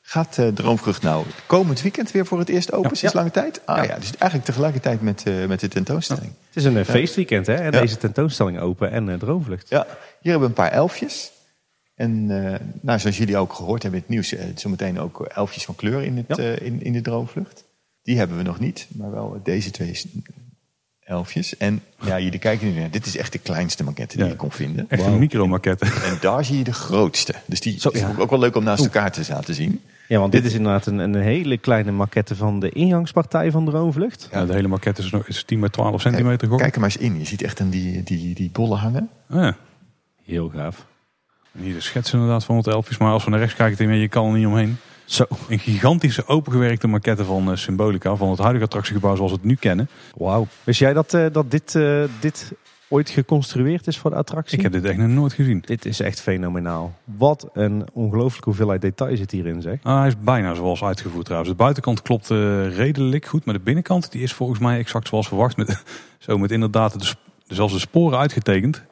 Gaat 0.01 0.37
uh, 0.41 0.49
Droomvlucht 0.49 1.03
nou 1.03 1.25
komend 1.47 1.83
weekend 1.83 2.11
weer 2.11 2.27
voor 2.27 2.39
het 2.39 2.49
eerst 2.49 2.73
open 2.73 2.91
ja, 2.91 2.97
sinds 2.97 3.15
ja. 3.15 3.21
lange 3.21 3.33
tijd? 3.33 3.61
Ah 3.65 3.77
ja. 3.77 3.83
ja. 3.83 3.95
dus 3.99 4.17
eigenlijk 4.17 4.45
tegelijkertijd 4.45 5.03
met, 5.03 5.25
met 5.49 5.61
de 5.61 5.69
tentoonstelling. 5.69 6.33
Het 6.47 6.57
is 6.57 6.65
een 6.65 6.85
feestweekend 6.85 7.47
hè, 7.47 7.55
en 7.55 7.73
deze 7.73 7.97
tentoonstelling 7.97 8.61
open 8.61 8.91
en 8.91 9.19
Droomvlucht. 9.19 9.69
Ja, 9.69 9.87
hier 10.21 10.31
hebben 10.33 10.41
we 10.41 10.47
een 10.47 10.63
paar 10.65 10.73
elfjes. 10.73 11.33
En 11.99 12.31
uh, 12.31 12.55
nou, 12.81 12.99
zoals 12.99 13.19
jullie 13.19 13.37
ook 13.37 13.53
gehoord 13.53 13.83
hebben 13.83 14.01
in 14.01 14.07
het 14.07 14.15
nieuws, 14.15 14.33
uh, 14.33 14.41
zometeen 14.55 15.01
ook 15.01 15.21
elfjes 15.21 15.65
van 15.65 15.75
kleur 15.75 16.03
in, 16.03 16.17
het, 16.17 16.37
ja. 16.37 16.45
uh, 16.45 16.61
in, 16.61 16.83
in 16.83 16.93
de 16.93 17.01
droomvlucht. 17.01 17.65
Die 18.03 18.19
hebben 18.19 18.37
we 18.37 18.43
nog 18.43 18.61
niet, 18.61 18.87
maar 18.93 19.11
wel 19.11 19.41
deze 19.43 19.71
twee 19.71 19.95
elfjes. 21.01 21.57
En 21.57 21.83
ja, 22.01 22.21
jullie 22.21 22.39
kijken 22.39 22.73
nu 22.73 22.81
naar, 22.81 22.91
dit 22.91 23.07
is 23.07 23.17
echt 23.17 23.33
de 23.33 23.39
kleinste 23.39 23.85
maquette 23.85 24.17
die 24.17 24.25
ja. 24.25 24.31
je 24.31 24.37
kon 24.37 24.51
vinden. 24.51 24.87
Echt 24.89 25.03
wow. 25.03 25.13
een 25.13 25.19
micro-maquette. 25.19 25.85
En 25.85 26.19
daar 26.21 26.45
zie 26.45 26.59
je 26.59 26.65
de 26.65 26.73
grootste. 26.73 27.35
Dus 27.47 27.61
die 27.61 27.81
Zo, 27.81 27.89
is 27.89 28.01
ja. 28.01 28.15
ook 28.19 28.31
wel 28.31 28.39
leuk 28.39 28.57
om 28.57 28.65
naast 28.65 28.85
elkaar 28.85 29.13
te 29.13 29.25
laten 29.29 29.55
zien. 29.55 29.81
Ja, 30.09 30.19
want 30.19 30.33
dit 30.33 30.45
is 30.45 30.55
inderdaad 30.55 30.87
een, 30.87 30.99
een 30.99 31.15
hele 31.15 31.59
kleine 31.59 31.91
maquette 31.91 32.37
van 32.37 32.61
de 32.61 32.69
ingangspartij 32.69 33.51
van 33.51 33.65
de 33.65 33.71
Droomvlucht. 33.71 34.29
Ja, 34.33 34.47
de 34.47 34.53
hele 34.53 34.69
maquette 34.69 35.03
is, 35.03 35.13
is 35.27 35.45
10 35.45 35.61
bij 35.61 35.69
12 35.69 36.01
centimeter. 36.01 36.49
Kijk, 36.49 36.61
kijk 36.61 36.75
er 36.75 36.81
maar 36.81 36.91
eens 36.91 37.03
in. 37.03 37.19
Je 37.19 37.25
ziet 37.25 37.43
echt 37.43 37.61
een, 37.61 37.71
die, 37.71 38.03
die, 38.03 38.35
die 38.35 38.51
bollen 38.51 38.79
hangen. 38.79 39.09
Ah, 39.29 39.43
ja. 39.43 39.57
Heel 40.25 40.49
gaaf. 40.49 40.87
Hier 41.53 41.75
de 41.75 41.81
schets 41.81 42.13
inderdaad 42.13 42.45
van 42.45 42.57
het 42.57 42.67
elfjes. 42.67 42.99
Maar 42.99 43.13
als 43.13 43.25
we 43.25 43.31
naar 43.31 43.39
rechts 43.39 43.55
kijken, 43.55 43.97
je 43.97 44.09
kan 44.09 44.27
er 44.27 44.39
niet 44.39 44.47
omheen. 44.47 44.79
Zo. 45.05 45.25
Een 45.49 45.59
gigantische 45.59 46.27
opengewerkte 46.27 46.87
maquette 46.87 47.25
van 47.25 47.51
uh, 47.51 47.57
Symbolica. 47.57 48.17
Van 48.17 48.31
het 48.31 48.39
huidige 48.39 48.65
attractiegebouw 48.65 49.17
zoals 49.17 49.31
we 49.31 49.37
het 49.37 49.47
nu 49.47 49.55
kennen. 49.55 49.89
Wauw. 50.17 50.47
Wist 50.65 50.79
jij 50.79 50.93
dat, 50.93 51.15
uh, 51.15 51.27
dat 51.33 51.51
dit, 51.51 51.75
uh, 51.75 52.05
dit 52.21 52.53
ooit 52.89 53.11
geconstrueerd 53.11 53.87
is 53.87 53.99
voor 53.99 54.11
de 54.11 54.17
attractie? 54.17 54.57
Ik 54.57 54.63
heb 54.63 54.73
dit 54.73 54.85
echt 54.85 54.99
nog 54.99 55.09
nooit 55.09 55.33
gezien. 55.33 55.63
Dit 55.67 55.85
is 55.85 56.01
echt 56.01 56.21
fenomenaal. 56.21 56.95
Wat 57.05 57.49
een 57.53 57.87
ongelooflijke 57.93 58.49
hoeveelheid 58.49 58.81
detail 58.81 59.17
zit 59.17 59.31
hierin 59.31 59.63
zeg. 59.63 59.79
Ah, 59.83 59.99
hij 59.99 60.09
is 60.09 60.21
bijna 60.21 60.55
zoals 60.55 60.83
uitgevoerd 60.83 61.25
trouwens. 61.25 61.51
De 61.51 61.57
buitenkant 61.57 62.03
klopt 62.03 62.29
redelijk 62.77 63.27
goed. 63.27 63.45
Maar 63.45 63.55
de 63.55 63.61
binnenkant 63.61 64.13
die 64.13 64.23
is 64.23 64.33
volgens 64.33 64.59
mij 64.59 64.79
exact 64.79 65.09
zoals 65.09 65.29
verwacht. 65.29 65.57
Met, 65.57 65.83
zo 66.19 66.39
met 66.39 66.51
inderdaad 66.51 67.01
de, 67.01 67.15
zelfs 67.55 67.73
de 67.73 67.79
sporen 67.79 68.19
uitgetekend. 68.19 68.85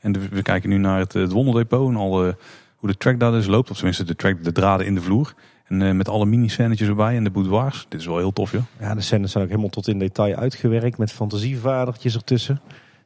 En 0.00 0.12
de, 0.12 0.28
we 0.28 0.42
kijken 0.42 0.68
nu 0.68 0.76
naar 0.76 0.98
het, 0.98 1.12
het 1.12 1.32
wonderdepot 1.32 1.88
en 1.88 1.96
al 1.96 2.26
uh, 2.26 2.32
hoe 2.76 2.88
de 2.88 2.96
track 2.96 3.20
daar 3.20 3.30
dus 3.30 3.46
loopt. 3.46 3.70
Of 3.70 3.76
tenminste 3.76 4.04
de, 4.04 4.16
track, 4.16 4.44
de 4.44 4.52
draden 4.52 4.86
in 4.86 4.94
de 4.94 5.00
vloer. 5.00 5.34
En 5.66 5.80
uh, 5.80 5.92
met 5.92 6.08
alle 6.08 6.26
mini-scènetjes 6.26 6.88
erbij 6.88 7.16
en 7.16 7.24
de 7.24 7.30
boudoirs. 7.30 7.86
Dit 7.88 8.00
is 8.00 8.06
wel 8.06 8.18
heel 8.18 8.32
tof, 8.32 8.52
joh. 8.52 8.62
Ja, 8.80 8.94
de 8.94 9.00
scènes 9.00 9.30
zijn 9.30 9.44
ook 9.44 9.50
helemaal 9.50 9.70
tot 9.70 9.88
in 9.88 9.98
detail 9.98 10.34
uitgewerkt 10.34 10.98
met 10.98 11.12
fantasievadertjes 11.12 12.14
ertussen. 12.14 12.60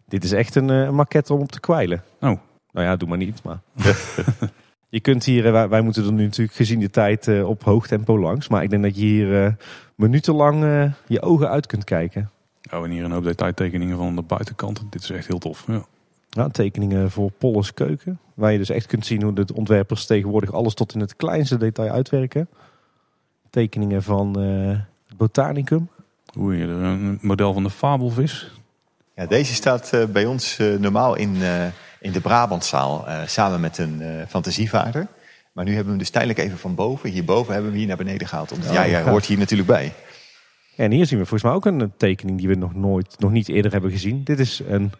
Dit 0.08 0.24
is 0.24 0.32
echt 0.32 0.54
een, 0.54 0.68
uh, 0.68 0.82
een 0.82 0.94
maquette 0.94 1.34
om 1.34 1.40
op 1.40 1.52
te 1.52 1.60
kwijlen. 1.60 2.02
Oh. 2.20 2.38
Nou 2.72 2.86
ja, 2.86 2.96
doe 2.96 3.08
maar 3.08 3.18
niet, 3.18 3.42
maar... 3.42 3.60
je 4.88 5.00
kunt 5.00 5.24
hier, 5.24 5.68
wij, 5.68 5.80
moeten 5.80 6.04
er 6.04 6.12
nu 6.12 6.24
natuurlijk 6.24 6.56
gezien 6.56 6.80
de 6.80 6.90
tijd 6.90 7.42
op 7.42 7.62
hoog 7.64 7.86
tempo 7.86 8.18
langs. 8.18 8.48
Maar 8.48 8.62
ik 8.62 8.70
denk 8.70 8.82
dat 8.82 8.96
je 8.96 9.04
hier 9.04 9.56
minutenlang 9.94 10.92
je 11.06 11.22
ogen 11.22 11.48
uit 11.48 11.66
kunt 11.66 11.84
kijken. 11.84 12.30
Oh, 12.72 12.84
en 12.84 12.90
hier 12.90 13.04
een 13.04 13.10
hoop 13.10 13.24
detailtekeningen 13.24 13.96
van 13.96 14.16
de 14.16 14.22
buitenkant. 14.22 14.82
Dit 14.90 15.02
is 15.02 15.10
echt 15.10 15.26
heel 15.26 15.38
tof, 15.38 15.64
ja. 15.66 15.84
Ja, 16.34 16.48
tekeningen 16.48 17.10
voor 17.10 17.30
Polles 17.30 17.74
Keuken. 17.74 18.18
Waar 18.34 18.52
je 18.52 18.58
dus 18.58 18.70
echt 18.70 18.86
kunt 18.86 19.06
zien 19.06 19.22
hoe 19.22 19.32
de 19.32 19.46
ontwerpers 19.54 20.06
tegenwoordig 20.06 20.52
alles 20.52 20.74
tot 20.74 20.94
in 20.94 21.00
het 21.00 21.16
kleinste 21.16 21.56
detail 21.56 21.90
uitwerken. 21.90 22.48
Tekeningen 23.50 24.02
van 24.02 24.40
uh, 24.40 24.68
het 25.08 25.16
Botanicum. 25.16 25.88
Oei, 26.38 26.62
een 26.62 27.18
model 27.20 27.52
van 27.52 27.62
de 27.62 27.70
fabelvis. 27.70 28.52
Ja, 29.14 29.26
deze 29.26 29.54
staat 29.54 29.90
uh, 29.94 30.04
bij 30.04 30.26
ons 30.26 30.58
uh, 30.58 30.78
normaal 30.78 31.14
in, 31.14 31.36
in 32.00 32.12
de 32.12 32.20
Brabantzaal 32.20 33.04
samen 33.26 33.60
met 33.60 33.78
een 33.78 34.02
fantasievaarder. 34.28 35.06
Maar 35.52 35.64
nu 35.64 35.70
hebben 35.70 35.84
we 35.84 35.90
hem 35.90 35.98
dus 35.98 36.10
tijdelijk 36.10 36.38
even 36.38 36.58
van 36.58 36.74
boven. 36.74 37.10
Hierboven 37.10 37.52
hebben 37.52 37.72
we 37.72 37.78
hem 37.78 37.86
hier 37.86 37.96
naar 37.96 38.04
beneden 38.04 38.28
gehaald. 38.28 38.52
Omdat 38.52 38.68
oh, 38.68 38.74
ja, 38.74 38.88
jij 38.88 39.02
hoort 39.02 39.26
hier 39.26 39.38
natuurlijk 39.38 39.68
bij. 39.68 39.92
Ja, 40.74 40.84
en 40.84 40.90
hier 40.90 41.06
zien 41.06 41.18
we 41.18 41.26
volgens 41.26 41.42
mij 41.42 41.52
ook 41.52 41.66
een 41.66 41.92
tekening 41.96 42.38
die 42.38 42.48
we 42.48 42.54
nog 42.54 42.74
nooit, 42.74 43.16
nog 43.18 43.30
niet 43.30 43.48
eerder 43.48 43.72
hebben 43.72 43.90
gezien. 43.90 44.24
Dit 44.24 44.38
is 44.38 44.62
een 44.68 44.92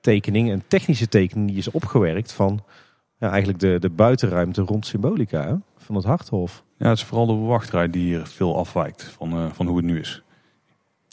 tekening, 0.00 0.50
een 0.50 0.62
technische 0.68 1.08
tekening 1.08 1.48
die 1.48 1.58
is 1.58 1.70
opgewerkt 1.70 2.32
van 2.32 2.64
ja, 3.18 3.28
eigenlijk 3.28 3.60
de, 3.60 3.78
de 3.78 3.90
buitenruimte 3.90 4.62
rond 4.62 4.86
Symbolica 4.86 5.46
hè? 5.46 5.54
van 5.76 5.94
het 5.94 6.04
Harthof. 6.04 6.64
Ja, 6.78 6.88
het 6.88 6.98
is 6.98 7.04
vooral 7.04 7.26
de 7.26 7.34
wachtrij 7.34 7.90
die 7.90 8.02
hier 8.02 8.26
veel 8.26 8.56
afwijkt 8.56 9.02
van, 9.02 9.38
uh, 9.38 9.50
van 9.52 9.66
hoe 9.66 9.76
het 9.76 9.86
nu 9.86 9.98
is. 10.00 10.22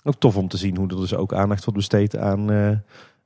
Ook 0.03 0.15
tof 0.15 0.38
om 0.38 0.47
te 0.47 0.57
zien 0.57 0.77
hoe 0.77 0.88
er 0.88 0.95
dus 0.95 1.15
ook 1.15 1.34
aandacht 1.34 1.63
wordt 1.63 1.79
besteed 1.79 2.17
aan, 2.17 2.51
uh, 2.51 2.67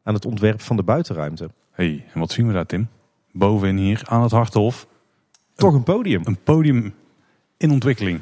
aan 0.04 0.14
het 0.14 0.26
ontwerp 0.26 0.62
van 0.62 0.76
de 0.76 0.84
buitenruimte. 0.84 1.50
hey, 1.72 2.06
en 2.14 2.20
wat 2.20 2.32
zien 2.32 2.48
we 2.48 2.54
daar 2.54 2.66
Tim? 2.66 2.88
Bovenin 3.32 3.78
hier 3.78 4.02
aan 4.06 4.22
het 4.22 4.32
Harthof. 4.32 4.88
Toch 5.56 5.74
een 5.74 5.84
podium. 5.84 6.22
Een 6.26 6.44
podium 6.44 6.94
in 7.58 7.72
ontwikkeling. 7.72 8.22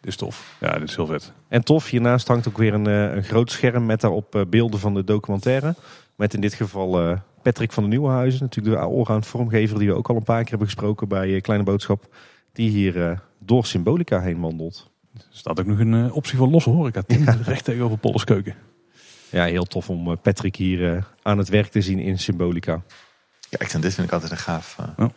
Dit 0.00 0.10
is 0.10 0.16
tof. 0.16 0.56
Ja, 0.60 0.78
dit 0.78 0.88
is 0.88 0.96
heel 0.96 1.06
vet. 1.06 1.32
En 1.48 1.64
tof, 1.64 1.88
hiernaast 1.88 2.28
hangt 2.28 2.48
ook 2.48 2.58
weer 2.58 2.74
een, 2.74 2.86
een 2.86 3.24
groot 3.24 3.50
scherm 3.50 3.86
met 3.86 4.00
daarop 4.00 4.46
beelden 4.48 4.80
van 4.80 4.94
de 4.94 5.04
documentaire. 5.04 5.74
Met 6.18 6.34
in 6.34 6.40
dit 6.40 6.54
geval 6.54 7.08
uh, 7.08 7.18
Patrick 7.42 7.72
van 7.72 7.82
de 7.82 7.88
Nieuwenhuizen, 7.88 8.42
natuurlijk 8.42 8.76
de 8.76 8.82
allround 8.82 9.26
vormgever 9.26 9.78
die 9.78 9.88
we 9.88 9.94
ook 9.94 10.08
al 10.08 10.16
een 10.16 10.22
paar 10.22 10.40
keer 10.40 10.48
hebben 10.48 10.66
gesproken 10.66 11.08
bij 11.08 11.28
uh, 11.28 11.40
Kleine 11.40 11.64
Boodschap. 11.64 12.14
Die 12.52 12.70
hier 12.70 12.96
uh, 12.96 13.18
door 13.38 13.66
Symbolica 13.66 14.20
heen 14.20 14.40
wandelt. 14.40 14.90
Er 15.14 15.20
staat 15.30 15.60
ook 15.60 15.66
nog 15.66 15.78
een 15.78 16.12
optie 16.12 16.36
voor 16.36 16.48
losse 16.48 16.70
horeca, 16.70 17.02
ja. 17.06 17.36
recht 17.44 17.64
tegenover 17.64 17.98
Polleskeuken. 17.98 18.54
Ja, 19.30 19.44
heel 19.44 19.64
tof 19.64 19.90
om 19.90 20.18
Patrick 20.20 20.56
hier 20.56 21.06
aan 21.22 21.38
het 21.38 21.48
werk 21.48 21.70
te 21.70 21.80
zien 21.80 21.98
in 21.98 22.18
Symbolica. 22.18 22.82
Kijk, 23.50 23.72
en 23.72 23.80
dit 23.80 23.94
vind 23.94 24.06
ik 24.06 24.12
altijd 24.12 24.30
een 24.30 24.38
gaaf. 24.38 24.76
Ja, 24.96 25.10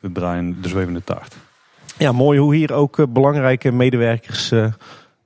de 0.00 0.12
draaien, 0.12 0.62
de 0.62 0.68
zwevende 0.68 1.04
taart. 1.04 1.36
Ja, 1.98 2.12
mooi 2.12 2.38
hoe 2.38 2.54
hier 2.54 2.72
ook 2.72 3.12
belangrijke 3.12 3.72
medewerkers 3.72 4.52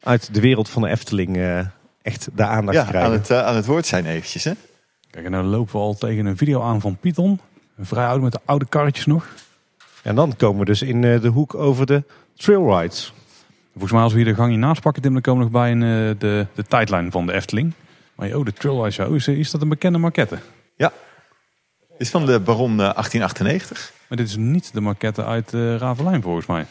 uit 0.01 0.35
de 0.35 0.41
wereld 0.41 0.69
van 0.69 0.83
de 0.83 0.89
Efteling 0.89 1.65
echt 2.03 2.29
de 2.35 2.45
aandacht 2.45 2.77
ja, 2.77 2.85
krijgen. 2.85 3.11
Aan 3.11 3.17
het, 3.17 3.33
aan 3.33 3.57
het 3.57 3.67
woord 3.67 3.87
zijn 3.87 4.07
eventjes, 4.07 4.45
hè? 4.45 4.53
Kijk, 5.11 5.25
en 5.25 5.33
dan 5.33 5.47
lopen 5.47 5.73
we 5.73 5.79
al 5.79 5.95
tegen 5.95 6.27
een 6.27 6.37
video 6.37 6.63
aan 6.63 6.81
van 6.81 6.97
Python. 6.97 7.41
Vrij 7.81 8.07
oud 8.07 8.21
met 8.21 8.33
de 8.33 8.41
oude 8.45 8.67
karretjes 8.69 9.07
nog. 9.07 9.29
En 10.03 10.15
dan 10.15 10.37
komen 10.37 10.59
we 10.59 10.65
dus 10.65 10.83
in 10.83 11.01
de 11.01 11.29
hoek 11.29 11.55
over 11.55 11.87
de 11.87 12.05
trailrides. 12.37 13.13
Volgens 13.73 13.93
mij 13.93 14.03
als 14.03 14.13
we 14.13 14.19
hier 14.19 14.29
de 14.29 14.35
gang 14.35 14.51
hiernaast 14.51 14.83
pakken, 14.83 15.03
Tim, 15.03 15.13
dan 15.13 15.23
komen 15.23 15.45
we 15.45 15.51
nog 15.51 15.63
bij 15.63 15.71
in 15.71 15.81
de, 16.19 16.47
de 16.55 16.65
tijdlijn 16.65 17.11
van 17.11 17.27
de 17.27 17.33
Efteling. 17.33 17.73
Maar 18.15 18.35
oh, 18.35 18.45
de 18.45 18.53
trailrides, 18.53 18.97
ja, 18.97 19.05
is, 19.05 19.29
is 19.29 19.51
dat 19.51 19.63
een 19.63 19.69
bekende 19.69 19.99
maquette? 19.99 20.39
Ja, 20.77 20.93
is 21.99 22.11
van 22.11 22.27
de 22.27 22.41
Baron 22.41 22.77
1898. 22.77 23.93
Maar 24.09 24.19
dit 24.19 24.29
is 24.29 24.37
niet 24.37 24.73
de 24.73 24.81
maquette 24.81 25.25
uit 25.25 25.53
uh, 25.53 25.77
Ravelijn 25.77 26.23
volgens 26.23 26.47
mij. 26.47 26.67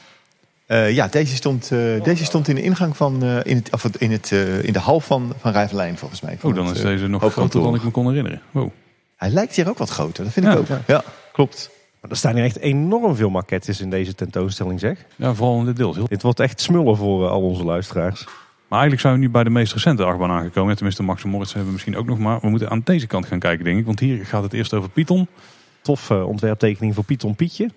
Uh, 0.72 0.92
ja, 0.92 1.08
deze 1.08 1.36
stond, 1.36 1.72
uh, 1.72 2.04
deze 2.04 2.26
stond 2.26 2.48
in 2.48 2.56
de 2.56 2.62
ingang 2.62 2.98
van, 2.98 3.24
uh, 3.24 3.38
in, 3.44 3.56
het, 3.56 3.74
of 3.74 3.84
in, 3.98 4.12
het, 4.12 4.32
in 4.62 4.74
de 4.74 4.80
hal 4.80 5.00
van, 5.00 5.34
van 5.40 5.52
Rijvelijn 5.52 5.98
volgens 5.98 6.22
mij. 6.22 6.38
Oh, 6.42 6.56
dan 6.56 6.66
het, 6.66 6.76
is 6.76 6.82
deze 6.82 7.08
nog 7.08 7.32
groter 7.32 7.62
dan 7.62 7.76
ik 7.76 7.84
me 7.84 7.92
kon 7.92 8.08
herinneren. 8.08 8.42
Wow. 8.52 8.70
Hij 9.16 9.30
lijkt 9.30 9.56
hier 9.56 9.70
ook 9.70 9.78
wat 9.78 9.90
groter, 9.90 10.24
dat 10.24 10.34
vind 10.34 10.46
ja, 10.46 10.52
ik 10.52 10.58
ook. 10.58 10.68
Ja, 10.68 10.82
ja 10.88 11.04
klopt. 11.32 11.70
Maar 12.02 12.12
er 12.12 12.18
staan 12.18 12.36
hier 12.36 12.44
echt 12.44 12.60
enorm 12.60 13.16
veel 13.16 13.30
maquettes 13.30 13.82
in 13.82 13.90
deze 13.90 14.16
tentoonstelling, 14.16 14.80
zeg. 14.80 15.06
Ja, 15.16 15.34
vooral 15.34 15.60
in 15.60 15.66
dit 15.66 15.76
deel. 15.76 16.08
Dit 16.08 16.22
wordt 16.22 16.40
echt 16.40 16.62
smullen 16.62 16.98
voor 16.98 17.28
al 17.28 17.42
onze 17.42 17.64
luisteraars. 17.64 18.26
Maar 18.68 18.80
eigenlijk 18.80 19.02
zijn 19.02 19.14
we 19.14 19.20
nu 19.20 19.30
bij 19.30 19.44
de 19.44 19.50
meest 19.50 19.74
recente 19.74 20.04
achtbaan 20.04 20.32
aangekomen. 20.32 20.76
Tenminste, 20.76 21.04
Max 21.04 21.24
en 21.24 21.30
Moritz 21.30 21.50
hebben 21.50 21.68
we 21.68 21.74
misschien 21.74 21.98
ook 21.98 22.06
nog 22.06 22.20
maar. 22.20 22.40
We 22.42 22.50
moeten 22.50 22.70
aan 22.70 22.82
deze 22.84 23.08
kant 23.08 23.26
gaan 23.26 23.40
kijken, 23.40 23.66
denk 23.66 23.80
ik. 23.80 23.86
Want 23.86 24.00
hier 24.00 24.26
gaat 24.26 24.44
het 24.44 24.54
eerst 24.54 24.74
over 24.74 24.90
Python. 24.90 25.28
Tof 25.82 26.12
ontwerptekening 26.12 26.96
voor 26.96 27.04
Python 27.04 27.36
Pietje. 27.36 27.70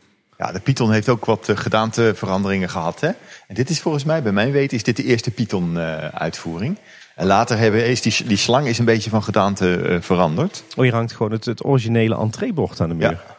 Ja, 0.43 0.53
de 0.53 0.61
Python 0.61 0.93
heeft 0.93 1.09
ook 1.09 1.25
wat 1.25 1.49
gedaanteveranderingen 1.55 2.69
gehad. 2.69 3.01
Hè? 3.01 3.09
En 3.47 3.55
dit 3.55 3.71
is 3.71 3.81
volgens 3.81 4.05
mij, 4.05 4.23
bij 4.23 4.33
mijn 4.33 4.51
weten, 4.51 4.77
is 4.77 4.83
dit 4.83 4.97
de 4.97 5.05
eerste 5.05 5.31
Python-uitvoering. 5.31 6.79
En 7.15 7.27
later 7.27 7.59
hebben, 7.59 7.87
is 7.87 8.03
die, 8.03 8.27
die 8.27 8.37
slang 8.37 8.67
is 8.67 8.79
een 8.79 8.85
beetje 8.85 9.11
van 9.11 9.23
gedaante 9.23 9.77
eh, 9.77 10.01
veranderd. 10.01 10.65
Oh, 10.77 10.83
hier 10.83 10.95
hangt 10.95 11.13
gewoon 11.13 11.33
het, 11.33 11.45
het 11.45 11.65
originele 11.65 12.17
entreebord 12.17 12.81
aan 12.81 12.89
de 12.89 12.95
muur. 12.95 13.11
Ja. 13.11 13.37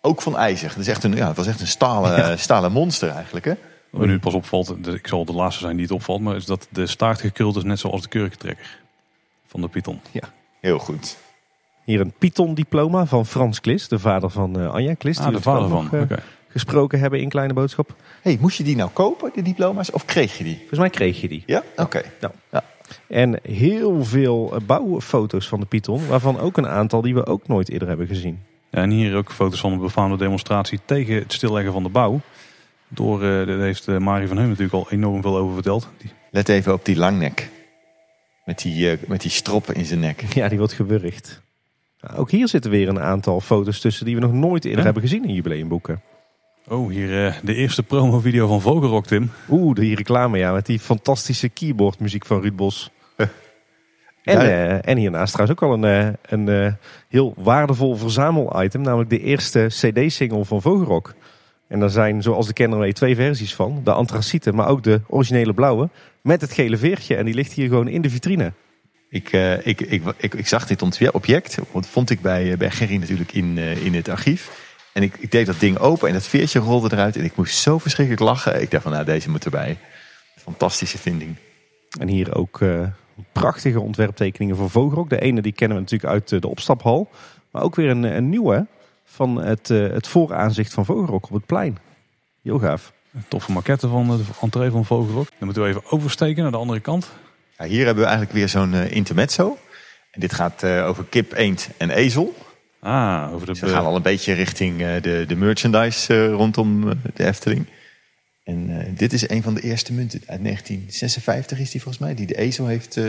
Ook 0.00 0.22
van 0.22 0.36
ijzer. 0.36 0.68
Het, 0.68 0.78
is 0.78 0.88
echt 0.88 1.04
een, 1.04 1.16
ja, 1.16 1.26
het 1.26 1.36
was 1.36 1.46
echt 1.46 1.60
een 1.60 1.66
stalen, 1.66 2.38
stalen 2.38 2.72
monster 2.72 3.10
eigenlijk. 3.10 3.44
Hè? 3.44 3.54
Wat 3.90 4.06
nu 4.06 4.18
pas 4.18 4.34
opvalt, 4.34 4.86
ik 4.86 5.06
zal 5.06 5.24
de 5.24 5.32
laatste 5.32 5.62
zijn 5.62 5.76
die 5.76 5.84
het 5.84 5.94
opvalt, 5.94 6.20
maar 6.20 6.36
is 6.36 6.46
dat 6.46 6.66
de 6.70 6.86
staart 6.86 7.20
gekruld 7.20 7.56
is 7.56 7.62
net 7.62 7.78
zoals 7.78 8.02
de 8.02 8.08
kurkentrekker 8.08 8.78
van 9.46 9.60
de 9.60 9.68
Python. 9.68 10.00
Heel 10.60 10.78
goed. 10.78 11.16
Hier 11.84 12.00
een 12.00 12.12
Python-diploma 12.18 13.06
van 13.06 13.26
Frans 13.26 13.60
Klis, 13.60 13.88
de 13.88 13.98
vader 13.98 14.30
van 14.30 14.60
eh, 14.60 14.70
Anja 14.74 14.94
Klis. 14.94 15.16
die 15.16 15.26
Ah, 15.26 15.32
de 15.32 15.38
we 15.38 15.44
natuurlijk 15.44 15.62
vader 15.62 15.64
ook 15.64 15.88
van. 15.90 15.98
nog, 16.00 16.08
eh, 16.08 16.16
Oké. 16.18 16.22
gesproken 16.48 16.98
hebben 17.00 17.20
in 17.20 17.28
Kleine 17.28 17.52
Boodschap. 17.52 17.94
Hey, 18.22 18.38
moest 18.40 18.56
je 18.58 18.64
die 18.64 18.76
nou 18.76 18.90
kopen, 18.92 19.30
de 19.34 19.42
diploma's, 19.42 19.92
of 19.92 20.04
kreeg 20.04 20.38
je 20.38 20.44
die? 20.44 20.56
Volgens 20.58 20.78
mij 20.78 20.90
kreeg 20.90 21.20
je 21.20 21.28
die. 21.28 21.42
Ja? 21.46 21.62
Oké. 21.76 22.02
En 23.08 23.38
heel 23.42 24.04
veel 24.04 24.50
eh, 24.54 24.60
bouwfoto's 24.66 25.48
van 25.48 25.60
de 25.60 25.66
Python, 25.66 26.06
waarvan 26.06 26.38
ook 26.40 26.56
een 26.56 26.68
aantal 26.68 27.00
die 27.02 27.14
we 27.14 27.26
ook 27.26 27.48
nooit 27.48 27.68
eerder 27.70 27.88
hebben 27.88 28.06
gezien. 28.06 28.40
Ja, 28.70 28.82
en 28.82 28.90
hier 28.90 29.16
ook 29.16 29.32
foto's 29.32 29.60
van 29.60 29.72
een 29.72 29.78
befaamde 29.78 30.16
demonstratie 30.16 30.80
tegen 30.84 31.14
het 31.14 31.32
stilleggen 31.32 31.72
van 31.72 31.82
de 31.82 31.88
bouw. 31.88 32.20
Door, 32.88 33.22
eh 33.22 33.46
daar 33.46 33.58
heeft 33.58 33.86
Marie 33.86 34.28
van 34.28 34.36
Heum 34.36 34.48
natuurlijk 34.48 34.74
al 34.74 34.86
enorm 34.90 35.22
veel 35.22 35.36
over 35.36 35.54
verteld. 35.54 35.88
Die, 35.98 36.10
Let 36.30 36.48
even 36.48 36.72
op 36.72 36.84
die 36.84 36.96
langnek. 36.96 37.48
Met 38.44 38.58
die, 38.58 38.98
met 39.06 39.20
die 39.20 39.30
stroppen 39.30 39.74
in 39.74 39.84
zijn 39.84 40.00
nek. 40.00 40.24
Ja, 40.34 40.48
die 40.48 40.58
wordt 40.58 40.72
gewurgd. 40.72 41.41
Ook 42.16 42.30
hier 42.30 42.48
zitten 42.48 42.70
weer 42.70 42.88
een 42.88 43.00
aantal 43.00 43.40
foto's 43.40 43.80
tussen 43.80 44.04
die 44.06 44.14
we 44.14 44.20
nog 44.20 44.32
nooit 44.32 44.62
eerder 44.64 44.78
Ja? 44.78 44.84
hebben 44.84 45.02
gezien 45.02 45.24
in 45.24 45.34
jubileumboeken. 45.34 46.00
oh, 46.68 46.90
hier 46.90 47.26
eh, 47.26 47.34
de 47.42 47.54
eerste 47.54 47.82
promovideo 47.82 48.46
van 48.46 48.60
Vogelrok, 48.60 49.06
Tim. 49.06 49.30
Oeh, 49.50 49.74
die 49.74 49.94
reclame 49.96 50.38
ja, 50.38 50.52
met 50.52 50.66
die 50.66 50.78
fantastische 50.78 51.48
keyboardmuziek 51.48 52.26
van 52.26 52.40
Ruud 52.40 52.56
Bos. 52.56 52.90
En, 54.22 54.34
Ja. 54.34 54.42
eh, 54.42 54.90
en 54.90 54.96
hiernaast 54.98 55.32
trouwens 55.32 55.60
ook 55.62 55.68
al 55.70 55.74
een, 55.74 55.84
eh, 56.28 56.48
een 56.48 56.76
heel 57.08 57.34
waardevol 57.36 57.96
verzamelitem, 57.96 58.80
namelijk 58.82 59.10
de 59.10 59.20
eerste 59.20 59.66
cd-single 59.68 60.44
van 60.44 60.62
Vogelrok. 60.62 61.14
En 61.68 61.80
daar 61.80 61.90
zijn, 61.90 62.22
zoals 62.22 62.46
de 62.46 62.52
kenner 62.52 62.78
weet, 62.78 62.94
twee 62.94 63.14
versies 63.16 63.54
van. 63.54 63.80
De 63.84 63.92
antraciete, 63.92 64.52
maar 64.52 64.68
ook 64.68 64.82
de 64.82 65.00
originele 65.08 65.54
blauwe. 65.54 65.88
Met 66.22 66.40
het 66.40 66.52
gele 66.52 66.76
veertje. 66.76 67.16
En 67.16 67.24
die 67.24 67.34
ligt 67.34 67.52
hier 67.52 67.68
gewoon 67.68 67.88
in 67.88 68.02
de 68.02 68.10
vitrine. 68.10 68.52
Ik, 69.12 69.32
eh, 69.32 69.66
ik, 69.66 69.80
ik, 69.80 70.02
ik, 70.16 70.34
ik 70.34 70.46
zag 70.46 70.66
dit 70.66 70.82
object, 71.12 71.58
dat 71.72 71.86
vond 71.86 72.10
ik 72.10 72.20
bij, 72.20 72.52
eh, 72.52 72.58
bij 72.58 72.70
Gerry 72.70 72.96
natuurlijk 72.96 73.32
in, 73.32 73.58
eh, 73.58 73.84
in 73.84 73.94
het 73.94 74.08
archief. 74.08 74.70
En 74.92 75.02
ik, 75.02 75.16
ik 75.18 75.30
deed 75.30 75.46
dat 75.46 75.60
ding 75.60 75.78
open 75.78 76.08
en 76.08 76.14
dat 76.14 76.26
veertje 76.26 76.58
rolde 76.58 76.88
eruit. 76.92 77.16
En 77.16 77.24
ik 77.24 77.36
moest 77.36 77.56
zo 77.56 77.78
verschrikkelijk 77.78 78.24
lachen. 78.24 78.62
Ik 78.62 78.70
dacht 78.70 78.82
van, 78.82 78.92
nou, 78.92 79.04
deze 79.04 79.30
moet 79.30 79.44
erbij. 79.44 79.78
Fantastische 80.36 80.98
vinding. 80.98 81.36
En 81.98 82.08
hier 82.08 82.34
ook 82.34 82.60
eh, 82.60 82.82
prachtige 83.32 83.80
ontwerptekeningen 83.80 84.56
van 84.56 84.70
Vogelrok. 84.70 85.10
De 85.10 85.20
ene 85.20 85.42
die 85.42 85.52
kennen 85.52 85.76
we 85.76 85.82
natuurlijk 85.82 86.12
uit 86.12 86.42
de 86.42 86.48
opstaphal. 86.48 87.10
Maar 87.50 87.62
ook 87.62 87.74
weer 87.74 87.90
een, 87.90 88.02
een 88.02 88.28
nieuwe 88.28 88.66
van 89.04 89.36
het, 89.36 89.70
eh, 89.70 89.88
het 89.88 90.06
vooraanzicht 90.06 90.72
van 90.72 90.84
Vogelrok 90.84 91.24
op 91.24 91.32
het 91.32 91.46
plein. 91.46 91.78
Heel 92.42 92.58
gaaf. 92.58 92.92
Een 93.14 93.24
toffe 93.28 93.52
maquette 93.52 93.88
van 93.88 94.06
de 94.06 94.22
entree 94.40 94.70
van 94.70 94.84
Vogelrok. 94.84 95.28
Dan 95.28 95.44
moeten 95.44 95.62
we 95.62 95.68
even 95.68 95.90
oversteken 95.90 96.42
naar 96.42 96.52
de 96.52 96.58
andere 96.58 96.80
kant. 96.80 97.10
Ja, 97.58 97.64
hier 97.64 97.84
hebben 97.84 98.02
we 98.04 98.10
eigenlijk 98.10 98.32
weer 98.38 98.48
zo'n 98.48 98.74
eh, 98.74 98.90
intermezzo. 98.90 99.58
En 100.10 100.20
dit 100.20 100.32
gaat 100.34 100.62
eh, 100.62 100.86
over 100.86 101.04
kip, 101.04 101.32
eend 101.32 101.68
en 101.76 101.90
ezel. 101.90 102.36
Ah, 102.80 103.28
over 103.32 103.46
de... 103.46 103.52
Dus 103.52 103.60
we 103.60 103.68
gaan 103.68 103.84
al 103.84 103.96
een 103.96 104.02
beetje 104.02 104.32
richting 104.32 104.82
eh, 104.82 105.02
de, 105.02 105.24
de 105.28 105.36
merchandise 105.36 106.26
rondom 106.26 106.84
de 107.14 107.24
Efteling. 107.26 107.66
En 108.44 108.80
eh, 108.80 108.86
dit 108.96 109.12
is 109.12 109.28
een 109.28 109.42
van 109.42 109.54
de 109.54 109.60
eerste 109.60 109.92
munten 109.92 110.20
uit 110.26 110.42
1956 110.44 111.58
is 111.58 111.70
die 111.70 111.82
volgens 111.82 112.04
mij. 112.04 112.14
Die 112.14 112.26
de 112.26 112.36
ezel 112.38 112.66
heeft, 112.66 112.96
eh, 112.96 113.04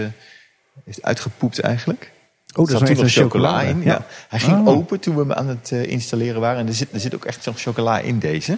heeft 0.85 1.01
uitgepoept 1.03 1.59
eigenlijk. 1.59 2.11
Oh, 2.55 2.71
Er 2.71 2.77
zat 2.77 2.85
toen 2.85 2.95
nog 2.97 3.11
chocola 3.11 3.61
in. 3.61 3.77
Ja. 3.79 3.83
Ja. 3.91 4.05
Hij 4.29 4.39
ging 4.39 4.67
Oh. 4.67 4.75
open 4.77 4.99
toen 4.99 5.15
we 5.15 5.21
hem 5.21 5.33
aan 5.33 5.47
het 5.47 5.71
eh, 5.71 5.83
installeren 5.83 6.41
waren. 6.41 6.59
En 6.59 6.67
er 6.67 6.73
zit, 6.73 6.93
er 6.93 6.99
zit 6.99 7.15
ook 7.15 7.25
echt 7.25 7.43
zo'n 7.43 7.55
chocola 7.57 7.99
in 7.99 8.19
deze. 8.19 8.51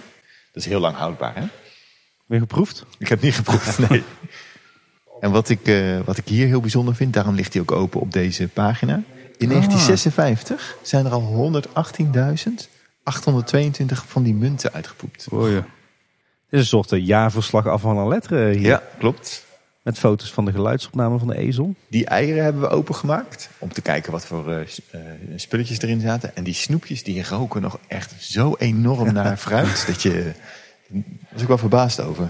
Dat 0.52 0.62
is 0.62 0.66
heel 0.66 0.80
lang 0.80 0.96
houdbaar 0.96 1.34
hè. 1.34 1.46
Weer 2.26 2.38
geproefd? 2.40 2.84
Ik 2.98 3.08
heb 3.08 3.20
niet 3.22 3.34
geproefd, 3.34 3.78
nee. 3.88 4.02
En 5.20 5.30
wat 5.30 5.48
ik, 5.48 5.66
eh, 5.66 6.00
wat 6.04 6.16
ik 6.16 6.28
hier 6.28 6.46
heel 6.46 6.60
bijzonder 6.60 6.94
vind, 6.94 7.12
daarom 7.12 7.34
ligt 7.34 7.52
hij 7.52 7.62
ook 7.62 7.72
open 7.72 8.00
op 8.00 8.12
deze 8.12 8.48
pagina. 8.48 9.02
In 9.38 9.48
1956 9.48 10.76
zijn 10.82 11.06
er 11.06 11.12
al 11.12 11.22
118.822 11.22 14.06
van 14.06 14.22
die 14.22 14.34
munten 14.34 14.72
uitgepoept. 14.72 15.26
Oh, 15.30 15.50
ja. 15.50 15.66
Dit 16.50 16.50
is 16.50 16.60
een 16.60 16.66
soort 16.66 16.92
eh, 16.92 17.06
jaarverslag 17.06 17.66
af 17.66 17.80
van 17.80 17.98
een 17.98 18.08
letter 18.08 18.48
hier. 18.48 18.60
Ja, 18.60 18.82
klopt. 18.98 19.44
Met 19.82 19.98
foto's 19.98 20.32
van 20.32 20.44
de 20.44 20.52
geluidsopname 20.52 21.18
van 21.18 21.28
de 21.28 21.36
ezel. 21.36 21.74
Die 21.88 22.06
eieren 22.06 22.44
hebben 22.44 22.62
we 22.62 22.68
opengemaakt 22.68 23.50
om 23.58 23.72
te 23.72 23.80
kijken 23.80 24.12
wat 24.12 24.26
voor 24.26 24.50
eh, 24.50 24.60
eh, 24.60 24.66
spulletjes 25.36 25.80
erin 25.80 26.00
zaten. 26.00 26.36
En 26.36 26.44
die 26.44 26.54
snoepjes 26.54 27.02
die 27.02 27.28
roken 27.28 27.62
nog 27.62 27.78
echt 27.88 28.14
zo 28.18 28.54
enorm 28.58 29.12
naar 29.22 29.36
fruit 29.36 29.86
dat 29.86 30.02
je... 30.02 30.32
Daar 30.88 31.02
was 31.32 31.42
ik 31.42 31.48
wel 31.48 31.58
verbaasd 31.58 32.00
over. 32.00 32.28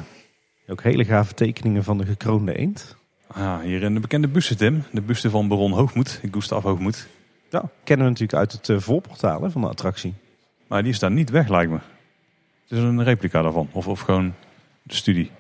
Ook 0.69 0.83
hele 0.83 1.05
gave 1.05 1.35
tekeningen 1.35 1.85
van 1.85 1.99
de 1.99 2.07
gekroonde 2.07 2.59
eend. 2.59 2.97
Ah, 3.27 3.61
hier 3.61 3.83
een 3.83 4.01
bekende 4.01 4.29
buste, 4.29 4.55
Tim. 4.55 4.85
De 4.93 5.01
buste 5.01 5.31
van 5.31 5.49
Baron 5.49 5.73
Hoogmoed. 5.73 6.21
Gustav 6.31 6.63
Hoogmoed. 6.63 7.07
Ja, 7.51 7.63
kennen 7.85 8.07
we 8.07 8.13
natuurlijk 8.13 8.39
uit 8.39 8.53
het 8.53 8.69
eh, 8.69 8.79
voorportaal 8.79 9.43
hè, 9.43 9.51
van 9.51 9.61
de 9.61 9.69
attractie. 9.69 10.15
Maar 10.67 10.83
die 10.83 10.93
is 10.93 10.99
daar 10.99 11.11
niet 11.11 11.31
weg, 11.31 11.49
lijkt 11.49 11.71
me. 11.71 11.79
Het 12.69 12.79
is 12.79 12.85
een 12.85 13.03
replica 13.05 13.43
daarvan. 13.43 13.69
Of, 13.73 13.87
of 13.87 14.01
gewoon 14.01 14.35
de 14.83 14.95
studie. 14.95 15.31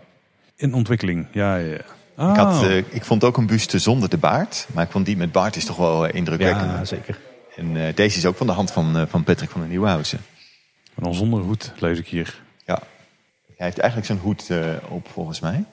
In 0.56 0.74
ontwikkeling, 0.74 1.26
ja, 1.32 1.56
ja. 1.56 1.76
Ah, 2.14 2.30
Ik, 2.30 2.36
had, 2.36 2.62
eh, 2.62 2.76
ik 2.76 3.04
vond 3.04 3.24
ook 3.24 3.36
een 3.36 3.46
buste 3.46 3.78
zonder 3.78 4.08
de 4.08 4.18
baard. 4.18 4.68
Maar 4.74 4.84
ik 4.84 4.90
vond 4.90 5.06
die 5.06 5.16
met 5.16 5.32
baard 5.32 5.56
is 5.56 5.64
toch 5.64 5.76
wel 5.76 6.06
eh, 6.06 6.14
indrukwekkend. 6.14 6.70
Ja, 6.70 6.84
zeker. 6.84 7.18
En 7.56 7.86
eh, 7.86 7.94
deze 7.94 8.18
is 8.18 8.26
ook 8.26 8.36
van 8.36 8.46
de 8.46 8.52
hand 8.52 8.70
van, 8.70 8.96
eh, 8.96 9.02
van 9.06 9.24
Patrick 9.24 9.50
van 9.50 9.60
der 9.60 9.70
Nieuwenhuizen. 9.70 10.20
maar 10.94 11.04
dan 11.04 11.14
zonder 11.14 11.40
hoed, 11.40 11.72
lees 11.78 11.98
ik 11.98 12.06
hier. 12.08 12.42
Hij 13.56 13.66
heeft 13.66 13.78
eigenlijk 13.78 14.06
zijn 14.10 14.18
hoed 14.18 14.50
eh, 14.50 14.58
op 14.88 15.08
volgens 15.08 15.40
mij. 15.40 15.64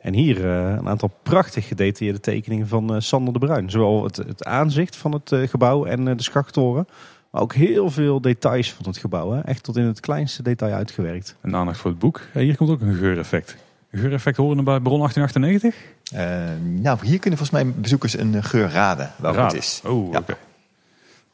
En 0.00 0.14
hier 0.14 0.44
eh, 0.50 0.70
een 0.78 0.88
aantal 0.88 1.10
prachtig 1.22 1.68
gedetailleerde 1.68 2.20
tekeningen 2.20 2.68
van 2.68 2.94
eh, 2.94 3.00
Sander 3.00 3.32
de 3.32 3.38
Bruin. 3.38 3.70
Zowel 3.70 4.04
het, 4.04 4.16
het 4.16 4.44
aanzicht 4.44 4.96
van 4.96 5.12
het 5.12 5.32
eh, 5.32 5.48
gebouw 5.48 5.84
en 5.84 6.04
de 6.16 6.22
schachttoren. 6.22 6.86
Maar 7.30 7.42
ook 7.42 7.54
heel 7.54 7.90
veel 7.90 8.20
details 8.20 8.72
van 8.72 8.84
het 8.86 8.96
gebouw. 8.98 9.30
Hè. 9.30 9.40
Echt 9.40 9.62
tot 9.62 9.76
in 9.76 9.84
het 9.84 10.00
kleinste 10.00 10.42
detail 10.42 10.74
uitgewerkt. 10.74 11.36
Een 11.40 11.56
aandacht 11.56 11.78
voor 11.78 11.90
het 11.90 11.98
boek. 11.98 12.20
Ja, 12.34 12.40
hier 12.40 12.56
komt 12.56 12.70
ook 12.70 12.80
een 12.80 12.94
geureffect. 12.94 13.56
Een 13.90 13.98
geureffect 13.98 14.36
horen 14.36 14.64
bij 14.64 14.82
Baron 14.82 14.98
1898? 14.98 15.74
Eh, 16.12 16.80
nou, 16.82 16.98
hier 17.06 17.18
kunnen 17.18 17.38
volgens 17.38 17.50
mij 17.62 17.72
bezoekers 17.80 18.18
een 18.18 18.42
geur 18.42 18.68
raden 18.70 19.10
welke 19.16 19.36
Raad. 19.38 19.52
het 19.52 19.62
is. 19.62 19.80
Oh, 19.84 20.12
Ja. 20.12 20.18
oké. 20.18 20.36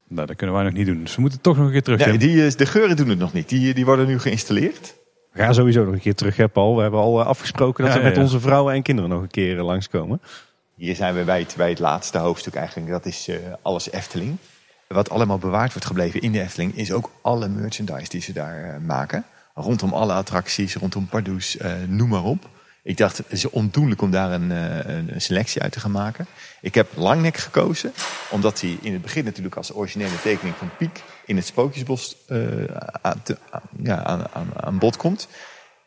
Nou, 0.08 0.26
dat 0.26 0.36
kunnen 0.36 0.56
wij 0.56 0.64
nog 0.64 0.72
niet 0.72 0.86
doen. 0.86 1.02
Dus 1.02 1.14
we 1.14 1.20
moeten 1.20 1.40
toch 1.40 1.56
nog 1.56 1.66
een 1.66 1.72
keer 1.72 1.82
terug. 1.82 1.98
Ja, 2.00 2.04
Tim. 2.04 2.18
die, 2.18 2.56
de 2.56 2.66
geuren 2.66 2.96
doen 2.96 3.08
het 3.08 3.18
nog 3.18 3.32
niet. 3.32 3.48
Die, 3.48 3.74
die 3.74 3.84
worden 3.84 4.06
nu 4.06 4.18
geïnstalleerd. 4.18 4.94
We 5.32 5.42
gaan 5.42 5.54
sowieso 5.54 5.84
nog 5.84 5.94
een 5.94 6.00
keer 6.00 6.14
terug, 6.14 6.36
hè 6.36 6.48
Paul. 6.48 6.76
We 6.76 6.82
hebben 6.82 7.00
al 7.00 7.20
eh, 7.20 7.26
afgesproken 7.26 7.84
dat 7.84 7.92
Ja, 7.92 7.98
we 7.98 8.04
met 8.04 8.16
ja. 8.16 8.22
onze 8.22 8.40
vrouwen 8.40 8.74
en 8.74 8.82
kinderen 8.82 9.10
nog 9.10 9.22
een 9.22 9.30
keer 9.30 9.58
eh, 9.58 9.64
langskomen. 9.64 10.20
Hier 10.74 10.96
zijn 10.96 11.14
we 11.14 11.24
bij 11.24 11.38
het, 11.38 11.54
bij 11.56 11.68
het 11.68 11.78
laatste 11.78 12.18
hoofdstuk 12.18 12.54
eigenlijk. 12.54 12.90
Dat 12.90 13.06
is 13.06 13.28
eh, 13.28 13.36
alles 13.62 13.90
Efteling. 13.90 14.36
Wat 14.86 15.10
allemaal 15.10 15.38
bewaard 15.38 15.72
wordt 15.72 15.86
gebleven 15.86 16.20
in 16.20 16.32
de 16.32 16.40
Efteling... 16.40 16.76
is 16.76 16.92
ook 16.92 17.10
alle 17.22 17.48
merchandise 17.48 18.08
die 18.08 18.20
ze 18.20 18.32
daar 18.32 18.80
maken. 18.86 19.24
Rondom 19.54 19.92
alle 19.92 20.12
attracties, 20.12 20.74
rondom 20.74 21.06
Pardoes, 21.06 21.56
eh, 21.56 21.72
noem 21.88 22.08
maar 22.08 22.24
op. 22.24 22.48
Ik 22.82 22.96
dacht, 22.96 23.16
het 23.16 23.26
is 23.28 23.50
ondoenlijk 23.50 24.02
om 24.02 24.10
daar 24.10 24.32
een, 24.32 24.50
eh, 24.52 24.94
een 24.94 25.14
een 25.14 25.20
selectie 25.20 25.62
uit 25.62 25.72
te 25.72 25.80
gaan 25.80 25.90
maken. 25.90 26.26
Ik 26.60 26.74
heb 26.74 26.88
Langnek 26.94 27.36
gekozen, 27.36 27.92
omdat 28.30 28.60
hij 28.60 28.78
in 28.82 28.92
het 28.92 29.02
begin 29.02 29.24
natuurlijk 29.24 29.56
als 29.56 29.74
originele 29.74 30.20
tekening 30.22 30.56
van 30.56 30.70
Piek 30.78 31.02
in 31.26 31.36
het 31.36 31.46
Sprookjesbos 31.46 32.16
eh, 32.26 32.38
aan, 33.02 33.22
te- 33.22 33.38
aan- 33.50 33.60
ja, 33.82 34.04
aan, 34.04 34.26
aan, 34.32 34.48
aan 34.56 34.78
bod 34.78 34.96
komt. 34.96 35.28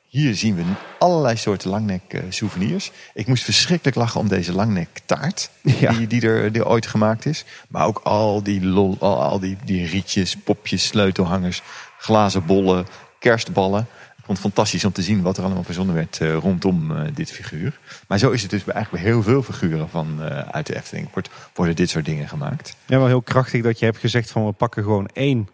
Hier 0.07 0.35
zien 0.35 0.55
we 0.55 0.63
allerlei 0.99 1.37
soorten 1.37 1.69
langnek 1.69 2.01
eh, 2.07 2.21
souvenirs. 2.29 2.91
Ik 3.13 3.27
moest 3.27 3.43
verschrikkelijk 3.43 3.97
lachen 3.97 4.19
om 4.19 4.27
deze 4.27 4.53
langnek 4.53 4.99
taart 5.05 5.49
Ja. 5.79 5.91
die, 5.93 6.07
die, 6.07 6.21
er, 6.21 6.51
die 6.51 6.65
ooit 6.65 6.87
gemaakt 6.87 7.25
is. 7.25 7.45
Maar 7.69 7.85
ook 7.85 7.99
al 8.03 8.43
die, 8.43 8.65
lol, 8.65 8.95
al, 8.99 9.21
al 9.21 9.39
die, 9.39 9.57
die 9.65 9.85
rietjes, 9.87 10.35
popjes, 10.37 10.85
sleutelhangers, 10.87 11.61
glazen 11.97 12.45
bollen, 12.45 12.85
kerstballen. 13.19 13.87
Ik 14.23 14.29
vond 14.29 14.37
het 14.37 14.53
fantastisch 14.53 14.85
om 14.85 14.91
te 14.91 15.01
zien 15.01 15.21
wat 15.21 15.37
er 15.37 15.43
allemaal 15.43 15.63
verzonnen 15.63 15.95
werd 15.95 16.21
eh, 16.21 16.35
rondom 16.35 16.91
eh, 16.91 17.07
dit 17.13 17.31
figuur. 17.31 17.79
Maar 18.07 18.17
zo 18.17 18.31
is 18.31 18.41
het 18.41 18.51
dus 18.51 18.63
bij 18.63 18.73
eigenlijk 18.73 19.03
bij 19.03 19.13
heel 19.13 19.23
veel 19.23 19.43
figuren 19.43 19.89
van, 19.89 20.23
eh, 20.23 20.39
uit 20.39 20.67
de 20.67 20.75
Efteling. 20.75 21.09
Wordt, 21.13 21.29
worden 21.53 21.75
dit 21.75 21.89
soort 21.89 22.05
dingen 22.05 22.27
gemaakt. 22.27 22.75
Ja, 22.85 22.97
wel 22.97 23.07
heel 23.07 23.21
krachtig 23.21 23.63
dat 23.63 23.79
je 23.79 23.85
hebt 23.85 23.97
gezegd 23.97 24.31
van 24.31 24.45
we 24.45 24.51
pakken 24.51 24.83
gewoon 24.83 25.07
één 25.13 25.49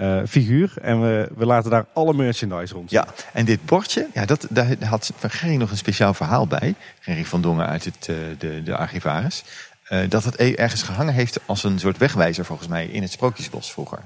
eh, 0.00 0.20
figuur. 0.28 0.72
En 0.82 1.00
we, 1.00 1.30
we 1.36 1.46
laten 1.46 1.70
daar 1.70 1.86
alle 1.94 2.14
merchandise 2.14 2.74
rond. 2.74 2.90
Ja, 2.90 3.06
en 3.32 3.44
dit 3.44 3.64
bordje, 3.64 4.06
ja, 4.14 4.24
dat, 4.24 4.46
daar 4.50 4.84
had 4.84 5.12
Van 5.16 5.58
nog 5.58 5.70
een 5.70 5.76
speciaal 5.76 6.14
verhaal 6.14 6.46
bij. 6.46 6.74
Gerry 7.00 7.24
van 7.24 7.40
Dongen 7.40 7.66
uit 7.66 7.84
het, 7.84 8.08
eh, 8.08 8.16
de, 8.38 8.62
de 8.62 8.76
archivaris. 8.76 9.44
Eh, 9.84 9.98
dat 10.08 10.24
het 10.24 10.38
e- 10.38 10.54
ergens 10.54 10.82
gehangen 10.82 11.14
heeft 11.14 11.40
als 11.46 11.64
een 11.64 11.78
soort 11.78 11.98
wegwijzer 11.98 12.44
volgens 12.44 12.68
mij 12.68 12.86
in 12.86 13.02
het 13.02 13.10
Sprookjesbos 13.10 13.72
vroeger. 13.72 13.98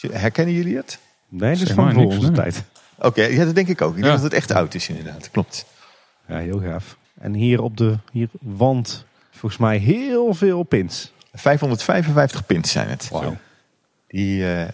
Herkennen 0.00 0.54
jullie 0.54 0.76
het? 0.76 0.98
Nee, 1.28 1.52
dat 1.52 1.68
is 1.68 1.74
van 1.74 1.92
voor 1.92 2.04
onze 2.04 2.30
tijd. 2.30 2.64
Oké, 3.04 3.22
ja, 3.24 3.44
dat 3.44 3.54
denk 3.54 3.68
ik 3.68 3.82
ook. 3.82 3.90
Ik 3.90 3.96
Ja. 3.96 4.02
denk 4.02 4.14
dat 4.14 4.22
het 4.24 4.32
echt 4.32 4.50
oud 4.52 4.74
is 4.74 4.88
inderdaad, 4.88 5.30
klopt. 5.30 5.66
Ja, 6.28 6.38
heel 6.38 6.60
gaaf. 6.60 6.96
En 7.20 7.34
hier 7.34 7.62
op 7.62 7.76
de 7.76 7.98
hier 8.12 8.28
wand 8.40 9.04
volgens 9.30 9.60
mij 9.60 9.76
heel 9.76 10.34
veel 10.34 10.62
pins. 10.62 11.12
555 11.32 12.46
pins 12.46 12.70
zijn 12.70 12.88
het. 12.88 13.08
Wauw. 13.08 13.36
Die 14.08 14.52
eh, 14.54 14.68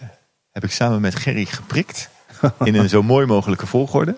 heb 0.51 0.63
ik 0.63 0.71
samen 0.71 1.01
met 1.01 1.15
Gerry 1.15 1.45
geprikt. 1.45 2.09
In 2.63 2.75
een 2.75 2.89
zo 2.89 3.03
mooi 3.03 3.25
mogelijke 3.25 3.67
volgorde. 3.67 4.15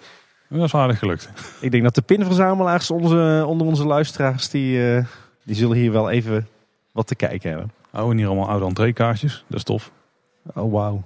Dat 0.49 0.63
is 0.63 0.73
aardig 0.73 0.99
gelukt. 0.99 1.29
Ik 1.61 1.71
denk 1.71 1.83
dat 1.83 1.95
de 1.95 2.01
pinverzamelaars 2.01 2.91
onze, 2.91 3.43
onder 3.47 3.67
onze 3.67 3.85
luisteraars, 3.85 4.49
die, 4.49 4.95
eh, 4.95 5.05
die 5.43 5.55
zullen 5.55 5.77
hier 5.77 5.91
wel 5.91 6.09
even 6.09 6.47
wat 6.91 7.07
te 7.07 7.15
kijken 7.15 7.49
hebben. 7.49 7.71
Oh, 7.93 8.11
en 8.11 8.17
hier 8.17 8.27
allemaal 8.27 8.49
oude 8.49 8.65
entreekaartjes. 8.65 9.43
Dat 9.47 9.57
is 9.57 9.63
tof. 9.63 9.91
Oh, 10.53 10.71
wauw. 10.71 11.03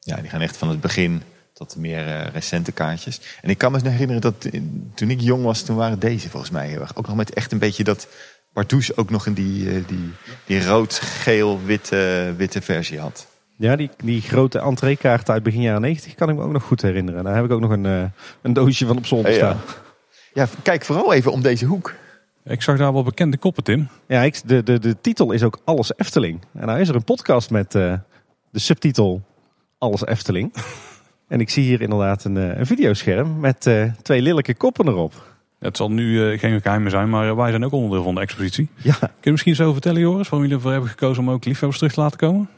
Ja, 0.00 0.16
die 0.16 0.30
gaan 0.30 0.40
echt 0.40 0.56
van 0.56 0.68
het 0.68 0.80
begin 0.80 1.22
tot 1.58 1.74
de 1.74 1.80
meer 1.80 2.06
eh, 2.06 2.32
recente 2.32 2.72
kaartjes. 2.72 3.20
En 3.42 3.50
ik 3.50 3.58
kan 3.58 3.72
me 3.72 3.88
herinneren 3.88 4.20
dat 4.20 4.48
toen 4.94 5.10
ik 5.10 5.20
jong 5.20 5.44
was, 5.44 5.62
toen 5.62 5.76
waren 5.76 5.98
deze 5.98 6.30
volgens 6.30 6.52
mij 6.52 6.68
heel 6.68 6.80
erg. 6.80 6.96
Ook 6.96 7.06
nog 7.06 7.16
met 7.16 7.32
echt 7.32 7.52
een 7.52 7.58
beetje 7.58 7.84
dat 7.84 8.08
Bartoes 8.52 8.96
ook 8.96 9.10
nog 9.10 9.26
in 9.26 9.32
die, 9.32 9.70
eh, 9.70 9.86
die, 9.86 10.12
die 10.46 10.64
rood-geel-witte 10.64 12.34
witte 12.36 12.60
versie 12.62 12.98
had. 12.98 13.26
Ja, 13.56 13.76
die, 13.76 13.90
die 14.04 14.20
grote 14.20 14.58
entreekaart 14.58 15.30
uit 15.30 15.42
begin 15.42 15.60
jaren 15.60 15.80
90 15.80 16.14
kan 16.14 16.28
ik 16.28 16.36
me 16.36 16.42
ook 16.42 16.52
nog 16.52 16.62
goed 16.62 16.82
herinneren. 16.82 17.24
Daar 17.24 17.34
heb 17.34 17.44
ik 17.44 17.50
ook 17.50 17.60
nog 17.60 17.70
een, 17.70 17.86
eh, 17.86 18.04
een 18.42 18.52
doosje 18.52 18.86
van 18.86 18.96
op 18.96 19.06
zolder 19.06 19.30
Ja. 19.30 19.36
staan. 19.36 19.58
Ja, 20.32 20.48
kijk 20.62 20.84
vooral 20.84 21.12
even 21.12 21.32
om 21.32 21.42
deze 21.42 21.64
hoek. 21.64 21.94
Ik 22.44 22.62
zag 22.62 22.78
daar 22.78 22.92
wel 22.92 23.02
bekende 23.02 23.36
koppen, 23.36 23.64
Tim. 23.64 23.88
Ja, 24.06 24.22
ik, 24.22 24.40
de, 24.44 24.62
de, 24.62 24.78
de 24.78 24.96
titel 25.00 25.32
is 25.32 25.42
ook 25.42 25.58
Alles 25.64 25.92
Efteling. 25.96 26.40
En 26.54 26.66
nou 26.66 26.80
is 26.80 26.88
er 26.88 26.94
een 26.94 27.04
podcast 27.04 27.50
met 27.50 27.74
eh, 27.74 27.94
de 28.50 28.58
subtitel 28.58 29.22
Alles 29.78 30.06
Efteling. 30.06 30.52
En 31.28 31.40
ik 31.40 31.50
zie 31.50 31.64
hier 31.64 31.80
inderdaad 31.80 32.24
een, 32.24 32.36
eh, 32.36 32.58
een 32.58 32.66
videoscherm 32.66 33.40
met 33.40 33.66
eh, 33.66 33.84
twee 34.02 34.22
lelijke 34.22 34.54
koppen 34.54 34.88
erop. 34.88 35.36
Het 35.58 35.76
zal 35.76 35.90
nu 35.90 36.32
eh, 36.32 36.38
geen 36.38 36.60
geheim 36.60 36.82
meer 36.82 36.90
zijn, 36.90 37.08
maar 37.08 37.36
wij 37.36 37.50
zijn 37.50 37.64
ook 37.64 37.72
onderdeel 37.72 38.02
van 38.02 38.14
de 38.14 38.20
expositie. 38.20 38.68
Ja, 38.74 38.94
Kun 38.98 39.08
je 39.20 39.30
misschien 39.30 39.54
zo 39.54 39.72
vertellen, 39.72 40.00
Joris, 40.00 40.28
waarom 40.28 40.40
jullie 40.40 40.56
ervoor 40.56 40.72
hebben 40.72 40.90
gekozen 40.90 41.22
om 41.22 41.30
ook 41.30 41.44
liefhebbers 41.44 41.78
terug 41.78 41.94
te 41.94 42.00
laten 42.00 42.18
komen? 42.18 42.48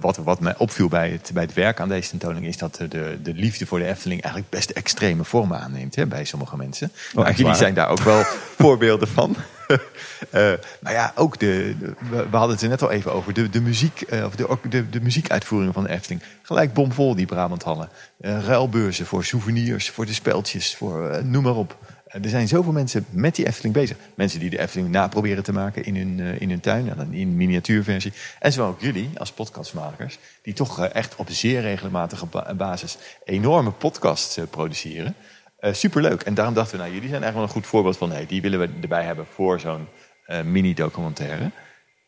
Wat, 0.00 0.16
wat 0.16 0.40
mij 0.40 0.54
opviel 0.56 0.88
bij 0.88 1.10
het, 1.10 1.30
bij 1.34 1.42
het 1.42 1.54
werk 1.54 1.80
aan 1.80 1.88
deze 1.88 2.10
tentoonstelling 2.10 2.52
is 2.52 2.58
dat 2.58 2.76
de, 2.90 3.18
de 3.22 3.34
liefde 3.34 3.66
voor 3.66 3.78
de 3.78 3.86
Efteling 3.86 4.22
eigenlijk 4.22 4.52
best 4.52 4.70
extreme 4.70 5.24
vormen 5.24 5.60
aanneemt 5.60 5.94
hè, 5.94 6.06
bij 6.06 6.24
sommige 6.24 6.56
mensen. 6.56 6.92
Nou, 7.12 7.26
echt 7.26 7.36
jullie 7.36 7.50
waar? 7.50 7.60
zijn 7.60 7.74
daar 7.74 7.88
ook 7.88 8.02
wel 8.02 8.22
voorbeelden 8.62 9.08
van. 9.08 9.36
Eh, 10.30 10.52
maar 10.80 10.92
ja, 10.92 11.12
ook 11.14 11.38
de, 11.38 11.74
we, 12.10 12.26
hadden 12.30 12.50
het 12.50 12.62
er 12.62 12.68
net 12.68 12.82
al 12.82 12.90
even 12.90 13.12
over, 13.12 13.32
de, 13.32 13.48
de, 13.48 13.60
muziek, 13.60 14.00
eh, 14.00 14.24
of 14.24 14.34
de, 14.68 14.88
de, 14.90 15.00
muziekuitvoeringen 15.00 15.72
van 15.72 15.82
de 15.82 15.90
Efteling. 15.90 16.22
Gelijk 16.42 16.72
bomvol 16.72 17.14
die 17.14 17.26
Brabanthallen. 17.26 17.88
Eh 18.20 18.44
ruilbeurzen 18.44 19.06
voor 19.06 19.24
souvenirs, 19.24 19.90
voor 19.90 20.06
de 20.06 20.12
speltjes, 20.12 20.76
voor 20.76 21.24
noem 21.24 21.42
maar 21.42 21.56
op. 21.56 21.76
Er 22.06 22.28
zijn 22.28 22.48
zoveel 22.48 22.72
mensen 22.72 23.06
met 23.10 23.34
die 23.34 23.46
Efteling 23.46 23.74
bezig. 23.74 23.96
Mensen 24.14 24.40
die 24.40 24.50
de 24.50 24.58
Efteling 24.58 24.88
naproberen 24.88 25.42
te 25.42 25.52
maken 25.52 25.84
in 25.84 25.96
hun, 25.96 26.20
eh, 26.20 26.40
in 26.40 26.50
hun 26.50 26.60
tuin, 26.60 26.92
dan 26.96 27.12
in 27.12 27.36
miniatuurversie. 27.36 28.12
En 28.38 28.52
zo 28.52 28.68
ook 28.68 28.80
jullie 28.80 29.10
als 29.16 29.32
podcastmakers, 29.32 30.18
die 30.42 30.54
toch 30.54 30.86
echt 30.86 31.16
op 31.16 31.26
zeer 31.30 31.60
regelmatige 31.60 32.26
ba- 32.26 32.54
basis 32.54 32.98
enorme 33.24 33.70
podcasts 33.70 34.38
produceren. 34.50 35.14
Eh, 35.62 35.72
superleuk. 35.72 36.22
En 36.22 36.34
daarom 36.34 36.54
dachten 36.54 36.76
we, 36.76 36.82
nou, 36.82 36.94
jullie 36.94 37.08
zijn 37.08 37.22
eigenlijk 37.22 37.34
wel 37.34 37.56
een 37.56 37.62
goed 37.62 37.70
voorbeeld 37.70 37.96
van, 37.96 38.10
hey, 38.10 38.26
die 38.26 38.42
willen 38.42 38.58
we 38.58 38.68
erbij 38.80 39.04
hebben 39.04 39.26
voor 39.26 39.60
zo'n 39.60 39.88
eh, 40.24 40.42
mini-documentaire. 40.42 41.50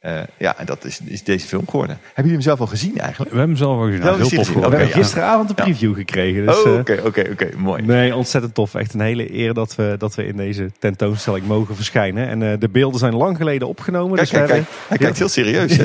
Eh, 0.05 0.21
ja, 0.39 0.59
en 0.59 0.67
dat 0.67 0.85
is, 0.85 1.01
is 1.05 1.23
deze 1.25 1.47
film 1.47 1.65
geworden. 1.69 1.97
Hebben 2.03 2.15
jullie 2.15 2.33
hem 2.33 2.41
zelf 2.43 2.61
al 2.61 2.67
gezien 2.67 2.99
eigenlijk? 2.99 3.31
We 3.33 3.39
hebben 3.39 3.57
hem 3.57 3.65
zelf 3.67 3.77
ook 3.79 3.85
gezien. 3.85 3.99
Ja, 4.01 4.05
Nou, 4.05 4.17
heel 4.19 4.29
tof 4.29 4.47
geworden. 4.47 4.71
we 4.71 4.77
hebben 4.77 4.97
ja. 4.97 5.03
gisteravond 5.03 5.51
een 5.51 5.55
Ja. 5.59 5.63
preview 5.65 5.95
gekregen. 5.95 6.47
Dus, 6.47 6.63
oh, 6.63 6.73
eh, 6.73 6.79
oké, 6.79 7.01
oké, 7.05 7.29
oké, 7.33 7.49
mooi. 7.57 7.83
Nee, 7.83 8.17
ontzettend 8.17 8.55
tof. 8.55 8.75
Echt 8.75 8.95
een 8.95 9.01
hele 9.01 9.35
eer 9.35 9.55
dat 9.55 9.75
we, 9.75 9.95
dat 9.99 10.15
we 10.15 10.27
in 10.27 10.37
deze 10.37 10.71
tentoonstelling 10.79 11.47
mogen 11.47 11.77
verschijnen. 11.77 12.29
En 12.29 12.43
eh, 12.53 12.59
de 12.59 12.69
beelden 12.69 12.99
zijn 12.99 13.15
lang 13.15 13.37
geleden 13.37 13.69
opgenomen. 13.69 14.17
Kijk, 14.17 14.21
dus 14.31 14.39
kijk, 14.39 14.47
we 14.47 14.53
kijk. 14.53 14.65
hebben- 14.69 14.89
Hij 14.89 14.99
kijkt 14.99 15.19
heel 15.19 15.29
serieus. 15.29 15.77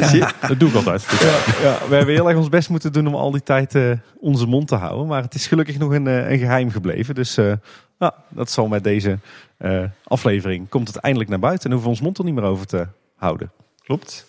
Dat 0.47 0.59
doe 0.59 0.69
ik 0.69 0.75
altijd. 0.75 1.01
Ja, 1.61 1.77
we 1.89 1.95
hebben 1.95 2.13
heel 2.15 2.27
erg 2.29 2.37
ons 2.37 2.49
best 2.49 2.69
moeten 2.69 2.93
doen 2.93 3.07
om 3.07 3.15
al 3.15 3.31
die 3.31 3.43
tijd 3.43 3.75
onze 4.19 4.45
mond 4.45 4.67
te 4.67 4.75
houden. 4.75 5.07
Maar 5.07 5.21
het 5.21 5.33
is 5.33 5.47
gelukkig 5.47 5.77
nog 5.77 5.91
een, 5.93 6.05
een 6.05 6.37
geheim 6.39 6.71
gebleven. 6.71 7.15
Dus 7.15 7.35
nou, 7.99 8.11
dat 8.29 8.51
zal 8.51 8.67
met 8.67 8.83
deze 8.83 9.17
aflevering 10.03 10.69
komt 10.69 10.87
het 10.87 10.97
eindelijk 10.97 11.29
naar 11.29 11.39
buiten. 11.39 11.65
En 11.65 11.71
hoeven 11.71 11.89
we 11.91 11.95
ons 11.95 12.05
mond 12.05 12.17
er 12.17 12.23
niet 12.23 12.33
meer 12.35 12.43
over 12.43 12.65
te 12.65 12.87
houden. 13.15 13.51
Klopt. 13.89 14.25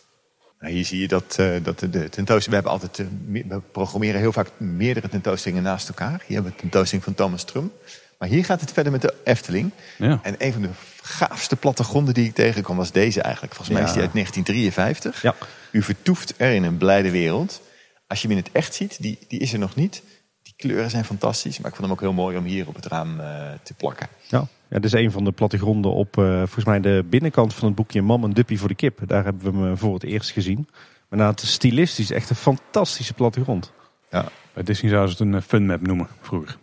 Nou, 0.60 0.72
hier 0.72 0.84
zie 0.84 1.00
je 1.00 1.08
dat, 1.08 1.36
eh, 1.38 1.50
dat 1.62 1.78
de, 1.78 1.90
de 1.90 2.08
tentoonstelling... 2.08 2.46
We 2.46 2.54
hebben 2.54 2.72
altijd, 2.72 2.98
eh, 2.98 3.06
we 3.48 3.60
programmeren 3.72 4.20
heel 4.20 4.32
vaak 4.32 4.50
meerdere 4.56 5.08
tentoonstellingen 5.08 5.62
naast 5.64 5.88
elkaar. 5.88 6.22
Hier 6.26 6.34
hebben 6.34 6.44
we 6.44 6.50
een 6.50 6.60
tentoonstelling 6.60 7.04
van 7.04 7.14
Thomas 7.14 7.44
Trum. 7.44 7.72
Maar 8.18 8.28
hier 8.28 8.44
gaat 8.44 8.60
het 8.60 8.72
verder 8.72 8.92
met 8.92 9.02
de 9.02 9.14
Efteling. 9.24 9.70
Ja. 9.98 10.20
En 10.22 10.34
een 10.38 10.52
van 10.52 10.62
de 10.62 10.68
gaafste 11.02 11.56
plattegronden 11.56 12.14
die 12.14 12.26
ik 12.26 12.34
tegenkwam 12.34 12.76
was 12.76 12.92
deze 12.92 13.22
eigenlijk. 13.22 13.54
Volgens 13.54 13.76
mij 13.76 13.86
Ja. 13.86 13.88
is 13.88 13.94
die 13.94 14.02
uit 14.02 14.12
1953. 14.12 15.22
Ja. 15.22 15.34
U 15.70 15.82
vertoeft 15.82 16.34
er 16.36 16.52
in 16.52 16.62
een 16.62 16.76
blijde 16.76 17.10
wereld. 17.10 17.60
Als 18.06 18.22
je 18.22 18.28
hem 18.28 18.36
in 18.36 18.42
het 18.42 18.52
echt 18.52 18.74
ziet, 18.74 19.02
die, 19.02 19.18
die 19.28 19.38
is 19.40 19.52
er 19.52 19.58
nog 19.58 19.74
niet. 19.74 20.02
Die 20.42 20.54
kleuren 20.56 20.90
zijn 20.90 21.04
fantastisch. 21.04 21.58
Maar 21.58 21.70
ik 21.70 21.76
vond 21.76 21.88
hem 21.88 21.96
ook 21.96 22.02
heel 22.02 22.22
mooi 22.22 22.36
om 22.36 22.44
hier 22.44 22.68
op 22.68 22.74
het 22.74 22.86
raam 22.86 23.20
eh, 23.20 23.52
te 23.62 23.74
plakken. 23.74 24.08
Ja. 24.28 24.46
Ja, 24.70 24.78
dit 24.78 24.84
is 24.84 24.92
een 24.92 25.10
van 25.10 25.24
de 25.24 25.32
plattegronden 25.32 25.92
op 25.92 26.18
eh, 26.18 26.36
volgens 26.36 26.64
mij 26.64 26.80
de 26.80 27.04
binnenkant 27.08 27.54
van 27.54 27.66
het 27.66 27.76
boekje 27.76 28.02
Mam 28.02 28.24
en 28.24 28.30
Duppie 28.30 28.58
voor 28.58 28.68
de 28.68 28.74
kip. 28.74 28.98
Daar 29.06 29.24
hebben 29.24 29.52
we 29.52 29.58
hem 29.58 29.72
eh, 29.72 29.78
voor 29.78 29.94
het 29.94 30.02
eerst 30.02 30.30
gezien. 30.30 30.68
Maar 31.08 31.18
na 31.18 31.30
het 31.30 31.40
stilistisch 31.40 32.10
echt 32.10 32.30
een 32.30 32.36
fantastische 32.36 33.14
plattegrond. 33.14 33.72
Ja. 34.10 34.28
Bij 34.52 34.62
Disney 34.62 34.90
zouden 34.90 35.16
ze 35.16 35.22
het 35.22 35.32
een 35.32 35.38
eh, 35.38 35.46
fun 35.46 35.66
map 35.66 35.80
noemen, 35.86 36.08
vroeger. 36.20 36.58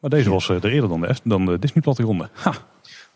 Maar 0.00 0.10
deze 0.10 0.30
was 0.30 0.48
er 0.48 0.64
eerder 0.64 0.88
dan 0.88 1.00
de, 1.00 1.14
dan 1.24 1.46
de 1.46 1.58
Disney 1.58 1.82
plattegronden. 1.82 2.30
Ha. 2.32 2.52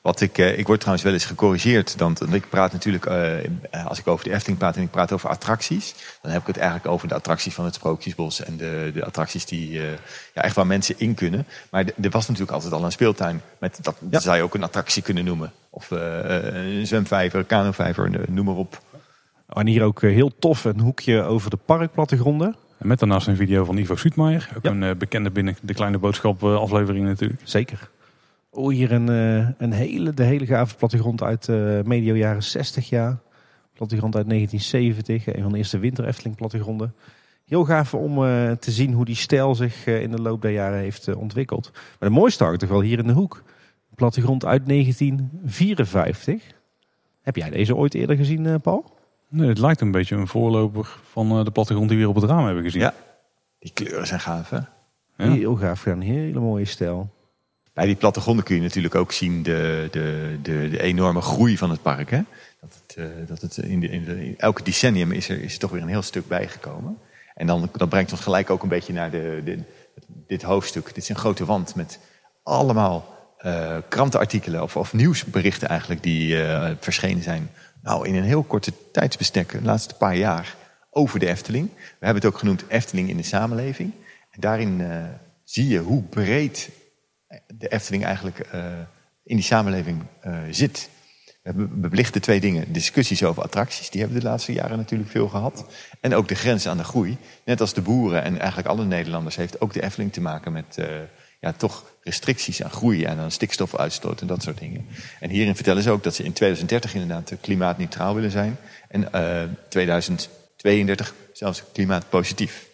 Wat 0.03 0.20
ik, 0.20 0.38
eh, 0.38 0.59
ik 0.59 0.66
word 0.66 0.78
trouwens 0.78 1.05
wel 1.05 1.12
eens 1.14 1.24
gecorrigeerd. 1.24 1.98
Dan, 1.98 2.16
want 2.18 2.34
ik 2.34 2.48
praat 2.48 2.72
natuurlijk, 2.72 3.07
eh, 3.07 3.86
als 3.86 3.98
ik 3.98 4.07
over 4.07 4.24
de 4.24 4.32
Efteling 4.32 4.59
praat 4.59 4.76
en 4.76 4.82
ik 4.82 4.90
praat 4.90 5.12
over 5.12 5.28
attracties. 5.28 5.94
Dan 6.22 6.32
heb 6.32 6.40
ik 6.40 6.46
het 6.46 6.57
eigenlijk 6.57 6.88
over 6.88 7.09
de 7.09 7.14
attracties 7.14 7.55
van 7.55 7.64
het 7.64 7.74
Sprookjesbos. 7.74 8.42
En 8.44 8.57
de, 8.57 8.90
de 8.94 9.05
attracties 9.05 9.46
die, 9.46 9.78
eh, 9.78 9.88
ja, 10.34 10.42
echt 10.42 10.55
waar 10.55 10.66
mensen 10.66 10.94
in 10.98 11.14
kunnen. 11.14 11.46
Maar 11.70 11.84
er 12.03 12.11
was 12.11 12.26
natuurlijk 12.26 12.53
altijd 12.53 12.72
al 12.72 12.84
een 12.84 12.92
speeltuin. 12.92 13.40
Met, 13.59 13.78
dat 13.82 13.96
Ja. 14.11 14.20
zou 14.20 14.36
je 14.36 14.42
ook 14.42 14.55
een 14.55 14.62
attractie 14.62 15.03
kunnen 15.03 15.24
noemen. 15.24 15.53
Of 15.70 15.90
eh, 15.90 16.36
eh, 16.46 16.78
een 16.78 16.86
zwemvijver, 16.86 17.44
kanovijver, 17.44 18.20
eh, 18.20 18.28
noem 18.28 18.44
maar 18.44 18.55
op. 18.55 18.80
En 19.48 19.66
hier 19.66 19.82
ook 19.82 20.03
eh, 20.03 20.12
heel 20.12 20.32
tof 20.38 20.64
een 20.64 20.80
hoekje 20.80 21.22
over 21.22 21.51
de 21.51 21.57
parkplattegronden. 21.57 22.57
En 22.78 22.86
met 22.86 22.98
daarnaast 22.98 23.26
een 23.26 23.36
video 23.36 23.64
van 23.64 23.76
Ivo 23.76 23.96
Suutmaier. 23.96 24.48
Ook 24.57 24.62
Ja. 24.64 24.70
een 24.70 24.82
eh, 24.82 24.94
bekende 24.96 25.30
binnen 25.30 25.57
de 25.62 25.74
Kleine 25.74 25.98
Boodschap 25.98 26.42
eh, 26.42 26.55
aflevering 26.57 27.05
natuurlijk. 27.07 27.40
Zeker. 27.44 27.88
Oh, 28.51 28.70
hier 28.70 28.92
een, 28.92 29.09
eh, 29.09 29.48
een 29.59 29.72
hele, 29.72 30.14
de 30.14 30.22
hele 30.22 30.46
gave 30.46 30.76
plattegrond 30.76 31.22
uit 31.22 31.48
eh 31.48 31.80
medio 31.82 32.14
jaren 32.14 32.42
60 32.42 32.88
jaar. 32.88 33.18
Plattegrond 33.72 34.16
uit 34.16 34.26
1970. 34.26 35.34
Een 35.34 35.42
van 35.42 35.53
de 35.53 35.59
eerste 35.59 35.78
winter 35.78 36.05
Efteling 36.05 36.36
plattegronden. 36.36 36.94
Heel 37.44 37.64
gaaf 37.64 37.94
om 37.94 38.24
eh, 38.24 38.51
te 38.51 38.70
zien 38.70 38.92
hoe 38.92 39.05
die 39.05 39.14
stijl 39.14 39.55
zich 39.55 39.86
eh, 39.86 40.03
in 40.03 40.11
de 40.11 40.20
loop 40.20 40.42
der 40.42 40.51
jaren 40.51 40.78
heeft 40.78 41.14
ontwikkeld. 41.14 41.70
Maar 41.72 42.09
de 42.09 42.14
mooiste 42.14 42.44
hangt 42.44 42.61
toch 42.61 42.68
wel 42.68 42.80
hier 42.80 42.98
in 42.98 43.07
de 43.07 43.12
hoek. 43.12 43.42
Plattegrond 43.94 44.44
uit 44.44 44.68
1954. 44.68 46.59
Heb 47.22 47.36
jij 47.36 47.51
deze 47.51 47.76
ooit 47.76 47.94
eerder 47.94 48.16
gezien, 48.16 48.46
eh, 48.46 48.55
Paul? 48.62 48.98
Nee, 49.28 49.48
het 49.48 49.59
lijkt 49.59 49.80
een 49.80 49.90
beetje 49.90 50.16
een 50.16 50.26
voorloper 50.26 51.01
van 51.03 51.30
eh, 51.30 51.44
de 51.44 51.51
plattegrond 51.51 51.88
die 51.88 51.98
we 51.98 52.05
hier 52.05 52.14
op 52.14 52.20
het 52.20 52.30
raam 52.30 52.44
hebben 52.44 52.62
gezien. 52.62 52.80
Ja. 52.80 52.94
Die 53.59 53.72
kleuren 53.72 54.07
zijn 54.07 54.20
gaaf, 54.20 54.51
hè? 54.51 54.59
Ja. 55.16 55.30
Heel 55.30 55.57
gaaf 55.57 55.80
gedaan. 55.80 56.01
Hele 56.01 56.40
mooie 56.40 56.64
stijl. 56.64 57.11
Bij 57.80 57.88
die 57.88 57.98
plattegronden 57.98 58.44
kun 58.44 58.54
je 58.54 58.60
natuurlijk 58.60 58.94
ook 58.94 59.12
zien 59.12 59.42
de, 59.42 59.88
de, 59.90 60.38
de, 60.42 60.68
de 60.70 60.82
enorme 60.82 61.20
groei 61.20 61.56
van 61.56 61.70
het 61.70 61.82
park. 61.82 62.10
Hè? 62.10 62.20
Dat 62.60 62.80
het, 62.82 62.96
eh, 62.96 63.04
dat 63.26 63.40
het 63.40 63.56
in, 63.56 63.80
de, 63.80 63.88
in, 63.88 64.34
elke 64.38 64.62
decennium 64.62 65.12
is 65.12 65.28
er, 65.28 65.42
is 65.42 65.58
toch 65.58 65.70
weer 65.70 65.82
een 65.82 65.88
heel 65.88 66.02
stuk 66.02 66.28
bijgekomen. 66.28 66.98
En 67.34 67.46
dan, 67.46 67.70
dat 67.72 67.88
brengt 67.88 68.12
ons 68.12 68.20
gelijk 68.20 68.50
ook 68.50 68.62
een 68.62 68.68
beetje 68.68 68.92
naar 68.92 69.10
de, 69.10 69.40
de, 69.44 69.58
dit 70.26 70.42
hoofdstuk. 70.42 70.86
Dit 70.86 70.96
is 70.96 71.08
een 71.08 71.16
grote 71.16 71.44
wand 71.44 71.74
met 71.74 71.98
allemaal 72.42 73.14
eh, 73.38 73.76
krantenartikelen 73.88 74.62
of, 74.62 74.76
of 74.76 74.92
nieuwsberichten 74.92 75.68
eigenlijk 75.68 76.02
die 76.02 76.42
eh, 76.42 76.70
verschenen 76.80 77.22
zijn. 77.22 77.50
Nou, 77.82 78.08
in 78.08 78.14
een 78.14 78.24
heel 78.24 78.42
korte 78.42 78.72
tijdsbestek, 78.92 79.50
de 79.52 79.62
laatste 79.62 79.94
paar 79.94 80.16
jaar, 80.16 80.56
over 80.90 81.18
de 81.18 81.28
Efteling. 81.28 81.70
We 81.74 82.06
hebben 82.06 82.22
het 82.22 82.32
ook 82.32 82.38
genoemd 82.38 82.64
Efteling 82.68 83.08
in 83.08 83.16
de 83.16 83.22
samenleving. 83.22 83.92
En 84.30 84.40
daarin 84.40 84.82
zie 85.44 85.68
je 85.68 85.78
hoe 85.78 86.02
breed 86.02 86.70
de 87.54 87.68
Efteling 87.68 88.04
eigenlijk 88.04 88.38
eh, 88.38 88.64
in 89.24 89.36
die 89.36 89.44
samenleving 89.44 90.02
eh, 90.20 90.38
zit. 90.50 90.88
We 91.24 91.48
hebben- 91.48 91.80
belichten 91.80 92.20
twee 92.20 92.40
dingen. 92.40 92.72
Discussies 92.72 93.24
over 93.24 93.42
attracties, 93.42 93.90
die 93.90 94.00
hebben 94.00 94.18
we 94.18 94.24
de 94.24 94.30
laatste 94.30 94.52
jaren 94.52 94.76
natuurlijk 94.76 95.11
veel 95.11 95.28
gehad. 95.28 95.66
En 96.00 96.14
ook 96.14 96.28
de 96.28 96.34
grens 96.34 96.68
aan 96.68 96.76
de 96.76 96.84
groei. 96.84 97.16
Net 97.44 97.61
als 97.61 97.74
de 97.74 97.80
boeren 97.80 98.22
en 98.22 98.38
eigenlijk 98.38 98.68
alle 98.68 98.84
Nederlanders 98.84 99.36
heeft 99.36 99.61
ook 99.61 99.72
de 99.72 99.82
Efteling 99.82 100.12
te 100.12 100.20
maken 100.20 100.52
met 100.52 100.78
eh, 100.78 100.86
ja, 101.40 101.52
toch 101.52 101.84
restricties 102.02 102.62
aan 102.62 102.70
groei 102.70 103.04
en 103.04 103.18
aan 103.18 103.30
stikstofuitstoot 103.30 104.20
en 104.20 104.26
dat 104.26 104.42
soort 104.42 104.58
dingen. 104.58 104.86
En 105.20 105.30
hierin 105.30 105.54
vertellen 105.54 105.82
ze 105.82 105.90
ook 105.90 106.02
dat 106.02 106.14
ze 106.14 106.24
in 106.24 106.32
2030 106.32 106.94
inderdaad 106.94 107.32
klimaatneutraal 107.40 108.14
willen 108.14 108.30
zijn. 108.30 108.57
En 108.88 109.12
eh 109.12 109.42
2032 109.68 111.14
zelfs 111.32 111.62
klimaatpositief. 111.72 112.70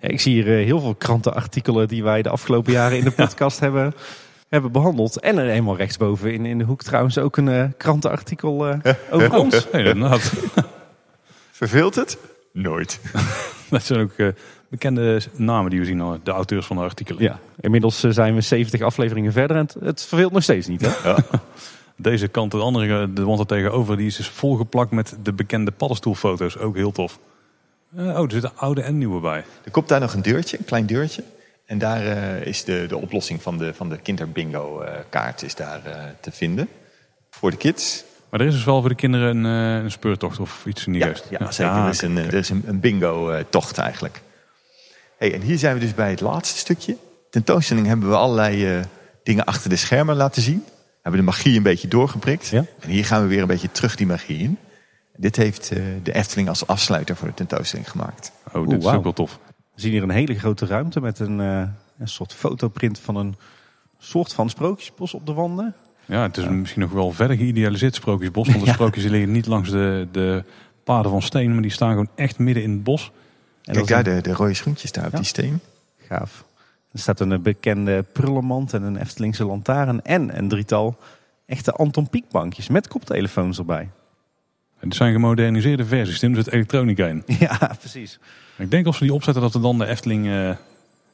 Ja, 0.00 0.08
ik 0.08 0.20
zie 0.20 0.32
hier 0.32 0.58
eh, 0.58 0.64
heel 0.64 0.80
veel 0.80 0.94
krantenartikelen 0.94 1.88
die 1.88 2.02
wij 2.02 2.22
de 2.22 2.28
afgelopen 2.28 2.72
jaren 2.72 2.98
in 2.98 3.04
de 3.04 3.10
podcast 3.24 3.60
hebben, 3.60 3.94
hebben 4.48 4.72
behandeld. 4.72 5.20
En 5.20 5.38
er 5.38 5.48
eenmaal 5.48 5.76
rechtsboven 5.76 6.32
in, 6.32 6.46
in 6.46 6.58
de 6.58 6.64
hoek 6.64 6.82
trouwens 6.82 7.18
ook 7.18 7.36
een 7.36 7.46
uh, 7.46 7.64
krantenartikel 7.76 8.68
uh, 8.68 8.76
over 9.10 9.38
ons. 9.38 9.66
Ja, 9.72 9.78
inderdaad. 9.78 10.32
Verveelt 11.50 11.94
het? 11.94 12.18
Nooit. 12.52 13.00
Dat 13.70 13.82
zijn 13.82 14.00
ook 14.00 14.12
uh, 14.16 14.28
bekende 14.68 15.20
namen 15.32 15.70
die 15.70 15.80
we 15.80 15.86
zien, 15.86 16.20
de 16.22 16.30
auteurs 16.30 16.66
van 16.66 16.76
de 16.76 16.82
artikelen. 16.82 17.22
Ja, 17.22 17.38
inmiddels 17.60 18.00
zijn 18.00 18.34
we 18.34 18.40
70 18.40 18.80
afleveringen 18.80 19.32
verder 19.32 19.56
en 19.56 19.62
het, 19.62 19.76
het 19.80 20.02
verveelt 20.02 20.32
nog 20.32 20.42
steeds 20.42 20.66
niet. 20.66 20.80
Hè? 20.80 21.08
Ja. 21.08 21.16
Deze 21.96 22.28
kant, 22.28 22.50
de 22.50 22.58
andere, 22.58 23.12
de 23.12 23.24
wand 23.24 23.38
er 23.38 23.46
tegenover, 23.46 23.96
die 23.96 24.06
is 24.06 24.16
dus 24.16 24.28
volgeplakt 24.28 24.90
met 24.90 25.16
de 25.22 25.32
bekende 25.32 25.70
paddenstoelfoto's. 25.70 26.58
Ook 26.58 26.76
heel 26.76 26.92
tof. 26.92 27.18
Oh, 27.96 28.24
er 28.24 28.30
zitten 28.30 28.52
oude 28.56 28.82
en 28.82 28.98
nieuwe 28.98 29.20
bij. 29.20 29.44
Er 29.64 29.70
komt 29.70 29.88
daar 29.88 30.00
nog 30.00 30.14
een 30.14 30.22
deurtje, 30.22 30.58
een 30.58 30.64
klein 30.64 30.86
deurtje. 30.86 31.24
En 31.64 31.78
daar 31.78 32.04
uh, 32.04 32.46
is 32.46 32.64
de, 32.64 32.84
de 32.88 32.96
oplossing 32.96 33.42
van 33.42 33.58
de, 33.58 33.74
van 33.74 33.88
de 33.88 33.98
kinderbingo 33.98 34.82
uh, 34.82 34.88
kaart 35.08 35.42
is 35.42 35.54
daar 35.54 35.80
te 36.20 36.30
vinden. 36.30 36.68
Voor 37.30 37.50
de 37.50 37.56
kids. 37.56 38.04
Maar 38.30 38.40
er 38.40 38.46
is 38.46 38.54
dus 38.54 38.64
wel 38.64 38.80
voor 38.80 38.88
de 38.88 38.94
kinderen 38.94 39.36
een, 39.36 39.84
een 39.84 39.90
speurtocht 39.90 40.38
of 40.38 40.66
iets 40.66 40.86
in 40.86 40.92
die 40.92 41.04
ja. 41.04 41.12
Ja, 41.30 41.50
zeker. 41.50 41.74
er 41.74 41.88
is 41.88 42.02
een, 42.02 42.16
er 42.16 42.34
is 42.34 42.48
een, 42.48 42.62
een 42.66 42.80
bingo 42.80 43.42
tocht 43.50 43.78
eigenlijk. 43.78 44.20
Hey, 45.18 45.34
en 45.34 45.40
hier 45.40 45.58
zijn 45.58 45.74
we 45.74 45.80
dus 45.80 45.94
bij 45.94 46.10
het 46.10 46.20
laatste 46.20 46.58
stukje. 46.58 46.96
Tentoonstelling 47.30 47.86
hebben 47.86 48.08
we 48.08 48.16
allerlei 48.16 48.84
dingen 49.22 49.44
achter 49.44 49.70
de 49.70 49.76
schermen 49.76 50.16
laten 50.16 50.42
zien. 50.42 50.62
We 50.66 51.06
hebben 51.08 51.20
de 51.20 51.26
magie 51.26 51.56
een 51.56 51.62
beetje 51.62 51.88
doorgeprikt. 51.88 52.48
Ja? 52.48 52.64
En 52.80 52.88
hier 52.88 53.04
gaan 53.04 53.22
we 53.22 53.28
weer 53.28 53.40
een 53.40 53.46
beetje 53.46 53.72
terug 53.72 53.96
die 53.96 54.06
magie 54.06 54.38
in. 54.38 54.58
Dit 55.20 55.36
heeft 55.36 55.68
de 56.02 56.12
Efteling 56.12 56.48
als 56.48 56.66
afsluiter 56.66 57.16
voor 57.16 57.28
de 57.28 57.34
tentoonstelling 57.34 57.90
gemaakt. 57.90 58.32
Oh, 58.52 58.68
dit 58.68 58.82
Oeh, 58.82 58.92
is 58.92 58.96
ook 58.98 59.02
wel 59.02 59.12
tof. 59.12 59.38
We 59.74 59.80
zien 59.80 59.90
hier 59.92 60.02
een 60.02 60.10
hele 60.10 60.38
grote 60.38 60.66
ruimte 60.66 61.00
met 61.00 61.18
een, 61.18 61.38
uh, 61.38 61.62
een 61.98 62.08
soort 62.08 62.34
fotoprint 62.34 62.98
van 62.98 63.16
een 63.16 63.36
soort 63.98 64.32
van 64.32 64.50
sprookjesbos 64.50 65.14
op 65.14 65.26
de 65.26 65.32
wanden. 65.32 65.74
Ja, 66.04 66.22
het 66.22 66.36
is 66.36 66.48
misschien 66.48 66.80
nog 66.80 66.90
wel 66.90 67.12
verder 67.12 67.36
geïdealiseerd 67.36 67.94
sprookjesbos. 67.94 68.48
Want 68.48 68.60
de 68.60 68.66
ja. 68.70 68.72
sprookjes 68.72 69.04
liggen 69.04 69.32
niet 69.32 69.46
langs 69.46 69.70
de, 69.70 70.08
de 70.12 70.44
paden 70.84 71.10
van 71.10 71.22
steen, 71.22 71.52
maar 71.52 71.62
die 71.62 71.70
staan 71.70 71.90
gewoon 71.90 72.10
echt 72.14 72.38
midden 72.38 72.62
in 72.62 72.70
het 72.70 72.82
bos. 72.82 73.12
En 73.64 73.74
Kijk 73.74 73.86
daar, 73.86 74.04
de, 74.04 74.20
de 74.20 74.32
rode 74.32 74.54
schoentjes 74.54 74.92
daar 74.92 75.06
op 75.06 75.16
die 75.16 75.24
steen. 75.24 75.60
Gaaf. 75.98 76.44
Er 76.92 76.98
staat 76.98 77.20
een 77.20 77.42
bekende 77.42 78.04
prullenmand 78.12 78.72
en 78.72 78.82
een 78.82 78.96
Eftelingse 78.96 79.44
lantaarn 79.44 80.02
en 80.02 80.38
een 80.38 80.48
drietal 80.48 80.98
echte 81.46 81.72
Anton 81.72 82.08
Pieck 82.08 82.24
bankjes 82.30 82.68
met 82.68 82.88
koptelefoons 82.88 83.58
erbij. 83.58 83.88
Het 84.80 84.94
zijn 84.94 85.12
gemoderniseerde 85.12 85.84
versies, 85.84 86.18
Tim, 86.18 86.30
er 86.30 86.42
zit 86.42 86.52
elektronica 86.52 87.06
in. 87.06 87.22
Ja, 87.38 87.76
precies. 87.78 88.18
Ik 88.56 88.70
denk 88.70 88.86
als 88.86 88.98
we 88.98 89.04
die 89.04 89.14
opzetten 89.14 89.42
dat 89.42 89.52
we 89.52 89.60
dan 89.60 89.78
de 89.78 89.86
Efteling 89.86 90.26
uh, 90.26 90.50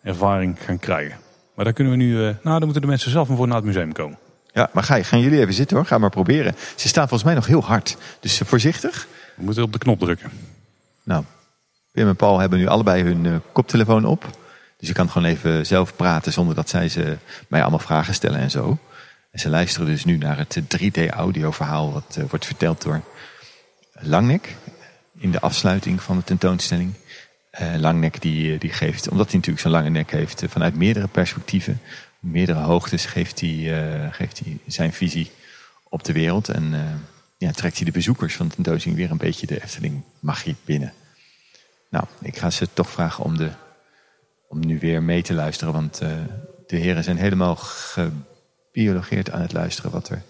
ervaring 0.02 0.56
gaan 0.64 0.78
krijgen. 0.78 1.18
Maar 1.54 1.64
daar 1.64 1.74
kunnen 1.74 1.92
we 1.92 1.98
nu, 1.98 2.10
uh, 2.10 2.20
nou 2.20 2.34
dan 2.42 2.64
moeten 2.64 2.80
de 2.80 2.86
mensen 2.86 3.10
zelf 3.10 3.28
maar 3.28 3.36
voor 3.36 3.46
naar 3.46 3.56
het 3.56 3.64
museum 3.64 3.92
komen. 3.92 4.18
Ja, 4.52 4.70
maar 4.72 4.82
ga, 4.82 5.02
gaan 5.02 5.20
jullie 5.20 5.40
even 5.40 5.54
zitten 5.54 5.76
hoor, 5.76 5.86
ga 5.86 5.98
maar 5.98 6.10
proberen. 6.10 6.54
Ze 6.76 6.88
staan 6.88 7.08
volgens 7.08 7.28
mij 7.28 7.34
nog 7.34 7.46
heel 7.46 7.64
hard, 7.64 7.96
dus 8.20 8.40
uh, 8.40 8.48
voorzichtig. 8.48 9.06
We 9.34 9.44
moeten 9.44 9.62
op 9.62 9.72
de 9.72 9.78
knop 9.78 9.98
drukken. 9.98 10.30
Nou, 11.02 11.24
Wim 11.92 12.08
en 12.08 12.16
Paul 12.16 12.38
hebben 12.38 12.58
nu 12.58 12.66
allebei 12.66 13.02
hun 13.02 13.42
koptelefoon 13.52 14.04
op. 14.04 14.38
Dus 14.78 14.88
je 14.88 14.94
kan 14.94 15.10
gewoon 15.10 15.28
even 15.28 15.66
zelf 15.66 15.96
praten 15.96 16.32
zonder 16.32 16.54
dat 16.54 16.68
zij 16.68 16.88
ze 16.88 17.16
mij 17.48 17.60
allemaal 17.60 17.78
vragen 17.78 18.14
stellen 18.14 18.40
en 18.40 18.50
zo. 18.50 18.78
En 19.30 19.38
ze 19.38 19.48
luisteren 19.48 19.86
dus 19.86 20.04
nu 20.04 20.16
naar 20.16 20.38
het 20.38 20.60
3D 20.60 21.10
audio 21.10 21.50
verhaal 21.50 21.92
wat 21.92 22.18
wordt 22.28 22.46
verteld 22.46 22.82
door 22.82 23.02
Langnek 24.00 24.56
in 25.18 25.30
de 25.30 25.40
afsluiting 25.40 26.02
van 26.02 26.16
de 26.16 26.24
tentoonstelling. 26.24 26.94
Uh, 27.60 27.74
Langnek 27.76 28.20
die, 28.22 28.58
die 28.58 28.72
geeft, 28.72 29.08
omdat 29.08 29.26
hij 29.26 29.34
natuurlijk 29.34 29.62
zo'n 29.62 29.72
lange 29.72 29.88
nek 29.88 30.10
heeft, 30.10 30.42
uh, 30.42 30.48
vanuit 30.48 30.74
meerdere 30.74 31.08
perspectieven, 31.08 31.80
meerdere 32.20 32.58
hoogtes, 32.58 33.06
geeft 33.06 33.40
hij, 33.40 34.10
geeft 34.12 34.38
hij 34.38 34.58
zijn 34.66 34.92
visie 34.92 35.30
op 35.88 36.04
de 36.04 36.12
wereld. 36.12 36.48
En 36.48 36.74
ja, 37.38 37.50
trekt 37.50 37.76
hij 37.76 37.84
de 37.84 37.92
bezoekers 37.92 38.36
van 38.36 38.48
de 38.48 38.54
tentoonstelling 38.54 39.00
weer 39.00 39.10
een 39.10 39.16
beetje 39.16 39.46
de 39.46 39.62
Efteling 39.62 40.02
magie 40.20 40.56
binnen. 40.64 40.92
Nou, 41.90 42.04
ik 42.20 42.36
ga 42.36 42.50
ze 42.50 42.68
toch 42.72 42.90
vragen 42.90 43.24
om, 43.24 43.36
de, 43.36 43.50
om 44.48 44.66
nu 44.66 44.78
weer 44.78 45.02
mee 45.02 45.22
te 45.22 45.34
luisteren, 45.34 45.72
want 45.72 45.98
de 46.66 46.76
heren 46.76 47.04
zijn 47.04 47.16
helemaal 47.16 47.56
gebiologeerd 47.56 49.30
aan 49.30 49.40
het 49.40 49.52
luisteren 49.52 49.90
wat 49.90 50.08
er 50.08 50.22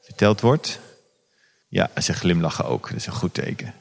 verteld 0.00 0.40
wordt. 0.40 0.80
Ja, 1.68 1.90
ze 2.00 2.12
glimlachen 2.12 2.64
ook. 2.64 2.88
Dat 2.88 2.96
is 2.96 3.06
een 3.06 3.12
goed 3.12 3.34
teken. 3.34 3.74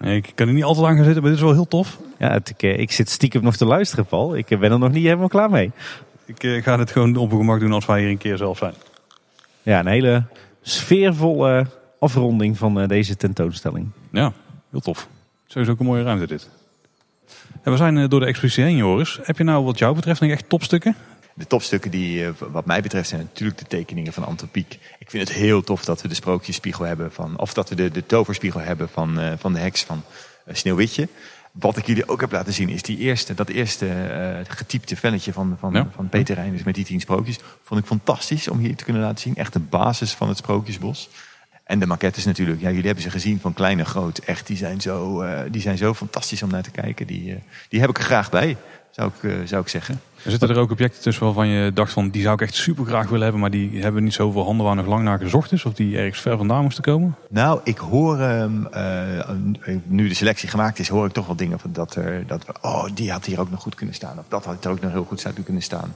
Ik 0.00 0.32
kan 0.34 0.48
er 0.48 0.54
niet 0.54 0.64
altijd 0.64 0.86
aan 0.86 0.94
gaan 0.94 1.04
zitten, 1.04 1.22
maar 1.22 1.30
dit 1.30 1.40
is 1.40 1.46
wel 1.46 1.54
heel 1.54 1.68
tof. 1.68 1.98
Ja, 2.18 2.32
het, 2.32 2.48
ik, 2.48 2.62
ik, 2.62 2.92
zit 2.92 3.10
stiekem 3.10 3.42
nog 3.42 3.56
te 3.56 3.64
luisteren, 3.64 4.06
Paul. 4.06 4.36
Ik 4.36 4.46
ben 4.46 4.72
er 4.72 4.78
nog 4.78 4.92
niet 4.92 5.04
helemaal 5.04 5.28
klaar 5.28 5.50
mee. 5.50 5.70
Ik 6.24 6.42
uh, 6.42 6.62
ga 6.62 6.78
het 6.78 6.90
gewoon 6.90 7.16
op 7.16 7.32
een 7.32 7.38
gemak 7.38 7.60
doen 7.60 7.72
als 7.72 7.86
wij 7.86 8.00
hier 8.00 8.10
een 8.10 8.18
keer 8.18 8.36
zelf 8.36 8.58
zijn. 8.58 8.74
Ja, 9.62 9.78
een 9.78 9.86
hele 9.86 10.24
sfeervolle 10.62 11.66
afronding 11.98 12.58
van 12.58 12.80
uh, 12.80 12.88
deze 12.88 13.16
tentoonstelling. 13.16 13.90
Ja, 14.12 14.32
heel 14.70 14.80
tof. 14.80 15.08
Sowieso 15.46 15.72
ook 15.72 15.80
een 15.80 15.86
mooie 15.86 16.02
ruimte 16.02 16.26
dit. 16.26 16.48
En 17.62 17.72
we 17.72 17.76
zijn 17.76 17.96
uh, 17.96 18.08
door 18.08 18.20
de 18.20 18.26
expositie 18.26 18.64
heen, 18.64 18.76
Joris. 18.76 19.18
Heb 19.22 19.38
je 19.38 19.44
nou 19.44 19.64
wat 19.64 19.78
jou 19.78 19.94
betreft 19.94 20.20
nog 20.20 20.30
echt 20.30 20.48
topstukken? 20.48 20.96
De 21.38 21.46
topstukken 21.46 21.90
die 21.90 22.26
wat 22.50 22.66
mij 22.66 22.82
betreft 22.82 23.08
zijn 23.08 23.20
natuurlijk 23.20 23.58
de 23.58 23.66
tekeningen 23.66 24.12
van 24.12 24.24
Anton 24.24 24.48
Pieck. 24.48 24.78
Ik 24.98 25.10
vind 25.10 25.28
het 25.28 25.36
heel 25.36 25.62
tof 25.62 25.84
dat 25.84 26.02
we 26.02 26.08
de 26.08 26.14
sprookjespiegel 26.14 26.84
hebben 26.84 27.12
van, 27.12 27.38
of 27.38 27.52
dat 27.54 27.68
we 27.68 27.74
de, 27.74 27.90
de 27.90 28.06
toverspiegel 28.06 28.60
hebben 28.60 28.88
van, 28.88 29.20
uh, 29.20 29.32
van 29.36 29.52
de 29.52 29.58
heks 29.58 29.82
van 29.82 30.02
uh, 30.48 30.54
Sneeuwwitje. 30.54 31.08
Wat 31.52 31.76
ik 31.76 31.86
jullie 31.86 32.08
ook 32.08 32.20
heb 32.20 32.32
laten 32.32 32.52
zien 32.52 32.68
is 32.68 32.82
die 32.82 32.98
eerste, 32.98 33.34
dat 33.34 33.48
eerste 33.48 33.86
uh, 33.86 34.54
getypte 34.54 34.96
velletje 34.96 35.32
van, 35.32 35.56
van, 35.60 35.72
ja. 35.72 35.88
van 35.94 36.08
Peter 36.08 36.34
Reinders 36.34 36.62
met 36.62 36.74
die 36.74 36.84
tien 36.84 37.00
sprookjes. 37.00 37.38
Vond 37.62 37.80
ik 37.80 37.86
fantastisch 37.86 38.48
om 38.48 38.58
hier 38.58 38.76
te 38.76 38.84
kunnen 38.84 39.02
laten 39.02 39.18
zien. 39.18 39.36
Echt 39.36 39.52
de 39.52 39.58
basis 39.58 40.12
van 40.12 40.28
het 40.28 40.36
sprookjesbos. 40.36 41.08
En 41.64 41.78
de 41.78 41.86
maquettes 41.86 42.24
natuurlijk. 42.24 42.60
Ja, 42.60 42.68
jullie 42.68 42.84
hebben 42.84 43.02
ze 43.02 43.10
gezien 43.10 43.40
van 43.40 43.52
klein 43.52 43.78
en 43.78 43.86
groot. 43.86 44.18
Echt, 44.18 44.46
die 44.46 44.56
zijn 44.56 44.80
zo, 44.80 45.24
die 45.50 45.60
zijn 45.60 45.78
zo 45.78 45.94
fantastisch 45.94 46.42
om 46.42 46.50
naar 46.50 46.62
te 46.62 46.70
kijken. 46.70 47.06
Die, 47.06 47.38
die 47.68 47.80
heb 47.80 47.90
ik 47.90 47.98
er 47.98 48.04
graag 48.04 48.30
bij 48.30 48.56
zou 48.98 49.10
ik, 49.20 49.48
zou 49.48 49.62
ik 49.62 49.68
zeggen. 49.68 50.00
Er 50.24 50.30
zitten 50.30 50.48
er 50.48 50.58
ook 50.58 50.70
objecten 50.70 51.02
tussen 51.02 51.24
waarvan 51.24 51.48
je 51.48 51.72
dacht 51.72 51.92
van 51.92 52.10
die 52.10 52.22
zou 52.22 52.34
ik 52.34 52.40
echt 52.40 52.54
super 52.54 52.84
graag 52.84 53.06
willen 53.06 53.22
hebben, 53.22 53.40
maar 53.40 53.50
die 53.50 53.82
hebben 53.82 54.04
niet 54.04 54.14
zoveel 54.14 54.44
handen 54.44 54.66
waar 54.66 54.74
nog 54.74 54.86
lang 54.86 55.04
naar 55.04 55.18
gezocht 55.18 55.52
is, 55.52 55.64
of 55.64 55.74
die 55.74 55.98
ergens 55.98 56.20
ver 56.20 56.36
vandaan 56.36 56.62
moesten 56.62 56.82
komen? 56.82 57.16
Nou, 57.28 57.60
ik 57.64 57.78
hoor, 57.78 58.18
uh, 58.18 58.44
nu 59.86 60.08
de 60.08 60.14
selectie 60.14 60.48
gemaakt 60.48 60.78
is, 60.78 60.88
hoor 60.88 61.06
ik 61.06 61.12
toch 61.12 61.26
wel 61.26 61.36
dingen 61.36 61.58
van 61.58 61.72
dat 61.72 61.94
er, 61.94 62.26
dat 62.26 62.46
we, 62.46 62.54
oh, 62.60 62.84
die 62.94 63.10
had 63.10 63.24
hier 63.24 63.40
ook 63.40 63.50
nog 63.50 63.60
goed 63.60 63.74
kunnen 63.74 63.94
staan, 63.94 64.18
of 64.18 64.24
dat 64.28 64.44
had 64.44 64.64
er 64.64 64.70
ook 64.70 64.80
nog 64.80 64.92
heel 64.92 65.04
goed 65.04 65.20
zou 65.20 65.34
kunnen 65.34 65.62
staan. 65.62 65.94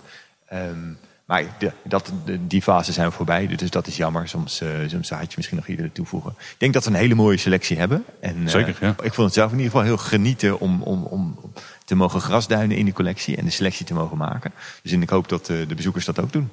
Um, 0.52 0.98
maar 1.24 1.44
de, 1.58 1.72
dat, 1.84 2.12
de, 2.24 2.46
die 2.46 2.62
fase 2.62 2.92
zijn 2.92 3.08
we 3.08 3.12
voorbij, 3.12 3.46
dus 3.46 3.70
dat 3.70 3.86
is 3.86 3.96
jammer. 3.96 4.28
Soms, 4.28 4.62
uh, 4.62 4.68
soms 4.86 5.10
had 5.10 5.30
je 5.30 5.34
misschien 5.36 5.56
nog 5.56 5.66
iets 5.66 5.76
willen 5.76 5.92
toevoegen. 5.92 6.34
Ik 6.38 6.56
denk 6.58 6.72
dat 6.72 6.84
we 6.84 6.90
een 6.90 6.96
hele 6.96 7.14
mooie 7.14 7.36
selectie 7.36 7.78
hebben. 7.78 8.04
En, 8.20 8.48
Zeker, 8.48 8.76
ja. 8.80 8.94
Ik 9.02 9.14
vond 9.14 9.26
het 9.26 9.34
zelf 9.34 9.50
in 9.50 9.56
ieder 9.56 9.70
geval 9.72 9.86
heel 9.86 9.96
genieten 9.96 10.60
om, 10.60 10.82
om, 10.82 11.02
om 11.04 11.38
te 11.84 11.94
mogen 11.94 12.20
grasduinen 12.20 12.76
in 12.76 12.84
die 12.84 12.94
collectie 12.94 13.36
en 13.36 13.44
de 13.44 13.50
selectie 13.50 13.86
te 13.86 13.94
mogen 13.94 14.16
maken. 14.16 14.52
Dus 14.82 14.92
ik 14.92 15.10
hoop 15.10 15.28
dat 15.28 15.46
de 15.46 15.74
bezoekers 15.76 16.04
dat 16.04 16.20
ook 16.20 16.32
doen. 16.32 16.50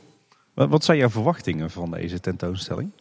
Wat 0.53 0.83
zijn 0.83 0.97
jouw 0.97 1.09
verwachtingen 1.09 1.71
van 1.71 1.91
deze 1.91 2.19
tentoonstelling? 2.19 2.91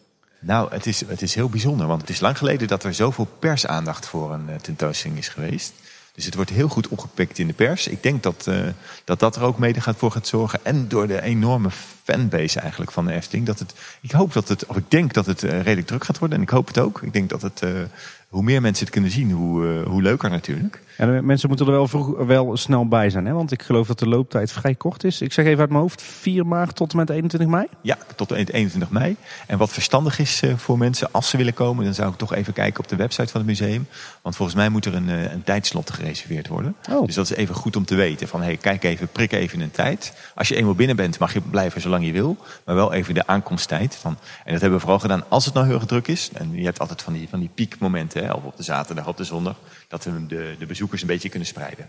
Nou, 0.41 0.73
het 0.73 0.87
is, 0.87 1.07
het 1.07 1.23
is 1.23 1.35
heel 1.35 1.49
bijzonder, 1.49 1.87
want 1.87 2.01
het 2.01 2.11
is 2.11 2.21
lang 2.21 2.39
geleden 2.39 2.69
dat 2.69 2.85
er 2.85 2.95
zoveel 2.95 3.29
persaandacht 3.39 4.07
voor 4.07 4.33
een 4.33 4.49
tentoonstelling 4.61 5.19
is 5.19 5.29
geweest. 5.29 5.73
Dus 6.19 6.27
het 6.27 6.37
wordt 6.37 6.51
heel 6.51 6.69
goed 6.69 6.89
opgepikt 6.89 7.39
in 7.39 7.47
de 7.47 7.53
pers. 7.53 7.87
Ik 7.87 8.03
denk 8.03 8.23
dat 8.23 8.47
uh, 8.49 8.61
dat, 9.05 9.21
dat 9.21 9.37
er 9.37 9.43
ook 9.43 9.59
mede 9.59 9.81
gaat 9.81 9.97
voor 9.97 10.11
gaat 10.11 10.27
zorgen. 10.27 10.61
En 10.63 10.89
door 10.89 11.07
de 11.07 11.23
enorme 11.23 11.71
fanbase 12.05 12.61
eigenlijk 12.61 12.93
van 12.93 13.07
de 13.07 13.13
Efteling. 13.13 13.47
Dat 13.47 13.59
het, 13.59 13.75
ik 14.01 14.11
hoop 14.11 14.33
dat 14.33 14.49
het, 14.49 14.67
of 14.67 14.77
ik 14.77 14.91
denk 14.91 15.15
dat 15.15 15.27
het 15.27 15.43
uh, 15.43 15.51
redelijk 15.51 15.87
druk 15.87 16.05
gaat 16.05 16.19
worden. 16.19 16.37
En 16.37 16.43
ik 16.43 16.51
hoop 16.51 16.67
het 16.67 16.79
ook. 16.79 17.03
Ik 17.03 17.13
denk 17.13 17.29
dat 17.29 17.43
het, 17.43 17.63
uh, 17.63 17.71
hoe 18.29 18.43
meer 18.43 18.61
mensen 18.61 18.85
het 18.85 18.95
kunnen 18.95 19.11
zien, 19.11 19.31
hoe, 19.31 19.83
hoe 19.83 20.03
leuker 20.03 20.31
natuurlijk. 20.31 20.81
Ja, 20.99 21.23
mensen 21.23 21.49
moeten 21.49 21.67
er 21.67 21.73
wel, 21.73 21.89
vroeg, 21.89 22.17
wel 22.17 22.57
snel 22.57 22.89
bij 22.89 23.11
zijn. 23.11 23.27
Hè? 23.27 23.33
Want 23.33 23.53
ik 23.53 23.63
geloof 23.63 23.87
dat 23.87 23.99
de 23.99 24.09
looptijd 24.09 24.53
vrij 24.53 24.75
kort 24.75 25.05
is. 25.05 25.21
Ik 25.21 25.33
zeg 25.33 25.45
even 25.45 25.61
uit 25.61 25.69
mijn 25.69 25.81
hoofd, 25.81 26.03
4 26.03 26.47
maart 26.47 26.77
tot 26.77 26.91
en 26.91 26.97
met 26.97 27.11
21 27.11 27.49
mei? 27.49 27.67
Ja, 27.81 27.99
tot 28.17 28.31
21 28.31 28.91
mei. 28.91 29.17
En 29.47 29.59
wat 29.59 29.73
verstandig 29.73 30.19
is 30.19 30.43
voor 30.57 30.79
mensen, 30.79 31.09
als 31.13 31.29
ze 31.31 31.37
willen 31.37 31.55
komen... 31.55 31.85
dan 31.85 31.95
zou 31.95 32.11
ik 32.11 32.17
toch 32.17 32.35
even 32.35 32.53
kijken 32.53 32.83
op 32.83 32.89
de 32.89 32.97
website 32.97 33.29
van 33.29 33.41
het 33.41 33.51
museum. 33.51 33.87
Want 34.23 34.37
volgens 34.37 34.57
mij 34.57 34.69
moet 34.69 34.85
er 34.85 34.95
een, 34.95 35.09
een 35.09 35.43
tijdslot 35.43 35.91
gereserveerd 35.91 36.49
worden. 36.49 36.77
Oh. 36.91 37.07
Dus 37.07 37.15
dat 37.15 37.31
is 37.31 37.37
even 37.37 37.55
goed 37.55 37.77
om 37.77 37.85
te 37.85 37.95
weten. 37.95 38.29
Van 38.29 38.43
hey, 38.43 38.57
kijk 38.57 38.85
even, 38.85 39.09
prik 39.09 39.33
even 39.33 39.61
een 39.61 39.71
tijd. 39.71 40.13
Als 40.35 40.49
je 40.49 40.57
eenmaal 40.57 40.75
binnen 40.75 40.97
bent, 40.97 41.19
mag 41.19 41.33
je 41.33 41.41
blijven 41.41 41.81
zolang 41.81 42.07
je 42.07 42.13
wil. 42.13 42.37
Maar 42.65 42.75
wel 42.75 42.93
even 42.93 43.15
de 43.15 43.27
aankomsttijd. 43.27 43.97
Van, 43.97 44.19
en 44.45 44.53
dat 44.53 44.61
hebben 44.61 44.79
we 44.79 44.81
vooral 44.81 45.01
gedaan 45.01 45.25
als 45.29 45.45
het 45.45 45.55
nou 45.55 45.67
heel 45.67 45.75
erg 45.75 45.87
druk 45.87 46.09
is. 46.09 46.31
En 46.33 46.55
je 46.55 46.65
hebt 46.65 46.79
altijd 46.79 47.03
van 47.03 47.13
die, 47.13 47.29
van 47.29 47.41
die 47.41 47.51
piekmomenten, 47.55 48.25
hè, 48.25 48.33
of 48.33 48.45
op 48.45 48.57
de 48.57 48.63
zaterdag, 48.63 49.07
op 49.07 49.17
de 49.17 49.25
zondag. 49.25 49.57
Dat 49.89 50.05
we 50.05 50.27
de, 50.27 50.55
de 50.59 50.67
bezoekers 50.67 50.88
een 50.93 51.07
beetje 51.07 51.29
kunnen 51.29 51.49
spreiden. 51.49 51.89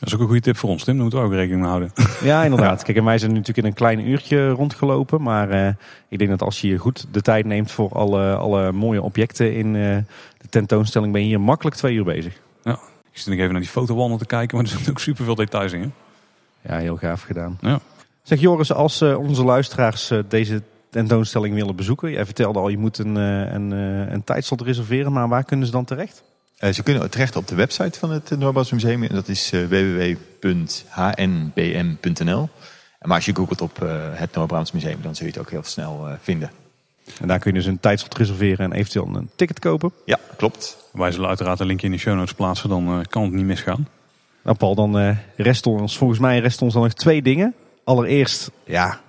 Dat 0.00 0.08
is 0.08 0.14
ook 0.14 0.20
een 0.20 0.26
goede 0.26 0.42
tip 0.42 0.56
voor 0.56 0.70
ons, 0.70 0.84
Tim. 0.84 0.94
Daar 0.94 1.02
moeten 1.02 1.20
we 1.20 1.26
ook 1.26 1.32
rekening 1.32 1.60
mee 1.60 1.68
houden. 1.68 1.92
Ja, 2.30 2.44
inderdaad. 2.44 2.82
Kijk, 2.82 2.96
en 2.96 3.04
wij 3.04 3.18
zijn 3.18 3.30
natuurlijk 3.30 3.58
in 3.58 3.64
een 3.64 3.72
klein 3.72 4.08
uurtje 4.08 4.50
rondgelopen. 4.50 5.22
Maar 5.22 5.50
uh, 5.50 5.68
ik 6.08 6.18
denk 6.18 6.30
dat 6.30 6.42
als 6.42 6.60
je 6.60 6.76
goed 6.76 7.06
de 7.10 7.22
tijd 7.22 7.44
neemt 7.44 7.70
voor 7.70 7.88
alle, 7.92 8.34
alle 8.34 8.72
mooie 8.72 9.02
objecten 9.02 9.54
in 9.54 9.66
uh, 9.66 9.96
de 10.38 10.48
tentoonstelling, 10.50 11.12
ben 11.12 11.20
je 11.20 11.26
hier 11.26 11.40
makkelijk 11.40 11.76
twee 11.76 11.94
uur 11.94 12.04
bezig. 12.04 12.40
Ja, 12.64 12.72
ik 13.12 13.18
zit 13.18 13.26
nog 13.26 13.38
even 13.38 13.52
naar 13.52 13.60
die 13.60 13.70
fotowanden 13.70 14.18
te 14.18 14.26
kijken, 14.26 14.56
maar 14.56 14.66
er 14.66 14.72
zitten 14.72 14.90
ook 14.90 15.00
superveel 15.00 15.34
details 15.34 15.72
in. 15.72 15.80
Hè? 15.80 16.74
Ja, 16.74 16.80
heel 16.80 16.96
gaaf 16.96 17.22
gedaan. 17.22 17.58
Ja. 17.60 17.80
Zeg 18.22 18.40
Joris, 18.40 18.72
als 18.72 19.02
uh, 19.02 19.18
onze 19.18 19.44
luisteraars 19.44 20.10
uh, 20.10 20.18
deze 20.28 20.62
tentoonstelling 20.90 21.54
willen 21.54 21.76
bezoeken. 21.76 22.10
Jij 22.10 22.24
vertelde 22.24 22.58
al, 22.58 22.68
je 22.68 22.78
moet 22.78 22.98
een, 22.98 23.14
een, 23.14 23.70
een 24.12 24.24
tijdslot 24.24 24.60
reserveren, 24.60 25.12
maar 25.12 25.28
waar 25.28 25.44
kunnen 25.44 25.66
ze 25.66 25.72
dan 25.72 25.84
terecht? 25.84 26.22
Ze 26.60 26.82
kunnen 26.82 27.10
terecht 27.10 27.36
op 27.36 27.48
de 27.48 27.54
website 27.54 27.98
van 27.98 28.10
het 28.10 28.30
Noordbrabants 28.30 28.70
Museum. 28.70 29.02
En 29.02 29.14
dat 29.14 29.28
is 29.28 29.50
www.hnbm.nl. 29.50 30.88
Maar 33.00 33.16
als 33.16 33.24
je 33.24 33.34
googelt 33.34 33.60
op 33.60 33.76
het 34.14 34.34
Noordbrabants 34.34 34.72
Museum, 34.72 34.98
dan 35.02 35.14
zul 35.14 35.26
je 35.26 35.32
het 35.32 35.40
ook 35.40 35.50
heel 35.50 35.62
snel 35.62 36.08
vinden. 36.20 36.50
En 37.20 37.28
daar 37.28 37.38
kun 37.38 37.52
je 37.52 37.58
dus 37.58 37.66
een 37.66 37.80
tijdslot 37.80 38.16
reserveren 38.16 38.64
en 38.64 38.72
eventueel 38.72 39.06
een 39.06 39.30
ticket 39.36 39.58
kopen. 39.58 39.92
Ja, 40.04 40.18
klopt. 40.36 40.76
Wij 40.92 41.12
zullen 41.12 41.28
uiteraard 41.28 41.60
een 41.60 41.66
linkje 41.66 41.86
in 41.86 41.92
de 41.92 41.98
show 41.98 42.16
notes 42.16 42.34
plaatsen, 42.34 42.68
dan 42.68 43.04
kan 43.08 43.22
het 43.22 43.32
niet 43.32 43.44
misgaan. 43.44 43.88
Nou 44.42 44.56
Paul, 44.56 44.74
dan 44.74 45.00
uh, 45.00 45.16
rest 45.36 45.66
ons, 45.66 45.98
volgens 45.98 46.18
mij 46.18 46.38
rest 46.38 46.62
ons 46.62 46.72
dan 46.72 46.82
nog 46.82 46.92
twee 46.92 47.22
dingen. 47.22 47.54
Allereerst, 47.84 48.50
ja, 48.64 49.00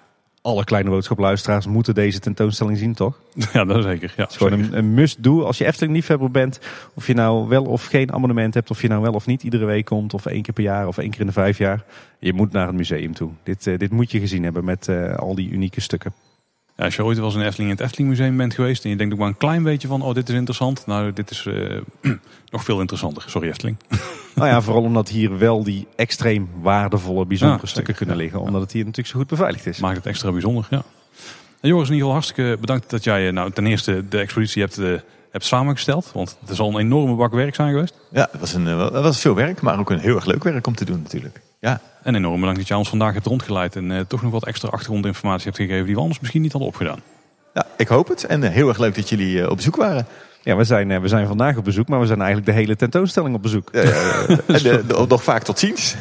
alle 0.41 0.63
kleine 0.63 0.89
boodschapluisteraars 0.89 1.65
moeten 1.65 1.93
deze 1.93 2.19
tentoonstelling 2.19 2.77
zien, 2.77 2.93
toch? 2.93 3.19
Ja, 3.53 3.65
dat 3.65 3.83
zeker. 3.83 4.13
Ja, 4.15 4.23
het 4.23 4.31
is 4.31 4.37
gewoon 4.37 4.59
een, 4.59 4.77
een 4.77 4.93
must-do. 4.93 5.43
Als 5.43 5.57
je 5.57 5.65
Efteling 5.65 5.93
liefhebber 5.93 6.31
bent, 6.31 6.59
of 6.93 7.07
je 7.07 7.13
nou 7.13 7.47
wel 7.47 7.63
of 7.63 7.85
geen 7.85 8.13
abonnement 8.13 8.53
hebt, 8.53 8.69
of 8.69 8.81
je 8.81 8.87
nou 8.87 9.01
wel 9.01 9.13
of 9.13 9.25
niet 9.25 9.43
iedere 9.43 9.65
week 9.65 9.85
komt, 9.85 10.13
of 10.13 10.25
één 10.25 10.41
keer 10.41 10.53
per 10.53 10.63
jaar, 10.63 10.87
of 10.87 10.97
één 10.97 11.09
keer 11.09 11.19
in 11.19 11.25
de 11.25 11.31
vijf 11.31 11.57
jaar. 11.57 11.83
Je 12.19 12.33
moet 12.33 12.51
naar 12.51 12.67
het 12.67 12.75
museum 12.75 13.13
toe. 13.13 13.31
Dit, 13.43 13.65
uh, 13.65 13.77
dit 13.77 13.91
moet 13.91 14.11
je 14.11 14.19
gezien 14.19 14.43
hebben 14.43 14.65
met 14.65 14.87
uh, 14.87 15.15
al 15.15 15.35
die 15.35 15.49
unieke 15.49 15.81
stukken. 15.81 16.13
Ja, 16.81 16.87
als 16.87 16.95
je 16.95 17.05
ooit 17.05 17.17
wel 17.17 17.25
eens 17.25 17.35
in 17.35 17.41
Efteling 17.41 17.69
in 17.69 17.75
het 17.75 17.85
Efteling 17.85 18.09
Museum 18.09 18.37
bent 18.37 18.53
geweest 18.53 18.83
en 18.83 18.89
je 18.89 18.95
denkt 18.95 19.13
ook 19.13 19.19
maar 19.19 19.27
een 19.27 19.37
klein 19.37 19.63
beetje 19.63 19.87
van, 19.87 20.01
oh 20.01 20.13
dit 20.13 20.29
is 20.29 20.35
interessant. 20.35 20.85
Nou, 20.85 21.13
dit 21.13 21.31
is 21.31 21.45
uh, 21.45 21.81
nog 22.51 22.63
veel 22.63 22.79
interessanter. 22.79 23.23
Sorry 23.27 23.47
Efteling. 23.47 23.77
Nou 24.35 24.47
ja, 24.47 24.61
vooral 24.61 24.83
omdat 24.83 25.09
hier 25.09 25.37
wel 25.37 25.63
die 25.63 25.87
extreem 25.95 26.49
waardevolle, 26.61 27.25
bijzondere 27.25 27.67
stukken 27.67 27.95
kunnen 27.95 28.15
liggen. 28.15 28.39
Omdat 28.39 28.61
het 28.61 28.71
hier 28.71 28.81
natuurlijk 28.81 29.13
zo 29.13 29.19
goed 29.19 29.27
beveiligd 29.27 29.65
is. 29.65 29.79
Maakt 29.79 29.95
het 29.95 30.05
extra 30.05 30.31
bijzonder, 30.31 30.67
ja. 30.69 30.83
En 31.59 31.69
Joris, 31.69 31.87
in 31.87 31.93
ieder 31.93 32.07
geval 32.07 32.11
hartstikke 32.11 32.57
bedankt 32.59 32.89
dat 32.89 33.03
jij 33.03 33.31
nou, 33.31 33.51
ten 33.51 33.65
eerste 33.65 34.07
de 34.09 34.17
expositie 34.17 34.61
hebt, 34.61 34.79
uh, 34.79 34.99
hebt 35.31 35.45
samengesteld. 35.45 36.11
Want 36.13 36.37
het 36.39 36.49
is 36.49 36.59
al 36.59 36.69
een 36.69 36.79
enorme 36.79 37.15
bak 37.15 37.31
werk 37.31 37.55
zijn 37.55 37.71
geweest. 37.71 37.93
Ja, 38.11 38.27
het 38.31 38.39
was, 38.39 38.53
een, 38.53 38.65
het 38.65 38.91
was 38.91 39.19
veel 39.19 39.35
werk, 39.35 39.61
maar 39.61 39.79
ook 39.79 39.89
een 39.89 39.99
heel 39.99 40.15
erg 40.15 40.25
leuk 40.25 40.43
werk 40.43 40.67
om 40.67 40.75
te 40.75 40.85
doen 40.85 41.01
natuurlijk. 41.01 41.41
Ja. 41.61 41.81
En 42.03 42.15
enorm 42.15 42.39
bedankt 42.39 42.59
dat 42.59 42.67
jij 42.67 42.77
ons 42.77 42.89
vandaag 42.89 43.13
hebt 43.13 43.25
rondgeleid 43.25 43.75
en 43.75 43.89
uh, 43.89 43.99
toch 43.99 44.21
nog 44.21 44.31
wat 44.31 44.45
extra 44.45 44.69
achtergrondinformatie 44.69 45.45
hebt 45.45 45.57
gegeven 45.57 45.85
die 45.85 45.95
we 45.95 46.01
anders 46.01 46.19
misschien 46.19 46.41
niet 46.41 46.51
hadden 46.51 46.69
opgedaan. 46.69 47.01
Ja, 47.53 47.65
ik 47.77 47.87
hoop 47.87 48.07
het. 48.07 48.23
En 48.23 48.41
heel 48.41 48.67
erg 48.67 48.77
leuk 48.77 48.95
dat 48.95 49.09
jullie 49.09 49.49
op 49.49 49.55
bezoek 49.55 49.75
waren. 49.75 50.05
Ja, 50.43 50.55
we 50.55 50.63
zijn, 50.63 50.91
eh, 50.91 50.99
we 50.99 51.07
zijn 51.07 51.27
vandaag 51.27 51.57
op 51.57 51.63
bezoek, 51.63 51.87
maar 51.87 51.99
we 51.99 52.05
zijn 52.05 52.21
eigenlijk 52.21 52.51
de 52.51 52.57
hele 52.57 52.75
tentoonstelling 52.75 53.35
op 53.35 53.41
bezoek. 53.41 53.69
Ja, 53.71 53.81
en 54.47 54.63
de, 54.63 55.05
nog 55.07 55.23
vaak 55.23 55.43
tot 55.43 55.59
ziens. 55.59 55.95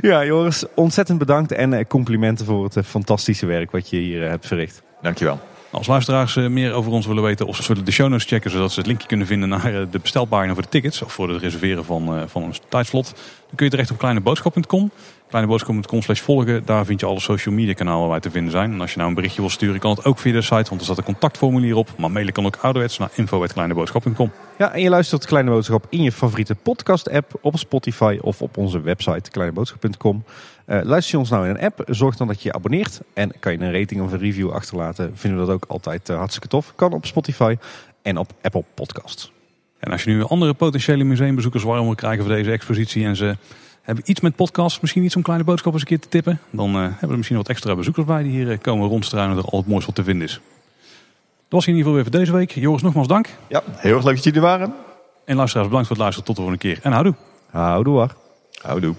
ja, 0.00 0.24
Joris, 0.24 0.64
ontzettend 0.74 1.18
bedankt 1.18 1.52
en 1.52 1.72
eh, 1.72 1.84
complimenten 1.88 2.46
voor 2.46 2.64
het 2.64 2.76
eh, 2.76 2.82
fantastische 2.82 3.46
werk 3.46 3.70
wat 3.70 3.90
je 3.90 3.96
hier 3.96 4.28
hebt 4.28 4.46
verricht. 4.46 4.82
Dankjewel. 5.02 5.40
Als 5.72 5.86
luisteraars 5.86 6.34
meer 6.34 6.72
over 6.72 6.92
ons 6.92 7.06
willen 7.06 7.22
weten 7.22 7.46
of 7.46 7.56
ze 7.56 7.62
zullen 7.62 7.84
de 7.84 7.92
show 7.92 8.08
notes 8.08 8.26
checken 8.26 8.50
zodat 8.50 8.72
ze 8.72 8.78
het 8.78 8.88
linkje 8.88 9.08
kunnen 9.08 9.26
vinden 9.26 9.48
naar 9.48 9.90
de 9.90 9.98
bestelpagina 9.98 10.52
voor 10.52 10.62
de 10.62 10.68
tickets 10.68 11.02
of 11.02 11.12
voor 11.12 11.28
het 11.28 11.42
reserveren 11.42 11.84
van, 11.84 12.28
van 12.28 12.42
een 12.42 12.54
tijdslot, 12.68 13.04
dan 13.04 13.54
kun 13.54 13.64
je 13.64 13.70
terecht 13.70 13.90
op 13.90 13.98
kleineboodschap.com. 13.98 14.90
Kleineboodschap.com 15.28 16.02
slash 16.02 16.20
volgen, 16.20 16.62
daar 16.64 16.84
vind 16.84 17.00
je 17.00 17.06
alle 17.06 17.20
social 17.20 17.54
media 17.54 17.72
kanalen 17.72 18.00
waar 18.00 18.10
wij 18.10 18.20
te 18.20 18.30
vinden 18.30 18.52
zijn. 18.52 18.72
En 18.72 18.80
als 18.80 18.90
je 18.90 18.96
nou 18.96 19.08
een 19.08 19.14
berichtje 19.14 19.40
wil 19.40 19.50
sturen, 19.50 19.80
kan 19.80 19.90
het 19.90 20.04
ook 20.04 20.18
via 20.18 20.32
de 20.32 20.42
site, 20.42 20.68
want 20.68 20.74
er 20.80 20.82
staat 20.82 20.98
een 20.98 21.04
contactformulier 21.04 21.76
op. 21.76 21.88
Maar 21.96 22.10
mailen 22.10 22.32
kan 22.32 22.46
ook 22.46 22.56
ouderwets 22.60 22.98
naar 22.98 23.10
info.kleineboodschap.com. 23.14 24.32
Ja, 24.58 24.72
en 24.72 24.80
je 24.80 24.88
luistert 24.88 25.26
Kleine 25.26 25.50
Boodschap 25.50 25.86
in 25.88 26.02
je 26.02 26.12
favoriete 26.12 26.54
podcast 26.54 27.10
app, 27.10 27.38
op 27.40 27.58
Spotify 27.58 28.18
of 28.20 28.42
op 28.42 28.56
onze 28.56 28.80
website 28.80 29.30
kleineboodschap.com. 29.30 30.24
Uh, 30.66 30.80
luister 30.82 31.12
je 31.14 31.18
ons 31.18 31.30
nou 31.30 31.48
in 31.48 31.50
een 31.50 31.60
app, 31.60 31.82
zorg 31.86 32.16
dan 32.16 32.26
dat 32.26 32.42
je 32.42 32.48
je 32.48 32.54
abonneert. 32.54 33.00
En 33.14 33.32
kan 33.40 33.52
je 33.52 33.58
een 33.58 33.72
rating 33.78 34.02
of 34.02 34.12
een 34.12 34.18
review 34.18 34.50
achterlaten, 34.50 35.10
vinden 35.14 35.40
we 35.40 35.46
dat 35.46 35.54
ook 35.54 35.64
altijd 35.68 36.08
uh, 36.08 36.16
hartstikke 36.16 36.48
tof. 36.48 36.72
Kan 36.74 36.92
op 36.92 37.06
Spotify 37.06 37.56
en 38.02 38.16
op 38.16 38.32
Apple 38.42 38.64
Podcasts. 38.74 39.32
En 39.78 39.92
als 39.92 40.04
je 40.04 40.10
nu 40.10 40.24
andere 40.24 40.54
potentiële 40.54 41.04
museumbezoekers 41.04 41.62
warm 41.62 41.84
wil 41.84 41.94
krijgen 41.94 42.24
voor 42.24 42.34
deze 42.34 42.50
expositie 42.50 43.04
en 43.04 43.16
ze 43.16 43.36
hebben 43.82 44.04
iets 44.06 44.20
met 44.20 44.36
podcasts, 44.36 44.80
misschien 44.80 45.04
iets 45.04 45.16
om 45.16 45.22
kleine 45.22 45.44
boodschappen 45.44 45.80
eens 45.80 45.90
een 45.90 45.96
keer 45.96 46.08
te 46.08 46.16
tippen. 46.16 46.40
Dan 46.50 46.76
uh, 46.76 46.82
hebben 46.82 47.08
we 47.08 47.16
misschien 47.16 47.36
wat 47.36 47.48
extra 47.48 47.74
bezoekers 47.74 48.06
bij 48.06 48.22
die 48.22 48.32
hier 48.32 48.58
komen 48.58 48.88
rondstruinen 48.88 49.36
er 49.36 49.44
al 49.44 49.58
het 49.58 49.66
mooiste 49.66 49.86
wat 49.86 49.94
te 49.94 50.04
vinden 50.04 50.26
is. 50.26 50.40
Dat 51.52 51.60
was 51.60 51.66
in 51.66 51.76
ieder 51.76 51.90
geval 51.90 51.94
weer 51.94 52.02
voor 52.02 52.20
deze 52.20 52.32
week. 52.32 52.50
Joris, 52.50 52.82
nogmaals 52.82 53.08
dank. 53.08 53.28
Ja, 53.48 53.62
heel 53.76 53.94
erg 53.94 54.04
leuk 54.04 54.14
dat 54.14 54.24
jullie 54.24 54.40
er 54.40 54.46
waren. 54.46 54.74
En 55.24 55.36
luisteraars, 55.36 55.68
bedankt 55.68 55.88
voor 55.88 55.96
het 55.96 56.04
luisteren. 56.04 56.26
Tot 56.26 56.36
de 56.36 56.42
volgende 56.42 56.68
keer. 56.68 56.78
En 56.82 56.92
houdoe. 56.92 57.14
Houdoe. 57.50 58.08
Houdoe. 58.62 58.94